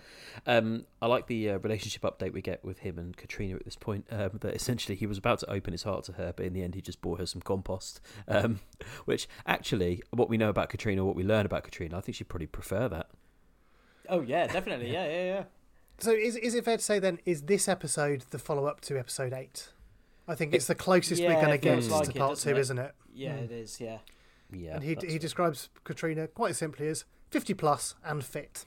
Um, 0.48 0.86
I 1.00 1.06
like 1.06 1.28
the 1.28 1.52
uh, 1.52 1.58
relationship 1.60 2.02
update 2.02 2.34
we 2.34 2.42
get 2.42 2.66
with 2.66 2.80
him 2.80 2.98
and 2.98 3.16
Katrina 3.16 3.56
at 3.56 3.66
this 3.66 3.76
point. 3.76 4.08
Um, 4.12 4.32
that 4.42 4.56
essentially 4.56 4.96
he 4.96 5.06
was 5.06 5.20
about 5.20 5.38
to 5.40 5.52
open 5.52 5.74
his 5.74 5.84
heart 5.84 6.06
to 6.06 6.14
her, 6.14 6.34
but 6.36 6.46
in 6.48 6.54
the 6.54 6.64
end 6.64 6.74
he 6.74 6.82
just 6.82 7.02
bought 7.02 7.20
her 7.20 7.28
some 7.28 7.42
compost. 7.42 8.02
Um, 8.28 8.62
which 9.06 9.28
actually, 9.46 10.02
what 10.10 10.28
we 10.28 10.38
know 10.38 10.50
about 10.50 10.70
Katrina, 10.70 11.06
what 11.06 11.16
we 11.16 11.24
learn 11.24 11.46
about 11.46 11.64
Katrina, 11.64 11.98
I 11.98 12.02
think 12.02 12.16
she'd 12.16 12.30
probably 12.30 12.48
prefer 12.48 12.88
that. 12.90 13.10
Oh 14.10 14.22
yeah, 14.22 14.48
definitely. 14.48 14.92
Yeah, 14.92 15.06
yeah, 15.06 15.24
yeah. 15.26 15.44
So 16.00 16.12
is 16.12 16.36
is 16.36 16.56
it 16.56 16.66
fair 16.66 16.78
to 16.78 16.84
say 16.84 16.98
then 16.98 17.20
is 17.26 17.44
this 17.44 17.68
episode 17.68 18.24
the 18.32 18.40
follow 18.40 18.66
up 18.66 18.82
to 18.82 18.98
episode 18.98 19.34
eight? 19.34 19.70
I 20.28 20.36
think 20.36 20.54
it's 20.54 20.68
the 20.68 20.76
closest 20.76 21.22
we're 21.22 21.34
going 21.34 21.50
to 21.52 21.58
get 21.58 21.74
feels 21.76 21.90
like 21.90 22.04
to 22.06 22.10
it, 22.10 22.18
part 22.18 22.32
doesn't 22.32 22.52
two, 22.52 22.58
it? 22.58 22.60
isn't 22.60 22.80
it? 22.80 22.94
Yeah, 23.18 23.36
Mm. 23.38 23.43
it 23.45 23.51
is. 23.51 23.80
Yeah. 23.82 23.97
Yeah, 24.51 24.76
and 24.76 24.84
he 24.84 24.93
that's 24.93 25.11
he 25.11 25.20
describes 25.20 25.70
Katrina 25.84 26.28
quite 26.28 26.55
simply 26.55 26.88
as 26.88 27.03
fifty 27.30 27.53
plus 27.53 27.95
and 28.05 28.24
fit. 28.24 28.65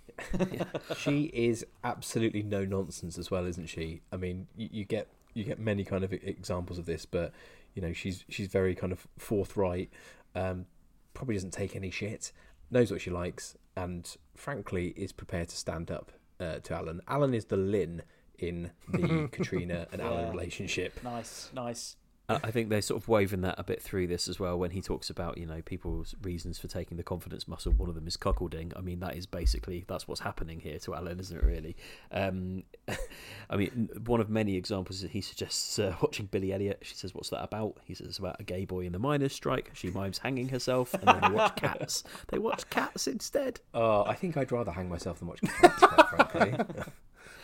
she 0.99 1.31
is 1.33 1.65
absolutely 1.85 2.43
no 2.43 2.65
nonsense 2.67 3.17
as 3.17 3.31
well, 3.31 3.47
isn't 3.47 3.67
she? 3.69 4.03
I 4.13 4.17
mean, 4.17 4.47
you, 4.57 4.69
you 4.71 4.85
get 4.85 5.09
you 5.33 5.45
get 5.45 5.59
many 5.59 5.85
kind 5.85 6.05
of 6.05 6.13
examples 6.13 6.79
of 6.79 6.85
this, 6.85 7.07
but 7.07 7.33
you 7.75 7.81
know, 7.81 7.93
she's 7.95 8.25
she's 8.29 8.49
very 8.49 8.75
kind 8.75 8.93
of 8.93 9.07
forthright. 9.17 9.91
Um, 10.35 10.67
probably 11.15 11.35
doesn't 11.37 11.53
take 11.53 11.75
any 11.75 11.91
shit. 11.91 12.33
Knows 12.71 12.91
what 12.93 13.01
she 13.01 13.11
likes, 13.11 13.57
and 13.77 14.15
frankly, 14.37 14.89
is 14.97 15.13
prepared 15.13 15.49
to 15.49 15.57
stand 15.57 15.91
up 15.91 16.13
uh, 16.39 16.57
to 16.59 16.75
Alan. 16.75 17.01
Alan 17.09 17.33
is 17.33 17.47
the 17.47 17.57
Lynn 17.57 18.03
in 18.39 18.71
the 18.89 19.29
Katrina 19.33 19.87
and 19.93 20.03
Alan 20.03 20.25
Yeah. 20.27 20.31
relationship. 20.31 21.03
Nice, 21.03 21.51
nice. 21.55 21.97
I 22.31 22.41
I 22.45 22.51
think 22.51 22.69
they're 22.69 22.83
sort 22.83 23.03
of 23.03 23.09
woven 23.09 23.43
that 23.43 23.57
a 23.59 23.65
bit 23.65 23.83
through 23.83 24.07
this 24.07 24.29
as 24.29 24.39
well 24.41 24.59
when 24.59 24.71
he 24.71 24.81
talks 24.81 25.11
about 25.11 25.39
you 25.39 25.47
know 25.47 25.63
people's 25.63 26.15
reasons 26.23 26.59
for 26.59 26.69
taking 26.69 26.97
the 26.97 27.03
confidence 27.03 27.47
muscle. 27.47 27.73
One 27.73 27.89
of 27.89 27.95
them 27.95 28.07
is 28.07 28.17
cuckolding. 28.17 28.73
I 28.77 28.81
mean 28.81 29.01
that 29.01 29.17
is 29.17 29.27
basically 29.27 29.85
that's 29.89 30.07
what's 30.09 30.21
happening 30.21 30.61
here 30.61 30.79
to 30.81 30.95
Alan, 30.95 31.21
isn't 31.21 31.37
it? 31.37 31.45
Really. 31.45 31.77
Um, 32.13 32.65
I 33.51 33.57
mean 33.57 33.91
one 34.07 34.21
of 34.21 34.31
many 34.31 34.57
examples 34.57 35.03
that 35.03 35.11
he 35.11 35.21
suggests 35.21 35.79
uh, 35.79 35.95
watching 36.03 36.27
Billy 36.27 36.53
Elliot. 36.53 36.79
She 36.83 36.95
says, 36.95 37.15
"What's 37.15 37.31
that 37.31 37.43
about?" 37.43 37.79
He 37.85 37.95
says, 37.95 38.07
"It's 38.09 38.19
about 38.19 38.41
a 38.41 38.45
gay 38.45 38.65
boy 38.65 38.87
in 38.87 38.93
the 38.93 38.99
miners' 38.99 39.33
strike." 39.33 39.71
She 39.75 39.91
mimes 39.91 40.19
hanging 40.19 40.49
herself, 40.49 40.95
and 40.95 41.05
then 41.05 41.21
they 41.21 41.37
watch 41.37 41.57
cats. 41.57 42.05
They 42.29 42.39
watch 42.39 42.69
cats 42.71 43.07
instead. 43.07 43.61
Oh, 43.73 44.05
I 44.05 44.15
think 44.15 44.37
I'd 44.37 44.53
rather 44.53 44.73
hang 44.73 44.89
myself 44.89 45.21
than 45.21 45.29
watch 45.29 45.41
cats, 45.43 45.79
quite 45.79 46.31
frankly. 46.31 46.65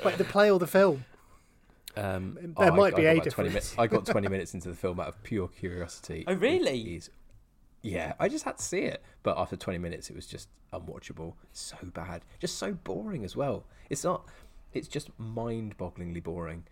Wait, 0.04 0.18
the 0.18 0.24
play 0.24 0.50
or 0.50 0.58
the 0.58 0.66
film? 0.66 1.04
Um, 1.96 2.34
There 2.40 2.52
Oh, 2.56 2.62
I- 2.64 2.70
might 2.70 2.94
I 2.94 2.96
be 2.96 3.02
got 3.02 3.10
a 3.10 3.14
20 3.14 3.20
difference. 3.20 3.48
minutes. 3.48 3.74
I 3.78 3.86
got 3.86 4.06
20 4.06 4.28
minutes 4.34 4.54
into 4.54 4.68
the 4.68 4.74
film 4.74 5.00
out 5.00 5.08
of 5.08 5.22
pure 5.22 5.48
curiosity. 5.48 6.24
Oh, 6.26 6.34
really? 6.34 6.80
It 6.94 6.96
is- 6.96 7.10
yeah, 7.82 8.14
I 8.18 8.28
just 8.28 8.44
had 8.44 8.58
to 8.58 8.62
see 8.64 8.80
it. 8.80 9.02
But 9.22 9.38
after 9.38 9.56
20 9.56 9.78
minutes, 9.78 10.10
it 10.10 10.16
was 10.16 10.26
just 10.26 10.48
unwatchable. 10.72 11.34
So 11.52 11.76
bad. 11.94 12.22
Just 12.40 12.58
so 12.58 12.72
boring 12.72 13.24
as 13.24 13.36
well. 13.36 13.64
It's 13.90 14.02
not, 14.04 14.28
it's 14.72 14.88
just 14.88 15.10
mind 15.18 15.78
bogglingly 15.78 16.22
boring. 16.22 16.64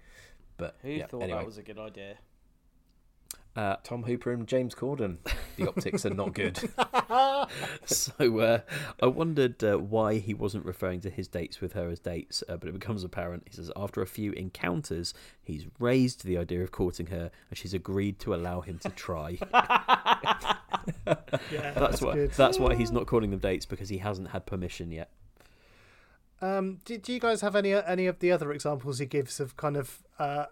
But 0.56 0.76
Who 0.82 0.90
yeah, 0.90 1.06
thought 1.06 1.22
anyway. 1.22 1.38
that 1.38 1.46
was 1.46 1.58
a 1.58 1.62
good 1.62 1.78
idea? 1.78 2.16
Uh, 3.56 3.76
Tom 3.84 4.02
Hooper 4.02 4.32
and 4.32 4.48
James 4.48 4.74
Corden. 4.74 5.18
The 5.56 5.68
optics 5.68 6.04
are 6.04 6.10
not 6.10 6.34
good. 6.34 6.58
so 7.84 8.38
uh, 8.40 8.60
I 9.00 9.06
wondered 9.06 9.62
uh, 9.62 9.76
why 9.76 10.18
he 10.18 10.34
wasn't 10.34 10.64
referring 10.64 11.00
to 11.02 11.10
his 11.10 11.28
dates 11.28 11.60
with 11.60 11.74
her 11.74 11.88
as 11.88 12.00
dates, 12.00 12.42
uh, 12.48 12.56
but 12.56 12.68
it 12.68 12.72
becomes 12.72 13.04
apparent. 13.04 13.44
He 13.46 13.54
says 13.54 13.70
after 13.76 14.02
a 14.02 14.06
few 14.06 14.32
encounters, 14.32 15.14
he's 15.40 15.66
raised 15.78 16.24
the 16.24 16.36
idea 16.36 16.64
of 16.64 16.72
courting 16.72 17.06
her, 17.06 17.30
and 17.48 17.56
she's 17.56 17.74
agreed 17.74 18.18
to 18.20 18.34
allow 18.34 18.60
him 18.60 18.78
to 18.80 18.88
try. 18.90 19.38
Yeah, 21.50 21.70
that's, 21.72 21.74
that's 21.74 22.02
why. 22.02 22.14
good. 22.14 22.30
That's 22.32 22.58
why 22.58 22.74
he's 22.74 22.90
not 22.90 23.06
calling 23.06 23.30
them 23.30 23.38
dates 23.38 23.64
because 23.64 23.88
he 23.88 23.98
hasn't 23.98 24.28
had 24.30 24.44
permission 24.46 24.90
yet. 24.90 25.10
Um, 26.42 26.80
do, 26.84 26.98
do 26.98 27.12
you 27.12 27.20
guys 27.20 27.40
have 27.40 27.56
any 27.56 27.72
any 27.72 28.06
of 28.06 28.18
the 28.18 28.30
other 28.32 28.52
examples 28.52 28.98
he 28.98 29.06
gives 29.06 29.40
of 29.40 29.56
kind 29.56 29.76
of 29.76 30.02
uh, 30.18 30.46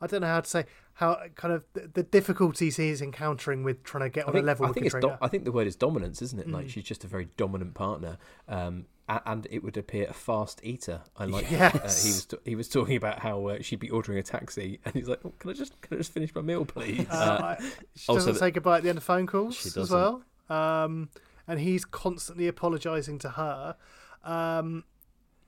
I 0.00 0.06
don't 0.06 0.20
know 0.20 0.26
how 0.26 0.40
to 0.40 0.48
say 0.48 0.66
how 0.98 1.16
kind 1.36 1.54
of 1.54 1.62
the, 1.74 1.88
the 1.94 2.02
difficulties 2.02 2.76
he's 2.76 3.00
encountering 3.00 3.62
with 3.62 3.84
trying 3.84 4.02
to 4.02 4.10
get 4.10 4.26
on 4.26 4.32
think, 4.32 4.42
a 4.42 4.46
level 4.46 4.66
I 4.66 4.68
with 4.70 4.74
think 4.74 4.86
it's 4.86 4.94
do- 4.96 5.12
I 5.22 5.28
think 5.28 5.44
the 5.44 5.52
word 5.52 5.68
is 5.68 5.76
dominance, 5.76 6.20
isn't 6.22 6.40
it? 6.40 6.48
Like 6.50 6.66
Mm. 6.66 6.70
she's 6.70 6.82
just 6.84 7.04
a 7.04 7.06
very 7.06 7.28
dominant 7.36 7.74
partner, 7.74 8.18
um, 8.48 8.86
and 9.08 9.46
it 9.48 9.62
would 9.62 9.76
appear 9.76 10.06
a 10.10 10.12
fast 10.12 10.60
eater. 10.64 11.02
I 11.16 11.26
like. 11.26 11.44
Uh, 11.52 11.54
Yes. 11.54 12.04
he 12.04 12.10
was 12.10 12.24
t- 12.26 12.36
he 12.44 12.54
was 12.56 12.68
talking 12.68 12.96
about 12.96 13.20
how 13.20 13.46
uh, 13.46 13.58
she'd 13.62 13.78
be 13.78 13.90
ordering 13.90 14.18
a 14.18 14.24
taxi, 14.24 14.80
and 14.84 14.92
he's 14.94 15.08
like, 15.08 15.20
oh, 15.24 15.32
"Can 15.38 15.50
I 15.50 15.52
just 15.52 15.80
can 15.82 15.94
I 15.94 15.98
just 15.98 16.12
finish 16.12 16.34
my 16.34 16.40
meal, 16.42 16.64
please?" 16.64 17.06
Uh, 17.08 17.56
I- 17.60 17.70
she 17.94 18.12
doesn't 18.12 18.34
say 18.34 18.50
goodbye 18.50 18.78
at 18.78 18.82
the 18.82 18.88
end 18.88 18.98
of 18.98 19.04
phone 19.04 19.26
calls 19.28 19.76
as 19.76 19.90
well. 19.90 20.24
Um, 20.50 21.10
and 21.46 21.60
he's 21.60 21.84
constantly 21.84 22.48
apologising 22.48 23.18
to 23.20 23.28
her. 23.30 23.76
Um, 24.24 24.82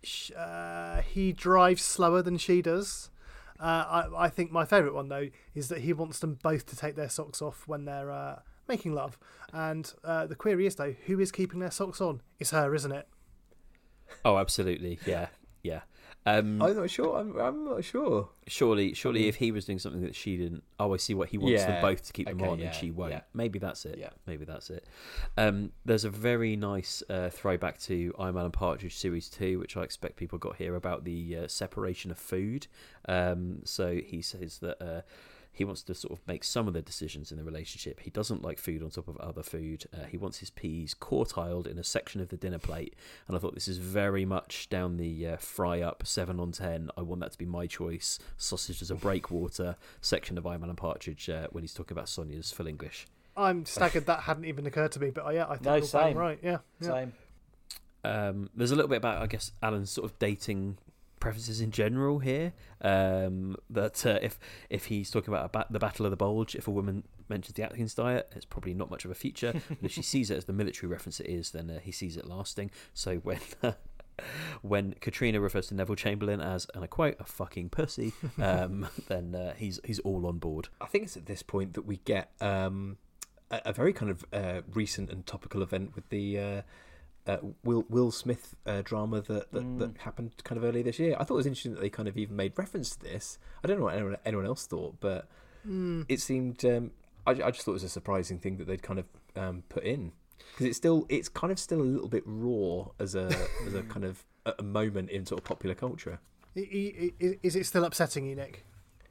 sh- 0.04 0.30
uh, 0.36 1.02
he 1.02 1.32
drives 1.32 1.82
slower 1.82 2.22
than 2.22 2.38
she 2.38 2.62
does. 2.62 3.10
Uh, 3.60 4.08
I, 4.18 4.24
I 4.24 4.28
think 4.28 4.50
my 4.50 4.64
favourite 4.64 4.94
one 4.94 5.08
though 5.08 5.28
is 5.54 5.68
that 5.68 5.78
he 5.80 5.92
wants 5.92 6.18
them 6.20 6.38
both 6.42 6.64
to 6.66 6.76
take 6.76 6.96
their 6.96 7.10
socks 7.10 7.42
off 7.42 7.68
when 7.68 7.84
they're 7.84 8.10
uh, 8.10 8.40
making 8.68 8.94
love. 8.94 9.18
And 9.52 9.92
uh, 10.02 10.26
the 10.26 10.34
query 10.34 10.66
is 10.66 10.76
though, 10.76 10.94
who 11.06 11.20
is 11.20 11.30
keeping 11.30 11.60
their 11.60 11.70
socks 11.70 12.00
on? 12.00 12.22
It's 12.38 12.50
her, 12.50 12.74
isn't 12.74 12.92
it? 12.92 13.06
Oh, 14.24 14.38
absolutely. 14.38 14.98
Yeah, 15.06 15.28
yeah. 15.62 15.82
Um, 16.26 16.60
I'm 16.60 16.76
not 16.76 16.90
sure. 16.90 17.18
I'm, 17.18 17.38
I'm 17.38 17.64
not 17.64 17.82
sure. 17.82 18.28
surely, 18.46 18.92
surely, 18.92 19.20
mean- 19.20 19.28
if 19.28 19.36
he 19.36 19.52
was 19.52 19.64
doing 19.64 19.78
something 19.78 20.02
that 20.02 20.14
she 20.14 20.36
didn't, 20.36 20.62
oh, 20.78 20.92
I 20.92 20.98
see 20.98 21.14
what 21.14 21.30
he 21.30 21.38
wants 21.38 21.64
them 21.64 21.80
both 21.80 22.02
to 22.02 22.12
keep 22.12 22.26
them 22.26 22.42
on, 22.42 22.58
yeah, 22.58 22.66
and 22.66 22.74
she 22.74 22.90
won't. 22.90 23.12
yeah. 23.12 23.20
Maybe 23.32 23.58
that's 23.58 23.86
it. 23.86 23.96
Yeah. 23.98 24.10
Maybe 24.26 24.44
that's 24.44 24.68
it. 24.70 24.84
Um, 25.38 25.72
there's 25.84 26.04
a 26.04 26.10
very 26.10 26.56
nice 26.56 27.02
uh, 27.08 27.30
throwback 27.30 27.78
to 27.82 28.14
I'm 28.18 28.36
Alan 28.36 28.52
Partridge 28.52 28.96
series 28.96 29.28
two, 29.28 29.58
which 29.58 29.76
I 29.76 29.82
expect 29.82 30.16
people 30.16 30.38
got 30.38 30.56
here 30.56 30.74
about 30.76 31.04
the 31.04 31.38
uh, 31.44 31.48
separation 31.48 32.10
of 32.10 32.18
food. 32.18 32.66
Um, 33.08 33.60
so 33.64 33.96
he 33.96 34.20
says 34.22 34.58
that. 34.58 34.82
Uh, 34.82 35.00
he 35.60 35.64
wants 35.66 35.82
to 35.82 35.94
sort 35.94 36.18
of 36.18 36.26
make 36.26 36.42
some 36.42 36.66
of 36.66 36.72
the 36.72 36.80
decisions 36.80 37.30
in 37.30 37.36
the 37.36 37.44
relationship. 37.44 38.00
He 38.00 38.08
doesn't 38.08 38.40
like 38.40 38.58
food 38.58 38.82
on 38.82 38.88
top 38.88 39.08
of 39.08 39.18
other 39.18 39.42
food. 39.42 39.84
Uh, 39.92 40.04
he 40.06 40.16
wants 40.16 40.38
his 40.38 40.48
peas 40.48 40.94
quartiled 40.94 41.66
in 41.66 41.78
a 41.78 41.84
section 41.84 42.22
of 42.22 42.30
the 42.30 42.38
dinner 42.38 42.58
plate. 42.58 42.96
And 43.28 43.36
I 43.36 43.40
thought 43.40 43.52
this 43.52 43.68
is 43.68 43.76
very 43.76 44.24
much 44.24 44.70
down 44.70 44.96
the 44.96 45.26
uh, 45.26 45.36
fry 45.36 45.82
up 45.82 46.06
seven 46.06 46.40
on 46.40 46.52
ten. 46.52 46.88
I 46.96 47.02
want 47.02 47.20
that 47.20 47.32
to 47.32 47.36
be 47.36 47.44
my 47.44 47.66
choice. 47.66 48.18
Sausage 48.38 48.80
as 48.80 48.90
a 48.90 48.94
breakwater 48.94 49.76
section 50.00 50.38
of 50.38 50.46
I'm 50.46 50.64
Alan 50.64 50.76
Partridge 50.76 51.28
uh, 51.28 51.48
when 51.50 51.62
he's 51.62 51.74
talking 51.74 51.94
about 51.94 52.08
Sonia's 52.08 52.50
full 52.50 52.66
English. 52.66 53.06
I'm 53.36 53.66
staggered 53.66 54.06
that 54.06 54.20
hadn't 54.20 54.46
even 54.46 54.64
occurred 54.66 54.92
to 54.92 54.98
me, 55.00 55.10
but 55.10 55.26
uh, 55.26 55.30
yeah, 55.30 55.44
I 55.44 55.56
think 55.56 55.64
No, 55.64 55.74
you're 55.74 55.84
same. 55.84 56.16
right. 56.16 56.38
Yeah, 56.42 56.58
yeah. 56.80 56.88
Same. 56.88 57.12
Um, 58.02 58.48
there's 58.54 58.70
a 58.70 58.76
little 58.76 58.88
bit 58.88 58.96
about, 58.96 59.20
I 59.20 59.26
guess, 59.26 59.52
Alan's 59.62 59.90
sort 59.90 60.10
of 60.10 60.18
dating 60.18 60.78
preferences 61.20 61.60
in 61.60 61.70
general 61.70 62.18
here. 62.18 62.52
Um, 62.80 63.56
that 63.68 64.04
uh, 64.04 64.18
if 64.22 64.38
if 64.68 64.86
he's 64.86 65.10
talking 65.10 65.32
about 65.32 65.46
a 65.46 65.48
ba- 65.48 65.66
the 65.70 65.78
Battle 65.78 66.06
of 66.06 66.10
the 66.10 66.16
Bulge, 66.16 66.54
if 66.54 66.66
a 66.66 66.70
woman 66.70 67.04
mentions 67.28 67.54
the 67.54 67.62
Atkins 67.62 67.94
diet, 67.94 68.32
it's 68.34 68.44
probably 68.44 68.74
not 68.74 68.90
much 68.90 69.04
of 69.04 69.10
a 69.10 69.14
feature. 69.14 69.52
but 69.68 69.78
if 69.82 69.92
she 69.92 70.02
sees 70.02 70.30
it 70.30 70.36
as 70.36 70.46
the 70.46 70.52
military 70.52 70.90
reference 70.90 71.20
it 71.20 71.28
is, 71.28 71.50
then 71.50 71.70
uh, 71.70 71.78
he 71.80 71.92
sees 71.92 72.16
it 72.16 72.26
lasting. 72.26 72.70
So 72.94 73.16
when 73.18 73.40
when 74.62 74.94
Katrina 75.00 75.40
refers 75.40 75.68
to 75.68 75.74
Neville 75.74 75.96
Chamberlain 75.96 76.40
as, 76.40 76.66
and 76.74 76.84
I 76.84 76.86
quote, 76.86 77.16
a 77.20 77.24
fucking 77.24 77.70
pussy, 77.70 78.12
um, 78.38 78.88
then 79.08 79.34
uh, 79.34 79.54
he's 79.54 79.78
he's 79.84 80.00
all 80.00 80.26
on 80.26 80.38
board. 80.38 80.68
I 80.80 80.86
think 80.86 81.04
it's 81.04 81.16
at 81.16 81.26
this 81.26 81.42
point 81.42 81.74
that 81.74 81.82
we 81.82 81.98
get 81.98 82.32
um, 82.40 82.96
a, 83.50 83.60
a 83.66 83.72
very 83.72 83.92
kind 83.92 84.10
of 84.10 84.24
uh, 84.32 84.62
recent 84.72 85.10
and 85.10 85.26
topical 85.26 85.62
event 85.62 85.94
with 85.94 86.08
the 86.08 86.64
uh, 87.26 87.38
Will 87.64 87.84
Will 87.88 88.10
Smith 88.10 88.54
uh, 88.66 88.82
drama 88.82 89.20
that 89.22 89.52
that, 89.52 89.78
that 89.78 89.90
happened 89.98 90.32
kind 90.44 90.56
of 90.58 90.64
earlier 90.64 90.82
this 90.82 90.98
year. 90.98 91.16
I 91.18 91.24
thought 91.24 91.34
it 91.34 91.38
was 91.38 91.46
interesting 91.46 91.74
that 91.74 91.80
they 91.80 91.90
kind 91.90 92.08
of 92.08 92.16
even 92.18 92.36
made 92.36 92.52
reference 92.56 92.90
to 92.96 93.00
this. 93.00 93.38
I 93.62 93.68
don't 93.68 93.78
know 93.78 93.84
what 93.84 93.94
anyone, 93.94 94.16
anyone 94.24 94.46
else 94.46 94.66
thought, 94.66 94.96
but 95.00 95.28
Mm. 95.68 96.06
it 96.08 96.20
seemed. 96.22 96.64
Um, 96.64 96.90
I, 97.26 97.32
I 97.32 97.50
just 97.50 97.66
thought 97.66 97.72
it 97.72 97.74
was 97.74 97.84
a 97.84 97.88
surprising 97.90 98.38
thing 98.38 98.56
that 98.56 98.66
they'd 98.66 98.82
kind 98.82 98.98
of 98.98 99.04
um, 99.36 99.62
put 99.68 99.82
in 99.84 100.12
because 100.52 100.64
it's 100.64 100.78
still 100.78 101.04
it's 101.10 101.28
kind 101.28 101.52
of 101.52 101.58
still 101.58 101.82
a 101.82 101.84
little 101.84 102.08
bit 102.08 102.22
raw 102.24 102.86
as 102.98 103.14
a 103.14 103.26
as 103.66 103.74
a 103.74 103.82
kind 103.82 104.06
of 104.06 104.24
a, 104.46 104.54
a 104.58 104.62
moment 104.62 105.10
in 105.10 105.26
sort 105.26 105.38
of 105.40 105.44
popular 105.44 105.74
culture. 105.74 106.18
Is 106.54 107.56
it 107.56 107.66
still 107.66 107.84
upsetting 107.84 108.26
you, 108.26 108.34
Nick? 108.36 108.64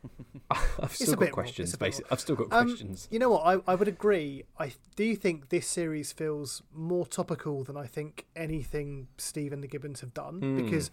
I've 0.52 0.94
still 0.96 1.16
got 1.16 1.32
questions. 1.32 1.70
it's 1.70 1.76
a 1.76 1.78
bit 1.78 1.86
Basically. 1.88 2.12
I've 2.12 2.20
still 2.20 2.36
got 2.36 2.48
Um, 2.52 2.68
questions. 2.68 3.08
You 3.12 3.20
know 3.20 3.30
what? 3.30 3.42
I, 3.46 3.72
I 3.72 3.76
would 3.76 3.88
agree. 3.88 4.44
I 4.58 4.74
do 4.96 5.16
think 5.16 5.50
this 5.50 5.68
series 5.68 6.12
feels 6.12 6.64
more 6.74 7.06
topical 7.06 7.64
than 7.64 7.78
I 7.78 7.86
think 7.86 8.26
anything 8.36 9.08
Steve 9.18 9.54
and 9.54 9.64
the 9.64 9.68
Gibbons 9.68 10.02
have 10.02 10.14
done 10.14 10.42
Mm. 10.42 10.64
because, 10.64 10.90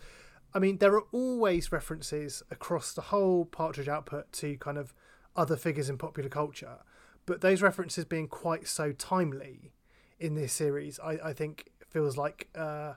I 0.54 0.58
mean, 0.58 0.78
there 0.78 0.94
are 0.94 1.04
always 1.12 1.72
references 1.72 2.42
across 2.50 2.92
the 2.92 3.02
whole 3.02 3.44
Partridge 3.46 3.88
output 3.88 4.32
to 4.34 4.56
kind 4.58 4.76
of 4.78 4.92
other 5.34 5.56
figures 5.56 5.88
in 5.88 5.96
popular 5.98 6.28
culture, 6.28 6.78
but 7.26 7.40
those 7.40 7.62
references 7.62 8.04
being 8.04 8.28
quite 8.28 8.66
so 8.68 8.92
timely 8.92 9.72
in 10.18 10.34
this 10.34 10.52
series, 10.52 10.98
I, 11.00 11.12
I 11.24 11.32
think 11.32 11.70
feels 11.88 12.16
like 12.16 12.48
uh, 12.54 12.94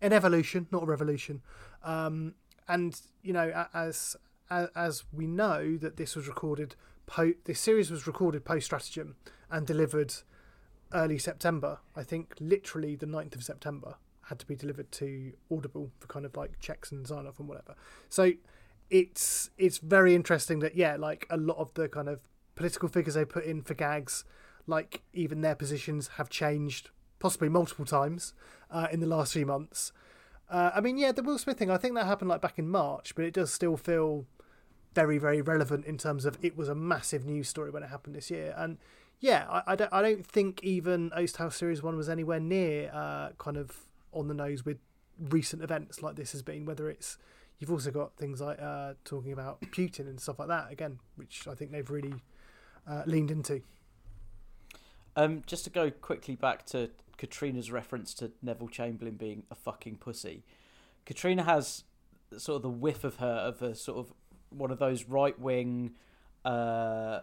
an 0.00 0.12
evolution, 0.12 0.66
not 0.70 0.82
a 0.84 0.86
revolution. 0.86 1.42
Um, 1.82 2.34
and 2.68 3.00
you 3.22 3.32
know, 3.32 3.66
as 3.74 4.16
as, 4.50 5.04
we 5.12 5.26
know 5.26 5.76
that 5.76 5.96
this 5.96 6.16
was 6.16 6.26
recorded, 6.28 6.76
po- 7.06 7.34
this 7.44 7.60
series 7.60 7.90
was 7.90 8.06
recorded 8.06 8.44
post 8.44 8.66
stratagem 8.66 9.16
and 9.50 9.66
delivered 9.66 10.14
early 10.92 11.18
September. 11.18 11.78
I 11.94 12.02
think 12.02 12.34
literally 12.40 12.96
the 12.96 13.06
9th 13.06 13.36
of 13.36 13.44
September 13.44 13.96
had 14.28 14.38
to 14.38 14.46
be 14.46 14.54
delivered 14.54 14.90
to 14.92 15.32
Audible 15.50 15.90
for 15.98 16.06
kind 16.06 16.24
of 16.24 16.36
like 16.36 16.58
checks 16.60 16.92
and 16.92 17.06
sign 17.06 17.26
off 17.26 17.38
and 17.38 17.48
whatever. 17.48 17.74
So 18.08 18.32
it's 18.88 19.50
it's 19.58 19.78
very 19.78 20.14
interesting 20.14 20.60
that 20.60 20.76
yeah, 20.76 20.96
like 20.96 21.26
a 21.30 21.36
lot 21.36 21.58
of 21.58 21.74
the 21.74 21.88
kind 21.88 22.08
of 22.08 22.20
political 22.54 22.88
figures 22.88 23.14
they 23.14 23.24
put 23.24 23.44
in 23.44 23.62
for 23.62 23.74
gags, 23.74 24.24
like 24.66 25.02
even 25.12 25.40
their 25.40 25.54
positions 25.54 26.08
have 26.16 26.28
changed 26.28 26.90
possibly 27.18 27.48
multiple 27.48 27.84
times 27.84 28.34
uh, 28.70 28.88
in 28.90 29.00
the 29.00 29.06
last 29.06 29.32
few 29.32 29.46
months. 29.46 29.92
Uh, 30.48 30.70
I 30.74 30.80
mean, 30.80 30.98
yeah, 30.98 31.12
the 31.12 31.22
Will 31.22 31.38
Smith 31.38 31.58
thing. 31.58 31.70
I 31.70 31.76
think 31.76 31.94
that 31.94 32.06
happened 32.06 32.28
like 32.28 32.40
back 32.40 32.58
in 32.58 32.68
March, 32.68 33.14
but 33.14 33.24
it 33.24 33.34
does 33.34 33.52
still 33.52 33.76
feel 33.76 34.26
very, 34.94 35.18
very 35.18 35.40
relevant 35.40 35.84
in 35.84 35.98
terms 35.98 36.24
of 36.24 36.38
it 36.42 36.56
was 36.56 36.68
a 36.68 36.74
massive 36.74 37.24
news 37.24 37.48
story 37.48 37.70
when 37.70 37.82
it 37.82 37.90
happened 37.90 38.14
this 38.14 38.30
year. 38.30 38.54
And 38.56 38.78
yeah, 39.20 39.46
I, 39.48 39.72
I 39.72 39.76
don't, 39.76 39.92
I 39.92 40.02
don't 40.02 40.26
think 40.26 40.62
even 40.62 41.10
Oast 41.14 41.36
House 41.36 41.56
Series 41.56 41.82
One 41.82 41.96
was 41.96 42.08
anywhere 42.08 42.40
near 42.40 42.90
uh, 42.92 43.30
kind 43.38 43.56
of 43.56 43.86
on 44.12 44.28
the 44.28 44.34
nose 44.34 44.64
with 44.64 44.78
recent 45.18 45.62
events 45.62 46.02
like 46.02 46.16
this 46.16 46.32
has 46.32 46.42
been. 46.42 46.64
Whether 46.64 46.88
it's 46.88 47.18
you've 47.58 47.70
also 47.70 47.90
got 47.90 48.16
things 48.16 48.40
like 48.40 48.60
uh, 48.60 48.94
talking 49.04 49.32
about 49.32 49.60
Putin 49.60 50.08
and 50.08 50.18
stuff 50.18 50.38
like 50.38 50.48
that 50.48 50.72
again, 50.72 50.98
which 51.16 51.46
I 51.46 51.54
think 51.54 51.70
they've 51.70 51.90
really 51.90 52.14
uh, 52.88 53.02
leaned 53.06 53.30
into. 53.30 53.62
Um, 55.16 55.42
just 55.46 55.64
to 55.64 55.70
go 55.70 55.90
quickly 55.90 56.36
back 56.36 56.64
to 56.66 56.90
Katrina's 57.18 57.70
reference 57.70 58.14
to 58.14 58.32
Neville 58.42 58.68
Chamberlain 58.68 59.16
being 59.16 59.42
a 59.50 59.54
fucking 59.54 59.96
pussy. 59.96 60.44
Katrina 61.04 61.42
has 61.42 61.84
sort 62.38 62.56
of 62.56 62.62
the 62.62 62.70
whiff 62.70 63.04
of 63.04 63.16
her 63.16 63.26
of 63.26 63.60
a 63.60 63.74
sort 63.74 63.98
of 63.98 64.14
one 64.50 64.70
of 64.70 64.78
those 64.78 65.04
right 65.04 65.38
wing, 65.38 65.92
uh, 66.44 67.20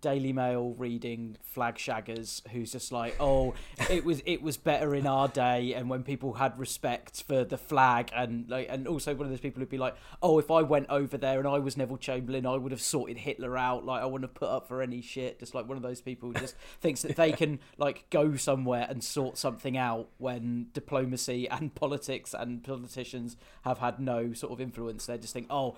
Daily 0.00 0.32
Mail 0.32 0.74
reading 0.76 1.36
flag 1.42 1.76
shaggers 1.76 2.46
who's 2.48 2.72
just 2.72 2.92
like, 2.92 3.16
oh, 3.18 3.54
it 3.88 4.04
was 4.04 4.22
it 4.26 4.42
was 4.42 4.56
better 4.56 4.94
in 4.94 5.06
our 5.06 5.28
day, 5.28 5.74
and 5.74 5.88
when 5.88 6.02
people 6.02 6.34
had 6.34 6.58
respect 6.58 7.22
for 7.22 7.44
the 7.44 7.56
flag, 7.56 8.10
and 8.14 8.48
like, 8.48 8.66
and 8.68 8.86
also 8.86 9.14
one 9.14 9.26
of 9.26 9.30
those 9.30 9.40
people 9.40 9.60
who'd 9.60 9.70
be 9.70 9.78
like, 9.78 9.96
oh, 10.22 10.38
if 10.38 10.50
I 10.50 10.62
went 10.62 10.86
over 10.90 11.16
there 11.16 11.38
and 11.38 11.48
I 11.48 11.58
was 11.58 11.76
Neville 11.76 11.96
Chamberlain, 11.96 12.46
I 12.46 12.56
would 12.56 12.72
have 12.72 12.80
sorted 12.80 13.18
Hitler 13.18 13.56
out. 13.56 13.84
Like 13.84 14.02
I 14.02 14.06
wouldn't 14.06 14.30
have 14.30 14.34
put 14.34 14.48
up 14.48 14.68
for 14.68 14.82
any 14.82 15.00
shit. 15.00 15.38
Just 15.38 15.54
like 15.54 15.66
one 15.66 15.76
of 15.76 15.82
those 15.82 16.00
people 16.00 16.30
who 16.30 16.34
just 16.34 16.56
thinks 16.80 17.02
that 17.02 17.16
they 17.16 17.32
can 17.32 17.58
like 17.78 18.08
go 18.10 18.36
somewhere 18.36 18.86
and 18.88 19.02
sort 19.02 19.38
something 19.38 19.76
out 19.76 20.08
when 20.18 20.66
diplomacy 20.72 21.48
and 21.48 21.74
politics 21.74 22.34
and 22.34 22.62
politicians 22.62 23.36
have 23.62 23.78
had 23.78 23.98
no 23.98 24.32
sort 24.32 24.52
of 24.52 24.60
influence. 24.60 25.06
They 25.06 25.18
just 25.18 25.32
think, 25.32 25.46
oh 25.48 25.76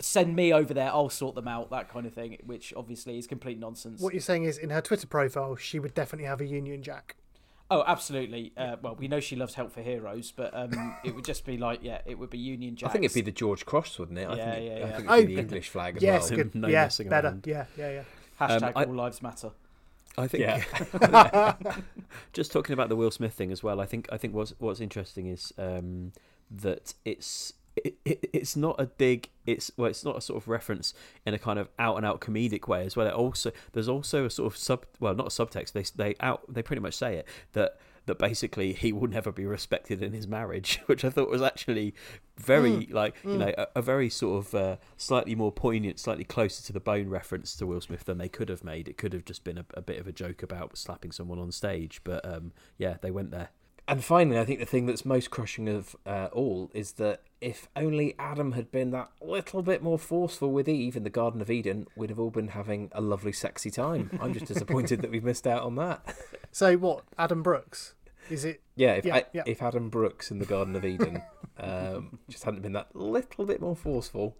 send 0.00 0.34
me 0.36 0.52
over 0.52 0.74
there, 0.74 0.88
I'll 0.90 1.08
sort 1.10 1.34
them 1.34 1.48
out, 1.48 1.70
that 1.70 1.88
kind 1.88 2.06
of 2.06 2.12
thing, 2.14 2.36
which 2.44 2.72
obviously 2.76 3.18
is 3.18 3.26
complete 3.26 3.58
nonsense. 3.58 4.00
What 4.00 4.12
you're 4.14 4.20
saying 4.20 4.44
is, 4.44 4.58
in 4.58 4.70
her 4.70 4.80
Twitter 4.80 5.06
profile, 5.06 5.56
she 5.56 5.78
would 5.78 5.94
definitely 5.94 6.26
have 6.26 6.40
a 6.40 6.46
Union 6.46 6.82
Jack. 6.82 7.16
Oh, 7.70 7.82
absolutely. 7.86 8.52
Uh, 8.56 8.76
well, 8.82 8.94
we 8.94 9.08
know 9.08 9.20
she 9.20 9.36
loves 9.36 9.54
Help 9.54 9.72
for 9.72 9.80
Heroes, 9.82 10.32
but 10.36 10.52
um, 10.54 10.96
it 11.04 11.14
would 11.14 11.24
just 11.24 11.46
be 11.46 11.56
like, 11.56 11.80
yeah, 11.82 12.00
it 12.04 12.18
would 12.18 12.28
be 12.30 12.38
Union 12.38 12.76
Jack. 12.76 12.90
I 12.90 12.92
think 12.92 13.04
it'd 13.06 13.14
be 13.14 13.20
the 13.22 13.32
George 13.32 13.64
Cross, 13.64 13.98
wouldn't 13.98 14.18
it? 14.18 14.28
I 14.28 14.36
Yeah, 14.36 14.52
think, 14.54 14.66
yeah, 14.66 14.74
I 14.74 14.78
yeah. 14.78 14.96
think 14.96 15.10
Oh, 15.10 15.14
it'd 15.14 15.26
be 15.28 15.34
the 15.36 15.40
English 15.40 15.68
flag 15.70 15.96
as 15.96 16.02
yes, 16.02 16.30
well. 16.30 16.36
good. 16.38 16.54
No 16.54 16.68
yeah, 16.68 16.82
messing 16.84 17.08
better. 17.08 17.28
around. 17.28 17.46
Yeah, 17.46 17.64
yeah, 17.78 17.90
yeah. 17.90 18.02
Hashtag 18.40 18.62
Um, 18.62 18.72
I- 18.76 18.84
All 18.84 18.94
Lives 18.94 19.22
Matter. 19.22 19.50
I 20.16 20.28
think 20.28 20.42
Yeah. 20.42 21.54
just 22.32 22.52
talking 22.52 22.72
about 22.72 22.88
the 22.88 22.96
Will 22.96 23.10
Smith 23.10 23.32
thing 23.34 23.50
as 23.50 23.62
well. 23.62 23.80
I 23.80 23.86
think 23.86 24.08
I 24.12 24.16
think 24.16 24.34
what's 24.34 24.54
what's 24.58 24.80
interesting 24.80 25.26
is 25.26 25.52
um, 25.58 26.12
that 26.50 26.94
it's 27.04 27.52
it, 27.76 27.96
it, 28.04 28.30
it's 28.32 28.56
not 28.56 28.76
a 28.78 28.86
dig. 28.86 29.30
It's 29.46 29.70
well, 29.76 29.90
it's 29.90 30.04
not 30.04 30.16
a 30.16 30.20
sort 30.20 30.42
of 30.42 30.48
reference 30.48 30.94
in 31.26 31.34
a 31.34 31.38
kind 31.38 31.58
of 31.58 31.68
out 31.78 31.96
and 31.96 32.06
out 32.06 32.20
comedic 32.20 32.68
way 32.68 32.84
as 32.84 32.96
well. 32.96 33.06
It 33.06 33.12
also 33.12 33.52
there's 33.72 33.88
also 33.88 34.26
a 34.26 34.30
sort 34.30 34.52
of 34.52 34.56
sub 34.56 34.86
well 35.00 35.14
not 35.14 35.26
a 35.26 35.30
subtext. 35.30 35.72
They 35.72 35.84
they 35.96 36.14
out 36.20 36.42
they 36.52 36.62
pretty 36.62 36.80
much 36.80 36.94
say 36.94 37.16
it 37.16 37.28
that 37.52 37.78
that 38.06 38.18
basically 38.18 38.74
he 38.74 38.92
will 38.92 39.08
never 39.08 39.32
be 39.32 39.46
respected 39.46 40.02
in 40.02 40.12
his 40.12 40.28
marriage, 40.28 40.80
which 40.86 41.04
I 41.04 41.10
thought 41.10 41.30
was 41.30 41.42
actually 41.42 41.94
very 42.36 42.86
like 42.90 43.16
you 43.24 43.38
know 43.38 43.52
a, 43.56 43.66
a 43.76 43.82
very 43.82 44.10
sort 44.10 44.46
of 44.46 44.54
uh, 44.54 44.76
slightly 44.96 45.34
more 45.34 45.52
poignant, 45.52 45.98
slightly 45.98 46.24
closer 46.24 46.62
to 46.64 46.72
the 46.72 46.80
bone 46.80 47.08
reference 47.08 47.56
to 47.56 47.66
Will 47.66 47.80
Smith 47.80 48.04
than 48.04 48.18
they 48.18 48.28
could 48.28 48.48
have 48.48 48.62
made. 48.62 48.88
It 48.88 48.98
could 48.98 49.12
have 49.12 49.24
just 49.24 49.44
been 49.44 49.58
a, 49.58 49.64
a 49.74 49.82
bit 49.82 49.98
of 49.98 50.06
a 50.06 50.12
joke 50.12 50.42
about 50.42 50.76
slapping 50.76 51.12
someone 51.12 51.38
on 51.38 51.50
stage, 51.50 52.00
but 52.04 52.24
um, 52.24 52.52
yeah, 52.78 52.96
they 53.00 53.10
went 53.10 53.30
there. 53.30 53.50
And 53.86 54.02
finally, 54.02 54.38
I 54.38 54.44
think 54.44 54.60
the 54.60 54.66
thing 54.66 54.86
that's 54.86 55.04
most 55.04 55.30
crushing 55.30 55.68
of 55.68 55.94
uh, 56.06 56.28
all 56.32 56.70
is 56.72 56.92
that 56.92 57.22
if 57.40 57.68
only 57.76 58.14
Adam 58.18 58.52
had 58.52 58.70
been 58.70 58.90
that 58.92 59.10
little 59.20 59.62
bit 59.62 59.82
more 59.82 59.98
forceful 59.98 60.50
with 60.50 60.68
Eve 60.68 60.96
in 60.96 61.02
the 61.02 61.10
Garden 61.10 61.42
of 61.42 61.50
Eden, 61.50 61.86
we'd 61.94 62.08
have 62.08 62.18
all 62.18 62.30
been 62.30 62.48
having 62.48 62.90
a 62.92 63.02
lovely, 63.02 63.32
sexy 63.32 63.70
time. 63.70 64.18
I'm 64.22 64.32
just 64.32 64.46
disappointed 64.46 65.02
that 65.02 65.10
we've 65.10 65.24
missed 65.24 65.46
out 65.46 65.62
on 65.62 65.76
that. 65.76 66.16
So 66.54 66.76
what? 66.76 67.02
Adam 67.18 67.42
Brooks? 67.42 67.94
Is 68.30 68.44
it? 68.44 68.62
Yeah, 68.76 68.92
if, 68.92 69.04
Yeah, 69.04 69.16
I, 69.16 69.24
yeah. 69.32 69.42
if 69.44 69.60
Adam 69.60 69.90
Brooks 69.90 70.30
in 70.30 70.38
the 70.38 70.44
Garden 70.44 70.76
of 70.76 70.84
Eden 70.84 71.20
um, 71.58 72.20
just 72.28 72.44
hadn't 72.44 72.62
been 72.62 72.74
that 72.74 72.94
little 72.94 73.44
bit 73.44 73.60
more 73.60 73.74
forceful, 73.74 74.36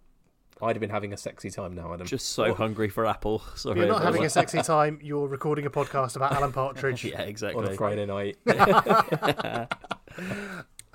I'd 0.61 0.75
have 0.75 0.79
been 0.79 0.89
having 0.89 1.11
a 1.11 1.17
sexy 1.17 1.49
time 1.49 1.73
now, 1.75 1.93
Adam. 1.93 2.07
Just 2.07 2.29
so 2.29 2.53
hungry 2.53 2.87
for 2.89 3.05
Apple. 3.05 3.39
Sorry, 3.55 3.79
You're 3.79 3.89
not 3.89 4.01
having 4.03 4.23
a 4.23 4.29
sexy 4.29 4.61
time. 4.63 4.99
You're 5.03 5.27
recording 5.27 5.65
a 5.65 5.69
podcast 5.69 6.15
about 6.15 6.31
Alan 6.31 6.53
Partridge. 6.53 7.03
yeah, 7.05 7.21
on 7.23 7.27
exactly. 7.27 7.65
a 7.67 7.75
Friday 7.75 8.05
night. 8.05 8.37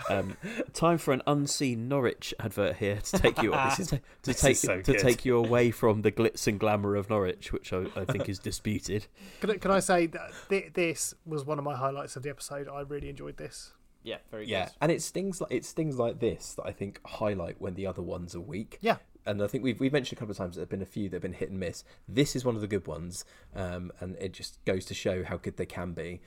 Um, 0.09 0.35
time 0.73 0.97
for 0.97 1.13
an 1.13 1.21
unseen 1.27 1.87
Norwich 1.87 2.33
advert 2.41 2.77
here 2.77 2.97
to 2.97 3.19
take 3.19 3.43
you 3.43 3.51
to, 3.51 3.85
to 3.85 4.01
This 4.23 4.41
take 4.41 4.53
is 4.53 4.61
so 4.61 4.77
to 4.81 4.93
good. 4.93 4.99
take 4.99 5.27
you 5.27 5.37
away 5.37 5.71
from 5.71 6.01
the 6.01 6.11
glitz 6.11 6.47
and 6.47 6.59
glamour 6.59 6.97
of 6.97 7.11
Norwich, 7.11 7.53
which 7.53 7.71
I, 7.75 7.85
I 7.95 8.07
think 8.07 8.27
is 8.27 8.39
disputed. 8.39 9.07
Can, 9.43 9.51
I- 9.51 9.57
can 9.59 9.71
I 9.71 9.81
say 9.81 10.07
that 10.07 10.35
thi- 10.49 10.71
this 10.73 11.15
was 11.27 11.45
one 11.45 11.59
of 11.59 11.65
my 11.67 11.77
highlights 11.77 12.17
of 12.17 12.23
the 12.23 12.31
episode? 12.31 12.67
I 12.67 12.81
really 12.81 13.11
enjoyed 13.11 13.37
this. 13.37 13.73
Yeah, 14.03 14.17
very 14.31 14.49
Yeah, 14.49 14.65
good. 14.65 14.73
and 14.81 14.91
it's 14.91 15.11
things 15.11 15.39
like 15.43 15.53
it's 15.53 15.73
things 15.73 15.99
like 15.99 16.19
this 16.19 16.55
that 16.55 16.65
I 16.65 16.73
think 16.73 16.99
highlight 17.07 17.61
when 17.61 17.75
the 17.75 17.87
other 17.87 18.01
ones 18.01 18.35
are 18.35 18.41
weak. 18.41 18.79
Yeah. 18.81 18.97
And 19.31 19.43
I 19.43 19.47
think 19.47 19.63
we've 19.63 19.79
we've 19.79 19.93
mentioned 19.93 20.19
a 20.19 20.21
couple 20.21 20.33
of 20.33 20.39
times 20.39 20.57
that 20.57 20.61
there 20.61 20.65
have 20.65 20.71
been 20.71 20.83
a 20.83 20.87
few 20.87 21.09
that 21.09 21.17
have 21.17 21.23
been 21.23 21.33
hit 21.33 21.51
and 21.51 21.61
miss. 21.61 21.85
This 22.09 22.35
is 22.35 22.45
one 22.45 22.57
of 22.57 22.61
the 22.61 22.67
good 22.67 22.87
ones, 22.87 23.25
um, 23.55 23.93
and 24.01 24.17
it 24.17 24.33
just 24.33 24.63
goes 24.65 24.85
to 24.87 24.95
show 24.95 25.23
how 25.25 25.37
good 25.37 25.57
they 25.57 25.67
can 25.67 25.93
be. 25.93 26.21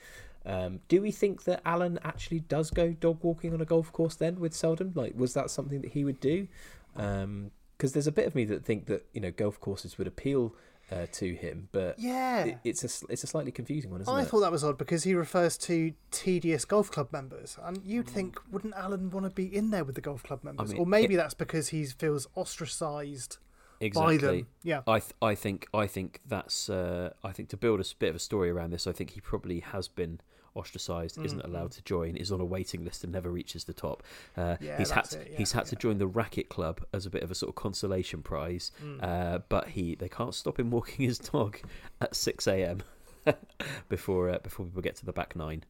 Um, 0.46 0.80
do 0.88 1.00
we 1.00 1.10
think 1.10 1.44
that 1.44 1.62
Alan 1.64 1.98
actually 2.02 2.40
does 2.40 2.70
go 2.70 2.92
dog 2.92 3.18
walking 3.22 3.54
on 3.54 3.60
a 3.60 3.64
golf 3.64 3.92
course 3.92 4.14
then 4.14 4.40
with 4.40 4.54
Selden? 4.54 4.92
Like, 4.94 5.14
was 5.16 5.34
that 5.34 5.50
something 5.50 5.80
that 5.82 5.92
he 5.92 6.04
would 6.04 6.20
do? 6.20 6.48
Because 6.94 7.92
there's 7.92 8.06
a 8.06 8.12
bit 8.12 8.26
of 8.26 8.34
me 8.34 8.44
that 8.46 8.64
think 8.64 8.86
that 8.86 9.06
you 9.12 9.20
know 9.20 9.30
golf 9.30 9.60
courses 9.60 9.98
would 9.98 10.06
appeal 10.06 10.54
uh, 10.92 11.06
to 11.12 11.34
him, 11.34 11.68
but 11.72 11.98
Yeah. 11.98 12.44
it, 12.44 12.58
it's 12.64 12.82
a 12.84 13.06
it's 13.12 13.24
a 13.24 13.26
slightly 13.26 13.50
confusing 13.52 13.90
one, 13.90 14.00
isn't 14.02 14.12
I 14.14 14.22
it? 14.22 14.28
thought 14.28 14.40
that 14.40 14.52
was 14.52 14.62
odd 14.64 14.76
because 14.78 15.04
he 15.04 15.14
refers 15.14 15.56
to 15.58 15.94
tedious 16.10 16.64
golf 16.64 16.90
club 16.90 17.08
members, 17.12 17.56
and 17.62 17.80
you'd 17.84 18.08
think 18.08 18.38
wouldn't 18.50 18.74
Alan 18.74 19.10
want 19.10 19.24
to 19.26 19.30
be 19.30 19.46
in 19.54 19.70
there 19.70 19.84
with 19.84 19.94
the 19.94 20.00
golf 20.00 20.22
club 20.22 20.44
members? 20.44 20.70
mean, 20.72 20.78
or 20.80 20.86
maybe 20.86 21.14
it- 21.14 21.16
that's 21.18 21.34
because 21.34 21.68
he 21.68 21.84
feels 21.86 22.26
ostracised 22.36 23.38
Exactly. 23.80 24.18
by 24.18 24.22
them. 24.26 24.46
Yeah. 24.62 24.82
I 24.86 25.00
th- 25.00 25.12
I 25.20 25.34
think 25.34 25.66
I 25.74 25.86
think 25.86 26.20
that's 26.26 26.68
uh, 26.70 27.12
I 27.24 27.32
think 27.32 27.48
to 27.50 27.56
build 27.56 27.80
a 27.80 27.84
bit 27.98 28.10
of 28.10 28.16
a 28.16 28.20
story 28.20 28.50
around 28.50 28.70
this, 28.70 28.86
I 28.86 28.92
think 28.92 29.10
he 29.10 29.20
probably 29.20 29.60
has 29.60 29.88
been 29.88 30.20
ostracized, 30.54 31.18
isn't 31.24 31.40
Mm, 31.42 31.44
allowed 31.46 31.72
to 31.72 31.82
join, 31.82 32.16
is 32.16 32.30
on 32.32 32.40
a 32.40 32.44
waiting 32.44 32.84
list 32.84 33.04
and 33.04 33.12
never 33.12 33.30
reaches 33.30 33.64
the 33.64 33.72
top. 33.72 34.02
Uh, 34.36 34.56
Yeah, 34.60 34.78
he's 34.78 34.90
had 34.90 35.04
to, 35.06 35.20
it, 35.20 35.28
yeah, 35.32 35.38
he's 35.38 35.52
had 35.52 35.66
to 35.66 35.76
join 35.76 35.98
the 35.98 36.06
racket 36.06 36.48
club 36.48 36.84
as 36.92 37.06
a 37.06 37.10
bit 37.10 37.22
of 37.22 37.30
a 37.30 37.34
sort 37.34 37.48
of 37.50 37.54
consolation 37.56 38.22
prize, 38.22 38.70
Mm. 38.82 39.02
uh, 39.02 39.38
but 39.48 39.68
he 39.68 39.94
they 39.94 40.08
can't 40.08 40.34
stop 40.34 40.58
him 40.58 40.70
walking 40.70 41.04
his 41.06 41.18
dog 41.18 41.58
at 42.00 42.14
six 42.14 42.46
a.m. 42.46 42.82
before 43.88 44.30
uh, 44.30 44.38
before 44.42 44.66
people 44.66 44.82
get 44.82 44.96
to 44.96 45.06
the 45.06 45.12
back 45.12 45.34
nine. 45.36 45.64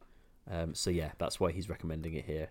Um, 0.49 0.75
so 0.75 0.89
yeah, 0.89 1.11
that's 1.17 1.39
why 1.39 1.51
he's 1.51 1.69
recommending 1.69 2.13
it 2.13 2.25
here. 2.25 2.49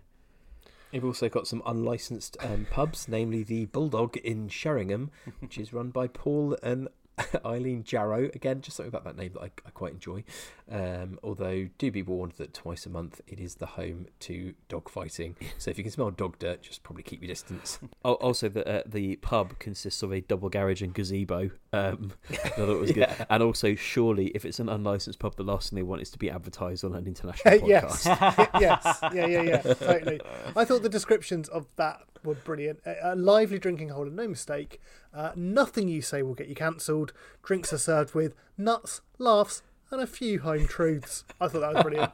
You've 0.91 1.05
also 1.05 1.27
got 1.29 1.47
some 1.47 1.61
unlicensed 1.65 2.37
um, 2.41 2.67
pubs, 2.69 3.07
namely 3.07 3.43
the 3.43 3.65
Bulldog 3.65 4.15
in 4.17 4.47
Sheringham, 4.49 5.11
which 5.39 5.57
is 5.57 5.73
run 5.73 5.89
by 5.89 6.07
Paul 6.07 6.57
and 6.63 6.87
Eileen 7.45 7.83
Jarrow. 7.83 8.29
Again, 8.33 8.61
just 8.61 8.77
something 8.77 8.89
about 8.89 9.03
that 9.05 9.17
name 9.17 9.33
that 9.33 9.41
I, 9.41 9.51
I 9.65 9.69
quite 9.71 9.93
enjoy. 9.93 10.23
Um, 10.71 11.19
although, 11.23 11.69
do 11.77 11.91
be 11.91 12.01
warned 12.01 12.33
that 12.33 12.53
twice 12.53 12.85
a 12.85 12.89
month 12.89 13.21
it 13.27 13.39
is 13.39 13.55
the 13.55 13.65
home 13.65 14.07
to 14.21 14.53
dog 14.67 14.89
fighting. 14.89 15.35
So 15.57 15.71
if 15.71 15.77
you 15.77 15.83
can 15.83 15.91
smell 15.91 16.11
dog 16.11 16.39
dirt, 16.39 16.61
just 16.61 16.83
probably 16.83 17.03
keep 17.03 17.21
your 17.21 17.29
distance. 17.29 17.79
Oh, 18.03 18.13
also, 18.15 18.49
the 18.49 18.67
uh, 18.67 18.83
the 18.85 19.15
pub 19.17 19.57
consists 19.57 20.03
of 20.03 20.11
a 20.11 20.21
double 20.21 20.49
garage 20.49 20.83
and 20.83 20.93
gazebo. 20.93 21.49
Um, 21.73 22.11
I 22.29 22.49
thought 22.49 22.69
it 22.69 22.79
was 22.79 22.91
good. 22.91 23.09
And 23.29 23.41
also, 23.41 23.73
surely, 23.73 24.27
if 24.27 24.45
it's 24.45 24.59
an 24.59 24.69
unlicensed 24.69 25.17
pub, 25.17 25.35
the 25.35 25.43
last 25.43 25.69
thing 25.69 25.77
they 25.77 25.83
want 25.83 26.03
is 26.03 26.11
to 26.11 26.19
be 26.19 26.29
advertised 26.29 26.83
on 26.83 26.93
an 26.93 27.07
international 27.07 27.59
podcast. 27.59 28.05
yes, 28.05 28.53
yes, 28.59 28.99
yeah, 29.13 29.25
yeah, 29.25 29.41
yeah, 29.41 29.61
totally. 29.61 30.21
I 30.55 30.65
thought 30.65 30.83
the 30.83 30.89
descriptions 30.89 31.47
of 31.49 31.65
that 31.77 32.01
were 32.25 32.35
brilliant. 32.35 32.79
A, 32.85 33.13
a 33.13 33.15
lively 33.15 33.59
drinking 33.59 33.89
hole, 33.89 34.03
and 34.07 34.15
no 34.15 34.27
mistake. 34.27 34.81
Uh, 35.13 35.31
nothing 35.35 35.87
you 35.87 36.01
say 36.01 36.21
will 36.21 36.33
get 36.33 36.47
you 36.47 36.55
cancelled. 36.55 37.13
Drinks 37.43 37.71
are 37.71 37.77
served 37.77 38.13
with 38.13 38.35
nuts, 38.57 39.01
laughs, 39.17 39.61
and 39.91 40.01
a 40.01 40.07
few 40.07 40.39
home 40.39 40.67
truths. 40.67 41.23
I 41.39 41.47
thought 41.47 41.61
that 41.61 41.73
was 41.73 41.83
brilliant. 41.83 42.11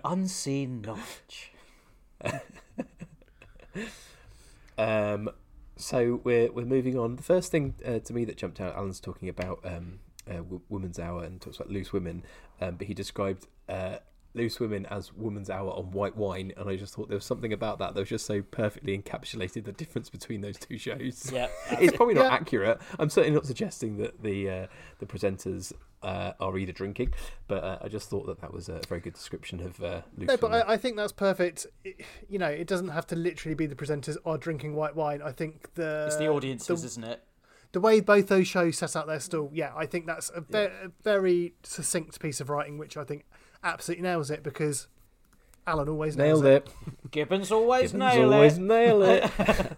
Unseen 0.04 0.82
knowledge. 0.82 1.52
Um, 4.78 5.30
so 5.76 6.20
we're 6.24 6.50
we're 6.50 6.64
moving 6.64 6.98
on. 6.98 7.16
The 7.16 7.22
first 7.22 7.50
thing 7.50 7.74
uh, 7.86 7.98
to 8.00 8.12
me 8.12 8.24
that 8.24 8.36
jumped 8.36 8.60
out, 8.60 8.74
Alan's 8.74 9.00
talking 9.00 9.28
about 9.28 9.60
um, 9.64 10.00
uh, 10.28 10.36
w- 10.36 10.60
Women's 10.68 10.98
Hour 10.98 11.24
and 11.24 11.40
talks 11.40 11.56
about 11.56 11.70
loose 11.70 11.92
women, 11.92 12.24
um, 12.60 12.76
but 12.76 12.86
he 12.86 12.94
described 12.94 13.46
uh, 13.68 13.96
loose 14.34 14.58
women 14.60 14.86
as 14.86 15.12
Woman's 15.12 15.50
Hour 15.50 15.70
on 15.72 15.90
white 15.90 16.16
wine, 16.16 16.52
and 16.56 16.68
I 16.68 16.76
just 16.76 16.94
thought 16.94 17.08
there 17.08 17.16
was 17.18 17.24
something 17.24 17.52
about 17.52 17.78
that 17.80 17.94
that 17.94 18.00
was 18.00 18.08
just 18.08 18.26
so 18.26 18.42
perfectly 18.42 18.96
encapsulated 18.98 19.64
the 19.64 19.72
difference 19.72 20.08
between 20.08 20.40
those 20.40 20.58
two 20.58 20.78
shows. 20.78 21.30
Yeah. 21.32 21.48
it's 21.72 21.96
probably 21.96 22.14
not 22.14 22.24
Yeah. 22.24 22.34
accurate. 22.34 22.78
I'm 22.98 23.10
certainly 23.10 23.34
not 23.34 23.46
suggesting 23.46 23.98
that 23.98 24.22
the 24.22 24.48
uh, 24.50 24.66
the 25.00 25.06
presenters 25.06 25.72
uh, 26.02 26.32
are 26.40 26.56
either 26.58 26.72
drinking, 26.72 27.14
but 27.46 27.62
uh, 27.62 27.78
I 27.82 27.88
just 27.88 28.08
thought 28.10 28.26
that 28.26 28.40
that 28.40 28.52
was 28.52 28.68
a 28.68 28.80
very 28.88 29.00
good 29.00 29.12
description 29.14 29.60
of 29.60 29.80
uh, 29.82 30.02
loose 30.16 30.28
No, 30.28 30.36
but. 30.36 30.52
I, 30.52 30.72
I 30.72 30.76
think 30.76 30.96
that's 30.96 31.12
perfect. 31.12 31.66
It- 31.84 32.00
you 32.28 32.38
know, 32.38 32.48
it 32.48 32.66
doesn't 32.66 32.88
have 32.88 33.06
to 33.08 33.16
literally 33.16 33.54
be 33.54 33.66
the 33.66 33.74
presenters 33.74 34.16
are 34.24 34.38
drinking 34.38 34.74
white 34.74 34.96
wine. 34.96 35.20
I 35.22 35.32
think 35.32 35.74
the 35.74 36.04
It's 36.06 36.16
the 36.16 36.28
audiences, 36.28 36.80
the, 36.80 36.86
isn't 36.86 37.04
it? 37.04 37.22
The 37.72 37.80
way 37.80 38.00
both 38.00 38.28
those 38.28 38.46
shows 38.46 38.78
set 38.78 38.94
out 38.96 39.06
their 39.06 39.20
stall. 39.20 39.50
Yeah, 39.52 39.72
I 39.76 39.86
think 39.86 40.06
that's 40.06 40.30
a, 40.34 40.42
ve- 40.42 40.58
a 40.58 40.90
very 41.02 41.54
succinct 41.62 42.20
piece 42.20 42.40
of 42.40 42.50
writing, 42.50 42.78
which 42.78 42.96
I 42.96 43.04
think 43.04 43.24
absolutely 43.64 44.02
nails 44.02 44.30
it 44.30 44.42
because 44.42 44.88
Alan 45.66 45.88
always 45.88 46.16
nails 46.16 46.42
Nailed 46.42 46.62
it. 46.66 46.68
Gibbons 47.12 47.52
always 47.52 47.92
Gibbons 47.92 48.14
nail 48.16 48.32
always 48.34 48.58
it. 48.58 48.60
nail 48.62 49.02
it. 49.02 49.30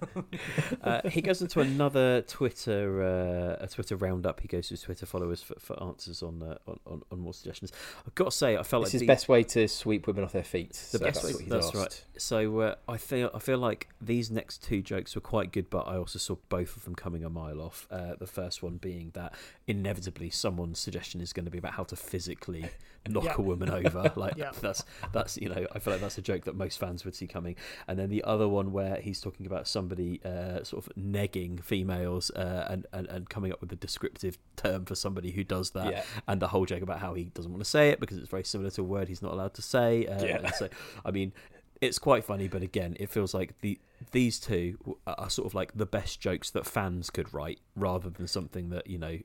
uh, 0.83 1.09
he 1.11 1.21
goes 1.21 1.43
into 1.43 1.61
another 1.61 2.23
Twitter 2.23 3.03
uh, 3.03 3.63
a 3.65 3.69
Twitter 3.69 3.97
roundup. 3.97 4.41
He 4.41 4.49
goes 4.49 4.69
to 4.69 4.75
his 4.75 4.81
Twitter 4.83 5.05
followers 5.07 5.43
for, 5.43 5.55
for 5.59 5.81
answers 5.83 6.23
on, 6.23 6.43
uh, 6.43 6.57
on 6.67 6.81
on 6.87 7.03
on 7.13 7.19
more 7.21 7.35
suggestions. 7.35 7.73
I've 8.07 8.15
got 8.15 8.27
to 8.27 8.31
say, 8.31 8.57
I 8.57 8.63
felt 8.63 8.83
It's 8.85 8.89
like 8.89 8.93
his 8.93 9.01
these- 9.03 9.07
best 9.09 9.29
way 9.29 9.43
to 9.43 9.69
sweep 9.69 10.07
women 10.07 10.25
off 10.25 10.33
their 10.33 10.43
feet. 10.45 10.71
the 10.73 10.77
So 10.77 10.99
best 10.99 11.23
that's 11.23 11.25
way. 11.27 11.33
what 11.33 11.41
he's 11.43 11.51
That's 11.51 11.67
asked. 11.67 11.75
right. 11.77 12.05
So 12.19 12.61
uh, 12.61 12.75
I 12.89 12.97
feel 12.97 13.31
I 13.35 13.39
feel 13.39 13.59
like 13.59 13.89
these 14.01 14.31
next 14.31 14.63
two 14.65 14.81
jokes 14.81 15.15
were 15.15 15.21
quite 15.21 15.53
good, 15.53 15.69
but 15.71 15.87
I 15.89 15.97
also 15.97 16.19
saw 16.19 16.37
both 16.49 16.77
of 16.77 16.85
them 16.85 16.95
coming 16.95 17.25
a 17.25 17.31
mile 17.31 17.61
off. 17.61 17.87
Uh, 17.91 18.15
the 18.19 18.27
first 18.27 18.63
one 18.63 18.77
being 18.79 19.11
that 19.15 19.35
inevitably 19.67 20.31
someone's 20.31 20.79
suggestion 20.79 21.21
is 21.21 21.33
going 21.33 21.45
to 21.45 21.51
be 21.51 21.59
about 21.59 21.73
how 21.75 21.85
to 21.85 21.97
physically 21.97 22.67
knock 23.09 23.25
Yeah. 23.25 23.35
a 23.39 23.43
woman 23.43 23.69
over. 23.71 24.13
Like 24.17 24.35
Yeah. 24.37 24.53
that's 24.61 24.85
that's 25.13 25.37
you 25.37 25.49
know 25.49 25.67
I 25.75 25.79
feel 25.81 25.93
like 25.93 26.01
that's 26.01 26.17
a 26.19 26.23
joke 26.23 26.45
that 26.45 26.55
most 26.55 26.79
fans 26.79 27.05
would 27.05 27.15
see 27.15 27.27
coming. 27.27 27.57
And 27.89 27.99
then 27.99 28.09
the 28.09 28.23
other 28.25 28.49
one 28.49 28.73
where 28.73 28.97
he's 28.97 29.21
talking 29.21 29.45
about 29.47 29.67
somebody 29.67 30.21
uh, 30.25 30.63
sort 30.63 30.87
of 30.87 30.93
negging 30.97 31.63
females 31.63 32.31
uh, 32.31 32.67
and, 32.71 32.87
and 32.93 33.07
and 33.09 33.29
coming 33.29 33.53
up 33.53 33.61
with 33.61 33.73
a 33.73 33.77
descriptive 33.77 34.39
term 34.57 34.85
for 34.85 34.95
somebody 34.95 35.31
who 35.33 35.45
does 35.45 35.71
that, 35.71 35.91
Yeah. 35.91 36.03
and 36.29 36.41
the 36.41 36.49
whole 36.49 36.65
joke 36.67 36.83
about 36.83 37.01
how 37.01 37.15
he 37.15 37.25
doesn't 37.25 37.51
want 37.51 37.63
to 37.65 37.69
say 37.69 37.91
it 37.91 38.01
because 38.01 38.17
it's 38.19 38.29
very 38.29 38.45
similar 38.45 38.71
to 38.71 38.81
a 38.83 38.85
word 38.85 39.09
he's 39.09 39.23
not 39.23 39.33
allowed 39.33 39.55
to 39.55 39.63
say. 39.63 40.07
Uh, 40.07 40.25
Yeah. 40.25 40.51
so 40.53 40.69
I 41.05 41.11
mean, 41.11 41.33
it's 41.81 41.99
quite 41.99 42.25
funny, 42.25 42.49
but 42.49 42.63
again, 42.63 42.97
it 43.01 43.11
feels 43.11 43.35
like 43.35 43.61
the 43.61 43.79
these 44.13 44.39
two 44.39 44.77
are 45.07 45.31
sort 45.31 45.47
of 45.47 45.55
like 45.55 45.73
the 45.75 45.87
best 45.87 46.21
jokes 46.21 46.51
that 46.51 46.67
fans 46.67 47.11
could 47.11 47.33
write, 47.35 47.59
rather 47.75 48.11
than 48.11 48.27
something 48.29 48.69
that 48.71 48.87
you 48.87 48.99
know 48.99 49.19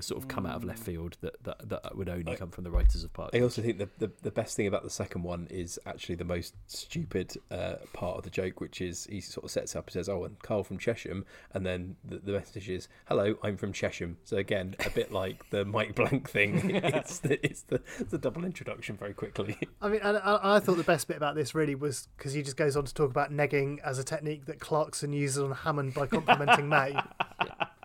sort 0.00 0.22
of 0.22 0.28
come 0.28 0.46
out 0.46 0.56
of 0.56 0.64
left 0.64 0.82
field 0.82 1.16
that 1.20 1.42
that, 1.44 1.68
that 1.68 1.96
would 1.96 2.08
only 2.08 2.36
come 2.36 2.50
from 2.50 2.64
the 2.64 2.70
writers 2.70 3.04
of 3.04 3.12
Park. 3.12 3.30
I 3.34 3.40
also 3.40 3.62
think 3.62 3.78
the, 3.78 3.88
the 3.98 4.10
the 4.22 4.30
best 4.30 4.56
thing 4.56 4.66
about 4.66 4.82
the 4.82 4.90
second 4.90 5.22
one 5.22 5.46
is 5.50 5.78
actually 5.86 6.16
the 6.16 6.24
most 6.24 6.54
stupid 6.66 7.34
uh, 7.50 7.74
part 7.92 8.18
of 8.18 8.24
the 8.24 8.30
joke, 8.30 8.60
which 8.60 8.80
is 8.80 9.06
he 9.10 9.20
sort 9.20 9.44
of 9.44 9.50
sets 9.50 9.74
up 9.76 9.86
and 9.86 9.92
says, 9.92 10.08
"Oh, 10.08 10.24
and 10.24 10.38
Carl 10.42 10.64
from 10.64 10.78
Chesham," 10.78 11.24
and 11.52 11.64
then 11.64 11.96
the, 12.04 12.18
the 12.18 12.32
message 12.32 12.68
is, 12.68 12.88
"Hello, 13.06 13.36
I'm 13.42 13.56
from 13.56 13.72
Chesham." 13.72 14.16
So 14.24 14.36
again, 14.36 14.76
a 14.84 14.90
bit 14.90 15.12
like 15.12 15.48
the 15.50 15.64
Mike 15.64 15.94
Blank 15.94 16.28
thing. 16.28 16.70
it's 16.74 17.18
the 17.20 17.44
it's 17.44 17.62
the, 17.62 17.80
the 18.10 18.18
double 18.18 18.44
introduction 18.44 18.96
very 18.96 19.14
quickly. 19.14 19.58
I 19.80 19.88
mean, 19.88 20.00
I, 20.02 20.56
I 20.56 20.60
thought 20.60 20.76
the 20.76 20.84
best 20.84 21.08
bit 21.08 21.16
about 21.16 21.34
this 21.34 21.54
really 21.54 21.74
was 21.74 22.08
because 22.16 22.32
he 22.32 22.42
just 22.42 22.56
goes 22.56 22.76
on 22.76 22.84
to 22.84 22.94
talk 22.94 23.10
about 23.10 23.32
negging 23.32 23.78
as 23.80 23.98
a 23.98 24.04
technique 24.04 24.46
that 24.46 24.60
Clarkson 24.60 25.12
uses 25.12 25.42
on 25.42 25.52
Hammond 25.52 25.94
by 25.94 26.06
complimenting 26.06 26.68
May. 26.68 26.96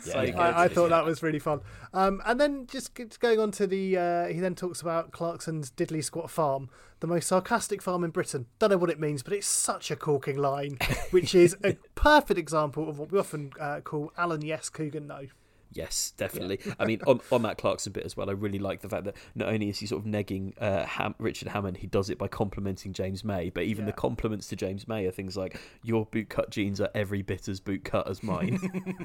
So 0.00 0.24
good. 0.24 0.34
I, 0.36 0.64
I 0.64 0.68
thought 0.68 0.90
that 0.90 1.04
was 1.04 1.22
really 1.22 1.38
fun. 1.38 1.60
Um, 1.92 2.22
and 2.24 2.40
then 2.40 2.66
just 2.66 2.94
going 3.20 3.38
on 3.38 3.50
to 3.52 3.66
the, 3.66 3.96
uh, 3.96 4.26
he 4.26 4.40
then 4.40 4.54
talks 4.54 4.80
about 4.80 5.12
Clarkson's 5.12 5.70
Diddley 5.70 6.02
Squat 6.02 6.30
Farm, 6.30 6.70
the 7.00 7.06
most 7.06 7.28
sarcastic 7.28 7.82
farm 7.82 8.04
in 8.04 8.10
Britain. 8.10 8.46
Don't 8.58 8.70
know 8.70 8.76
what 8.76 8.90
it 8.90 9.00
means, 9.00 9.22
but 9.22 9.32
it's 9.32 9.46
such 9.46 9.90
a 9.90 9.96
corking 9.96 10.36
line, 10.36 10.78
which 11.10 11.34
is 11.34 11.56
a 11.64 11.76
perfect 11.94 12.38
example 12.38 12.88
of 12.88 12.98
what 12.98 13.12
we 13.12 13.18
often 13.18 13.52
uh, 13.60 13.80
call 13.80 14.12
Alan 14.16 14.42
Yes, 14.42 14.68
Coogan 14.68 15.06
No. 15.06 15.26
Yes, 15.72 16.12
definitely. 16.16 16.58
I 16.80 16.84
mean, 16.84 17.00
on, 17.06 17.20
on 17.30 17.42
that 17.42 17.58
Clarkson 17.58 17.92
bit 17.92 18.04
as 18.04 18.16
well, 18.16 18.28
I 18.28 18.32
really 18.32 18.58
like 18.58 18.80
the 18.80 18.88
fact 18.88 19.04
that 19.04 19.16
not 19.34 19.48
only 19.48 19.68
is 19.68 19.78
he 19.78 19.86
sort 19.86 20.04
of 20.04 20.10
negging 20.10 20.52
uh, 20.60 20.84
Ham- 20.84 21.14
Richard 21.18 21.48
Hammond, 21.48 21.78
he 21.78 21.86
does 21.86 22.10
it 22.10 22.18
by 22.18 22.28
complimenting 22.28 22.92
James 22.92 23.24
May, 23.24 23.50
but 23.50 23.64
even 23.64 23.86
the 23.86 23.92
compliments 23.92 24.48
to 24.48 24.56
James 24.56 24.88
May 24.88 25.06
are 25.06 25.12
things 25.12 25.36
like, 25.36 25.60
Your 25.82 26.06
bootcut 26.06 26.50
jeans 26.50 26.80
are 26.80 26.90
every 26.94 27.22
bit 27.22 27.48
as 27.48 27.60
bootcut 27.60 28.08
as 28.10 28.22
mine. 28.22 28.58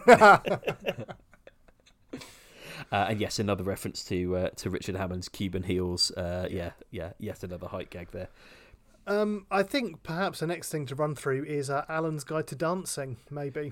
Uh, 2.91 3.07
and 3.09 3.21
yes, 3.21 3.39
another 3.39 3.63
reference 3.63 4.03
to 4.03 4.35
uh, 4.35 4.49
to 4.49 4.69
Richard 4.69 4.95
Hammond's 4.95 5.29
Cuban 5.29 5.63
heels. 5.63 6.11
Uh, 6.11 6.47
yeah, 6.51 6.71
yeah, 6.91 7.13
yet 7.19 7.43
another 7.43 7.67
height 7.67 7.89
gag 7.89 8.11
there. 8.11 8.27
Um, 9.07 9.45
I 9.49 9.63
think 9.63 10.03
perhaps 10.03 10.39
the 10.39 10.47
next 10.47 10.71
thing 10.71 10.85
to 10.87 10.95
run 10.95 11.15
through 11.15 11.45
is 11.45 11.69
uh, 11.69 11.85
Alan's 11.87 12.23
Guide 12.23 12.47
to 12.47 12.55
Dancing, 12.55 13.17
maybe. 13.29 13.71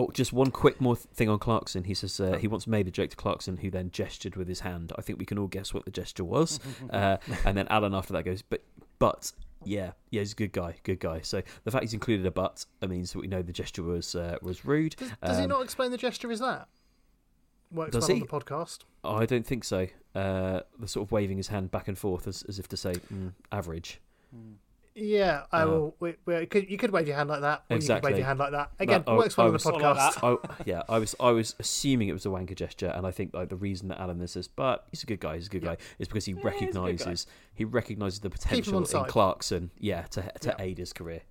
Oh, 0.00 0.10
just 0.12 0.32
one 0.32 0.50
quick 0.50 0.80
more 0.80 0.96
th- 0.96 1.06
thing 1.14 1.28
on 1.28 1.38
Clarkson. 1.38 1.84
He 1.84 1.94
says 1.94 2.18
uh, 2.20 2.38
he 2.38 2.48
once 2.48 2.66
made 2.66 2.88
a 2.88 2.90
joke 2.90 3.10
to 3.10 3.16
Clarkson, 3.16 3.58
who 3.58 3.70
then 3.70 3.90
gestured 3.90 4.34
with 4.36 4.48
his 4.48 4.60
hand. 4.60 4.92
I 4.96 5.02
think 5.02 5.18
we 5.18 5.26
can 5.26 5.38
all 5.38 5.46
guess 5.48 5.74
what 5.74 5.84
the 5.84 5.90
gesture 5.90 6.24
was. 6.24 6.58
uh, 6.90 7.18
and 7.44 7.56
then 7.56 7.66
Alan 7.68 7.94
after 7.94 8.12
that 8.14 8.24
goes, 8.24 8.42
but 8.42 8.62
but 8.98 9.32
yeah, 9.64 9.92
yeah, 10.10 10.20
he's 10.20 10.32
a 10.32 10.36
good 10.36 10.52
guy, 10.52 10.76
good 10.84 11.00
guy. 11.00 11.20
So 11.22 11.42
the 11.64 11.70
fact 11.70 11.84
he's 11.84 11.92
included 11.94 12.24
a 12.24 12.30
but 12.30 12.64
uh, 12.80 12.86
means 12.86 13.12
that 13.12 13.18
we 13.18 13.26
know 13.26 13.42
the 13.42 13.52
gesture 13.52 13.82
was 13.82 14.14
uh, 14.14 14.38
was 14.42 14.64
rude. 14.64 14.96
Does 15.22 15.36
he 15.38 15.44
Um, 15.44 15.50
not 15.50 15.62
explain 15.62 15.90
the 15.90 15.98
gesture 15.98 16.30
Is 16.30 16.40
that? 16.40 16.68
Works 17.72 17.92
Does 17.92 18.08
well 18.08 18.16
he? 18.16 18.22
on 18.22 18.26
the 18.26 18.32
podcast. 18.44 18.78
I 19.04 19.26
don't 19.26 19.46
think 19.46 19.64
so. 19.64 19.86
Uh, 20.14 20.60
the 20.78 20.88
sort 20.88 21.06
of 21.06 21.12
waving 21.12 21.36
his 21.36 21.48
hand 21.48 21.70
back 21.70 21.86
and 21.88 21.96
forth 21.96 22.26
as, 22.26 22.42
as 22.48 22.58
if 22.58 22.66
to 22.68 22.76
say 22.76 22.94
mm, 23.12 23.32
average. 23.52 24.00
Yeah, 25.02 25.44
I 25.50 25.62
Uh, 25.62 25.66
will. 25.66 25.96
Could, 26.46 26.68
you 26.70 26.76
could 26.76 26.90
wave 26.90 27.06
your 27.08 27.16
hand 27.16 27.28
like 27.30 27.40
that, 27.40 27.60
or 27.60 27.62
you 27.62 27.66
could 27.68 27.76
Exactly. 27.76 28.10
wave 28.12 28.18
your 28.18 28.26
hand 28.26 28.38
like 28.38 28.52
that. 28.52 28.70
Again, 28.78 29.02
No, 29.06 29.14
I- 29.14 29.16
works 29.16 29.36
well 29.36 29.46
on 29.46 29.52
the 29.54 29.58
podcast. 29.58 30.18
I, 30.22 30.54
yeah, 30.66 30.82
I 30.88 30.98
was 30.98 31.14
I 31.18 31.30
was 31.30 31.54
assuming 31.58 32.08
it 32.08 32.12
was 32.12 32.26
a 32.26 32.28
wanker 32.28 32.54
gesture, 32.54 32.92
and 32.94 33.06
I 33.06 33.10
think 33.10 33.32
like 33.32 33.48
the 33.48 33.56
reason 33.56 33.88
that 33.88 33.98
Alan 33.98 34.18
this 34.18 34.36
is, 34.36 34.46
but 34.46 34.86
he's 34.90 35.02
a 35.02 35.06
good 35.06 35.20
guy, 35.20 35.36
he's 35.36 35.46
a 35.46 35.50
good 35.50 35.64
guy, 35.64 35.78
is 35.98 36.06
because 36.08 36.26
he 36.26 36.32
he's 36.32 36.38
a 36.38 36.42
good 36.42 36.52
guy. 36.52 36.66
recognises 36.66 37.26
he 37.54 37.64
recognises 37.64 38.20
the 38.20 38.30
potential 38.30 38.78
in. 38.78 39.04
Clarkson, 39.06 39.70
yeah, 39.78 40.02
to 40.10 40.30
to 40.40 40.54
aid 40.58 40.78
his 40.78 40.92
career. 40.92 41.22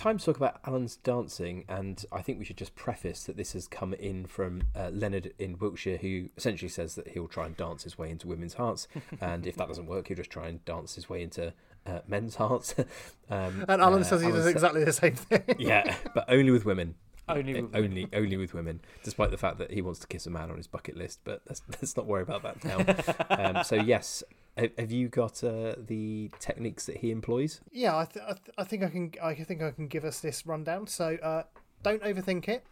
Time 0.00 0.16
to 0.16 0.24
talk 0.24 0.38
about 0.38 0.60
Alan's 0.64 0.96
dancing, 0.96 1.66
and 1.68 2.06
I 2.10 2.22
think 2.22 2.38
we 2.38 2.46
should 2.46 2.56
just 2.56 2.74
preface 2.74 3.24
that 3.24 3.36
this 3.36 3.52
has 3.52 3.68
come 3.68 3.92
in 3.92 4.24
from 4.24 4.62
uh, 4.74 4.88
Leonard 4.90 5.34
in 5.38 5.58
Wiltshire, 5.58 5.98
who 5.98 6.30
essentially 6.38 6.70
says 6.70 6.94
that 6.94 7.08
he'll 7.08 7.28
try 7.28 7.44
and 7.44 7.54
dance 7.54 7.82
his 7.82 7.98
way 7.98 8.08
into 8.08 8.26
women's 8.26 8.54
hearts, 8.54 8.88
and 9.20 9.46
if 9.46 9.56
that 9.56 9.68
doesn't 9.68 9.84
work, 9.84 10.08
he'll 10.08 10.16
just 10.16 10.30
try 10.30 10.48
and 10.48 10.64
dance 10.64 10.94
his 10.94 11.10
way 11.10 11.22
into 11.22 11.52
uh, 11.84 11.98
men's 12.08 12.36
hearts. 12.36 12.74
um, 13.30 13.66
and 13.68 13.82
Alan 13.82 14.00
uh, 14.00 14.04
says 14.04 14.22
he 14.22 14.28
Alan 14.28 14.38
does 14.38 14.46
sa- 14.46 14.50
exactly 14.50 14.84
the 14.84 14.92
same 14.94 15.16
thing. 15.16 15.42
yeah, 15.58 15.94
but 16.14 16.24
only 16.28 16.50
with 16.50 16.64
women. 16.64 16.94
Only 17.28 17.60
with 17.60 17.70
women. 17.70 17.84
only 17.84 18.08
only 18.14 18.36
with 18.38 18.54
women, 18.54 18.80
despite 19.04 19.30
the 19.30 19.36
fact 19.36 19.58
that 19.58 19.70
he 19.70 19.82
wants 19.82 20.00
to 20.00 20.06
kiss 20.06 20.24
a 20.24 20.30
man 20.30 20.50
on 20.50 20.56
his 20.56 20.66
bucket 20.66 20.96
list. 20.96 21.20
But 21.24 21.42
let's, 21.46 21.60
let's 21.72 21.94
not 21.94 22.06
worry 22.06 22.22
about 22.22 22.42
that 22.44 22.64
now. 22.64 23.58
um, 23.58 23.64
so 23.64 23.76
yes, 23.76 24.24
have, 24.56 24.90
you 24.90 25.08
got 25.08 25.42
uh, 25.42 25.74
the 25.78 26.30
techniques 26.38 26.86
that 26.86 26.98
he 26.98 27.10
employs? 27.10 27.60
Yeah, 27.72 27.96
I, 27.96 28.04
th- 28.04 28.24
I, 28.24 28.32
th- 28.32 28.54
I 28.58 28.64
think 28.64 28.82
I 28.82 28.88
can. 28.88 29.12
I 29.22 29.34
think 29.34 29.62
I 29.62 29.70
can 29.70 29.86
give 29.88 30.04
us 30.04 30.20
this 30.20 30.46
rundown. 30.46 30.86
So, 30.86 31.16
uh, 31.22 31.44
don't 31.82 32.02
overthink 32.02 32.48
it. 32.48 32.64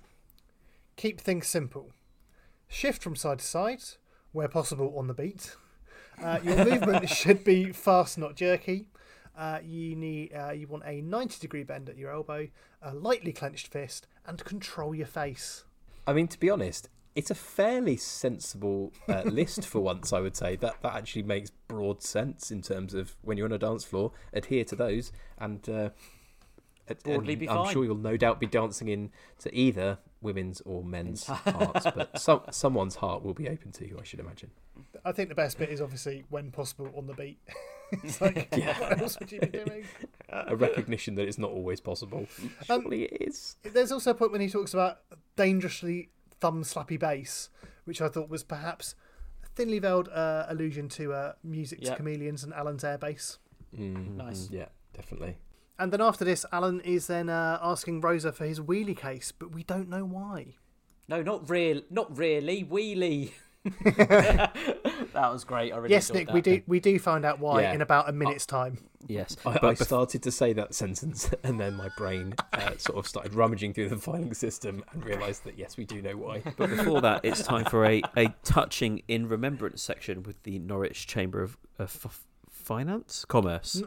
Keep 0.97 1.21
things 1.21 1.47
simple. 1.47 1.93
Shift 2.67 3.03
from 3.03 3.17
side 3.17 3.39
to 3.39 3.45
side, 3.45 3.83
where 4.33 4.49
possible, 4.49 4.95
on 4.99 5.07
the 5.07 5.15
beat. 5.15 5.57
Uh, 6.23 6.41
your 6.43 6.65
movement 6.65 7.09
should 7.09 7.45
be 7.45 7.73
fast, 7.73 8.19
not 8.19 8.35
jerky. 8.35 8.89
Uh, 9.37 9.61
you 9.65 9.95
need. 9.95 10.33
Uh, 10.35 10.51
you 10.51 10.67
want 10.67 10.83
a 10.85 11.01
ninety 11.01 11.39
degree 11.41 11.63
bend 11.63 11.89
at 11.89 11.97
your 11.97 12.13
elbow, 12.13 12.49
a 12.83 12.93
lightly 12.95 13.33
clenched 13.33 13.69
fist, 13.69 14.07
and 14.27 14.45
control 14.45 14.95
your 14.95 15.07
face. 15.07 15.65
I 16.07 16.13
mean, 16.13 16.29
to 16.29 16.41
be 16.41 16.51
honest, 16.51 16.89
it's 17.19 17.33
a 17.33 17.35
fairly 17.35 17.97
sensible 17.97 18.93
uh, 19.09 19.23
list 19.25 19.67
for 19.67 19.81
once. 19.81 20.13
I 20.13 20.21
would 20.21 20.37
say 20.37 20.55
that 20.55 20.81
that 20.83 20.95
actually 20.95 21.25
makes 21.25 21.51
broad 21.67 22.01
sense 22.01 22.53
in 22.53 22.63
terms 22.63 22.95
of 22.95 23.17
when 23.23 23.37
you're 23.37 23.49
on 23.49 23.53
a 23.53 23.59
dance 23.59 23.83
floor, 23.83 24.13
adhere 24.33 24.65
to 24.67 24.77
those, 24.77 25.11
and 25.37 25.69
uh, 25.69 25.91
Broadly 27.03 27.33
and 27.35 27.41
be 27.41 27.49
I'm 27.49 27.65
fine. 27.65 27.73
sure 27.73 27.85
you'll 27.85 27.97
no 27.97 28.17
doubt 28.17 28.39
be 28.39 28.47
dancing 28.47 28.89
in 28.89 29.11
to 29.41 29.55
either 29.55 29.99
women's 30.23 30.61
or 30.63 30.85
men's 30.85 31.27
hearts, 31.27 31.87
but 31.95 32.21
some 32.21 32.43
someone's 32.53 32.95
heart 32.95 33.25
will 33.25 33.35
be 33.35 33.49
open 33.49 33.73
to 33.73 33.87
you, 33.87 33.99
I 34.01 34.05
should 34.05 34.21
imagine. 34.21 34.53
I 35.05 35.11
think 35.11 35.29
the 35.29 35.35
best 35.35 35.59
bit 35.59 35.71
is 35.71 35.81
obviously 35.81 36.25
when 36.31 36.53
possible 36.53 36.89
on 36.97 37.09
the 37.09 37.15
beat. 37.15 37.41
it's 38.05 38.21
like, 38.21 38.49
what 38.55 39.01
else 39.01 39.19
would 39.19 39.33
you 39.33 39.41
be 39.41 39.49
doing? 39.49 39.85
A 40.31 40.55
recognition 40.55 41.17
that 41.17 41.27
it's 41.27 41.39
not 41.39 41.51
always 41.51 41.81
possible. 41.81 42.27
Um, 42.41 42.83
Surely 42.83 43.05
it 43.05 43.29
is. 43.29 43.57
There's 43.65 43.91
also 43.91 44.13
a 44.13 44.15
point 44.15 44.31
when 44.31 44.41
he 44.41 44.49
talks 44.49 44.73
about 44.73 45.01
dangerously 45.37 46.11
thumb 46.41 46.63
slappy 46.65 46.99
bass, 46.99 47.49
which 47.85 48.01
I 48.01 48.09
thought 48.09 48.29
was 48.29 48.43
perhaps 48.43 48.95
a 49.45 49.49
thinly 49.49 49.79
veiled 49.79 50.09
uh, 50.09 50.47
allusion 50.49 50.89
to 50.91 51.13
uh, 51.13 51.33
music 51.43 51.81
to 51.83 51.97
chameleons 51.97 52.45
and 52.45 52.53
Alan's 52.53 52.85
air 52.85 52.99
bass. 52.99 53.39
Mm, 53.77 54.17
Nice. 54.17 54.49
Yeah, 54.51 54.67
definitely. 54.95 55.37
And 55.79 55.93
then 55.93 56.01
after 56.01 56.25
this, 56.25 56.45
Alan 56.53 56.81
is 56.81 57.07
then 57.07 57.29
uh, 57.29 57.59
asking 57.63 58.01
Rosa 58.01 58.33
for 58.33 58.45
his 58.47 58.59
wheelie 58.61 58.97
case, 58.97 59.31
but 59.33 59.53
we 59.53 59.63
don't 59.63 59.89
know 59.89 60.05
why. 60.05 60.55
No, 61.07 61.23
not 61.23 61.49
real, 61.49 61.83
not 61.91 62.17
really. 62.19 62.65
Wheelie. 62.65 63.33
that 65.23 65.33
was 65.33 65.45
great. 65.45 65.73
I 65.73 65.77
really 65.77 65.91
yes, 65.95 66.13
Nick, 66.13 66.27
that. 66.27 66.35
we 66.35 66.41
do 66.41 66.63
we 66.67 66.81
do 66.81 66.99
find 66.99 67.25
out 67.25 67.39
why 67.41 67.63
Yeah. 67.63 67.73
in 67.75 67.83
about 67.83 68.09
a 68.09 68.13
minute's 68.13 68.47
time. 68.47 68.79
Yes, 69.07 69.37
I, 69.47 69.53
but 69.55 69.65
I 69.65 69.75
bef- 69.75 69.85
started 69.85 70.23
to 70.25 70.31
say 70.31 70.53
that 70.55 70.75
sentence, 70.75 71.31
and 71.45 71.59
then 71.61 71.77
my 71.77 71.89
brain 71.97 72.35
uh, 72.53 72.77
sort 72.79 72.99
of 72.99 73.07
started 73.07 73.35
rummaging 73.35 73.73
through 73.75 73.89
the 73.89 73.97
filing 73.97 74.35
system 74.35 74.85
and 74.93 75.05
realised 75.05 75.45
that 75.45 75.59
yes, 75.59 75.77
we 75.77 75.85
do 75.85 76.03
know 76.03 76.17
why. 76.17 76.43
But 76.57 76.71
before 76.71 77.01
that, 77.03 77.25
it's 77.25 77.43
time 77.43 77.65
for 77.65 77.85
a, 77.87 78.03
a 78.17 78.35
touching 78.45 79.03
in 79.09 79.29
remembrance 79.29 79.83
section 79.83 80.23
with 80.25 80.43
the 80.43 80.59
Norwich 80.59 81.07
Chamber 81.07 81.43
of, 81.43 81.57
of 81.79 82.01
F- 82.05 82.27
Finance, 82.51 83.25
Commerce. 83.27 83.83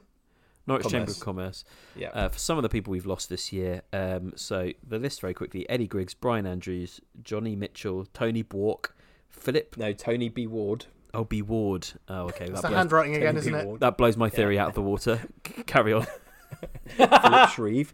Norwich 0.67 0.87
Chamber 0.87 1.11
of 1.11 1.19
Commerce. 1.19 1.63
Yeah. 1.95 2.09
Uh, 2.09 2.29
for 2.29 2.37
some 2.39 2.57
of 2.57 2.61
the 2.63 2.69
people 2.69 2.91
we've 2.91 3.05
lost 3.05 3.29
this 3.29 3.51
year. 3.51 3.81
Um, 3.91 4.33
so 4.35 4.71
the 4.87 4.99
list 4.99 5.19
very 5.21 5.33
quickly: 5.33 5.67
Eddie 5.69 5.87
Griggs, 5.87 6.13
Brian 6.13 6.45
Andrews, 6.45 7.01
Johnny 7.21 7.55
Mitchell, 7.55 8.05
Tony 8.13 8.43
Bork, 8.43 8.95
Philip. 9.29 9.75
No, 9.77 9.91
Tony 9.93 10.29
B. 10.29 10.47
Ward. 10.47 10.85
Oh, 11.13 11.23
be 11.25 11.41
Ward. 11.41 11.87
Oh, 12.07 12.23
okay. 12.27 12.45
It's 12.45 12.53
that 12.53 12.61
the 12.61 12.67
blows- 12.69 12.77
handwriting 12.77 13.15
again, 13.17 13.37
isn't 13.37 13.53
it? 13.53 13.79
That 13.81 13.97
blows 13.97 14.15
my 14.17 14.29
theory 14.29 14.57
out 14.57 14.69
of 14.69 14.75
the 14.75 14.81
water. 14.81 15.21
Carry 15.65 15.93
on. 15.93 16.07
Philip 16.97 17.49
Shreve, 17.49 17.93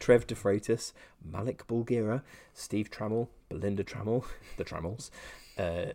Trev 0.00 0.26
De 0.26 0.34
Freitas, 0.34 0.92
Malik 1.24 1.66
Bulgira, 1.66 2.22
Steve 2.52 2.90
Trammell, 2.90 3.28
Belinda 3.48 3.84
Trammell, 3.84 4.24
the 4.56 4.64
Trammells, 4.64 5.10
uh, 5.58 5.92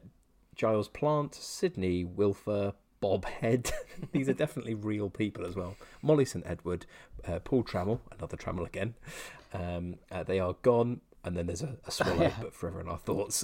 Giles 0.55 0.87
Plant, 0.89 1.35
Sydney 1.35 2.03
Wilfer, 2.03 2.73
Bob 3.01 3.25
Head. 3.25 3.71
These 4.11 4.27
are 4.29 4.33
definitely 4.33 4.73
real 4.73 5.09
people 5.09 5.45
as 5.45 5.55
well. 5.55 5.75
Molly 6.01 6.25
St 6.25 6.45
Edward, 6.47 6.85
uh, 7.27 7.39
Paul 7.39 7.63
Trammell, 7.63 7.99
another 8.17 8.37
Trammell 8.37 8.65
again. 8.65 8.95
Um, 9.53 9.95
uh, 10.11 10.23
they 10.23 10.39
are 10.39 10.55
gone, 10.61 11.01
and 11.23 11.35
then 11.37 11.47
there's 11.47 11.61
a, 11.63 11.77
a 11.85 11.91
swallow, 11.91 12.23
Yeah. 12.23 12.33
but 12.41 12.53
forever 12.53 12.81
in 12.81 12.87
our 12.89 12.97
thoughts. 12.97 13.43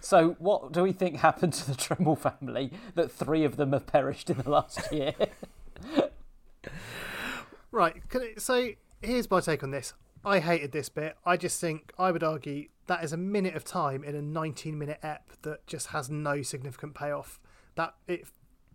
So, 0.00 0.36
what 0.38 0.72
do 0.72 0.82
we 0.82 0.92
think 0.92 1.16
happened 1.16 1.52
to 1.54 1.70
the 1.70 1.76
Trammell 1.76 2.18
family 2.18 2.72
that 2.94 3.10
three 3.10 3.44
of 3.44 3.56
them 3.56 3.72
have 3.72 3.86
perished 3.86 4.30
in 4.30 4.38
the 4.38 4.50
last 4.50 4.80
year? 4.92 5.14
Right. 7.70 8.08
Can 8.08 8.22
it, 8.22 8.40
so 8.40 8.70
here's 9.02 9.30
my 9.30 9.40
take 9.40 9.62
on 9.62 9.70
this. 9.70 9.92
I 10.24 10.40
hated 10.40 10.72
this 10.72 10.88
bit. 10.88 11.16
I 11.24 11.36
just 11.36 11.60
think 11.60 11.92
I 11.98 12.10
would 12.10 12.24
argue 12.24 12.68
that 12.86 13.04
is 13.04 13.12
a 13.12 13.16
minute 13.16 13.54
of 13.54 13.64
time 13.64 14.02
in 14.02 14.14
a 14.14 14.22
19 14.22 14.78
minute 14.78 14.98
ep 15.02 15.32
that 15.42 15.66
just 15.66 15.88
has 15.88 16.10
no 16.10 16.42
significant 16.42 16.94
payoff. 16.94 17.38
That 17.74 17.94
it 18.06 18.26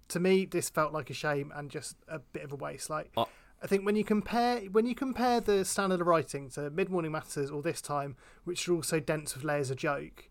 to 0.09 0.19
me 0.19 0.45
this 0.45 0.69
felt 0.69 0.93
like 0.93 1.09
a 1.09 1.13
shame 1.13 1.51
and 1.55 1.69
just 1.69 1.95
a 2.07 2.19
bit 2.19 2.43
of 2.43 2.51
a 2.51 2.55
waste. 2.55 2.89
Like 2.89 3.11
Uh, 3.17 3.25
I 3.63 3.67
think 3.67 3.85
when 3.85 3.95
you 3.95 4.03
compare 4.03 4.61
when 4.61 4.85
you 4.85 4.95
compare 4.95 5.39
the 5.39 5.65
standard 5.65 6.01
of 6.01 6.07
writing 6.07 6.49
to 6.51 6.69
Mid 6.69 6.89
Morning 6.89 7.11
Matters 7.11 7.51
or 7.51 7.61
this 7.61 7.81
time, 7.81 8.15
which 8.43 8.67
are 8.67 8.73
also 8.73 8.99
dense 8.99 9.35
with 9.35 9.43
layers 9.43 9.69
of 9.71 9.77
joke, 9.77 10.29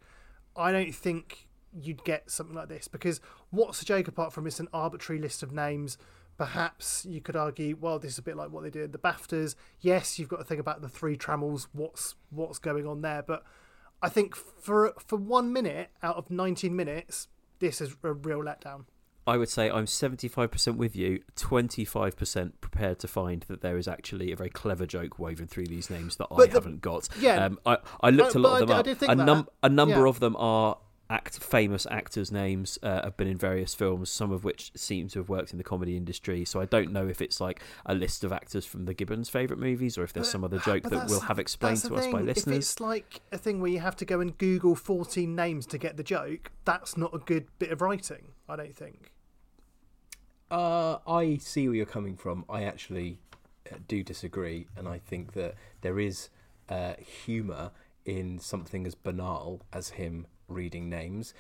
I 0.56 0.72
don't 0.72 0.94
think 0.94 1.48
you'd 1.72 2.04
get 2.04 2.30
something 2.30 2.54
like 2.54 2.68
this 2.68 2.88
because 2.88 3.20
what's 3.50 3.78
the 3.78 3.84
joke 3.84 4.08
apart 4.08 4.32
from 4.32 4.46
it's 4.46 4.60
an 4.60 4.68
arbitrary 4.72 5.20
list 5.20 5.42
of 5.42 5.52
names? 5.52 5.98
Perhaps 6.36 7.04
you 7.04 7.20
could 7.20 7.36
argue, 7.36 7.76
well, 7.78 7.98
this 7.98 8.12
is 8.12 8.18
a 8.18 8.22
bit 8.22 8.36
like 8.36 8.50
what 8.50 8.62
they 8.62 8.70
did 8.70 8.92
the 8.92 8.98
BAFTAs. 8.98 9.54
Yes, 9.80 10.18
you've 10.18 10.28
got 10.28 10.38
to 10.38 10.44
think 10.44 10.60
about 10.60 10.80
the 10.80 10.88
three 10.88 11.16
Trammells, 11.16 11.68
what's 11.72 12.14
what's 12.30 12.58
going 12.58 12.86
on 12.86 13.02
there. 13.02 13.22
But 13.22 13.44
I 14.02 14.08
think 14.08 14.34
for 14.34 14.94
for 14.98 15.16
one 15.16 15.52
minute 15.52 15.90
out 16.02 16.16
of 16.16 16.30
19 16.30 16.74
minutes, 16.74 17.28
this 17.58 17.80
is 17.80 17.94
a 18.02 18.12
real 18.12 18.42
letdown. 18.42 18.84
I 19.30 19.36
would 19.36 19.48
say 19.48 19.70
I'm 19.70 19.86
75% 19.86 20.76
with 20.76 20.94
you, 20.96 21.20
25% 21.36 22.52
prepared 22.60 22.98
to 23.00 23.08
find 23.08 23.42
that 23.48 23.60
there 23.60 23.78
is 23.78 23.88
actually 23.88 24.32
a 24.32 24.36
very 24.36 24.50
clever 24.50 24.86
joke 24.86 25.18
woven 25.18 25.46
through 25.46 25.66
these 25.66 25.90
names 25.90 26.16
that 26.16 26.26
I 26.30 26.46
the- 26.46 26.52
haven't 26.52 26.80
got. 26.80 27.08
yeah. 27.18 27.44
um, 27.46 27.58
I, 27.64 27.78
I 28.00 28.10
looked 28.10 28.36
Uh, 28.36 28.38
a 28.38 28.40
lot 28.40 28.62
of 28.62 28.68
them 28.68 28.76
I- 28.76 28.80
up. 28.80 28.84
did 28.84 28.98
think 28.98 29.12
a, 29.12 29.14
num- 29.14 29.48
a 29.62 29.68
number 29.68 30.02
Yeah. 30.04 30.08
of 30.08 30.20
them 30.20 30.36
are 30.36 30.78
act 31.08 31.40
famous 31.42 31.88
actors' 31.90 32.30
names, 32.30 32.78
uh, 32.84 33.02
have 33.02 33.16
been 33.16 33.26
in 33.26 33.36
various 33.36 33.74
films, 33.74 34.08
some 34.08 34.30
of 34.30 34.44
which 34.44 34.70
seem 34.76 35.08
to 35.08 35.18
have 35.18 35.28
worked 35.28 35.50
in 35.50 35.58
the 35.58 35.64
comedy 35.64 35.96
industry. 35.96 36.44
So 36.44 36.60
I 36.60 36.66
don't 36.66 36.92
know 36.92 37.08
if 37.08 37.20
it's 37.20 37.40
like 37.40 37.60
a 37.84 37.96
list 37.96 38.22
of 38.22 38.32
actors 38.32 38.64
from 38.64 38.84
the 38.84 38.94
Gibbons' 38.94 39.28
favourite 39.28 39.58
movies 39.60 39.98
or 39.98 40.04
if 40.04 40.12
there's 40.12 40.30
some 40.30 40.44
other 40.44 40.60
joke 40.60 40.84
that 40.84 41.08
we'll 41.08 41.18
have 41.22 41.40
explained 41.40 41.78
to 41.78 41.88
the 41.88 41.96
us 41.96 42.06
by 42.06 42.20
listeners. 42.20 42.54
If 42.54 42.60
it's 42.60 42.78
like 42.78 43.22
a 43.32 43.38
thing 43.38 43.60
where 43.60 43.72
you 43.72 43.80
have 43.80 43.96
to 43.96 44.04
go 44.04 44.20
and 44.20 44.38
Google 44.38 44.76
14 44.76 45.34
names 45.34 45.66
to 45.66 45.78
get 45.78 45.96
the 45.96 46.04
joke, 46.04 46.52
that's 46.64 46.96
not 46.96 47.12
a 47.12 47.18
good 47.18 47.46
bit 47.58 47.72
of 47.72 47.80
writing, 47.82 48.28
I 48.48 48.54
don't 48.54 48.76
think. 48.76 49.10
Uh, 50.50 50.98
I 51.06 51.36
see 51.36 51.68
where 51.68 51.76
you're 51.76 51.86
coming 51.86 52.16
from. 52.16 52.44
I 52.48 52.64
actually 52.64 53.18
uh, 53.70 53.76
do 53.86 54.02
disagree, 54.02 54.66
and 54.76 54.88
I 54.88 54.98
think 54.98 55.32
that 55.34 55.54
there 55.82 56.00
is 56.00 56.28
uh, 56.68 56.94
humour 57.24 57.70
in 58.04 58.38
something 58.38 58.86
as 58.86 58.94
banal 58.94 59.60
as 59.72 59.90
him 59.90 60.26
reading 60.48 60.88
names. 60.88 61.34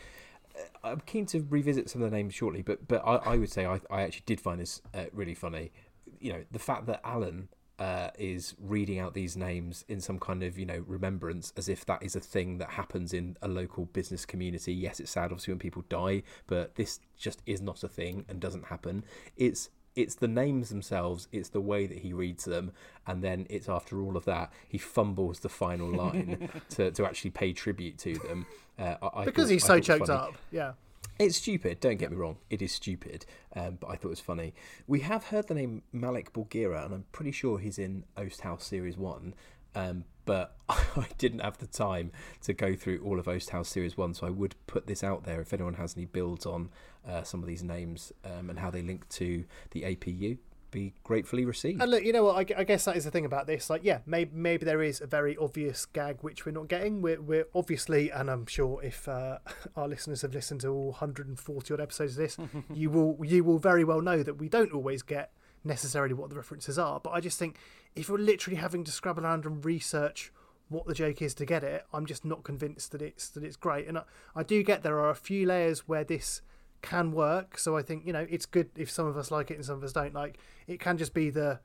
Uh, 0.54 0.60
I'm 0.84 1.00
keen 1.00 1.26
to 1.26 1.44
revisit 1.50 1.90
some 1.90 2.02
of 2.02 2.10
the 2.10 2.16
names 2.16 2.34
shortly, 2.34 2.62
but 2.62 2.86
but 2.86 3.02
I, 3.04 3.16
I 3.32 3.36
would 3.36 3.50
say 3.50 3.66
I, 3.66 3.80
I 3.90 4.02
actually 4.02 4.22
did 4.26 4.40
find 4.40 4.60
this 4.60 4.80
uh, 4.94 5.06
really 5.12 5.34
funny. 5.34 5.72
You 6.20 6.34
know, 6.34 6.44
the 6.52 6.58
fact 6.58 6.86
that 6.86 7.00
Alan 7.04 7.48
uh, 7.80 8.10
is 8.18 8.54
reading 8.60 8.98
out 9.00 9.14
these 9.14 9.36
names 9.36 9.84
in 9.88 10.00
some 10.00 10.18
kind 10.18 10.42
of 10.44 10.58
you 10.58 10.66
know 10.66 10.84
remembrance 10.86 11.52
as 11.56 11.68
if 11.68 11.84
that 11.86 12.02
is 12.02 12.14
a 12.14 12.20
thing 12.20 12.58
that 12.58 12.70
happens 12.70 13.12
in 13.12 13.36
a 13.42 13.48
local 13.48 13.86
business 13.86 14.24
community. 14.26 14.72
Yes, 14.72 15.00
it's 15.00 15.10
sad 15.10 15.32
obviously 15.32 15.52
when 15.54 15.58
people 15.58 15.82
die, 15.88 16.22
but 16.46 16.74
this 16.76 17.00
just 17.18 17.42
is 17.46 17.60
not 17.62 17.82
a 17.82 17.88
thing 17.88 18.24
and 18.28 18.38
doesn't 18.38 18.66
happen. 18.66 19.02
It's 19.36 19.70
it's 19.96 20.14
the 20.14 20.28
names 20.28 20.68
themselves, 20.68 21.26
it's 21.32 21.48
the 21.48 21.60
way 21.60 21.86
that 21.86 21.98
he 21.98 22.12
reads 22.12 22.44
them, 22.44 22.70
and 23.08 23.24
then 23.24 23.46
it's 23.50 23.68
after 23.68 24.00
all 24.00 24.16
of 24.16 24.24
that 24.26 24.52
he 24.68 24.78
fumbles 24.78 25.40
the 25.40 25.48
final 25.48 25.88
line 25.90 26.48
to, 26.70 26.92
to 26.92 27.04
actually 27.04 27.30
pay 27.30 27.52
tribute 27.52 27.98
to 27.98 28.14
them. 28.18 28.46
Uh, 28.78 28.94
I, 29.02 29.20
I 29.22 29.24
because 29.24 29.46
thought- 29.46 29.52
he's 29.52 29.62
so 29.62 29.68
thought 29.68 29.74
it 29.74 29.78
was 29.78 29.86
choked 29.86 30.06
funny. 30.06 30.20
up. 30.20 30.34
Yeah. 30.52 30.72
It's 31.20 31.36
stupid. 31.36 31.80
Don't 31.80 31.98
get 31.98 32.10
me 32.10 32.16
wrong. 32.16 32.38
It 32.48 32.62
is 32.62 32.72
stupid, 32.72 33.26
um, 33.54 33.76
but 33.78 33.88
I 33.88 33.96
thought 33.96 34.06
it 34.06 34.08
was 34.08 34.20
funny. 34.20 34.54
We 34.86 35.00
have 35.00 35.24
heard 35.24 35.48
the 35.48 35.54
name 35.54 35.82
Malik 35.92 36.32
Bulgira, 36.32 36.82
and 36.82 36.94
I'm 36.94 37.04
pretty 37.12 37.30
sure 37.30 37.58
he's 37.58 37.78
in 37.78 38.04
Oast 38.16 38.40
House 38.40 38.64
Series 38.64 38.96
One. 38.96 39.34
Um, 39.74 40.06
but 40.24 40.56
I 40.70 41.08
didn't 41.18 41.40
have 41.40 41.58
the 41.58 41.66
time 41.66 42.10
to 42.44 42.54
go 42.54 42.74
through 42.74 43.02
all 43.04 43.18
of 43.18 43.28
Oast 43.28 43.50
House 43.50 43.68
Series 43.68 43.98
One, 43.98 44.14
so 44.14 44.26
I 44.26 44.30
would 44.30 44.54
put 44.66 44.86
this 44.86 45.04
out 45.04 45.24
there 45.24 45.42
if 45.42 45.52
anyone 45.52 45.74
has 45.74 45.94
any 45.94 46.06
builds 46.06 46.46
on 46.46 46.70
uh, 47.06 47.22
some 47.22 47.42
of 47.42 47.46
these 47.46 47.62
names 47.62 48.14
um, 48.24 48.48
and 48.48 48.58
how 48.58 48.70
they 48.70 48.80
link 48.80 49.06
to 49.10 49.44
the 49.72 49.82
APU. 49.82 50.38
Be 50.70 50.94
gratefully 51.02 51.44
received. 51.44 51.82
And 51.82 51.90
look, 51.90 52.04
you 52.04 52.12
know 52.12 52.24
what? 52.24 52.36
I, 52.36 52.60
I 52.60 52.64
guess 52.64 52.84
that 52.84 52.96
is 52.96 53.04
the 53.04 53.10
thing 53.10 53.24
about 53.24 53.46
this. 53.46 53.68
Like, 53.68 53.82
yeah, 53.84 53.98
maybe 54.06 54.30
maybe 54.34 54.64
there 54.64 54.82
is 54.82 55.00
a 55.00 55.06
very 55.06 55.36
obvious 55.36 55.86
gag 55.86 56.18
which 56.20 56.46
we're 56.46 56.52
not 56.52 56.68
getting. 56.68 57.02
We're 57.02 57.20
we're 57.20 57.46
obviously, 57.54 58.10
and 58.10 58.30
I'm 58.30 58.46
sure 58.46 58.82
if 58.82 59.08
uh, 59.08 59.38
our 59.76 59.88
listeners 59.88 60.22
have 60.22 60.34
listened 60.34 60.60
to 60.62 60.68
all 60.68 60.90
140 60.90 61.74
odd 61.74 61.80
episodes 61.80 62.12
of 62.12 62.18
this, 62.18 62.36
you 62.74 62.90
will 62.90 63.18
you 63.24 63.42
will 63.44 63.58
very 63.58 63.84
well 63.84 64.00
know 64.00 64.22
that 64.22 64.34
we 64.34 64.48
don't 64.48 64.72
always 64.72 65.02
get 65.02 65.32
necessarily 65.64 66.14
what 66.14 66.30
the 66.30 66.36
references 66.36 66.78
are. 66.78 67.00
But 67.00 67.10
I 67.10 67.20
just 67.20 67.38
think 67.38 67.58
if 67.94 68.08
you're 68.08 68.18
literally 68.18 68.56
having 68.56 68.84
to 68.84 68.92
scrabble 68.92 69.24
around 69.24 69.44
and 69.44 69.64
research 69.64 70.32
what 70.68 70.86
the 70.86 70.94
joke 70.94 71.20
is 71.20 71.34
to 71.34 71.44
get 71.44 71.64
it, 71.64 71.84
I'm 71.92 72.06
just 72.06 72.24
not 72.24 72.44
convinced 72.44 72.92
that 72.92 73.02
it's 73.02 73.28
that 73.30 73.44
it's 73.44 73.56
great. 73.56 73.88
And 73.88 73.98
I, 73.98 74.02
I 74.36 74.42
do 74.42 74.62
get 74.62 74.82
there 74.82 75.00
are 75.00 75.10
a 75.10 75.16
few 75.16 75.46
layers 75.46 75.88
where 75.88 76.04
this 76.04 76.42
can 76.82 77.12
work. 77.12 77.58
So 77.58 77.76
I 77.76 77.82
think 77.82 78.06
you 78.06 78.12
know 78.12 78.26
it's 78.28 78.46
good 78.46 78.70
if 78.76 78.90
some 78.90 79.06
of 79.06 79.16
us 79.16 79.30
like 79.30 79.50
it 79.50 79.54
and 79.54 79.64
some 79.64 79.76
of 79.76 79.84
us 79.84 79.92
don't. 79.92 80.14
Like 80.14 80.38
it 80.66 80.80
can 80.80 80.98
just 80.98 81.14
be 81.14 81.30
the 81.30 81.60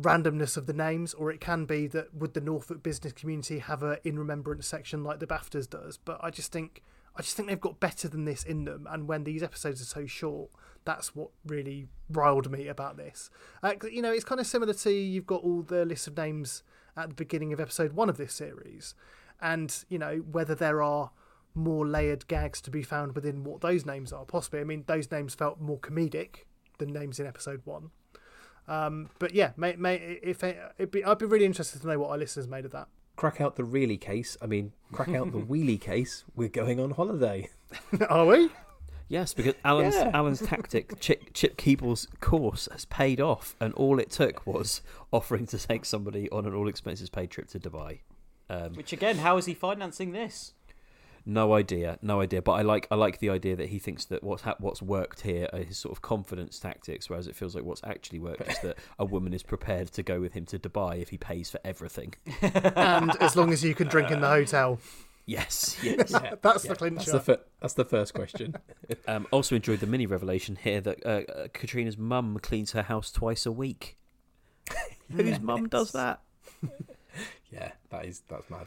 randomness 0.00 0.56
of 0.56 0.66
the 0.66 0.72
names, 0.72 1.14
or 1.14 1.30
it 1.30 1.40
can 1.40 1.64
be 1.66 1.86
that 1.88 2.14
would 2.14 2.34
the 2.34 2.40
Norfolk 2.40 2.82
business 2.82 3.12
community 3.12 3.58
have 3.58 3.82
a 3.82 3.98
in 4.06 4.18
remembrance 4.18 4.66
section 4.66 5.04
like 5.04 5.20
the 5.20 5.26
Baftas 5.26 5.68
does. 5.68 5.96
But 5.96 6.18
I 6.22 6.30
just 6.30 6.52
think 6.52 6.82
I 7.16 7.22
just 7.22 7.36
think 7.36 7.48
they've 7.48 7.60
got 7.60 7.80
better 7.80 8.08
than 8.08 8.24
this 8.24 8.42
in 8.42 8.64
them. 8.64 8.86
And 8.90 9.06
when 9.06 9.24
these 9.24 9.42
episodes 9.42 9.80
are 9.80 9.84
so 9.84 10.06
short, 10.06 10.50
that's 10.84 11.14
what 11.14 11.30
really 11.46 11.86
riled 12.10 12.50
me 12.50 12.66
about 12.66 12.96
this. 12.96 13.30
Uh, 13.62 13.74
you 13.90 14.02
know, 14.02 14.12
it's 14.12 14.24
kind 14.24 14.40
of 14.40 14.46
similar 14.46 14.74
to 14.74 14.90
you've 14.90 15.26
got 15.26 15.42
all 15.42 15.62
the 15.62 15.84
list 15.84 16.08
of 16.08 16.16
names 16.16 16.62
at 16.96 17.08
the 17.08 17.14
beginning 17.14 17.52
of 17.52 17.60
episode 17.60 17.92
one 17.92 18.08
of 18.08 18.16
this 18.16 18.32
series, 18.32 18.94
and 19.40 19.84
you 19.88 19.98
know 19.98 20.24
whether 20.30 20.54
there 20.54 20.82
are 20.82 21.10
more 21.54 21.86
layered 21.86 22.26
gags 22.26 22.60
to 22.62 22.70
be 22.70 22.82
found 22.82 23.14
within 23.14 23.44
what 23.44 23.60
those 23.60 23.86
names 23.86 24.12
are. 24.12 24.24
Possibly, 24.24 24.60
I 24.60 24.64
mean, 24.64 24.84
those 24.86 25.10
names 25.10 25.34
felt 25.34 25.60
more 25.60 25.78
comedic 25.78 26.44
than 26.78 26.92
names 26.92 27.20
in 27.20 27.26
episode 27.26 27.62
one. 27.64 27.90
Um, 28.66 29.10
but 29.18 29.34
yeah, 29.34 29.52
may, 29.56 29.76
may, 29.76 29.96
if 30.22 30.42
it'd 30.42 30.90
be, 30.90 31.04
I'd 31.04 31.18
be 31.18 31.26
really 31.26 31.44
interested 31.44 31.82
to 31.82 31.86
know 31.86 31.98
what 31.98 32.10
our 32.10 32.18
listeners 32.18 32.48
made 32.48 32.64
of 32.64 32.72
that. 32.72 32.88
Crack 33.16 33.40
out 33.40 33.56
the 33.56 33.64
really 33.64 33.96
case. 33.96 34.36
I 34.42 34.46
mean, 34.46 34.72
crack 34.90 35.10
out 35.10 35.30
the 35.32 35.38
wheelie 35.40 35.80
case. 35.80 36.24
We're 36.34 36.48
going 36.48 36.80
on 36.80 36.90
holiday. 36.92 37.50
Are 38.08 38.26
we? 38.26 38.50
Yes, 39.06 39.34
because 39.34 39.54
Alan's 39.64 39.94
Yeah. 39.94 40.10
Alan's 40.14 40.40
tactic, 40.40 40.98
Chip, 40.98 41.34
Chip 41.34 41.56
Keeble's 41.56 42.08
course, 42.20 42.68
has 42.72 42.86
paid 42.86 43.20
off, 43.20 43.54
and 43.60 43.74
all 43.74 44.00
it 44.00 44.10
took 44.10 44.46
was 44.46 44.80
offering 45.12 45.46
to 45.48 45.58
take 45.58 45.84
somebody 45.84 46.28
on 46.30 46.46
an 46.46 46.54
all 46.54 46.68
expenses 46.68 47.10
paid 47.10 47.30
trip 47.30 47.48
to 47.48 47.60
Dubai. 47.60 48.00
Um, 48.48 48.72
Which 48.72 48.92
again, 48.92 49.18
how 49.18 49.36
is 49.36 49.44
he 49.46 49.54
financing 49.54 50.12
this? 50.12 50.53
No 51.26 51.54
idea, 51.54 51.98
no 52.02 52.20
idea. 52.20 52.42
But 52.42 52.52
I 52.52 52.62
like 52.62 52.86
I 52.90 52.94
like 52.96 53.18
the 53.18 53.30
idea 53.30 53.56
that 53.56 53.68
he 53.70 53.78
thinks 53.78 54.04
that 54.06 54.22
what's 54.22 54.42
ha- 54.42 54.56
what's 54.58 54.82
worked 54.82 55.22
here 55.22 55.48
are 55.52 55.60
his 55.60 55.78
sort 55.78 55.92
of 55.92 56.02
confidence 56.02 56.58
tactics, 56.58 57.08
whereas 57.08 57.26
it 57.26 57.34
feels 57.36 57.54
like 57.54 57.64
what's 57.64 57.82
actually 57.84 58.18
worked 58.18 58.48
is 58.48 58.58
that 58.60 58.76
a 58.98 59.04
woman 59.04 59.32
is 59.32 59.42
prepared 59.42 59.88
to 59.92 60.02
go 60.02 60.20
with 60.20 60.34
him 60.34 60.44
to 60.46 60.58
Dubai 60.58 61.00
if 61.00 61.08
he 61.10 61.18
pays 61.18 61.50
for 61.50 61.60
everything. 61.64 62.14
and 62.42 63.16
as 63.22 63.36
long 63.36 63.52
as 63.52 63.64
you 63.64 63.74
can 63.74 63.88
drink 63.88 64.10
in 64.10 64.20
the 64.20 64.28
hotel. 64.28 64.78
Yes, 65.26 65.78
yes. 65.82 66.14
That's 66.42 66.64
the 66.64 66.76
clincher. 66.76 66.96
That's 66.96 67.12
the, 67.12 67.20
fir- 67.20 67.40
that's 67.60 67.74
the 67.74 67.84
first 67.84 68.14
question. 68.14 68.56
Um, 69.08 69.26
also 69.30 69.56
enjoyed 69.56 69.80
the 69.80 69.86
mini 69.86 70.06
revelation 70.06 70.56
here 70.62 70.80
that 70.80 71.04
uh, 71.06 71.08
uh, 71.08 71.48
Katrina's 71.52 71.96
mum 71.98 72.38
cleans 72.42 72.72
her 72.72 72.82
house 72.82 73.10
twice 73.10 73.46
a 73.46 73.52
week. 73.52 73.96
Whose 75.10 75.40
mum 75.40 75.68
does 75.68 75.92
that? 75.92 76.20
yeah, 77.50 77.72
that 77.90 78.04
is 78.04 78.22
that's 78.28 78.48
mad. 78.50 78.66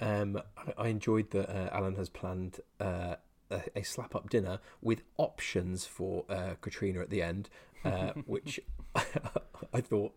Um, 0.00 0.40
I, 0.56 0.84
I 0.84 0.88
enjoyed 0.88 1.30
that 1.30 1.48
uh, 1.50 1.68
Alan 1.72 1.96
has 1.96 2.08
planned 2.08 2.60
uh, 2.80 3.16
a, 3.50 3.60
a 3.76 3.82
slap 3.82 4.14
up 4.14 4.30
dinner 4.30 4.58
with 4.80 5.02
options 5.16 5.86
for 5.86 6.24
uh, 6.28 6.54
Katrina 6.60 7.00
at 7.00 7.10
the 7.10 7.22
end, 7.22 7.50
uh, 7.84 8.12
which 8.26 8.60
I 8.94 9.80
thought 9.80 10.14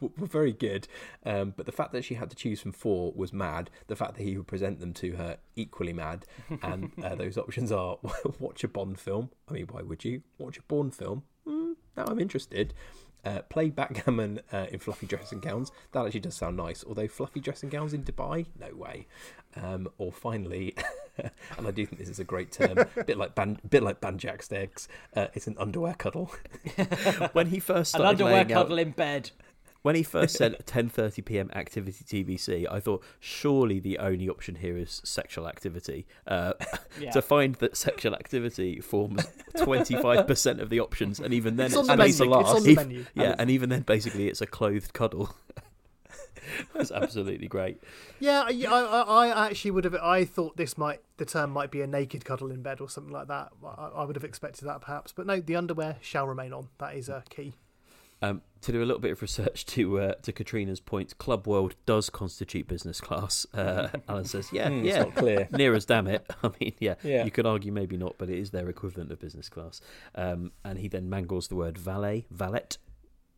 were 0.00 0.10
were 0.18 0.26
very 0.26 0.52
good. 0.52 0.88
Um, 1.24 1.54
but 1.56 1.66
the 1.66 1.72
fact 1.72 1.92
that 1.92 2.04
she 2.04 2.14
had 2.14 2.30
to 2.30 2.36
choose 2.36 2.60
from 2.60 2.72
four 2.72 3.12
was 3.14 3.32
mad. 3.32 3.70
The 3.86 3.96
fact 3.96 4.16
that 4.16 4.22
he 4.22 4.36
would 4.36 4.46
present 4.46 4.80
them 4.80 4.92
to 4.94 5.12
her 5.12 5.38
equally 5.54 5.92
mad. 5.92 6.26
And 6.62 6.92
uh, 7.02 7.14
those 7.16 7.38
options 7.38 7.72
are 7.72 7.98
watch 8.38 8.64
a 8.64 8.68
Bond 8.68 8.98
film. 8.98 9.30
I 9.48 9.52
mean, 9.52 9.66
why 9.70 9.82
would 9.82 10.04
you 10.04 10.22
watch 10.38 10.58
a 10.58 10.62
Bond 10.62 10.94
film? 10.94 11.22
Mm, 11.46 11.74
now 11.96 12.04
I'm 12.06 12.20
interested. 12.20 12.74
Uh, 13.26 13.42
play 13.48 13.68
backgammon 13.70 14.40
uh, 14.52 14.66
in 14.70 14.78
fluffy 14.78 15.04
dressing 15.06 15.40
gowns. 15.40 15.72
That 15.90 16.06
actually 16.06 16.20
does 16.20 16.36
sound 16.36 16.56
nice. 16.56 16.84
Although 16.86 17.08
fluffy 17.08 17.40
dressing 17.40 17.70
gowns 17.70 17.92
in 17.92 18.04
Dubai, 18.04 18.46
no 18.60 18.72
way. 18.72 19.08
Um, 19.60 19.88
or 19.98 20.12
finally, 20.12 20.76
and 21.18 21.66
I 21.66 21.72
do 21.72 21.84
think 21.84 21.98
this 21.98 22.08
is 22.08 22.20
a 22.20 22.24
great 22.24 22.52
term, 22.52 22.78
bit 23.06 23.16
like 23.18 23.34
ban- 23.34 23.58
bit 23.68 23.82
like 23.82 24.00
banjaxed 24.00 24.52
eggs. 24.52 24.86
Uh, 25.16 25.26
it's 25.34 25.48
an 25.48 25.56
underwear 25.58 25.94
cuddle. 25.94 26.30
when 27.32 27.48
he 27.48 27.58
first 27.58 27.96
An 27.96 28.02
underwear 28.02 28.34
laying 28.34 28.52
out- 28.52 28.62
cuddle 28.66 28.78
in 28.78 28.90
bed. 28.92 29.30
When 29.86 29.94
he 29.94 30.02
first 30.02 30.34
said 30.36 30.56
10:30 30.66 31.24
p.m. 31.24 31.48
activity 31.54 32.24
TBC, 32.24 32.66
I 32.68 32.80
thought 32.80 33.04
surely 33.20 33.78
the 33.78 33.98
only 33.98 34.28
option 34.28 34.56
here 34.56 34.76
is 34.76 35.00
sexual 35.04 35.46
activity. 35.46 36.08
Uh, 36.26 36.54
Yeah. 37.00 37.12
To 37.12 37.22
find 37.22 37.54
that 37.56 37.76
sexual 37.76 38.14
activity 38.16 38.80
forms 38.80 39.22
25% 39.56 40.60
of 40.60 40.70
the 40.70 40.80
options, 40.80 41.20
and 41.20 41.32
even 41.32 41.54
then 41.54 41.66
It's 41.66 41.76
on 41.76 41.86
the 41.86 41.92
and 41.92 41.98
menu. 42.00 42.12
basi- 42.14 42.40
It's 42.40 42.50
on 42.50 42.62
the 42.64 42.74
menu. 42.74 43.04
Yeah, 43.14 43.36
and 43.38 43.48
even 43.48 43.68
then, 43.68 43.82
basically, 43.82 44.26
it's 44.26 44.40
a 44.40 44.46
clothed 44.46 44.92
cuddle. 44.92 45.36
That's 46.74 46.90
absolutely 46.90 47.46
great. 47.46 47.80
Yeah, 48.18 48.42
I, 48.48 48.52
I, 48.72 49.26
I 49.28 49.46
actually 49.46 49.70
would 49.72 49.84
have. 49.84 49.94
I 49.94 50.24
thought 50.24 50.56
this 50.56 50.76
might 50.76 51.00
the 51.18 51.24
term 51.24 51.50
might 51.50 51.70
be 51.70 51.80
a 51.82 51.86
naked 51.86 52.24
cuddle 52.24 52.50
in 52.50 52.60
bed 52.62 52.80
or 52.80 52.88
something 52.88 53.12
like 53.12 53.28
that. 53.28 53.52
I, 53.64 53.90
I 53.98 54.04
would 54.04 54.16
have 54.16 54.24
expected 54.24 54.64
that 54.66 54.80
perhaps, 54.80 55.12
but 55.12 55.26
no, 55.26 55.38
the 55.38 55.54
underwear 55.54 55.96
shall 56.00 56.26
remain 56.26 56.52
on. 56.52 56.70
That 56.78 56.96
is 56.96 57.08
a 57.08 57.22
key. 57.30 57.54
Um, 58.22 58.42
to 58.62 58.72
do 58.72 58.82
a 58.82 58.86
little 58.86 59.00
bit 59.00 59.12
of 59.12 59.22
research 59.22 59.64
to 59.66 60.00
uh, 60.00 60.14
to 60.22 60.32
Katrina's 60.32 60.80
point, 60.80 61.16
Club 61.18 61.46
World 61.46 61.76
does 61.84 62.08
constitute 62.10 62.66
business 62.66 63.00
class. 63.00 63.46
Uh, 63.54 63.88
Alan 64.08 64.24
says, 64.24 64.48
"Yeah, 64.52 64.68
it's 64.70 64.86
yeah, 64.86 65.02
not 65.04 65.14
clear. 65.14 65.48
near 65.52 65.74
as 65.74 65.84
damn 65.84 66.06
it." 66.06 66.26
I 66.42 66.50
mean, 66.58 66.72
yeah, 66.80 66.94
Yeah. 67.04 67.24
you 67.24 67.30
could 67.30 67.46
argue 67.46 67.70
maybe 67.72 67.96
not, 67.96 68.16
but 68.18 68.28
it 68.30 68.38
is 68.38 68.50
their 68.50 68.68
equivalent 68.68 69.12
of 69.12 69.20
business 69.20 69.48
class. 69.48 69.80
Um, 70.14 70.52
and 70.64 70.78
he 70.78 70.88
then 70.88 71.08
mangles 71.10 71.48
the 71.48 71.56
word 71.56 71.76
valet, 71.78 72.26
valet. 72.30 72.64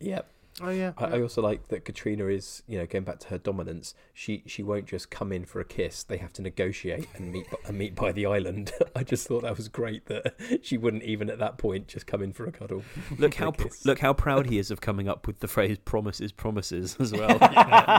Yep. 0.01 0.27
Oh 0.63 0.71
yeah. 0.71 0.93
I, 0.99 1.05
I 1.05 1.23
also 1.23 1.43
like 1.43 1.69
that 1.69 1.85
Katrina 1.85 2.27
is, 2.27 2.63
you 2.67 2.79
know, 2.79 2.87
going 2.87 3.05
back 3.05 3.19
to 3.21 3.29
her 3.29 3.39
dominance. 3.39 3.95
She 4.13 4.43
she 4.47 4.63
won't 4.63 4.87
just 4.87 5.11
come 5.11 5.33
in 5.33 5.45
for 5.45 5.61
a 5.61 5.65
kiss. 5.65 6.03
They 6.03 6.17
have 6.19 6.33
to 6.35 6.43
negotiate 6.43 7.09
and 7.15 7.33
meet 7.33 7.47
and 7.67 7.79
meet 7.79 7.95
by 7.95 8.13
the 8.13 8.27
island. 8.27 8.73
I 8.97 9.05
just 9.05 9.27
thought 9.27 9.43
that 9.43 9.57
was 9.57 9.69
great 9.69 10.07
that 10.07 10.35
she 10.63 10.77
wouldn't 10.77 11.03
even 11.03 11.31
at 11.31 11.39
that 11.39 11.59
point 11.59 11.89
just 11.89 12.07
come 12.07 12.23
in 12.23 12.33
for 12.33 12.47
a 12.47 12.53
cuddle. 12.53 12.83
Look 13.19 13.35
how 13.43 13.53
pr- 13.53 13.69
look 13.85 14.01
how 14.01 14.13
proud 14.13 14.47
he 14.47 14.59
is 14.59 14.71
of 14.71 14.81
coming 14.81 15.09
up 15.09 15.27
with 15.27 15.41
the 15.41 15.49
phrase 15.49 15.79
"promises, 15.79 16.33
promises" 16.33 16.97
as 16.99 17.13
well. 17.13 17.39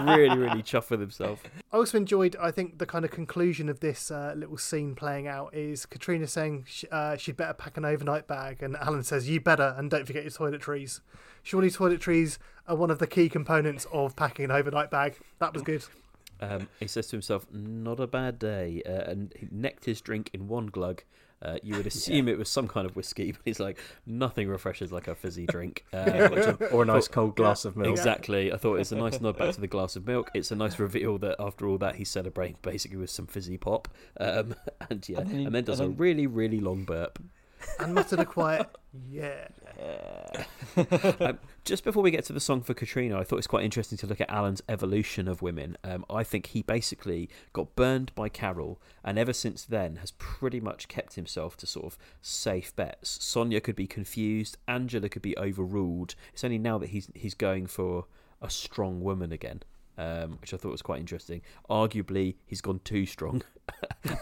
really, 0.06 0.38
really 0.38 0.64
chuffed 0.64 0.90
with 0.90 1.00
himself. 1.00 1.44
I 1.72 1.78
also 1.78 1.98
enjoyed. 1.98 2.36
I 2.42 2.52
think 2.52 2.80
the 2.80 2.86
kind 2.86 3.06
of 3.06 3.12
conclusion 3.12 3.70
of 3.70 3.80
this 3.80 4.12
uh, 4.12 4.34
little 4.36 4.58
scene 4.58 4.96
playing 4.96 5.28
out 5.28 5.54
is 5.54 5.86
Katrina 5.86 6.28
saying 6.28 6.66
sh- 6.68 6.86
uh, 6.92 7.16
she'd 7.18 7.38
better 7.38 7.54
pack 7.54 7.78
an 7.78 7.86
overnight 7.86 8.28
bag, 8.28 8.62
and 8.62 8.76
Alan 8.78 9.04
says, 9.04 9.30
"You 9.30 9.40
better, 9.40 9.76
and 9.78 9.90
don't 9.90 10.06
forget 10.06 10.24
your 10.24 10.32
toiletries." 10.32 11.02
Surely 11.44 11.70
toiletries 11.70 12.38
are 12.68 12.76
one 12.76 12.92
of 12.92 13.00
the 13.00 13.08
key 13.08 13.30
components 13.30 13.88
of 13.92 14.16
packing 14.16 14.46
an 14.46 14.52
overnight 14.52 14.92
bag. 14.92 15.18
That 15.40 15.54
was 15.54 15.62
good. 15.64 15.84
Um, 16.42 16.70
he 16.80 16.88
says 16.88 17.08
to 17.08 17.12
himself, 17.18 17.46
"Not 17.52 18.00
a 18.00 18.08
bad 18.08 18.40
day," 18.40 18.82
uh, 18.86 19.10
and 19.12 19.34
he 19.38 19.48
necked 19.52 19.86
his 19.86 20.00
drink 20.02 20.30
in 20.34 20.48
one 20.48 20.68
glug. 20.68 21.04
Uh, 21.42 21.58
you 21.64 21.76
would 21.76 21.88
assume 21.94 22.28
it 22.28 22.38
was 22.38 22.50
some 22.50 22.68
kind 22.68 22.86
of 22.86 22.96
whiskey, 22.98 23.32
but 23.32 23.42
he's 23.46 23.60
like, 23.62 23.78
nothing 24.06 24.48
refreshes 24.50 24.92
like 24.92 25.08
a 25.08 25.16
fizzy 25.16 25.46
drink. 25.48 25.86
Uh, 25.94 26.28
Or 26.72 26.84
a 26.84 26.86
nice 26.86 27.08
thought- 27.08 27.14
cold 27.14 27.36
glass 27.36 27.64
of 27.66 27.76
milk. 27.78 27.90
Exactly. 27.92 28.52
I 28.54 28.58
thought 28.58 28.76
it's 28.80 28.92
a 28.92 28.98
nice 28.98 29.20
nod 29.22 29.38
back 29.38 29.54
to 29.56 29.62
the 29.62 29.68
glass 29.68 29.96
of 29.96 30.06
milk. 30.06 30.30
It's 30.34 30.52
a 30.52 30.56
nice 30.56 30.78
reveal 30.80 31.18
that 31.20 31.38
after 31.40 31.66
all 31.68 31.78
that, 31.78 31.96
he's 31.96 32.10
celebrating 32.10 32.58
basically 32.62 32.98
with 32.98 33.10
some 33.10 33.26
fizzy 33.26 33.58
pop. 33.58 33.88
Um, 34.20 34.54
and 34.90 35.08
yeah, 35.08 35.20
And 35.20 35.32
and 35.32 35.46
then 35.46 35.52
then, 35.54 35.64
does 35.64 35.80
and 35.80 35.94
a 35.94 35.98
really, 35.98 36.28
really 36.28 36.60
long 36.60 36.84
burp. 36.84 37.20
And 37.80 37.94
muttered 37.94 38.20
a 38.20 38.26
quiet, 38.26 38.70
"Yeah." 39.10 39.48
um, 41.20 41.40
just 41.64 41.84
before 41.84 42.04
we 42.04 42.12
get 42.12 42.26
to 42.26 42.34
the 42.34 42.40
song 42.40 42.62
for 42.62 42.74
Katrina, 42.74 43.20
I 43.20 43.24
thought 43.24 43.38
it's 43.38 43.48
quite 43.48 43.64
interesting 43.64 43.98
to 44.00 44.08
look 44.08 44.22
at 44.22 44.30
Alan's 44.30 44.62
evolution 44.68 45.28
of 45.28 45.42
women. 45.42 45.78
Um, 45.84 46.06
I 46.10 46.24
think 46.24 46.48
he 46.48 46.62
basically 46.62 47.30
got 47.54 47.76
burned 47.76 48.14
by 48.16 48.30
Carol, 48.30 48.82
and 49.04 49.18
ever 49.18 49.34
since 49.34 49.66
then 49.66 49.98
has 49.98 50.12
pretty 50.12 50.60
much 50.60 50.88
kept 50.88 51.16
himself 51.16 51.56
to 51.58 51.68
sort 51.68 51.86
of 51.86 51.98
safe 52.22 52.76
bets. 52.76 53.24
Sonia 53.24 53.62
could 53.62 53.76
be 53.76 53.88
confused, 53.88 54.58
Angela 54.68 55.10
could 55.10 55.22
be 55.22 55.38
overruled. 55.38 56.16
It's 56.34 56.44
only 56.44 56.60
now 56.60 56.78
that 56.78 56.90
he's 56.90 57.10
he's 57.14 57.34
going 57.34 57.68
for 57.68 58.06
a 58.42 58.50
strong 58.50 59.02
woman 59.02 59.32
again. 59.32 59.64
Um, 59.98 60.38
which 60.40 60.54
I 60.54 60.58
thought 60.58 60.72
was 60.72 60.82
quite 60.82 61.02
interesting. 61.02 61.42
Arguably, 61.70 62.36
he's 62.46 62.62
gone 62.62 62.80
too 62.86 63.06
strong 63.06 63.42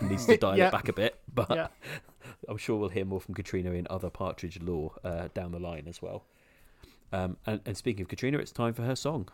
needs 0.02 0.26
to 0.26 0.38
dial 0.45 0.57
Yeah. 0.57 0.68
it 0.68 0.72
back 0.72 0.88
a 0.90 0.94
bit. 0.94 1.19
But 1.34 1.49
Yeah. 1.49 1.68
I'm 2.49 2.57
sure 2.57 2.78
we'll 2.78 2.90
hear 2.90 3.06
more 3.06 3.22
from 3.22 3.34
Katrina 3.34 3.72
in 3.72 3.88
other 3.90 4.10
Partridge 4.10 4.61
lore 4.61 4.94
uh, 5.03 5.30
down 5.34 5.52
the 5.52 5.60
line 5.60 5.86
as 5.88 6.02
well. 6.02 6.24
Um, 7.11 7.38
and, 7.45 7.61
and 7.65 7.78
speaking 7.78 8.02
of 8.03 8.07
Katrina, 8.10 8.38
it's 8.38 8.52
time 8.52 8.74
for 8.74 8.84
her 8.84 8.95
song. 8.95 9.30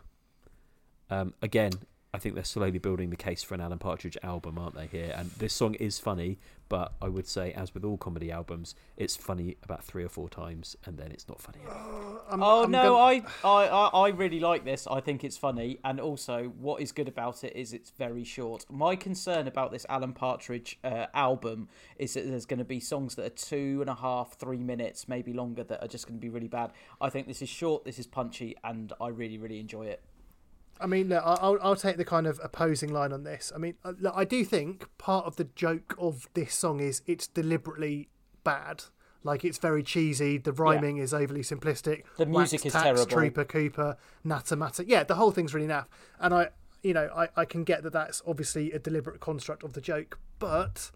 Um, 1.10 1.34
again, 1.42 1.72
I 2.14 2.18
think 2.18 2.36
they're 2.36 2.44
slowly 2.44 2.78
building 2.78 3.10
the 3.10 3.16
case 3.16 3.42
for 3.42 3.54
an 3.54 3.60
Alan 3.60 3.78
Partridge 3.80 4.16
album, 4.22 4.56
aren't 4.56 4.76
they? 4.76 4.86
Here, 4.86 5.12
and 5.16 5.32
this 5.32 5.52
song 5.52 5.74
is 5.74 5.98
funny, 5.98 6.38
but 6.68 6.92
I 7.02 7.08
would 7.08 7.26
say, 7.26 7.52
as 7.52 7.74
with 7.74 7.84
all 7.84 7.96
comedy 7.98 8.30
albums, 8.30 8.76
it's 8.96 9.16
funny 9.16 9.56
about 9.64 9.82
three 9.82 10.04
or 10.04 10.08
four 10.08 10.28
times, 10.28 10.76
and 10.84 10.96
then 10.96 11.10
it's 11.10 11.26
not 11.28 11.40
funny 11.40 11.58
anymore. 11.58 12.22
I'm- 12.30 12.40
oh 12.42 12.64
I'm 12.64 12.70
no, 12.70 12.82
gonna- 12.94 12.94
I, 12.94 13.22
I 13.42 13.66
I 13.66 13.86
I 13.88 14.08
really 14.10 14.38
like 14.38 14.64
this. 14.64 14.86
I 14.86 15.00
think 15.00 15.24
it's 15.24 15.36
funny, 15.36 15.78
and 15.84 15.98
also 15.98 16.52
what 16.60 16.80
is 16.80 16.92
good 16.92 17.08
about 17.08 17.42
it 17.42 17.56
is 17.56 17.72
it's 17.72 17.90
very 17.90 18.22
short. 18.22 18.64
My 18.70 18.94
concern 18.94 19.48
about 19.48 19.72
this 19.72 19.84
Alan 19.88 20.12
Partridge 20.12 20.78
uh, 20.84 21.06
album 21.14 21.68
is 21.98 22.14
that 22.14 22.28
there's 22.30 22.46
going 22.46 22.60
to 22.60 22.64
be 22.64 22.78
songs 22.78 23.16
that 23.16 23.26
are 23.26 23.28
two 23.30 23.78
and 23.80 23.90
a 23.90 23.94
half, 23.96 24.38
three 24.38 24.62
minutes, 24.62 25.08
maybe 25.08 25.32
longer, 25.32 25.64
that 25.64 25.82
are 25.82 25.88
just 25.88 26.06
going 26.06 26.16
to 26.18 26.22
be 26.22 26.28
really 26.30 26.46
bad. 26.48 26.70
I 27.00 27.10
think 27.10 27.26
this 27.26 27.42
is 27.42 27.48
short, 27.48 27.84
this 27.84 27.98
is 27.98 28.06
punchy, 28.06 28.54
and 28.62 28.92
I 29.00 29.08
really 29.08 29.36
really 29.36 29.58
enjoy 29.58 29.86
it. 29.86 30.00
I 30.80 30.86
mean, 30.86 31.08
look, 31.08 31.22
I- 31.24 31.38
I'll, 31.40 31.58
I'll 31.62 31.76
take 31.76 31.96
the 31.96 32.04
kind 32.04 32.26
of 32.26 32.40
opposing 32.42 32.92
line 32.92 33.12
on 33.12 33.24
this. 33.24 33.52
I 33.54 33.58
mean, 33.58 33.74
uh, 33.84 33.92
look, 34.00 34.14
I 34.16 34.24
do 34.24 34.44
think 34.44 34.86
part 34.98 35.24
of 35.26 35.36
the 35.36 35.44
joke 35.44 35.94
of 35.98 36.28
this 36.34 36.54
song 36.54 36.80
is 36.80 37.02
it's 37.06 37.26
deliberately 37.26 38.08
bad. 38.42 38.84
Like, 39.22 39.42
it's 39.44 39.56
very 39.56 39.82
cheesy. 39.82 40.36
The 40.36 40.52
rhyming 40.52 40.98
is 40.98 41.14
overly 41.14 41.40
simplistic. 41.40 42.02
The 42.18 42.26
music 42.26 42.58
Wax 42.60 42.66
is 42.66 42.72
tax, 42.72 42.84
terrible. 42.84 43.06
Trooper 43.06 43.44
Cooper, 43.44 43.96
Natter 44.22 44.56
Matter. 44.56 44.82
Yeah, 44.82 45.02
the 45.04 45.14
whole 45.14 45.30
thing's 45.30 45.54
really 45.54 45.66
naff. 45.68 45.86
And 46.20 46.34
I, 46.34 46.48
you 46.82 46.92
know, 46.92 47.08
I, 47.16 47.28
I 47.34 47.44
can 47.46 47.64
get 47.64 47.82
that 47.84 47.94
that's 47.94 48.20
obviously 48.26 48.72
a 48.72 48.78
deliberate 48.78 49.20
construct 49.20 49.62
of 49.62 49.72
the 49.72 49.80
joke, 49.80 50.18
but 50.38 50.90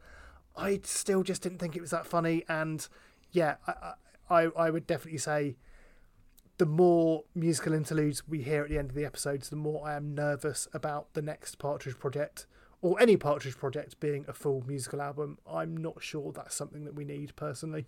I 0.54 0.80
still 0.84 1.22
just 1.22 1.40
didn't 1.40 1.58
think 1.58 1.74
it 1.74 1.80
was 1.80 1.90
that 1.90 2.06
funny. 2.06 2.44
And 2.50 2.86
yeah, 3.32 3.54
I, 3.66 3.92
I, 4.28 4.42
I 4.54 4.70
would 4.70 4.86
definitely 4.86 5.18
say 5.20 5.56
the 6.58 6.66
more 6.66 7.22
musical 7.34 7.72
interludes 7.72 8.26
we 8.28 8.42
hear 8.42 8.64
at 8.64 8.68
the 8.68 8.78
end 8.78 8.90
of 8.90 8.96
the 8.96 9.04
episodes, 9.04 9.48
the 9.48 9.56
more 9.56 9.86
I 9.86 9.94
am 9.94 10.14
nervous 10.14 10.66
about 10.74 11.14
the 11.14 11.22
next 11.22 11.58
Partridge 11.58 11.98
project 11.98 12.46
or 12.82 13.00
any 13.00 13.16
Partridge 13.16 13.56
project 13.56 13.98
being 14.00 14.24
a 14.28 14.32
full 14.32 14.64
musical 14.66 15.00
album. 15.00 15.38
I'm 15.48 15.76
not 15.76 16.02
sure 16.02 16.32
that's 16.32 16.56
something 16.56 16.84
that 16.84 16.94
we 16.94 17.04
need 17.04 17.34
personally. 17.36 17.86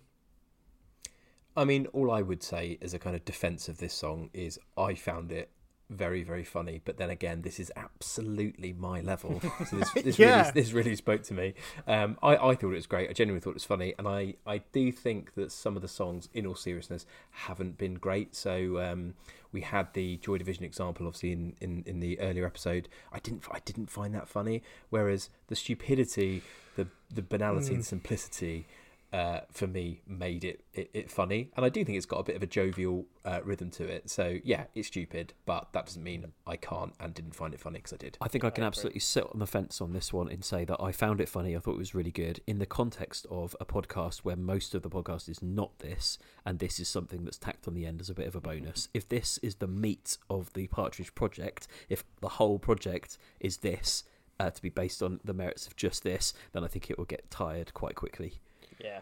I 1.55 1.65
mean, 1.65 1.87
all 1.87 2.09
I 2.09 2.21
would 2.21 2.41
say 2.41 2.77
as 2.81 2.93
a 2.93 2.99
kind 2.99 3.13
of 3.13 3.25
defense 3.25 3.67
of 3.67 3.77
this 3.77 3.93
song 3.93 4.29
is 4.33 4.57
I 4.77 4.95
found 4.95 5.33
it 5.33 5.51
very, 5.91 6.23
very 6.23 6.43
funny. 6.43 6.81
But 6.83 6.97
then 6.97 7.09
again, 7.09 7.41
this 7.41 7.59
is 7.59 7.71
absolutely 7.75 8.73
my 8.73 9.01
level. 9.01 9.41
So 9.69 9.75
this, 9.75 9.91
this 9.91 10.19
Yeah. 10.19 10.39
really, 10.41 10.51
this 10.53 10.71
really 10.73 10.95
spoke 10.95 11.23
to 11.23 11.33
me. 11.33 11.53
Um, 11.87 12.17
I, 12.23 12.35
I 12.35 12.55
thought 12.55 12.71
it 12.71 12.75
was 12.75 12.87
great. 12.87 13.09
I 13.09 13.13
genuinely 13.13 13.41
thought 13.41 13.51
it 13.51 13.55
was 13.55 13.63
funny, 13.65 13.93
and 13.99 14.07
I, 14.07 14.35
I 14.47 14.59
do 14.71 14.91
think 14.91 15.33
that 15.35 15.51
some 15.51 15.75
of 15.75 15.81
the 15.81 15.87
songs, 15.87 16.29
in 16.33 16.45
all 16.47 16.55
seriousness, 16.55 17.05
haven't 17.31 17.77
been 17.77 17.95
great. 17.95 18.35
So 18.35 18.79
um, 18.81 19.13
we 19.51 19.61
had 19.61 19.93
the 19.93 20.17
Joy 20.17 20.37
Division 20.37 20.63
example, 20.63 21.05
obviously 21.07 21.33
in, 21.33 21.55
in, 21.61 21.83
in 21.85 21.99
the 21.99 22.19
earlier 22.19 22.45
episode. 22.45 22.87
I 23.13 23.19
didn't, 23.19 23.43
I 23.51 23.59
didn't 23.65 23.89
find 23.91 24.15
that 24.15 24.27
funny. 24.27 24.63
Whereas 24.89 25.29
the 25.47 25.55
stupidity, 25.55 26.41
the 26.75 26.87
the 27.13 27.21
banality, 27.21 27.73
and 27.75 27.83
Mm. 27.83 27.87
simplicity 27.87 28.65
uh, 29.13 29.41
for 29.51 29.67
me 29.67 30.01
made 30.07 30.43
it, 30.45 30.63
it 30.73 30.89
it 30.93 31.11
funny, 31.11 31.51
and 31.55 31.65
I 31.65 31.69
do 31.69 31.83
think 31.83 31.97
it's 31.97 32.05
got 32.05 32.19
a 32.19 32.23
bit 32.23 32.35
of 32.35 32.43
a 32.43 32.47
jovial 32.47 33.05
uh, 33.25 33.41
rhythm 33.43 33.69
to 33.71 33.85
it. 33.85 34.09
So 34.09 34.37
yeah, 34.43 34.65
it's 34.73 34.87
stupid, 34.87 35.33
but 35.45 35.67
that 35.73 35.85
doesn't 35.85 36.03
mean 36.03 36.31
I 36.47 36.55
can't 36.55 36.93
and 36.99 37.13
didn't 37.13 37.35
find 37.35 37.53
it 37.53 37.59
funny 37.59 37.79
because 37.79 37.93
I 37.93 37.97
did. 37.97 38.17
I 38.21 38.29
think 38.29 38.43
I 38.43 38.49
can 38.49 38.63
absolutely 38.63 39.01
sit 39.01 39.25
on 39.31 39.39
the 39.39 39.47
fence 39.47 39.81
on 39.81 39.91
this 39.91 40.13
one 40.13 40.29
and 40.29 40.45
say 40.45 40.63
that 40.65 40.81
I 40.81 40.91
found 40.91 41.19
it 41.19 41.27
funny. 41.27 41.55
I 41.55 41.59
thought 41.59 41.75
it 41.75 41.79
was 41.79 41.93
really 41.93 42.11
good 42.11 42.39
in 42.47 42.59
the 42.59 42.65
context 42.65 43.25
of 43.29 43.55
a 43.59 43.65
podcast 43.65 44.19
where 44.19 44.37
most 44.37 44.73
of 44.73 44.81
the 44.81 44.89
podcast 44.89 45.27
is 45.27 45.41
not 45.41 45.79
this, 45.79 46.17
and 46.45 46.59
this 46.59 46.79
is 46.79 46.87
something 46.87 47.25
that's 47.25 47.37
tacked 47.37 47.67
on 47.67 47.73
the 47.73 47.85
end 47.85 47.99
as 47.99 48.09
a 48.09 48.15
bit 48.15 48.27
of 48.27 48.35
a 48.35 48.41
bonus. 48.41 48.87
If 48.93 49.09
this 49.09 49.39
is 49.39 49.55
the 49.55 49.67
meat 49.67 50.17
of 50.29 50.53
the 50.53 50.67
Partridge 50.67 51.13
project, 51.15 51.67
if 51.89 52.03
the 52.21 52.29
whole 52.29 52.59
project 52.59 53.17
is 53.41 53.57
this 53.57 54.03
uh, 54.39 54.49
to 54.49 54.61
be 54.61 54.69
based 54.69 55.03
on 55.03 55.19
the 55.23 55.33
merits 55.33 55.67
of 55.67 55.75
just 55.75 56.03
this, 56.03 56.33
then 56.53 56.63
I 56.63 56.67
think 56.67 56.89
it 56.89 56.97
will 56.97 57.05
get 57.05 57.29
tired 57.29 57.73
quite 57.73 57.95
quickly. 57.95 58.39
Yeah. 58.83 58.99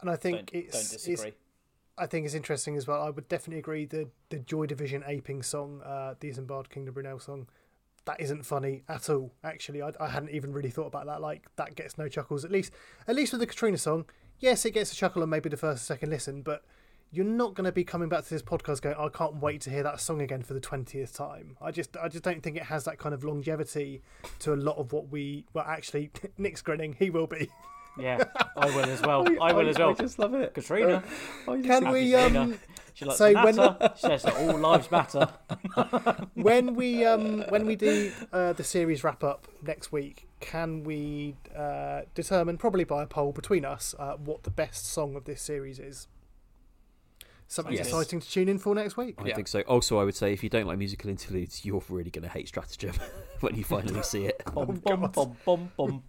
And 0.00 0.10
I 0.10 0.16
think 0.16 0.50
Don't- 0.52 0.54
it's, 0.64 0.72
don't 0.72 0.94
it's 0.94 1.04
disagree. 1.04 1.32
I 1.96 2.06
think 2.06 2.26
is 2.26 2.34
interesting 2.34 2.76
as 2.76 2.86
well. 2.88 3.00
I 3.02 3.10
would 3.10 3.28
definitely 3.28 3.60
agree 3.60 3.84
the 3.86 4.08
the 4.28 4.38
Joy 4.40 4.66
Division 4.66 5.04
aping 5.06 5.42
song, 5.42 5.80
uh, 5.82 6.14
the 6.18 6.28
Isambard 6.28 6.68
Kingdom 6.68 6.94
Brunel 6.94 7.20
song, 7.20 7.46
that 8.04 8.20
isn't 8.20 8.42
funny 8.44 8.82
at 8.88 9.08
all. 9.08 9.32
Actually, 9.44 9.80
I, 9.80 9.92
I 10.00 10.08
hadn't 10.08 10.30
even 10.30 10.52
really 10.52 10.70
thought 10.70 10.86
about 10.86 11.06
that. 11.06 11.20
Like 11.20 11.46
that 11.56 11.76
gets 11.76 11.96
no 11.96 12.08
chuckles. 12.08 12.44
At 12.44 12.50
least, 12.50 12.72
at 13.06 13.14
least 13.14 13.32
with 13.32 13.40
the 13.40 13.46
Katrina 13.46 13.78
song, 13.78 14.06
yes, 14.40 14.64
it 14.64 14.72
gets 14.72 14.92
a 14.92 14.96
chuckle 14.96 15.22
on 15.22 15.30
maybe 15.30 15.48
the 15.48 15.56
first 15.56 15.82
or 15.84 15.86
second 15.86 16.10
listen, 16.10 16.42
but 16.42 16.64
you're 17.12 17.24
not 17.24 17.54
going 17.54 17.64
to 17.64 17.70
be 17.72 17.84
coming 17.84 18.08
back 18.08 18.24
to 18.24 18.30
this 18.30 18.42
podcast 18.42 18.82
going, 18.82 18.96
I 18.98 19.08
can't 19.08 19.36
wait 19.36 19.60
to 19.62 19.70
hear 19.70 19.84
that 19.84 20.00
song 20.00 20.20
again 20.20 20.42
for 20.42 20.54
the 20.54 20.60
twentieth 20.60 21.14
time. 21.14 21.56
I 21.62 21.70
just, 21.70 21.96
I 21.96 22.08
just 22.08 22.24
don't 22.24 22.42
think 22.42 22.56
it 22.56 22.64
has 22.64 22.84
that 22.86 22.98
kind 22.98 23.14
of 23.14 23.22
longevity 23.22 24.02
to 24.40 24.52
a 24.52 24.56
lot 24.56 24.78
of 24.78 24.92
what 24.92 25.10
we. 25.10 25.44
Well, 25.54 25.64
actually, 25.66 26.10
Nick's 26.38 26.60
grinning. 26.60 26.96
He 26.98 27.10
will 27.10 27.28
be. 27.28 27.48
Yeah, 27.98 28.24
I 28.56 28.66
will 28.66 28.84
as 28.90 29.00
well. 29.02 29.24
I, 29.42 29.52
will 29.52 29.68
as 29.68 29.78
well. 29.78 29.90
I 29.90 29.94
just 29.94 30.18
love 30.18 30.34
it. 30.34 30.52
Katrina. 30.54 31.02
Can 31.46 31.90
we? 31.90 32.14
Um, 32.14 32.58
she 32.94 33.04
likes 33.04 33.18
so 33.18 33.32
so 33.32 33.44
when- 33.44 33.56
when 33.56 33.76
she 33.96 34.00
says 34.00 34.22
that 34.24 34.36
all 34.36 34.58
lives 34.58 34.90
matter. 34.90 35.28
when 36.34 36.74
we 36.74 37.04
um 37.04 37.42
when 37.48 37.66
we 37.66 37.76
do 37.76 38.12
uh, 38.32 38.52
the 38.52 38.64
series 38.64 39.04
wrap 39.04 39.22
up 39.24 39.46
next 39.62 39.92
week, 39.92 40.28
can 40.40 40.82
we 40.84 41.36
uh, 41.56 42.02
determine 42.14 42.56
probably 42.58 42.84
by 42.84 43.02
a 43.02 43.06
poll 43.06 43.32
between 43.32 43.64
us 43.64 43.94
uh, 43.98 44.14
what 44.14 44.42
the 44.44 44.50
best 44.50 44.86
song 44.86 45.14
of 45.16 45.24
this 45.24 45.40
series 45.42 45.78
is? 45.78 46.08
Something 47.46 47.74
Yes. 47.74 47.86
exciting 47.88 48.20
to 48.20 48.28
tune 48.28 48.48
in 48.48 48.58
for 48.58 48.74
next 48.74 48.96
week. 48.96 49.16
I 49.18 49.32
think 49.32 49.48
so. 49.48 49.60
Also, 49.62 49.98
I 49.98 50.04
would 50.04 50.16
say 50.16 50.32
if 50.32 50.42
you 50.42 50.48
don't 50.48 50.66
like 50.66 50.78
musical 50.78 51.10
interludes, 51.10 51.64
you're 51.64 51.82
really 51.90 52.10
going 52.10 52.22
to 52.22 52.28
hate 52.30 52.48
Stratagem 52.48 52.94
when 53.40 53.54
you 53.54 53.62
finally 53.64 54.02
see 54.02 54.24
it. 54.26 54.42
Bum 54.54 56.02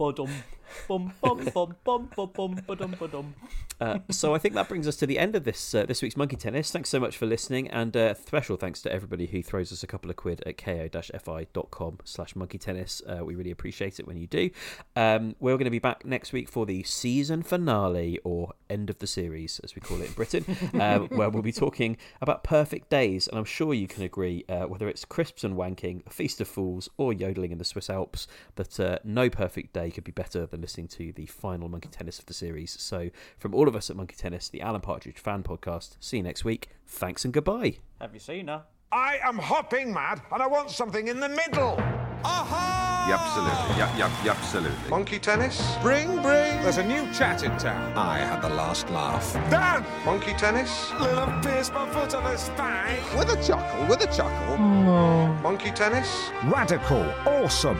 bum. 0.87 1.13
Bum 1.21 1.37
bum 1.37 1.45
bum 1.53 1.75
bum 1.83 2.09
bum 2.15 2.31
bum 2.33 2.61
ba-dum 2.67 2.95
ba-dum. 2.99 3.35
Uh, 3.79 3.99
so 4.09 4.33
I 4.33 4.37
think 4.37 4.53
that 4.55 4.69
brings 4.69 4.87
us 4.87 4.95
to 4.97 5.05
the 5.05 5.19
end 5.19 5.35
of 5.35 5.43
this 5.43 5.75
uh, 5.75 5.85
this 5.85 6.01
week's 6.01 6.15
Monkey 6.15 6.37
Tennis. 6.37 6.71
Thanks 6.71 6.89
so 6.89 6.99
much 6.99 7.17
for 7.17 7.25
listening, 7.25 7.69
and 7.69 7.95
uh, 7.95 8.13
special 8.13 8.57
thanks 8.57 8.81
to 8.83 8.91
everybody 8.91 9.27
who 9.27 9.43
throws 9.43 9.71
us 9.71 9.83
a 9.83 9.87
couple 9.87 10.09
of 10.09 10.15
quid 10.15 10.41
at 10.45 10.57
ko-fi.com 10.57 11.99
slash 12.03 12.35
monkey 12.35 12.57
tennis. 12.57 13.01
Uh, 13.07 13.25
we 13.25 13.35
really 13.35 13.51
appreciate 13.51 13.99
it 13.99 14.07
when 14.07 14.17
you 14.17 14.27
do. 14.27 14.49
Um, 14.95 15.35
we're 15.39 15.57
going 15.57 15.65
to 15.65 15.71
be 15.71 15.79
back 15.79 16.05
next 16.05 16.31
week 16.31 16.49
for 16.49 16.65
the 16.65 16.83
season 16.83 17.43
finale, 17.43 18.19
or 18.23 18.53
end 18.69 18.89
of 18.89 18.99
the 18.99 19.07
series, 19.07 19.59
as 19.63 19.75
we 19.75 19.81
call 19.81 20.01
it 20.01 20.07
in 20.07 20.13
Britain, 20.13 20.45
um, 20.79 21.07
where 21.09 21.29
we'll 21.29 21.43
be 21.43 21.51
talking 21.51 21.97
about 22.21 22.43
perfect 22.43 22.89
days. 22.89 23.27
And 23.27 23.37
I'm 23.37 23.45
sure 23.45 23.73
you 23.73 23.87
can 23.87 24.03
agree, 24.03 24.45
uh, 24.47 24.63
whether 24.63 24.87
it's 24.87 25.05
crisps 25.05 25.43
and 25.43 25.55
wanking, 25.55 26.05
a 26.07 26.09
feast 26.09 26.39
of 26.41 26.47
fools, 26.47 26.89
or 26.97 27.13
yodeling 27.13 27.51
in 27.51 27.57
the 27.57 27.65
Swiss 27.65 27.89
Alps, 27.89 28.27
that 28.55 28.79
uh, 28.79 28.99
no 29.03 29.29
perfect 29.29 29.73
day 29.73 29.91
could 29.91 30.03
be 30.03 30.11
better 30.11 30.45
than 30.55 30.61
listening 30.61 30.87
to 30.87 31.11
the 31.11 31.25
final 31.25 31.67
Monkey 31.67 31.89
Tennis 31.89 32.17
of 32.17 32.25
the 32.25 32.33
series. 32.33 32.71
So, 32.79 33.09
from 33.37 33.53
all 33.53 33.67
of 33.67 33.75
us 33.75 33.89
at 33.89 33.97
Monkey 33.97 34.15
Tennis, 34.15 34.47
the 34.47 34.61
Alan 34.61 34.81
Partridge 34.81 35.19
fan 35.19 35.43
podcast, 35.43 35.97
see 35.99 36.17
you 36.17 36.23
next 36.23 36.45
week. 36.45 36.69
Thanks 36.87 37.25
and 37.25 37.33
goodbye. 37.33 37.77
Have 37.99 38.13
you 38.13 38.19
seen 38.19 38.47
her? 38.47 38.63
I 38.91 39.19
am 39.23 39.37
hopping 39.37 39.93
mad 39.93 40.21
and 40.31 40.41
I 40.41 40.47
want 40.47 40.69
something 40.71 41.09
in 41.09 41.19
the 41.19 41.27
middle. 41.27 41.75
Aha! 42.23 43.05
Yep, 43.09 43.19
absolutely. 43.19 43.77
Yep, 43.77 43.97
yep, 43.97 44.25
yep, 44.25 44.37
absolutely. 44.37 44.89
Monkey 44.89 45.19
tennis? 45.19 45.75
Bring, 45.81 46.07
bring. 46.21 46.63
There's 46.63 46.77
a 46.77 46.83
new 46.83 47.11
chat 47.13 47.43
in 47.43 47.55
town. 47.57 47.93
I 47.97 48.19
had 48.19 48.41
the 48.41 48.49
last 48.49 48.89
laugh. 48.89 49.33
Dan! 49.51 49.85
Monkey 50.05 50.33
tennis? 50.33 50.91
Little 51.01 51.27
pierce 51.41 51.69
my 51.71 51.87
foot 51.89 52.15
on 52.15 52.23
the 52.23 52.37
spine. 52.37 52.97
With 53.17 53.29
a 53.29 53.43
chuckle, 53.43 53.85
with 53.87 54.01
a 54.01 54.07
chuckle. 54.07 54.55
Mm. 54.55 55.41
Monkey 55.41 55.71
tennis? 55.71 56.31
Radical, 56.45 57.03
awesome, 57.25 57.77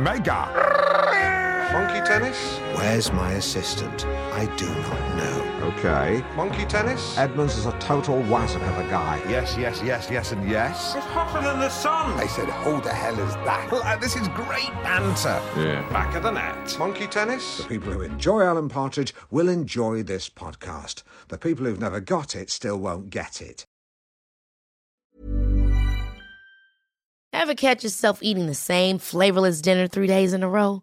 mega. 0.00 1.01
Monkey 1.72 2.02
tennis? 2.02 2.58
Where's 2.76 3.10
my 3.14 3.32
assistant? 3.32 4.04
I 4.06 4.44
do 4.56 4.68
not 4.68 5.16
know. 5.16 5.68
Okay. 5.68 6.22
Monkey 6.36 6.66
tennis? 6.66 7.16
Edmonds 7.16 7.56
is 7.56 7.64
a 7.64 7.72
total 7.78 8.16
wazzock 8.24 8.68
of 8.68 8.84
a 8.84 8.90
guy. 8.90 9.22
Yes, 9.26 9.56
yes, 9.56 9.80
yes, 9.82 10.08
yes, 10.10 10.32
and 10.32 10.46
yes. 10.50 10.94
It's 10.94 11.06
hotter 11.06 11.40
than 11.42 11.60
the 11.60 11.70
sun. 11.70 12.12
I 12.20 12.26
said, 12.26 12.50
who 12.50 12.82
the 12.82 12.92
hell 12.92 13.18
is 13.18 13.34
that? 13.36 13.70
Uh, 13.72 13.96
this 13.96 14.16
is 14.16 14.28
great 14.28 14.70
banter. 14.82 15.40
Yeah. 15.56 15.88
Back 15.88 16.14
of 16.14 16.24
the 16.24 16.30
net. 16.32 16.78
Monkey 16.78 17.06
tennis? 17.06 17.58
The 17.58 17.64
people 17.64 17.90
who 17.90 18.02
enjoy 18.02 18.42
Alan 18.42 18.68
Partridge 18.68 19.14
will 19.30 19.48
enjoy 19.48 20.02
this 20.02 20.28
podcast. 20.28 21.04
The 21.28 21.38
people 21.38 21.64
who've 21.64 21.80
never 21.80 22.00
got 22.00 22.36
it 22.36 22.50
still 22.50 22.76
won't 22.76 23.08
get 23.08 23.40
it. 23.40 23.64
Ever 27.32 27.54
catch 27.54 27.82
yourself 27.82 28.18
eating 28.22 28.46
the 28.46 28.54
same 28.54 28.98
flavorless 28.98 29.62
dinner 29.62 29.88
three 29.88 30.06
days 30.06 30.34
in 30.34 30.42
a 30.42 30.48
row? 30.50 30.82